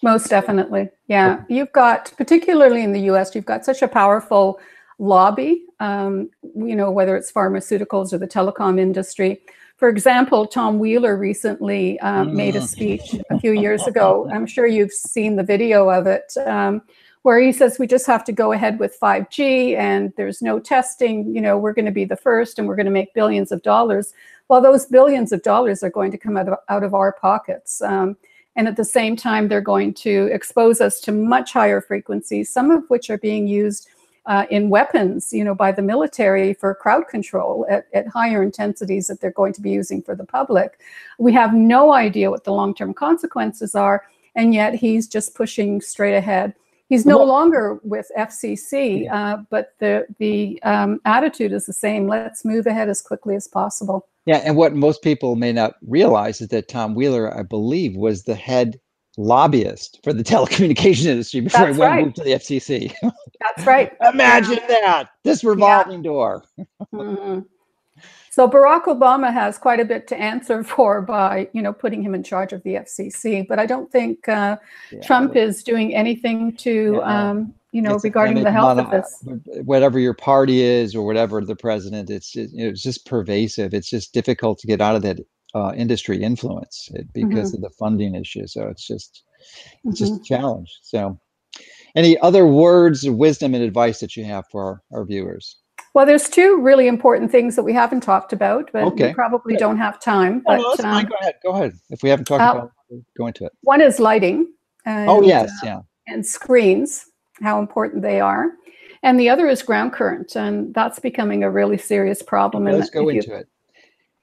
Most 0.03 0.29
definitely. 0.29 0.89
Yeah. 1.07 1.43
You've 1.49 1.71
got, 1.71 2.11
particularly 2.17 2.83
in 2.83 2.91
the 2.91 3.01
US, 3.11 3.33
you've 3.33 3.45
got 3.45 3.65
such 3.65 3.81
a 3.81 3.87
powerful 3.87 4.59
lobby, 4.99 5.63
um, 5.79 6.29
you 6.55 6.75
know, 6.75 6.91
whether 6.91 7.15
it's 7.15 7.31
pharmaceuticals 7.31 8.13
or 8.13 8.17
the 8.17 8.27
telecom 8.27 8.79
industry. 8.79 9.41
For 9.77 9.89
example, 9.89 10.45
Tom 10.45 10.79
Wheeler 10.79 11.17
recently 11.17 11.99
uh, 11.99 12.23
made 12.23 12.55
a 12.55 12.59
Mm. 12.59 12.67
speech 12.67 13.15
a 13.29 13.39
few 13.39 13.51
years 13.51 13.85
ago. 13.87 14.29
I'm 14.31 14.45
sure 14.45 14.65
you've 14.65 14.93
seen 14.93 15.35
the 15.35 15.43
video 15.43 15.89
of 15.89 16.07
it, 16.07 16.31
um, 16.45 16.81
where 17.23 17.39
he 17.39 17.51
says 17.51 17.77
we 17.77 17.87
just 17.87 18.07
have 18.07 18.23
to 18.25 18.31
go 18.31 18.53
ahead 18.53 18.79
with 18.79 18.97
5G 18.99 19.75
and 19.75 20.13
there's 20.15 20.41
no 20.41 20.59
testing. 20.59 21.33
You 21.35 21.41
know, 21.41 21.57
we're 21.57 21.73
going 21.73 21.85
to 21.85 21.91
be 21.91 22.05
the 22.05 22.15
first 22.15 22.57
and 22.57 22.67
we're 22.67 22.77
going 22.77 22.85
to 22.85 22.91
make 22.91 23.13
billions 23.13 23.51
of 23.51 23.61
dollars. 23.63 24.13
Well, 24.47 24.61
those 24.61 24.85
billions 24.85 25.33
of 25.33 25.41
dollars 25.41 25.83
are 25.83 25.89
going 25.89 26.11
to 26.11 26.17
come 26.17 26.37
out 26.37 26.47
of, 26.47 26.57
out 26.69 26.83
of 26.83 26.93
our 26.93 27.11
pockets. 27.11 27.81
Um, 27.81 28.15
and 28.55 28.69
at 28.69 28.77
the 28.77 28.85
same 28.85 29.17
time, 29.17 29.49
they're 29.49 29.59
going 29.59 29.93
to 29.95 30.29
expose 30.31 30.79
us 30.79 31.01
to 31.01 31.11
much 31.11 31.51
higher 31.51 31.81
frequencies, 31.81 32.49
some 32.49 32.71
of 32.71 32.83
which 32.89 33.09
are 33.09 33.17
being 33.17 33.47
used 33.47 33.89
uh, 34.25 34.45
in 34.49 34.69
weapons, 34.69 35.31
you 35.31 35.43
know, 35.43 35.55
by 35.55 35.71
the 35.71 35.81
military 35.81 36.53
for 36.53 36.73
crowd 36.73 37.07
control 37.07 37.65
at, 37.69 37.87
at 37.93 38.07
higher 38.07 38.41
intensities 38.41 39.07
that 39.07 39.21
they're 39.21 39.31
going 39.31 39.53
to 39.53 39.61
be 39.61 39.71
using 39.71 40.01
for 40.01 40.15
the 40.15 40.25
public. 40.25 40.79
We 41.19 41.31
have 41.33 41.53
no 41.53 41.93
idea 41.93 42.31
what 42.31 42.43
the 42.43 42.51
long-term 42.53 42.93
consequences 42.95 43.75
are, 43.75 44.03
and 44.35 44.53
yet 44.53 44.73
he's 44.73 45.07
just 45.07 45.35
pushing 45.35 45.81
straight 45.81 46.15
ahead. 46.15 46.53
He's 46.89 47.05
no 47.05 47.17
Well- 47.17 47.27
longer 47.27 47.79
with 47.83 48.11
FCC, 48.17 49.07
uh, 49.11 49.37
but 49.49 49.73
the 49.79 50.05
the 50.19 50.61
um, 50.63 50.99
attitude 51.05 51.51
is 51.51 51.65
the 51.65 51.73
same. 51.73 52.07
Let's 52.07 52.45
move 52.45 52.67
ahead 52.67 52.89
as 52.89 53.01
quickly 53.01 53.35
as 53.35 53.47
possible. 53.47 54.07
Yeah, 54.25 54.37
and 54.37 54.55
what 54.55 54.75
most 54.75 55.01
people 55.03 55.35
may 55.35 55.51
not 55.51 55.75
realize 55.87 56.41
is 56.41 56.47
that 56.49 56.67
Tom 56.67 56.95
Wheeler, 56.95 57.35
I 57.35 57.43
believe, 57.43 57.95
was 57.95 58.23
the 58.23 58.35
head 58.35 58.79
lobbyist 59.17 59.99
for 60.03 60.13
the 60.13 60.23
telecommunication 60.31 61.05
industry 61.05 61.41
before 61.41 61.65
That's 61.67 61.75
he 61.75 61.79
went 61.79 61.91
right. 61.91 62.03
moved 62.05 62.15
to 62.17 62.23
the 62.23 62.31
FCC. 62.31 62.93
That's 63.39 63.65
right. 63.65 63.91
Imagine 64.13 64.59
that 64.67 65.09
this 65.23 65.43
revolving 65.43 66.01
door. 66.01 66.43
Mhm. 66.93 67.45
So 68.31 68.49
Barack 68.49 68.83
Obama 68.83 69.31
has 69.31 69.57
quite 69.57 69.79
a 69.79 69.85
bit 69.85 70.07
to 70.07 70.17
answer 70.17 70.61
for 70.73 71.01
by, 71.01 71.47
you 71.53 71.61
know, 71.61 71.71
putting 71.71 72.03
him 72.03 72.13
in 72.13 72.21
charge 72.23 72.51
of 72.51 72.61
the 72.63 72.75
FCC. 72.75 73.47
But 73.47 73.59
I 73.59 73.65
don't 73.65 73.89
think 73.91 74.27
uh, 74.27 74.57
Yeah. 74.91 75.01
Trump 75.01 75.35
is 75.37 75.63
doing 75.63 75.95
anything 75.95 76.53
to, 76.57 76.95
Yeah. 77.01 77.29
um, 77.29 77.53
you 77.71 77.81
know, 77.81 77.91
It's- 77.91 78.03
regarding 78.03 78.43
the 78.43 78.51
health 78.51 78.77
of 78.79 78.91
this. 78.91 79.23
Whatever 79.63 79.99
your 79.99 80.13
party 80.13 80.61
is, 80.61 80.93
or 80.95 81.05
whatever 81.05 81.39
the 81.45 81.55
president, 81.55 82.09
it's 82.09 82.29
just, 82.31 82.53
you 82.53 82.65
know, 82.65 82.69
it's 82.71 82.83
just 82.83 83.05
pervasive. 83.05 83.73
It's 83.73 83.89
just 83.89 84.13
difficult 84.13 84.59
to 84.59 84.67
get 84.67 84.81
out 84.81 84.95
of 84.95 85.01
that 85.03 85.19
uh, 85.55 85.71
industry 85.75 86.21
influence 86.21 86.89
it, 86.93 87.07
because 87.13 87.47
Mm-hmm. 87.53 87.63
of 87.63 87.71
the 87.71 87.75
funding 87.79 88.13
issue. 88.13 88.45
So 88.45 88.67
it's 88.67 88.85
just 88.85 89.23
it's 89.85 89.95
Mhm. 89.95 89.97
just 89.97 90.21
a 90.21 90.23
challenge. 90.23 90.69
So, 90.83 91.17
any 91.95 92.17
other 92.19 92.45
words 92.45 93.05
of 93.05 93.15
wisdom 93.15 93.53
and 93.55 93.63
advice 93.63 93.99
that 94.01 94.15
you 94.17 94.25
have 94.25 94.43
for 94.51 94.61
our, 94.63 94.81
our 94.99 95.05
viewers? 95.05 95.57
Well, 95.93 96.05
there's 96.05 96.29
two 96.29 96.59
really 96.61 96.87
important 96.87 97.31
things 97.31 97.55
that 97.55 97.63
we 97.63 97.71
haven't 97.73 98.01
talked 98.01 98.33
about, 98.33 98.69
but 98.73 98.83
Okay. 98.83 99.07
we 99.09 99.13
probably 99.13 99.53
Good. 99.53 99.59
don't 99.61 99.77
have 99.77 99.99
time. 100.01 100.43
Oh, 100.45 100.75
But 100.75 100.83
no, 100.83 100.89
um, 100.89 101.05
Go 101.05 101.15
ahead. 101.21 101.35
Go 101.41 101.51
ahead. 101.51 101.71
If 101.89 102.03
we 102.03 102.09
haven't 102.09 102.25
talked 102.25 102.43
uh, 102.43 102.51
about 102.51 102.71
it, 102.89 103.01
go 103.17 103.27
into 103.27 103.45
it. 103.45 103.53
one 103.61 103.79
is 103.81 103.97
lighting. 103.99 104.47
And, 104.85 105.09
Oh, 105.09 105.21
yes. 105.21 105.49
uh, 105.63 105.65
Yeah. 105.67 105.79
and 106.07 106.25
screens, 106.25 107.05
how 107.41 107.59
important 107.59 108.01
they 108.03 108.19
are. 108.19 108.45
And 109.03 109.17
the 109.19 109.29
other 109.29 109.47
is 109.47 109.63
ground 109.63 109.93
current, 109.93 110.35
and 110.35 110.73
that's 110.73 110.99
becoming 110.99 111.43
a 111.43 111.49
really 111.49 111.77
serious 111.77 112.21
problem. 112.21 112.65
Let's 112.65 112.89
go 112.89 113.07
if 113.09 113.15
you- 113.15 113.21
into 113.21 113.35
it. 113.35 113.47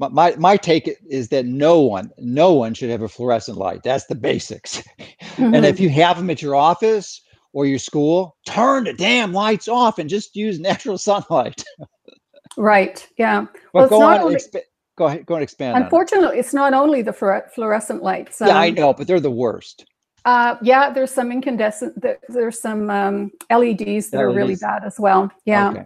My, 0.03 0.09
my, 0.09 0.37
my 0.37 0.57
take 0.57 0.91
is 1.09 1.29
that 1.29 1.47
no 1.47 1.81
one, 1.81 2.11
no 2.19 2.53
one 2.53 2.75
should 2.75 2.91
have 2.91 3.03
a 3.03 3.09
fluorescent 3.09 3.57
light. 3.57 3.83
That's 3.85 4.07
the 4.07 4.15
basics. 4.17 4.83
And 5.39 5.55
Mhm. 5.55 5.65
if 5.65 5.81
you 5.81 5.89
have 5.89 6.19
them 6.19 6.29
at 6.29 6.43
your 6.43 6.55
office 6.55 7.23
or 7.55 7.65
your 7.65 7.79
school, 7.79 8.37
turn 8.47 8.85
the 8.85 8.93
damn 8.93 9.33
lights 9.33 9.67
off 9.67 9.99
and 9.99 10.11
just 10.11 10.37
use 10.37 10.61
natural 10.61 10.99
sunlight. 11.09 11.65
Right. 12.59 13.07
Yeah. 13.17 13.47
But 13.73 13.73
Well, 13.73 13.85
it's 13.85 13.91
go 13.91 14.01
not 14.01 14.21
on, 14.21 14.27
only- 14.27 14.35
expa- 14.37 14.61
go 14.99 15.07
ahead, 15.07 15.25
go 15.25 15.35
and 15.37 15.43
expand 15.43 15.77
on 15.77 15.83
it. 15.83 15.85
Unfortunately, 15.87 16.39
it's 16.39 16.53
not 16.53 16.75
only 16.75 17.01
the 17.01 17.15
fluorescent 17.55 18.03
lights. 18.03 18.41
Yeah, 18.43 18.59
I 18.59 18.69
um, 18.69 18.75
know, 18.75 18.93
but 18.93 19.07
they're 19.07 19.21
the 19.21 19.31
worst. 19.31 19.87
Uh, 20.27 20.57
yeah, 20.63 20.91
there's 20.93 21.11
some 21.11 21.33
incandescent. 21.33 21.99
there- 22.01 22.19
There's 22.29 22.61
some 22.61 22.91
um, 22.91 23.31
LEDs 23.51 24.11
that 24.11 24.21
are 24.21 24.31
really 24.33 24.57
bad 24.57 24.83
as 24.85 25.01
well. 25.01 25.31
Yeah, 25.47 25.71
Okay. 25.71 25.85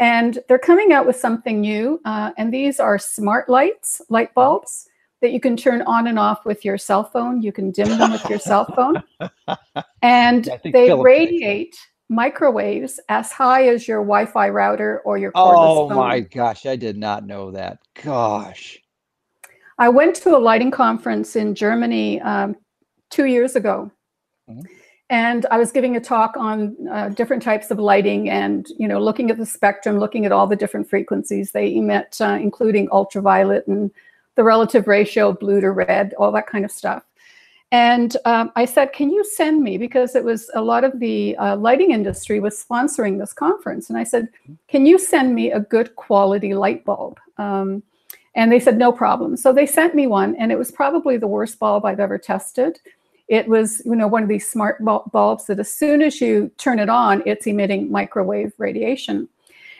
And 0.00 0.38
they're 0.48 0.58
coming 0.58 0.92
out 0.92 1.06
with 1.06 1.16
something 1.16 1.60
new, 1.60 2.00
uh, 2.04 2.32
and 2.38 2.52
these 2.52 2.80
are 2.80 2.98
smart 2.98 3.48
lights, 3.48 4.00
light 4.08 4.32
bulbs 4.34 4.88
that 5.20 5.32
you 5.32 5.40
can 5.40 5.56
turn 5.56 5.82
on 5.82 6.06
and 6.06 6.18
off 6.18 6.44
with 6.44 6.64
your 6.64 6.78
cell 6.78 7.04
phone. 7.04 7.42
You 7.42 7.52
can 7.52 7.70
dim 7.70 7.98
them 7.98 8.12
with 8.12 8.24
your 8.28 8.38
cell 8.38 8.64
phone, 8.76 9.02
and 10.02 10.48
they 10.64 10.86
Philip 10.86 11.04
radiate 11.04 11.76
microwaves 12.08 13.00
as 13.08 13.32
high 13.32 13.68
as 13.68 13.86
your 13.86 13.98
Wi-Fi 13.98 14.48
router 14.48 15.00
or 15.04 15.18
your 15.18 15.32
cordless 15.32 15.68
Oh 15.68 15.88
phone. 15.88 15.96
my 15.96 16.20
gosh, 16.20 16.64
I 16.66 16.76
did 16.76 16.96
not 16.96 17.26
know 17.26 17.50
that. 17.50 17.78
Gosh. 18.02 18.78
I 19.78 19.88
went 19.88 20.16
to 20.16 20.36
a 20.36 20.38
lighting 20.38 20.70
conference 20.70 21.36
in 21.36 21.54
Germany 21.54 22.20
um, 22.22 22.56
two 23.10 23.26
years 23.26 23.56
ago, 23.56 23.90
Mhm. 24.50 24.66
And 25.10 25.46
I 25.50 25.58
was 25.58 25.72
giving 25.72 25.96
a 25.96 26.00
talk 26.00 26.36
on 26.36 26.76
uh, 26.90 27.08
different 27.08 27.42
types 27.42 27.70
of 27.70 27.78
lighting, 27.78 28.28
and 28.28 28.66
you 28.78 28.86
know, 28.86 29.00
looking 29.00 29.30
at 29.30 29.38
the 29.38 29.46
spectrum, 29.46 29.98
looking 29.98 30.26
at 30.26 30.32
all 30.32 30.46
the 30.46 30.56
different 30.56 30.88
frequencies 30.88 31.52
they 31.52 31.74
emit, 31.74 32.18
uh, 32.20 32.38
including 32.40 32.88
ultraviolet 32.92 33.66
and 33.66 33.90
the 34.34 34.44
relative 34.44 34.86
ratio 34.86 35.30
of 35.30 35.40
blue 35.40 35.60
to 35.60 35.70
red, 35.70 36.14
all 36.18 36.30
that 36.32 36.46
kind 36.46 36.64
of 36.64 36.70
stuff. 36.70 37.04
And 37.72 38.16
um, 38.26 38.52
I 38.54 38.66
said, 38.66 38.92
"Can 38.92 39.10
you 39.10 39.24
send 39.24 39.62
me?" 39.62 39.78
Because 39.78 40.14
it 40.14 40.24
was 40.24 40.50
a 40.54 40.60
lot 40.60 40.84
of 40.84 40.98
the 41.00 41.36
uh, 41.38 41.56
lighting 41.56 41.92
industry 41.92 42.38
was 42.38 42.62
sponsoring 42.62 43.18
this 43.18 43.32
conference, 43.32 43.88
and 43.88 43.98
I 43.98 44.04
said, 44.04 44.28
"Can 44.68 44.84
you 44.84 44.98
send 44.98 45.34
me 45.34 45.52
a 45.52 45.60
good 45.60 45.96
quality 45.96 46.52
light 46.54 46.84
bulb?" 46.84 47.18
Um, 47.38 47.82
and 48.38 48.52
they 48.52 48.60
said, 48.60 48.78
no 48.78 48.92
problem. 48.92 49.36
So 49.36 49.52
they 49.52 49.66
sent 49.66 49.96
me 49.96 50.06
one, 50.06 50.36
and 50.36 50.52
it 50.52 50.58
was 50.58 50.70
probably 50.70 51.16
the 51.16 51.26
worst 51.26 51.58
bulb 51.58 51.84
I've 51.84 51.98
ever 51.98 52.18
tested. 52.18 52.78
It 53.28 53.46
was, 53.46 53.82
you 53.84 53.94
know, 53.94 54.08
one 54.08 54.22
of 54.22 54.28
these 54.28 54.48
smart 54.48 54.82
bulbs 54.84 55.46
that 55.46 55.58
as 55.60 55.70
soon 55.70 56.00
as 56.02 56.20
you 56.20 56.50
turn 56.56 56.78
it 56.78 56.88
on, 56.88 57.22
it's 57.26 57.46
emitting 57.46 57.90
microwave 57.90 58.52
radiation. 58.58 59.28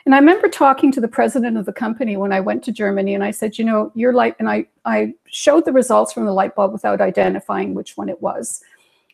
And 0.05 0.15
I 0.15 0.19
remember 0.19 0.49
talking 0.49 0.93
to 0.93 1.01
the 1.01 1.09
president 1.09 1.57
of 1.59 1.67
the 1.67 1.73
company 1.73 2.17
when 2.17 2.33
I 2.33 2.41
went 2.41 2.63
to 2.65 2.73
Germany, 2.73 3.15
and 3.15 3.25
I 3.25 3.31
said, 3.31 3.59
you 3.59 3.65
know, 3.65 3.93
your 3.95 4.13
light, 4.13 4.37
and 4.39 4.49
I, 4.49 4.67
I 4.85 5.15
showed 5.27 5.65
the 5.65 5.73
results 5.73 6.13
from 6.13 6.25
the 6.25 6.33
light 6.33 6.55
bulb 6.55 6.73
without 6.73 7.01
identifying 7.01 7.75
which 7.75 7.97
one 7.97 8.09
it 8.09 8.23
was. 8.23 8.63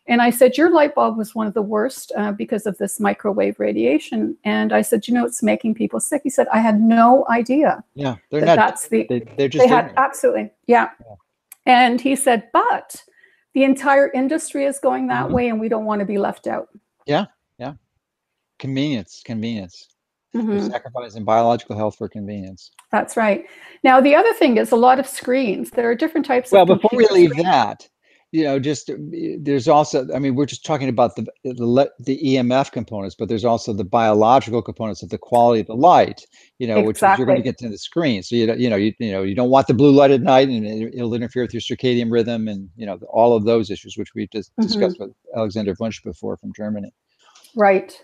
And 0.06 0.20
I 0.20 0.30
said, 0.30 0.58
Your 0.58 0.70
light 0.70 0.94
bulb 0.94 1.16
was 1.16 1.34
one 1.34 1.46
of 1.46 1.54
the 1.54 1.62
worst 1.62 2.12
uh, 2.16 2.32
because 2.32 2.66
of 2.66 2.76
this 2.78 3.00
microwave 3.00 3.58
radiation. 3.58 4.36
And 4.44 4.72
I 4.72 4.82
said, 4.82 5.08
You 5.08 5.14
know, 5.14 5.24
it's 5.24 5.42
making 5.42 5.74
people 5.74 5.98
sick. 5.98 6.20
He 6.24 6.30
said, 6.30 6.46
I 6.52 6.58
had 6.58 6.80
no 6.80 7.24
idea 7.30 7.82
Yeah, 7.94 8.16
they're 8.30 8.40
that 8.40 8.46
not. 8.46 8.56
that's 8.56 8.88
the 8.88 9.06
They, 9.08 9.20
they're 9.36 9.48
just. 9.48 9.64
they 9.64 9.68
had 9.68 9.92
absolutely 9.96 10.50
yeah. 10.66 10.90
Yeah. 11.00 11.14
and 11.64 12.00
he 12.00 12.16
said 12.16 12.48
but 12.52 13.02
the 13.54 13.64
entire 13.64 14.10
industry 14.10 14.64
is 14.64 14.78
going 14.78 15.06
that 15.08 15.28
Mhm. 15.28 15.32
way 15.32 15.48
and 15.48 15.60
we 15.60 15.68
don't 15.68 15.84
want 15.84 16.00
to 16.00 16.04
be 16.06 16.18
left 16.18 16.46
out 16.46 16.68
Yeah. 17.06 17.26
Yeah. 17.58 17.74
convenience, 18.58 19.22
convenience. 19.24 19.88
Mhm. 20.34 20.68
sacrificing 20.68 21.22
biological 21.24 21.76
health 21.76 21.94
for 21.96 22.08
convenience. 22.08 22.72
that's 22.90 23.16
right 23.16 23.46
now 23.84 24.00
the 24.00 24.16
other 24.16 24.32
thing 24.34 24.56
is 24.56 24.72
a 24.72 24.76
lot 24.76 24.98
of 24.98 25.06
screens 25.06 25.70
there 25.70 25.88
are 25.88 25.94
different 25.94 26.26
types 26.26 26.48
of 26.48 26.52
Well, 26.56 26.66
before 26.66 26.90
we 26.92 27.06
leave 27.08 27.30
screens. 27.30 27.44
that, 27.48 27.88
you 28.34 28.42
know, 28.42 28.58
just 28.58 28.90
uh, 28.90 28.94
there's 29.38 29.68
also, 29.68 30.12
I 30.12 30.18
mean, 30.18 30.34
we're 30.34 30.44
just 30.44 30.64
talking 30.64 30.88
about 30.88 31.14
the 31.14 31.24
the, 31.44 31.92
the 32.00 32.18
EMF 32.20 32.72
components, 32.72 33.14
but 33.16 33.28
there's 33.28 33.44
also 33.44 33.72
the 33.72 33.84
biological 33.84 34.60
components 34.60 35.04
of 35.04 35.10
the 35.10 35.18
quality 35.18 35.60
of 35.60 35.68
the 35.68 35.76
light, 35.76 36.26
you 36.58 36.66
know, 36.66 36.82
which 36.82 37.00
you're 37.00 37.26
going 37.26 37.36
to 37.36 37.42
get 37.44 37.58
to 37.58 37.68
the 37.68 37.78
screen. 37.78 38.24
So 38.24 38.34
you 38.34 38.52
you 38.54 38.68
know, 38.68 38.74
you 38.74 38.92
you 38.98 39.12
know, 39.12 39.22
you 39.22 39.36
don't 39.36 39.50
want 39.50 39.68
the 39.68 39.74
blue 39.74 39.92
light 39.92 40.10
at 40.10 40.20
night, 40.20 40.48
and 40.48 40.66
it, 40.66 40.94
it'll 40.96 41.14
interfere 41.14 41.42
with 41.44 41.54
your 41.54 41.60
circadian 41.60 42.10
rhythm, 42.10 42.48
and 42.48 42.68
you 42.74 42.86
know, 42.86 42.96
all 43.08 43.36
of 43.36 43.44
those 43.44 43.70
issues, 43.70 43.96
which 43.96 44.14
we've 44.16 44.30
just 44.30 44.50
Mhm. 44.58 44.66
discussed 44.66 44.98
with 44.98 45.12
Alexander 45.36 45.76
Wunsch 45.78 46.02
before 46.02 46.36
from 46.36 46.52
Germany. 46.56 46.92
right 47.54 47.96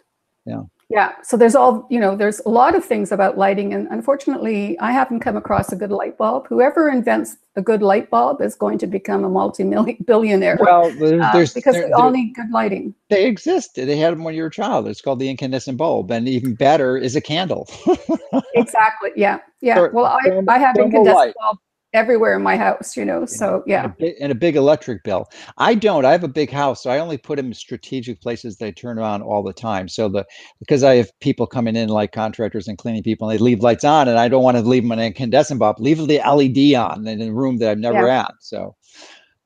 Yeah. 0.47 0.63
Yeah 0.91 1.13
so 1.23 1.37
there's 1.37 1.55
all 1.55 1.87
you 1.89 1.99
know 2.01 2.17
there's 2.17 2.41
a 2.47 2.49
lot 2.49 2.75
of 2.75 2.85
things 2.85 3.13
about 3.13 3.39
lighting 3.39 3.73
and 3.73 3.87
unfortunately 3.91 4.79
i 4.81 4.91
haven't 4.93 5.21
come 5.21 5.37
across 5.37 5.73
a 5.73 5.77
good 5.77 5.91
light 5.91 6.19
bulb 6.19 6.47
whoever 6.49 6.89
invents 6.89 7.37
a 7.57 7.63
good 7.63 7.81
light 7.83 8.11
bulb 8.11 8.41
is 8.43 8.55
going 8.55 8.77
to 8.79 8.87
become 8.87 9.25
a 9.25 9.29
multi-million 9.29 9.97
billionaire 10.05 10.59
Well, 10.61 10.91
there's, 10.91 11.23
uh, 11.23 11.33
there's 11.33 11.55
because 11.55 11.75
there- 11.75 11.87
we 11.87 11.93
all 11.93 12.11
need 12.11 12.35
good 12.35 12.51
lighting 12.51 12.95
they 13.09 13.27
exist. 13.27 13.75
They 13.75 13.97
had 13.97 14.13
them 14.13 14.23
when 14.23 14.35
you 14.37 14.43
were 14.43 14.49
a 14.49 14.53
child. 14.53 14.87
It's 14.87 15.01
called 15.01 15.19
the 15.19 15.29
incandescent 15.29 15.77
bulb, 15.77 16.13
and 16.13 16.29
even 16.29 16.55
better 16.55 16.97
is 16.97 17.17
a 17.17 17.21
candle. 17.21 17.69
exactly 18.55 19.11
yeah 19.17 19.39
yeah 19.61 19.75
Ther- 19.75 19.91
well 19.93 20.07
i, 20.07 20.19
I 20.47 20.59
have 20.59 20.77
incandescent 20.79 21.35
bulb 21.41 21.59
everywhere 21.93 22.37
in 22.37 22.43
my 22.43 22.57
house, 22.57 22.97
you 22.97 23.05
know. 23.05 23.27
So 23.27 23.63
yeah, 23.67 23.85
and 23.85 23.93
a, 23.93 23.97
big, 23.97 24.15
and 24.21 24.33
a, 24.33 24.35
big, 24.35 24.57
electric 24.57 25.03
bill. 25.05 25.29
I 25.59 25.75
don't. 25.75 26.05
I 26.05 26.13
have 26.13 26.25
a 26.25 26.29
big 26.29 26.51
house, 26.51 26.83
so 26.83 26.91
I 26.91 26.99
only 26.99 27.19
put 27.19 27.37
them 27.37 27.47
in 27.47 27.55
strategic 27.55 28.21
places 28.21 28.57
they 28.57 28.73
turn 28.73 28.99
on 28.99 29.23
all 29.23 29.43
the 29.43 29.53
time. 29.53 29.89
So 29.89 30.09
the 30.09 30.25
because 30.59 30.85
I 30.85 30.97
have 30.97 31.11
people 31.21 31.47
coming 31.47 31.77
in 31.77 31.89
like 31.89 32.13
contractors 32.13 32.69
and 32.69 32.79
cleaning 32.79 33.03
people, 33.03 33.29
and 33.29 33.39
they 33.39 33.43
leave 33.43 33.61
lights 33.61 33.85
on, 33.85 34.09
and 34.09 34.19
I 34.19 34.29
don't 34.29 34.43
want 34.43 34.57
to 34.57 34.63
leave 34.63 34.83
them 34.83 34.93
an 34.93 35.01
incandescent 35.01 35.61
bulb. 35.61 35.81
Leave 35.81 35.99
the 35.99 36.19
LED 36.19 36.75
on 36.75 37.07
in 37.07 37.23
a 37.23 37.33
room 37.33 37.59
that 37.59 37.71
I've 37.71 37.79
never 37.79 38.07
yeah. 38.07 38.23
had. 38.23 38.33
So, 38.41 38.77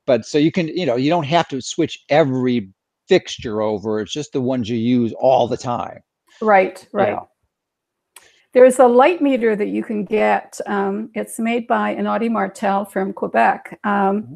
but 0.07 0.25
so 0.25 0.39
you 0.39 0.53
can, 0.53 0.69
you 0.69 0.87
know, 0.87 0.97
you 0.97 1.11
don't 1.11 1.25
have 1.25 1.49
to 1.49 1.61
switch 1.61 2.05
every 2.09 2.71
fixture 3.09 3.63
over. 3.63 4.01
It's 4.01 4.13
just 4.13 4.33
the 4.33 4.41
ones 4.41 4.69
you 4.69 4.77
use 4.77 5.13
all 5.19 5.49
the 5.49 5.57
time. 5.57 6.01
Right. 6.41 6.87
Right. 6.93 7.13
Know? 7.13 7.29
There's 8.55 8.79
a 8.79 8.87
light 8.87 9.21
meter 9.21 9.57
that 9.57 9.67
you 9.67 9.83
can 9.83 10.05
get. 10.05 10.61
Um, 10.67 11.11
it's 11.15 11.41
made 11.41 11.67
by 11.67 11.91
an 11.91 12.07
Audi 12.07 12.29
Martel 12.29 12.85
from 12.85 13.13
Quebec. 13.13 13.81
Um, 13.83 14.23
mm-hmm. 14.23 14.35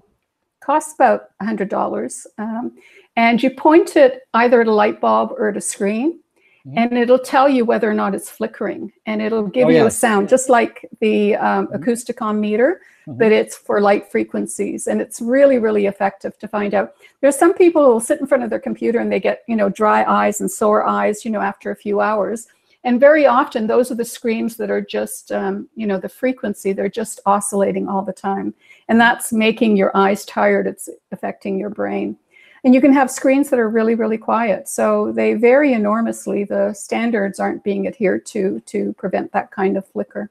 costs 0.61 0.95
about 0.95 1.31
$100. 1.41 2.27
Um, 2.37 2.73
and 3.15 3.41
you 3.41 3.51
point 3.51 3.95
it 3.95 4.23
either 4.35 4.61
at 4.61 4.67
a 4.67 4.73
light 4.73 5.01
bulb 5.01 5.31
or 5.39 5.49
at 5.49 5.57
a 5.57 5.61
screen, 5.61 6.19
mm-hmm. 6.67 6.79
and 6.79 6.99
it'll 6.99 7.21
tell 7.21 7.49
you 7.49 7.65
whether 7.65 7.89
or 7.89 7.95
not 7.95 8.13
it's 8.13 8.29
flickering. 8.29 8.93
And 9.07 9.23
it'll 9.23 9.47
give 9.47 9.69
oh, 9.69 9.71
you 9.71 9.77
yes. 9.77 9.95
a 9.95 9.97
sound, 9.97 10.29
just 10.29 10.49
like 10.49 10.89
the 11.01 11.37
um, 11.37 11.69
mm-hmm. 11.69 11.81
Acousticom 11.81 12.41
meter, 12.41 12.81
mm-hmm. 13.07 13.19
but 13.19 13.31
it's 13.31 13.57
for 13.57 13.81
light 13.81 14.11
frequencies. 14.11 14.89
And 14.89 15.01
it's 15.01 15.21
really, 15.21 15.61
really 15.61 15.87
effective 15.87 16.37
to 16.41 16.49
find 16.49 16.75
out. 16.75 16.95
There's 17.21 17.39
some 17.39 17.55
people 17.55 17.85
who 17.85 17.93
will 17.93 18.01
sit 18.01 18.21
in 18.21 18.27
front 18.27 18.43
of 18.43 18.51
their 18.51 18.59
computer 18.59 18.99
and 18.99 19.13
they 19.13 19.21
get, 19.21 19.45
you 19.47 19.55
know, 19.55 19.69
dry 19.69 20.03
eyes 20.03 20.41
and 20.41 20.51
sore 20.51 20.85
eyes, 20.85 21.25
you 21.25 21.31
know, 21.31 21.41
after 21.41 21.71
a 21.71 21.77
few 21.77 22.01
hours 22.01 22.49
and 22.89 22.99
very 22.99 23.27
often 23.27 23.67
those 23.67 23.91
are 23.91 23.95
the 23.97 24.03
screams 24.03 24.57
that 24.57 24.71
are 24.71 24.81
just, 24.81 25.31
um, 25.31 25.69
you 25.75 25.87
know, 25.87 25.99
the 25.99 26.09
frequency, 26.09 26.73
they're 26.73 26.89
just 26.89 27.21
oscillating 27.27 27.87
all 27.87 28.01
the 28.01 28.15
time. 28.15 28.55
And 28.89 28.99
that's 28.99 29.31
making 29.31 29.77
your 29.77 29.95
eyes 29.95 30.25
tired. 30.25 30.67
It's 30.67 30.89
affecting 31.13 31.59
your 31.59 31.69
brain. 31.69 32.17
And 32.65 32.75
you 32.75 32.81
can 32.81 32.95
have 32.95 33.11
screens 33.11 33.51
that 33.51 33.59
are 33.59 33.69
really, 33.69 33.95
really 33.95 34.17
quiet. 34.17 34.69
So 34.69 35.13
they 35.13 35.35
vary 35.35 35.75
enormously. 35.75 36.45
The 36.45 36.73
standards 36.73 37.39
aren't 37.39 37.63
being 37.63 37.87
adhered 37.87 38.25
to 38.29 38.61
to 38.61 38.95
prevent 38.95 39.33
that 39.33 39.51
kind 39.51 39.77
of 39.77 39.87
flicker. 39.87 40.31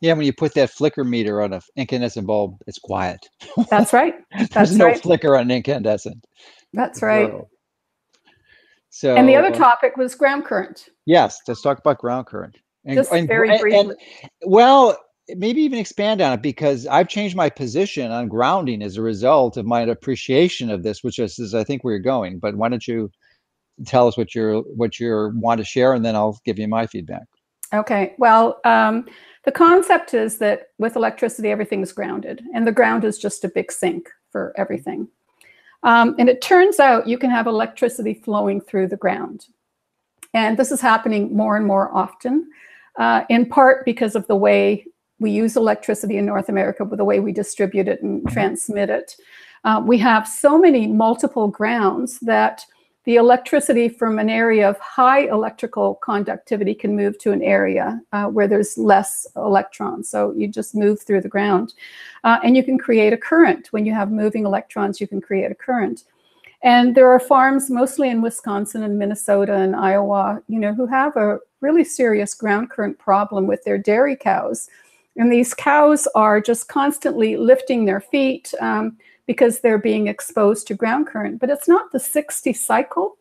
Yeah, 0.00 0.14
when 0.14 0.26
you 0.26 0.32
put 0.32 0.54
that 0.54 0.70
flicker 0.70 1.04
meter 1.04 1.40
on 1.40 1.52
an 1.52 1.60
incandescent 1.76 2.26
bulb, 2.26 2.60
it's 2.66 2.80
quiet. 2.80 3.28
That's 3.70 3.92
right. 3.92 4.16
That's 4.36 4.52
There's 4.54 4.76
no 4.76 4.86
right. 4.86 5.00
flicker 5.00 5.36
on 5.36 5.42
an 5.42 5.50
incandescent. 5.52 6.26
That's 6.72 7.00
right. 7.00 7.28
So, 7.28 7.48
and 9.04 9.28
the 9.28 9.36
other 9.36 9.48
uh, 9.48 9.58
topic 9.58 9.96
was 9.96 10.14
ground 10.14 10.44
current. 10.44 10.88
Yes, 11.06 11.40
let's 11.46 11.62
talk 11.62 11.78
about 11.78 11.98
ground 11.98 12.26
current. 12.26 12.56
And, 12.84 12.96
Just 12.96 13.12
and, 13.12 13.26
very 13.26 13.58
briefly. 13.58 13.78
And, 13.78 13.96
well, 14.44 14.96
maybe 15.30 15.60
even 15.62 15.78
expand 15.78 16.20
on 16.20 16.32
it 16.32 16.42
because 16.42 16.86
I've 16.86 17.08
changed 17.08 17.36
my 17.36 17.50
position 17.50 18.12
on 18.12 18.28
grounding 18.28 18.82
as 18.82 18.96
a 18.96 19.02
result 19.02 19.56
of 19.56 19.66
my 19.66 19.82
appreciation 19.82 20.70
of 20.70 20.82
this, 20.82 21.02
which 21.02 21.18
is, 21.18 21.38
is 21.38 21.54
I 21.54 21.64
think 21.64 21.82
where 21.82 21.94
you're 21.94 22.02
going. 22.02 22.38
But 22.38 22.56
why 22.56 22.68
don't 22.68 22.86
you 22.86 23.10
tell 23.84 24.08
us 24.08 24.16
what 24.16 24.34
you're 24.34 24.60
what 24.60 24.98
you 24.98 25.32
want 25.34 25.58
to 25.58 25.64
share, 25.64 25.92
and 25.92 26.04
then 26.04 26.14
I'll 26.14 26.40
give 26.44 26.58
you 26.58 26.68
my 26.68 26.86
feedback. 26.86 27.24
Okay. 27.74 28.14
Well, 28.18 28.60
um, 28.64 29.06
the 29.44 29.52
concept 29.52 30.14
is 30.14 30.38
that 30.38 30.68
with 30.78 30.96
electricity, 30.96 31.50
everything 31.50 31.82
is 31.82 31.92
grounded, 31.92 32.42
and 32.54 32.66
the 32.66 32.72
ground 32.72 33.04
is 33.04 33.18
just 33.18 33.44
a 33.44 33.48
big 33.48 33.72
sink 33.72 34.08
for 34.30 34.54
everything. 34.56 35.08
Um, 35.82 36.14
and 36.18 36.28
it 36.28 36.42
turns 36.42 36.80
out 36.80 37.06
you 37.06 37.18
can 37.18 37.30
have 37.30 37.46
electricity 37.46 38.14
flowing 38.14 38.60
through 38.60 38.88
the 38.88 38.96
ground. 38.96 39.46
And 40.34 40.56
this 40.56 40.72
is 40.72 40.80
happening 40.80 41.34
more 41.34 41.56
and 41.56 41.66
more 41.66 41.94
often, 41.96 42.50
uh, 42.96 43.24
in 43.28 43.46
part 43.46 43.84
because 43.84 44.14
of 44.16 44.26
the 44.26 44.36
way 44.36 44.86
we 45.18 45.30
use 45.30 45.56
electricity 45.56 46.18
in 46.18 46.26
North 46.26 46.48
America, 46.48 46.84
with 46.84 46.98
the 46.98 47.04
way 47.04 47.20
we 47.20 47.32
distribute 47.32 47.88
it 47.88 48.02
and 48.02 48.28
transmit 48.28 48.90
it. 48.90 49.16
Uh, 49.64 49.82
we 49.84 49.98
have 49.98 50.28
so 50.28 50.58
many 50.58 50.86
multiple 50.86 51.48
grounds 51.48 52.20
that 52.20 52.64
the 53.06 53.16
electricity 53.16 53.88
from 53.88 54.18
an 54.18 54.28
area 54.28 54.68
of 54.68 54.78
high 54.80 55.28
electrical 55.28 55.94
conductivity 55.96 56.74
can 56.74 56.96
move 56.96 57.16
to 57.18 57.30
an 57.30 57.40
area 57.40 58.00
uh, 58.12 58.26
where 58.26 58.48
there's 58.48 58.76
less 58.76 59.28
electrons. 59.36 60.08
So 60.08 60.32
you 60.36 60.48
just 60.48 60.74
move 60.74 61.00
through 61.00 61.20
the 61.20 61.28
ground. 61.28 61.74
Uh, 62.24 62.38
and 62.42 62.56
you 62.56 62.64
can 62.64 62.78
create 62.78 63.12
a 63.12 63.16
current. 63.16 63.68
When 63.72 63.86
you 63.86 63.94
have 63.94 64.10
moving 64.10 64.44
electrons, 64.44 65.00
you 65.00 65.06
can 65.06 65.20
create 65.20 65.52
a 65.52 65.54
current. 65.54 66.02
And 66.62 66.96
there 66.96 67.08
are 67.08 67.20
farms, 67.20 67.70
mostly 67.70 68.10
in 68.10 68.22
Wisconsin 68.22 68.82
and 68.82 68.98
Minnesota 68.98 69.54
and 69.54 69.76
Iowa, 69.76 70.42
you 70.48 70.58
know, 70.58 70.74
who 70.74 70.86
have 70.86 71.16
a 71.16 71.38
really 71.60 71.84
serious 71.84 72.34
ground 72.34 72.70
current 72.70 72.98
problem 72.98 73.46
with 73.46 73.62
their 73.62 73.78
dairy 73.78 74.16
cows. 74.16 74.68
And 75.16 75.32
these 75.32 75.54
cows 75.54 76.08
are 76.16 76.40
just 76.40 76.66
constantly 76.66 77.36
lifting 77.36 77.84
their 77.84 78.00
feet. 78.00 78.52
Um, 78.60 78.98
because 79.26 79.60
they're 79.60 79.78
being 79.78 80.06
exposed 80.06 80.66
to 80.68 80.74
ground 80.74 81.06
current. 81.06 81.40
But 81.40 81.50
it's 81.50 81.68
not 81.68 81.92
the 81.92 82.00
60 82.00 82.52
cycle 82.52 83.18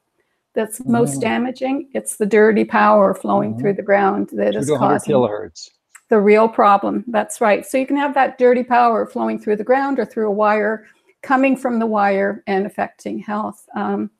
that's 0.53 0.80
mm. 0.80 0.88
most 0.88 1.19
damaging. 1.19 1.90
It's 1.94 2.18
the 2.18 2.26
dirty 2.26 2.65
power 2.65 3.14
flowing 3.14 3.56
mm. 3.56 3.60
through 3.60 3.73
the 3.73 3.82
ground 3.82 4.30
that 4.34 4.56
is 4.56 4.69
causing 4.69 5.14
kilohertz. 5.14 5.69
the 6.10 6.19
real 6.19 6.48
problem. 6.48 7.03
That's 7.07 7.41
right. 7.41 7.65
So 7.65 7.77
you 7.77 7.86
can 7.86 7.98
have 7.98 8.14
that 8.14 8.38
dirty 8.38 8.64
power 8.64 9.06
flowing 9.06 9.40
through 9.40 9.57
the 9.57 9.64
ground 9.64 9.99
or 9.99 10.06
through 10.06 10.27
a 10.27 10.32
wire, 10.32 10.88
coming 11.22 11.57
from 11.57 11.80
the 11.80 11.88
wire 11.88 12.44
and 12.48 12.65
affecting 12.65 13.19
health. 13.19 13.65
Um, 13.76 14.11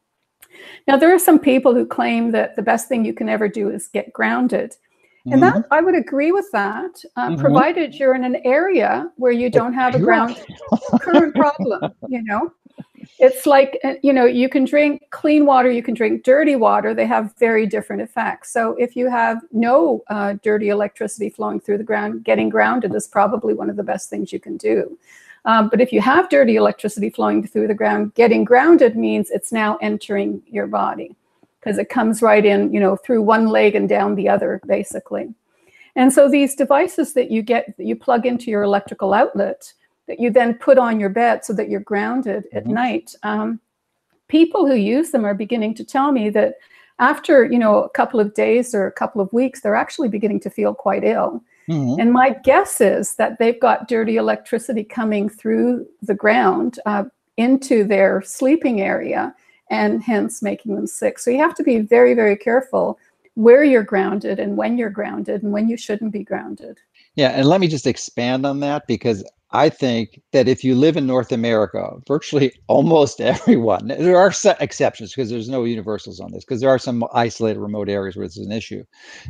now, 0.88 0.98
there 0.98 1.14
are 1.14 1.20
some 1.20 1.40
people 1.40 1.74
who 1.74 1.86
claim 1.86 2.32
that 2.32 2.56
the 2.56 2.62
best 2.62 2.88
thing 2.88 3.06
you 3.06 3.14
can 3.14 3.30
ever 3.30 3.48
do 3.48 3.70
is 3.70 3.88
get 3.88 4.14
grounded. 4.14 4.76
And 5.26 5.42
mm-hmm. 5.42 5.60
that 5.60 5.68
I 5.72 5.82
would 5.82 5.96
agree 5.96 6.32
with 6.32 6.52
that, 6.52 7.02
uh, 7.16 7.30
mm-hmm. 7.30 7.42
provided 7.42 7.96
you're 7.96 8.14
in 8.14 8.24
an 8.24 8.38
area 8.46 9.12
where 9.16 9.32
you 9.32 9.50
don't 9.50 9.74
have 9.74 9.96
a 9.96 10.00
ground 10.00 10.40
current 11.02 11.34
problem. 11.34 11.92
You 12.08 12.22
know, 12.24 12.54
it's 13.18 13.48
like 13.48 13.80
uh, 13.84 13.96
you 14.04 14.14
know 14.14 14.26
you 14.26 14.50
can 14.50 14.66
drink 14.66 15.02
clean 15.10 15.48
water, 15.48 15.72
you 15.72 15.82
can 15.82 15.96
drink 15.96 16.24
dirty 16.24 16.56
water. 16.56 16.94
They 16.94 17.08
have 17.08 17.34
very 17.40 17.66
different 17.66 18.04
effects. 18.04 18.54
So 18.54 18.76
if 18.76 18.96
you 18.96 19.10
have 19.10 19.42
no 19.52 20.04
uh, 20.10 20.36
dirty 20.44 20.70
electricity 20.70 21.30
flowing 21.30 21.60
through 21.60 21.80
the 21.80 21.84
ground, 21.84 22.24
getting 22.24 22.50
grounded 22.50 22.94
is 22.94 23.08
probably 23.08 23.56
one 23.56 23.72
of 23.72 23.78
the 23.78 23.84
best 23.84 24.12
things 24.12 24.32
you 24.32 24.40
can 24.40 24.58
do. 24.58 24.98
Um, 25.46 25.70
but 25.70 25.82
if 25.82 25.92
you 25.92 26.02
have 26.02 26.30
dirty 26.30 26.56
electricity 26.56 27.10
flowing 27.10 27.48
through 27.48 27.68
the 27.68 27.74
ground, 27.74 28.14
getting 28.14 28.44
grounded 28.44 28.96
means 28.96 29.30
it's 29.32 29.52
now 29.52 29.78
entering 29.82 30.42
your 30.48 30.68
body 30.68 31.16
because 31.66 31.80
it 31.80 31.90
comes 31.90 32.22
right 32.22 32.46
in, 32.46 32.72
you 32.72 32.80
know, 32.80 32.96
through 32.96 33.24
one 33.24 33.48
leg 33.48 33.74
and 33.74 33.90
down 33.90 34.14
the 34.14 34.30
other, 34.30 34.62
basically. 34.68 35.34
And 35.96 36.14
so 36.14 36.30
these 36.30 36.54
devices 36.54 37.14
that 37.14 37.32
you 37.32 37.42
get, 37.42 37.76
that 37.78 37.86
you 37.86 37.96
plug 37.96 38.28
into 38.28 38.52
your 38.52 38.62
electrical 38.62 39.14
outlet, 39.14 39.74
that 40.08 40.20
you 40.20 40.30
then 40.30 40.54
put 40.54 40.78
on 40.78 41.00
your 41.00 41.10
bed 41.10 41.44
so 41.44 41.54
that 41.54 41.68
you're 41.68 41.80
grounded 41.80 42.46
at 42.54 42.66
mm-hmm. 42.66 42.74
night. 42.74 43.16
Um, 43.24 43.60
people 44.28 44.68
who 44.68 44.76
use 44.76 45.10
them 45.10 45.26
are 45.26 45.34
beginning 45.34 45.74
to 45.76 45.84
tell 45.84 46.12
me 46.12 46.30
that 46.30 46.56
after 47.00 47.44
you 47.46 47.58
know 47.58 47.84
a 47.84 47.90
couple 47.90 48.20
of 48.20 48.36
days 48.36 48.76
or 48.76 48.86
a 48.86 48.92
couple 48.92 49.20
of 49.20 49.34
weeks, 49.34 49.62
they're 49.62 49.76
actually 49.76 50.08
beginning 50.08 50.42
to 50.42 50.52
feel 50.52 50.76
quite 50.76 51.04
ill. 51.04 51.44
Mm-hmm. 51.68 52.00
And 52.00 52.14
my 52.14 52.36
guess 52.44 52.80
is 52.80 53.16
that 53.16 53.40
they've 53.40 53.60
got 53.60 53.88
dirty 53.88 54.18
electricity 54.18 54.84
coming 54.84 55.30
through 55.30 55.88
the 56.04 56.14
ground 56.14 56.78
uh, 56.86 57.06
into 57.38 57.84
their 57.84 58.22
sleeping 58.22 58.82
area 58.82 59.34
and 59.70 60.04
hence 60.04 60.42
making 60.42 60.76
them 60.76 60.88
sick. 60.88 61.20
So 61.20 61.32
you 61.32 61.40
have 61.40 61.56
to 61.56 61.64
be 61.64 61.80
very, 61.80 62.14
very 62.14 62.36
careful 62.36 63.00
where 63.36 63.64
you're 63.64 63.84
grounded 63.84 64.40
and 64.40 64.58
when 64.58 64.78
you're 64.78 64.90
grounded 64.90 65.44
and 65.44 65.52
when 65.52 65.68
you 65.68 65.78
shouldn't 65.78 66.12
be 66.12 66.24
grounded. 66.24 66.80
Yeah, 67.16 67.30
and 67.30 67.48
let 67.48 67.62
me 67.62 67.68
just 67.68 67.88
expand 67.88 68.46
on 68.46 68.60
that 68.62 68.88
because 68.88 69.24
I 69.52 69.70
think 69.70 70.22
that 70.34 70.48
if 70.50 70.64
you 70.64 70.76
live 70.76 70.98
in 70.98 71.08
North 71.08 71.32
America, 71.32 71.90
virtually 72.08 72.52
almost 72.68 73.22
everyone, 73.22 73.88
there 73.88 74.18
are 74.18 74.34
exceptions 74.60 75.14
because 75.14 75.30
there's 75.30 75.50
no 75.50 75.64
universals 75.64 76.20
on 76.20 76.32
this, 76.32 76.44
because 76.44 76.60
there 76.60 76.70
are 76.70 76.80
some 76.80 77.06
isolated 77.14 77.60
remote 77.60 77.88
areas 77.88 78.16
where 78.16 78.28
this 78.28 78.38
is 78.38 78.46
an 78.46 78.52
issue, 78.52 78.84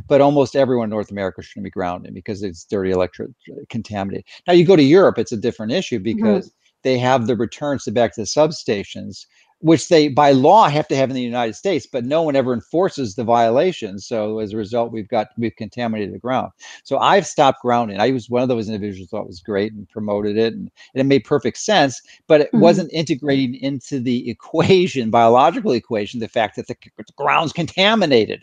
but 0.08 0.20
almost 0.20 0.56
everyone 0.56 0.86
in 0.86 0.90
North 0.90 1.10
America 1.10 1.42
shouldn't 1.42 1.64
be 1.64 1.70
grounded 1.70 2.14
because 2.14 2.42
it's 2.42 2.64
dirty 2.64 2.90
electric 2.90 3.30
contaminated. 3.68 4.24
Now 4.46 4.54
you 4.54 4.64
go 4.64 4.76
to 4.76 4.82
Europe, 4.82 5.18
it's 5.18 5.32
a 5.32 5.36
different 5.36 5.72
issue 5.72 5.98
mm-hmm. 5.98 6.16
because 6.16 6.48
mm-hmm. 6.48 6.78
they 6.82 6.98
have 6.98 7.26
the 7.26 7.36
returns 7.36 7.84
to 7.84 7.92
back 7.92 8.14
to 8.14 8.22
the 8.22 8.26
substations 8.26 9.26
which 9.60 9.88
they 9.88 10.08
by 10.08 10.32
law 10.32 10.68
have 10.68 10.86
to 10.88 10.96
have 10.96 11.08
in 11.08 11.16
the 11.16 11.22
United 11.22 11.54
States, 11.54 11.86
but 11.90 12.04
no 12.04 12.22
one 12.22 12.36
ever 12.36 12.52
enforces 12.52 13.14
the 13.14 13.24
violations. 13.24 14.06
So 14.06 14.38
as 14.38 14.52
a 14.52 14.56
result, 14.56 14.92
we've 14.92 15.08
got 15.08 15.28
we've 15.38 15.56
contaminated 15.56 16.14
the 16.14 16.18
ground. 16.18 16.52
So 16.84 16.98
I've 16.98 17.26
stopped 17.26 17.62
grounding. 17.62 17.98
I 17.98 18.10
was 18.10 18.28
one 18.28 18.42
of 18.42 18.48
those 18.48 18.68
individuals 18.68 19.10
thought 19.10 19.26
was 19.26 19.40
great 19.40 19.72
and 19.72 19.88
promoted 19.88 20.36
it, 20.36 20.52
and, 20.52 20.70
and 20.94 21.00
it 21.00 21.04
made 21.04 21.24
perfect 21.24 21.58
sense, 21.58 22.02
but 22.26 22.42
it 22.42 22.48
mm-hmm. 22.48 22.60
wasn't 22.60 22.92
integrating 22.92 23.54
into 23.54 23.98
the 23.98 24.28
equation, 24.36 25.10
biological 25.10 25.72
equation, 25.72 26.20
the 26.20 26.28
fact 26.28 26.56
that 26.56 26.66
the, 26.66 26.76
the 26.96 27.04
ground's 27.16 27.52
contaminated. 27.52 28.42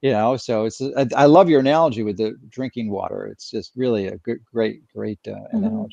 You 0.00 0.12
know, 0.12 0.38
so 0.38 0.64
it's 0.64 0.80
I, 0.80 1.06
I, 1.14 1.26
love 1.26 1.50
your 1.50 1.60
analogy 1.60 2.02
with 2.02 2.16
the 2.16 2.34
drinking 2.48 2.90
water. 2.90 3.26
It's 3.26 3.50
just 3.50 3.72
really 3.76 4.06
a 4.06 4.16
good, 4.16 4.38
great, 4.50 4.80
great 4.94 5.18
uh, 5.28 5.32
mm-hmm. 5.54 5.84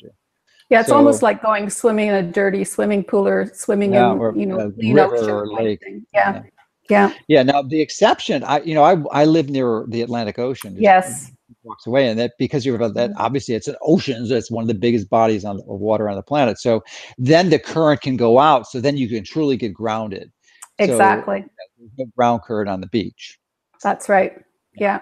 Yeah, 0.69 0.81
it's 0.81 0.89
so, 0.89 0.95
almost 0.95 1.21
like 1.21 1.41
going 1.41 1.69
swimming 1.69 2.09
in 2.09 2.15
a 2.15 2.23
dirty 2.23 2.63
swimming 2.65 3.03
pool 3.03 3.27
or 3.27 3.51
swimming 3.53 3.93
yeah, 3.93 4.11
in, 4.11 4.17
or, 4.17 4.35
you 4.35 4.45
know, 4.45 4.71
river 4.77 5.29
or 5.29 5.47
lake. 5.53 5.81
Yeah. 6.13 6.43
yeah. 6.89 7.13
yeah. 7.27 7.43
Now 7.43 7.61
the 7.61 7.79
exception, 7.79 8.43
I 8.43 8.59
you 8.61 8.73
know, 8.75 8.83
I 8.83 8.97
I 9.11 9.25
live 9.25 9.49
near 9.49 9.85
the 9.87 10.01
Atlantic 10.01 10.39
Ocean. 10.39 10.75
Yes. 10.77 11.31
walks 11.63 11.87
away, 11.87 12.07
and 12.07 12.17
that 12.19 12.33
because 12.37 12.65
you're 12.65 12.75
about 12.75 12.93
that 12.95 13.11
Mhm. 13.11 13.15
obviously 13.17 13.53
it's 13.55 13.67
an 13.67 13.75
ocean, 13.81 14.25
so 14.27 14.35
it's 14.35 14.49
one 14.51 14.63
of 14.63 14.67
the 14.69 14.73
biggest 14.73 15.09
bodies 15.09 15.43
on 15.45 15.57
of 15.57 15.79
water 15.79 16.09
on 16.09 16.15
the 16.15 16.23
planet. 16.23 16.59
So 16.59 16.83
then 17.17 17.49
the 17.49 17.59
current 17.59 18.01
can 18.01 18.15
go 18.17 18.39
out, 18.39 18.67
so 18.67 18.79
then 18.81 18.95
you 18.97 19.07
can 19.09 19.23
truly 19.23 19.57
get 19.57 19.73
grounded. 19.73 20.31
So 20.79 20.85
Exactly. 20.85 21.43
there's 21.77 21.91
no 21.97 22.05
ground 22.15 22.41
current 22.43 22.69
on 22.69 22.81
the 22.81 22.87
beach. 22.87 23.39
That's 23.83 24.07
right. 24.09 24.33
Yeah. 24.75 24.99
Yeah. 24.99 25.01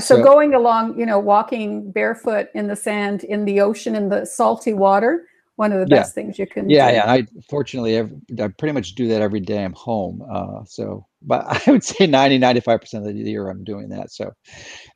So, 0.00 0.16
So 0.16 0.18
going 0.18 0.54
along, 0.54 0.98
you 0.98 1.06
know, 1.06 1.18
walking 1.18 1.92
barefoot 1.92 2.48
in 2.54 2.68
the 2.68 2.76
sand, 2.76 3.24
in 3.24 3.44
the 3.44 3.60
ocean, 3.60 3.94
in 3.96 4.08
the 4.08 4.26
salty 4.26 4.74
water, 4.74 5.26
one 5.56 5.72
of 5.72 5.80
the 5.80 5.86
yeah, 5.86 5.86
best 5.86 6.14
things 6.14 6.38
you 6.38 6.46
can 6.46 6.70
yeah, 6.70 6.90
do. 6.90 6.92
yeah. 6.92 7.12
I 7.12 7.26
fortunately 7.48 7.98
I 8.00 8.48
pretty 8.58 8.72
much 8.72 8.94
do 8.94 9.08
that 9.08 9.22
every 9.22 9.40
day 9.40 9.64
I'm 9.64 9.74
home. 9.74 10.22
Uh, 10.30 10.64
so, 10.66 11.06
but 11.22 11.44
I 11.68 11.70
would 11.70 11.84
say 11.84 12.06
90, 12.06 12.38
95% 12.38 13.08
of 13.08 13.14
the 13.14 13.22
year 13.22 13.48
I'm 13.50 13.64
doing 13.64 13.90
that. 13.90 14.12
So 14.12 14.32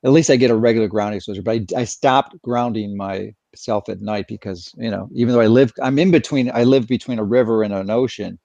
at 0.05 0.13
least 0.13 0.31
I 0.31 0.37
get 0.37 0.51
a 0.53 0.57
regular 0.57 0.89
ground 0.89 1.15
exposure. 1.17 1.43
But 1.43 1.73
I, 1.77 1.81
I 1.83 1.85
stopped 1.85 2.41
grounding 2.43 2.97
myself 2.97 3.89
at 3.89 4.01
night 4.01 4.27
because 4.29 4.73
you 4.79 4.91
know, 4.91 5.09
even 5.15 5.35
though 5.35 5.41
I 5.43 5.49
live, 5.49 5.73
I'm 5.83 5.99
in 5.99 6.11
between. 6.11 6.51
I 6.55 6.65
live 6.65 6.89
between 6.89 7.19
a 7.19 7.25
river 7.25 7.63
and 7.65 7.75
an 7.75 7.91
ocean. 7.91 8.39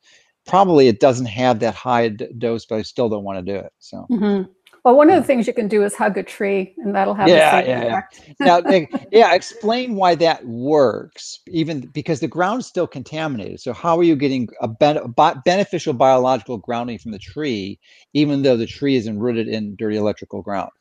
Probably 0.47 0.87
it 0.89 0.99
doesn't 0.99 1.27
have 1.27 1.59
that 1.61 1.75
high 1.75 2.09
d- 2.09 2.27
dose, 2.37 2.65
but 2.65 2.77
I 2.77 2.83
still 2.83 3.09
don't 3.09 3.23
want 3.25 3.45
to 3.45 3.53
do 3.53 3.59
it. 3.59 3.71
So 3.79 4.09
Mhm. 4.09 4.49
Well, 4.83 4.97
one 4.97 5.09
of 5.09 5.15
the 5.15 5.23
things 5.23 5.47
you 5.47 5.53
can 5.53 5.69
do 5.69 5.83
is 5.83 5.95
hug 5.95 6.17
a 6.17 6.23
tree, 6.23 6.73
and 6.77 6.93
that'll 6.93 7.13
have 7.13 7.27
the 7.27 7.35
yeah, 7.35 7.51
same 7.61 7.69
yeah. 7.69 7.83
yeah. 7.85 8.33
Now, 8.41 8.57
eh, 8.69 8.85
yeah, 9.13 9.33
explain 9.33 9.95
why 9.95 10.15
that 10.15 10.45
works. 10.45 11.39
Even 11.47 11.87
because 11.93 12.19
the 12.19 12.27
ground's 12.27 12.67
still 12.67 12.87
contaminated. 12.87 13.61
So 13.61 13.71
how 13.71 13.97
are 13.97 14.03
you 14.03 14.17
getting 14.17 14.49
a 14.61 14.67
ben- 14.67 15.11
bi- 15.11 15.35
beneficial 15.45 15.93
biological 15.93 16.57
grounding 16.57 16.97
from 16.97 17.11
the 17.11 17.19
tree, 17.19 17.79
even 18.13 18.41
though 18.41 18.57
the 18.57 18.67
tree 18.67 18.97
isn't 18.97 19.19
rooted 19.19 19.47
in 19.47 19.75
dirty 19.77 19.95
electrical 19.95 20.41
ground? 20.41 20.71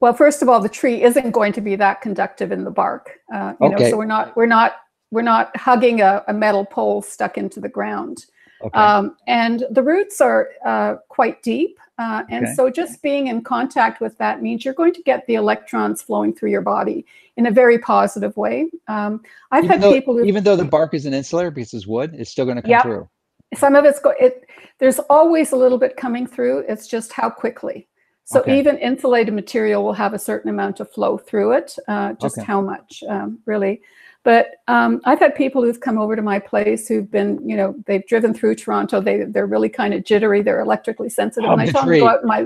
Well, 0.00 0.12
first 0.12 0.42
of 0.42 0.48
all, 0.48 0.58
the 0.58 0.68
tree 0.68 1.00
isn't 1.00 1.30
going 1.30 1.52
to 1.52 1.60
be 1.60 1.76
that 1.76 2.00
conductive 2.00 2.50
in 2.50 2.64
the 2.64 2.72
bark. 2.72 3.20
Uh, 3.32 3.52
you 3.60 3.68
know, 3.68 3.76
Okay, 3.76 3.90
so 3.90 3.96
we're 3.96 4.06
not 4.06 4.36
we're 4.36 4.46
not 4.46 4.72
we're 5.12 5.22
not 5.22 5.56
hugging 5.56 6.00
a, 6.00 6.24
a 6.26 6.32
metal 6.32 6.64
pole 6.64 7.00
stuck 7.02 7.38
into 7.38 7.60
the 7.60 7.68
ground. 7.68 8.26
okay, 8.64 8.76
Um, 8.76 9.14
and 9.28 9.64
the 9.70 9.84
roots 9.84 10.20
are 10.20 10.48
uh, 10.66 10.96
quite 11.08 11.40
deep. 11.44 11.78
Uh, 11.98 12.22
and 12.30 12.46
okay. 12.46 12.54
so 12.54 12.70
just 12.70 13.02
being 13.02 13.26
in 13.26 13.42
contact 13.42 14.00
with 14.00 14.16
that 14.18 14.42
means 14.42 14.64
you're 14.64 14.74
going 14.74 14.94
to 14.94 15.02
get 15.02 15.26
the 15.26 15.34
electrons 15.34 16.02
flowing 16.02 16.34
through 16.34 16.50
your 16.50 16.62
body 16.62 17.04
in 17.36 17.46
a 17.46 17.50
very 17.50 17.78
positive 17.78 18.36
way. 18.36 18.70
Um, 18.88 19.22
I've 19.50 19.64
Even 19.64 19.72
had 19.72 19.82
though 19.82 19.92
people 19.92 20.14
who, 20.14 20.24
even 20.24 20.42
though 20.42 20.56
the 20.56 20.64
bark 20.64 20.94
is 20.94 21.06
an 21.06 21.14
insulator 21.14 21.50
because 21.50 21.74
it's 21.74 21.86
wood, 21.86 22.14
it's 22.14 22.30
still 22.30 22.44
going 22.44 22.56
to 22.56 22.62
come 22.62 22.70
yeah, 22.70 22.82
through. 22.82 23.08
some 23.54 23.74
of 23.76 23.84
it's 23.84 24.00
go 24.00 24.14
it 24.18 24.48
there's 24.78 24.98
always 25.10 25.52
a 25.52 25.56
little 25.56 25.78
bit 25.78 25.96
coming 25.96 26.26
through 26.26 26.64
it's 26.68 26.86
just 26.86 27.12
how 27.12 27.28
quickly 27.28 27.86
so 28.24 28.40
Okay, 28.40 28.58
even 28.58 28.78
insulated 28.78 29.34
material 29.34 29.82
will 29.82 29.92
have 29.92 30.14
a 30.14 30.18
certain 30.18 30.48
amount 30.48 30.80
of 30.80 30.90
flow 30.90 31.18
through 31.18 31.52
it 31.52 31.76
uh, 31.88 32.14
just 32.14 32.38
okay. 32.38 32.46
how 32.46 32.60
much 32.60 33.02
um, 33.08 33.38
really 33.44 33.82
but 34.24 34.56
um, 34.68 35.00
i've 35.04 35.18
had 35.18 35.34
people 35.34 35.62
who've 35.62 35.80
come 35.80 35.98
over 35.98 36.16
to 36.16 36.22
my 36.22 36.38
place 36.38 36.88
who've 36.88 37.10
been 37.10 37.46
you 37.48 37.56
know 37.56 37.74
they've 37.86 38.06
driven 38.06 38.32
through 38.34 38.54
toronto. 38.54 39.00
They, 39.00 39.24
they're 39.24 39.46
really 39.46 39.68
kind 39.68 39.94
of 39.94 40.04
jittery. 40.04 40.42
They're 40.42 40.60
electrically 40.60 41.08
sensitive. 41.08 41.50
And 41.50 41.60
i 41.60 41.66
tell 41.66 41.84
them 41.84 41.94
to 41.94 42.00
go 42.00 42.08
out 42.08 42.22
in 42.22 42.28
my 42.28 42.40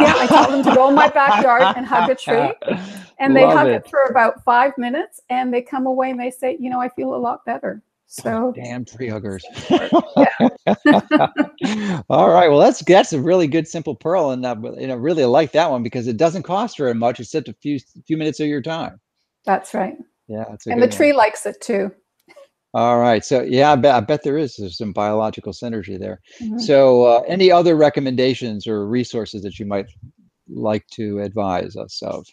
yeah 0.00 0.14
i 0.16 0.26
tell 0.26 0.50
them 0.50 0.62
to 0.64 0.74
go 0.74 0.88
in 0.88 0.94
my 0.94 1.08
backyard 1.08 1.76
and 1.76 1.86
hug 1.86 2.10
a 2.10 2.14
tree. 2.14 2.52
And 3.18 3.36
they 3.36 3.44
Love 3.44 3.58
hug 3.58 3.66
it. 3.68 3.84
it. 3.84 3.88
for 3.88 4.02
about 4.10 4.42
five 4.42 4.72
minutes 4.76 5.20
and 5.30 5.54
they 5.54 5.62
come 5.62 5.86
away 5.86 6.10
and 6.10 6.18
they 6.18 6.30
say 6.30 6.56
you 6.58 6.70
know 6.70 6.80
i 6.80 6.88
feel 6.88 7.14
a 7.14 7.16
lot 7.16 7.44
better. 7.44 7.82
So 8.12 8.52
Damn 8.54 8.84
tree 8.84 9.08
huggers. 9.08 9.42
All 12.10 12.28
right. 12.30 12.48
Well, 12.48 12.58
that's 12.58 12.84
that's 12.84 13.14
a 13.14 13.20
really 13.20 13.46
good 13.46 13.66
simple 13.66 13.94
pearl, 13.94 14.32
and 14.32 14.44
uh, 14.44 14.54
you 14.78 14.86
know, 14.86 14.96
really 14.96 15.24
like 15.24 15.52
that 15.52 15.70
one 15.70 15.82
because 15.82 16.06
it 16.06 16.18
doesn't 16.18 16.42
cost 16.42 16.76
very 16.76 16.92
much. 16.92 17.20
Except 17.20 17.48
a 17.48 17.54
few 17.54 17.78
few 18.04 18.18
minutes 18.18 18.38
of 18.38 18.48
your 18.48 18.60
time. 18.60 19.00
that's 19.46 19.72
right 19.72 19.96
Yeah, 20.28 20.44
that's 20.48 20.66
and 20.66 20.80
the 20.80 20.86
one. 20.86 20.96
tree 20.96 21.12
likes 21.12 21.46
it 21.46 21.60
too 21.60 21.92
All 22.74 22.98
right. 22.98 23.22
So 23.24 23.42
yeah, 23.42 23.72
I 23.72 23.76
bet 23.76 23.94
I 23.94 24.00
bet 24.00 24.22
there 24.22 24.38
is 24.38 24.56
there's 24.56 24.78
some 24.78 24.92
biological 24.92 25.52
synergy 25.52 25.98
there. 25.98 26.20
Mhm. 26.40 26.60
So 26.60 27.04
uh, 27.04 27.20
any 27.28 27.50
other 27.50 27.76
recommendations 27.76 28.66
or 28.66 28.86
resources 28.86 29.42
that 29.42 29.58
you 29.58 29.66
might 29.66 29.86
like 30.48 30.86
to 30.88 31.20
advise 31.20 31.76
us 31.76 32.02
of? 32.02 32.26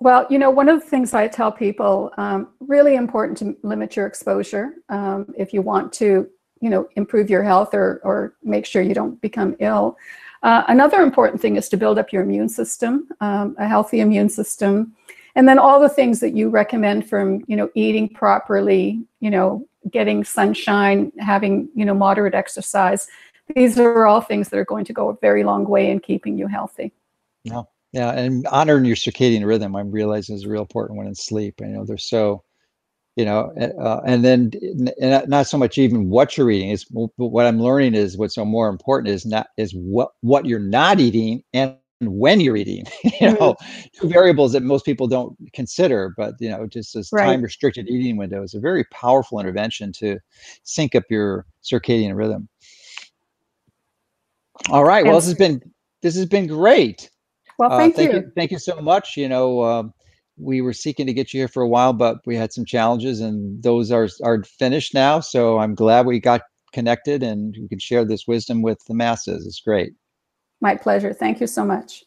Well, 0.00 0.26
you 0.28 0.38
know, 0.38 0.50
one 0.50 0.68
of 0.68 0.80
the 0.80 0.86
things 0.86 1.14
I 1.14 1.28
tell 1.28 1.52
people, 1.52 2.10
um, 2.18 2.48
really 2.60 2.96
important 2.96 3.38
to 3.38 3.56
limit 3.62 3.96
your 3.96 4.06
exposure 4.06 4.74
um, 4.88 5.32
if 5.36 5.52
you 5.52 5.62
want 5.62 5.92
to, 5.94 6.28
you 6.60 6.70
know, 6.70 6.88
improve 6.96 7.30
your 7.30 7.42
health 7.42 7.74
or, 7.74 8.00
or 8.04 8.34
make 8.42 8.66
sure 8.66 8.82
you 8.82 8.94
don't 8.94 9.20
become 9.20 9.56
ill. 9.60 9.96
Uh, 10.42 10.64
another 10.68 11.00
important 11.00 11.40
thing 11.40 11.56
is 11.56 11.68
to 11.70 11.76
build 11.76 11.98
up 11.98 12.12
your 12.12 12.22
immune 12.22 12.48
system, 12.48 13.08
um, 13.20 13.54
a 13.58 13.66
healthy 13.66 14.00
immune 14.00 14.28
system, 14.28 14.94
and 15.36 15.48
then 15.48 15.58
all 15.58 15.80
the 15.80 15.88
things 15.88 16.20
that 16.20 16.34
you 16.36 16.48
recommend 16.48 17.08
from, 17.08 17.44
you 17.46 17.56
know, 17.56 17.70
eating 17.74 18.08
properly, 18.08 19.02
you 19.20 19.30
know, 19.30 19.66
getting 19.90 20.24
sunshine, 20.24 21.12
having, 21.18 21.68
you 21.74 21.84
know, 21.84 21.94
moderate 21.94 22.34
exercise. 22.34 23.08
These 23.54 23.78
are 23.78 24.06
all 24.06 24.20
things 24.20 24.48
that 24.48 24.58
are 24.58 24.64
going 24.64 24.84
to 24.86 24.92
go 24.92 25.08
a 25.08 25.16
very 25.16 25.44
long 25.44 25.66
way 25.66 25.90
in 25.90 26.00
keeping 26.00 26.38
you 26.38 26.46
healthy. 26.46 26.92
yeah 27.44 27.62
Yeah, 27.92 28.10
and 28.12 28.46
honoring 28.46 28.84
your 28.84 28.96
circadian 28.96 29.44
rhythm, 29.44 29.76
I'm 29.76 29.90
realizing 29.90 30.36
is 30.36 30.44
a 30.44 30.48
real 30.48 30.62
important 30.62 30.96
one 30.96 31.06
in 31.06 31.14
sleep. 31.14 31.60
I 31.62 31.66
know 31.66 31.84
they're 31.84 31.98
so, 31.98 32.42
you 33.16 33.24
know, 33.24 33.52
uh, 33.60 33.80
uh, 33.80 34.02
and 34.06 34.24
then 34.24 34.50
and 35.00 35.28
not 35.28 35.46
so 35.46 35.58
much 35.58 35.78
even 35.78 36.08
what 36.08 36.36
you're 36.36 36.50
eating 36.50 36.70
is 36.70 36.86
what 36.90 37.46
I'm 37.46 37.60
learning 37.60 37.94
is 37.94 38.16
what's 38.16 38.34
so 38.34 38.44
more 38.44 38.68
important 38.68 39.08
is 39.08 39.26
not 39.26 39.48
is 39.56 39.72
what 39.72 40.12
what 40.22 40.46
you're 40.46 40.58
not 40.58 41.00
eating 41.00 41.44
and 41.52 41.76
when 42.12 42.40
you're 42.40 42.56
eating. 42.56 42.84
you 43.04 43.28
Mhm. 43.28 43.38
know, 43.40 43.56
two 43.98 44.08
variables 44.08 44.52
that 44.52 44.62
most 44.62 44.84
people 44.84 45.06
don't 45.08 45.36
consider, 45.52 46.14
but 46.16 46.34
you 46.40 46.50
know, 46.50 46.66
just 46.66 46.94
this 46.94 47.12
Right. 47.12 47.24
time 47.24 47.42
restricted 47.42 47.88
eating 47.88 48.16
window 48.16 48.42
is 48.42 48.54
a 48.54 48.60
very 48.60 48.84
powerful 48.84 49.40
intervention 49.40 49.92
to 49.92 50.18
sync 50.64 50.94
up 50.94 51.04
your 51.10 51.46
circadian 51.62 52.16
rhythm. 52.16 52.48
All 54.70 54.84
right. 54.84 55.04
Well, 55.04 55.16
this 55.16 55.26
has 55.26 55.34
been 55.34 55.60
this 56.02 56.16
has 56.16 56.26
been 56.26 56.46
great. 56.46 57.10
well, 57.58 57.70
Uh, 57.70 57.78
thank 57.78 57.96
thank 57.96 58.12
you. 58.12 58.18
you, 58.20 58.32
thank 58.36 58.50
you 58.50 58.58
so 58.58 58.80
much. 58.80 59.16
You 59.16 59.28
know, 59.28 59.62
um, 59.64 59.94
we 60.36 60.60
were 60.60 60.72
seeking 60.72 61.06
to 61.06 61.12
get 61.14 61.32
you 61.34 61.40
here 61.40 61.48
for 61.48 61.62
a 61.62 61.68
while, 61.68 61.92
but 61.92 62.18
we 62.26 62.36
had 62.36 62.52
some 62.52 62.64
challenges, 62.64 63.20
and 63.20 63.62
those 63.62 63.90
are 63.92 64.08
are 64.22 64.42
finished 64.44 64.94
now. 64.94 65.20
So 65.20 65.58
I'm 65.58 65.74
glad 65.74 66.06
we 66.06 66.20
got 66.20 66.42
connected, 66.72 67.22
and 67.22 67.56
we 67.60 67.68
can 67.68 67.78
share 67.78 68.04
this 68.04 68.26
wisdom 68.26 68.62
with 68.62 68.78
the 68.86 68.94
masses. 68.94 69.46
It's 69.46 69.60
great. 69.60 69.94
My 70.64 70.74
pleasure. 70.74 71.12
Thank 71.12 71.42
you 71.42 71.46
so 71.46 71.62
much. 71.62 72.04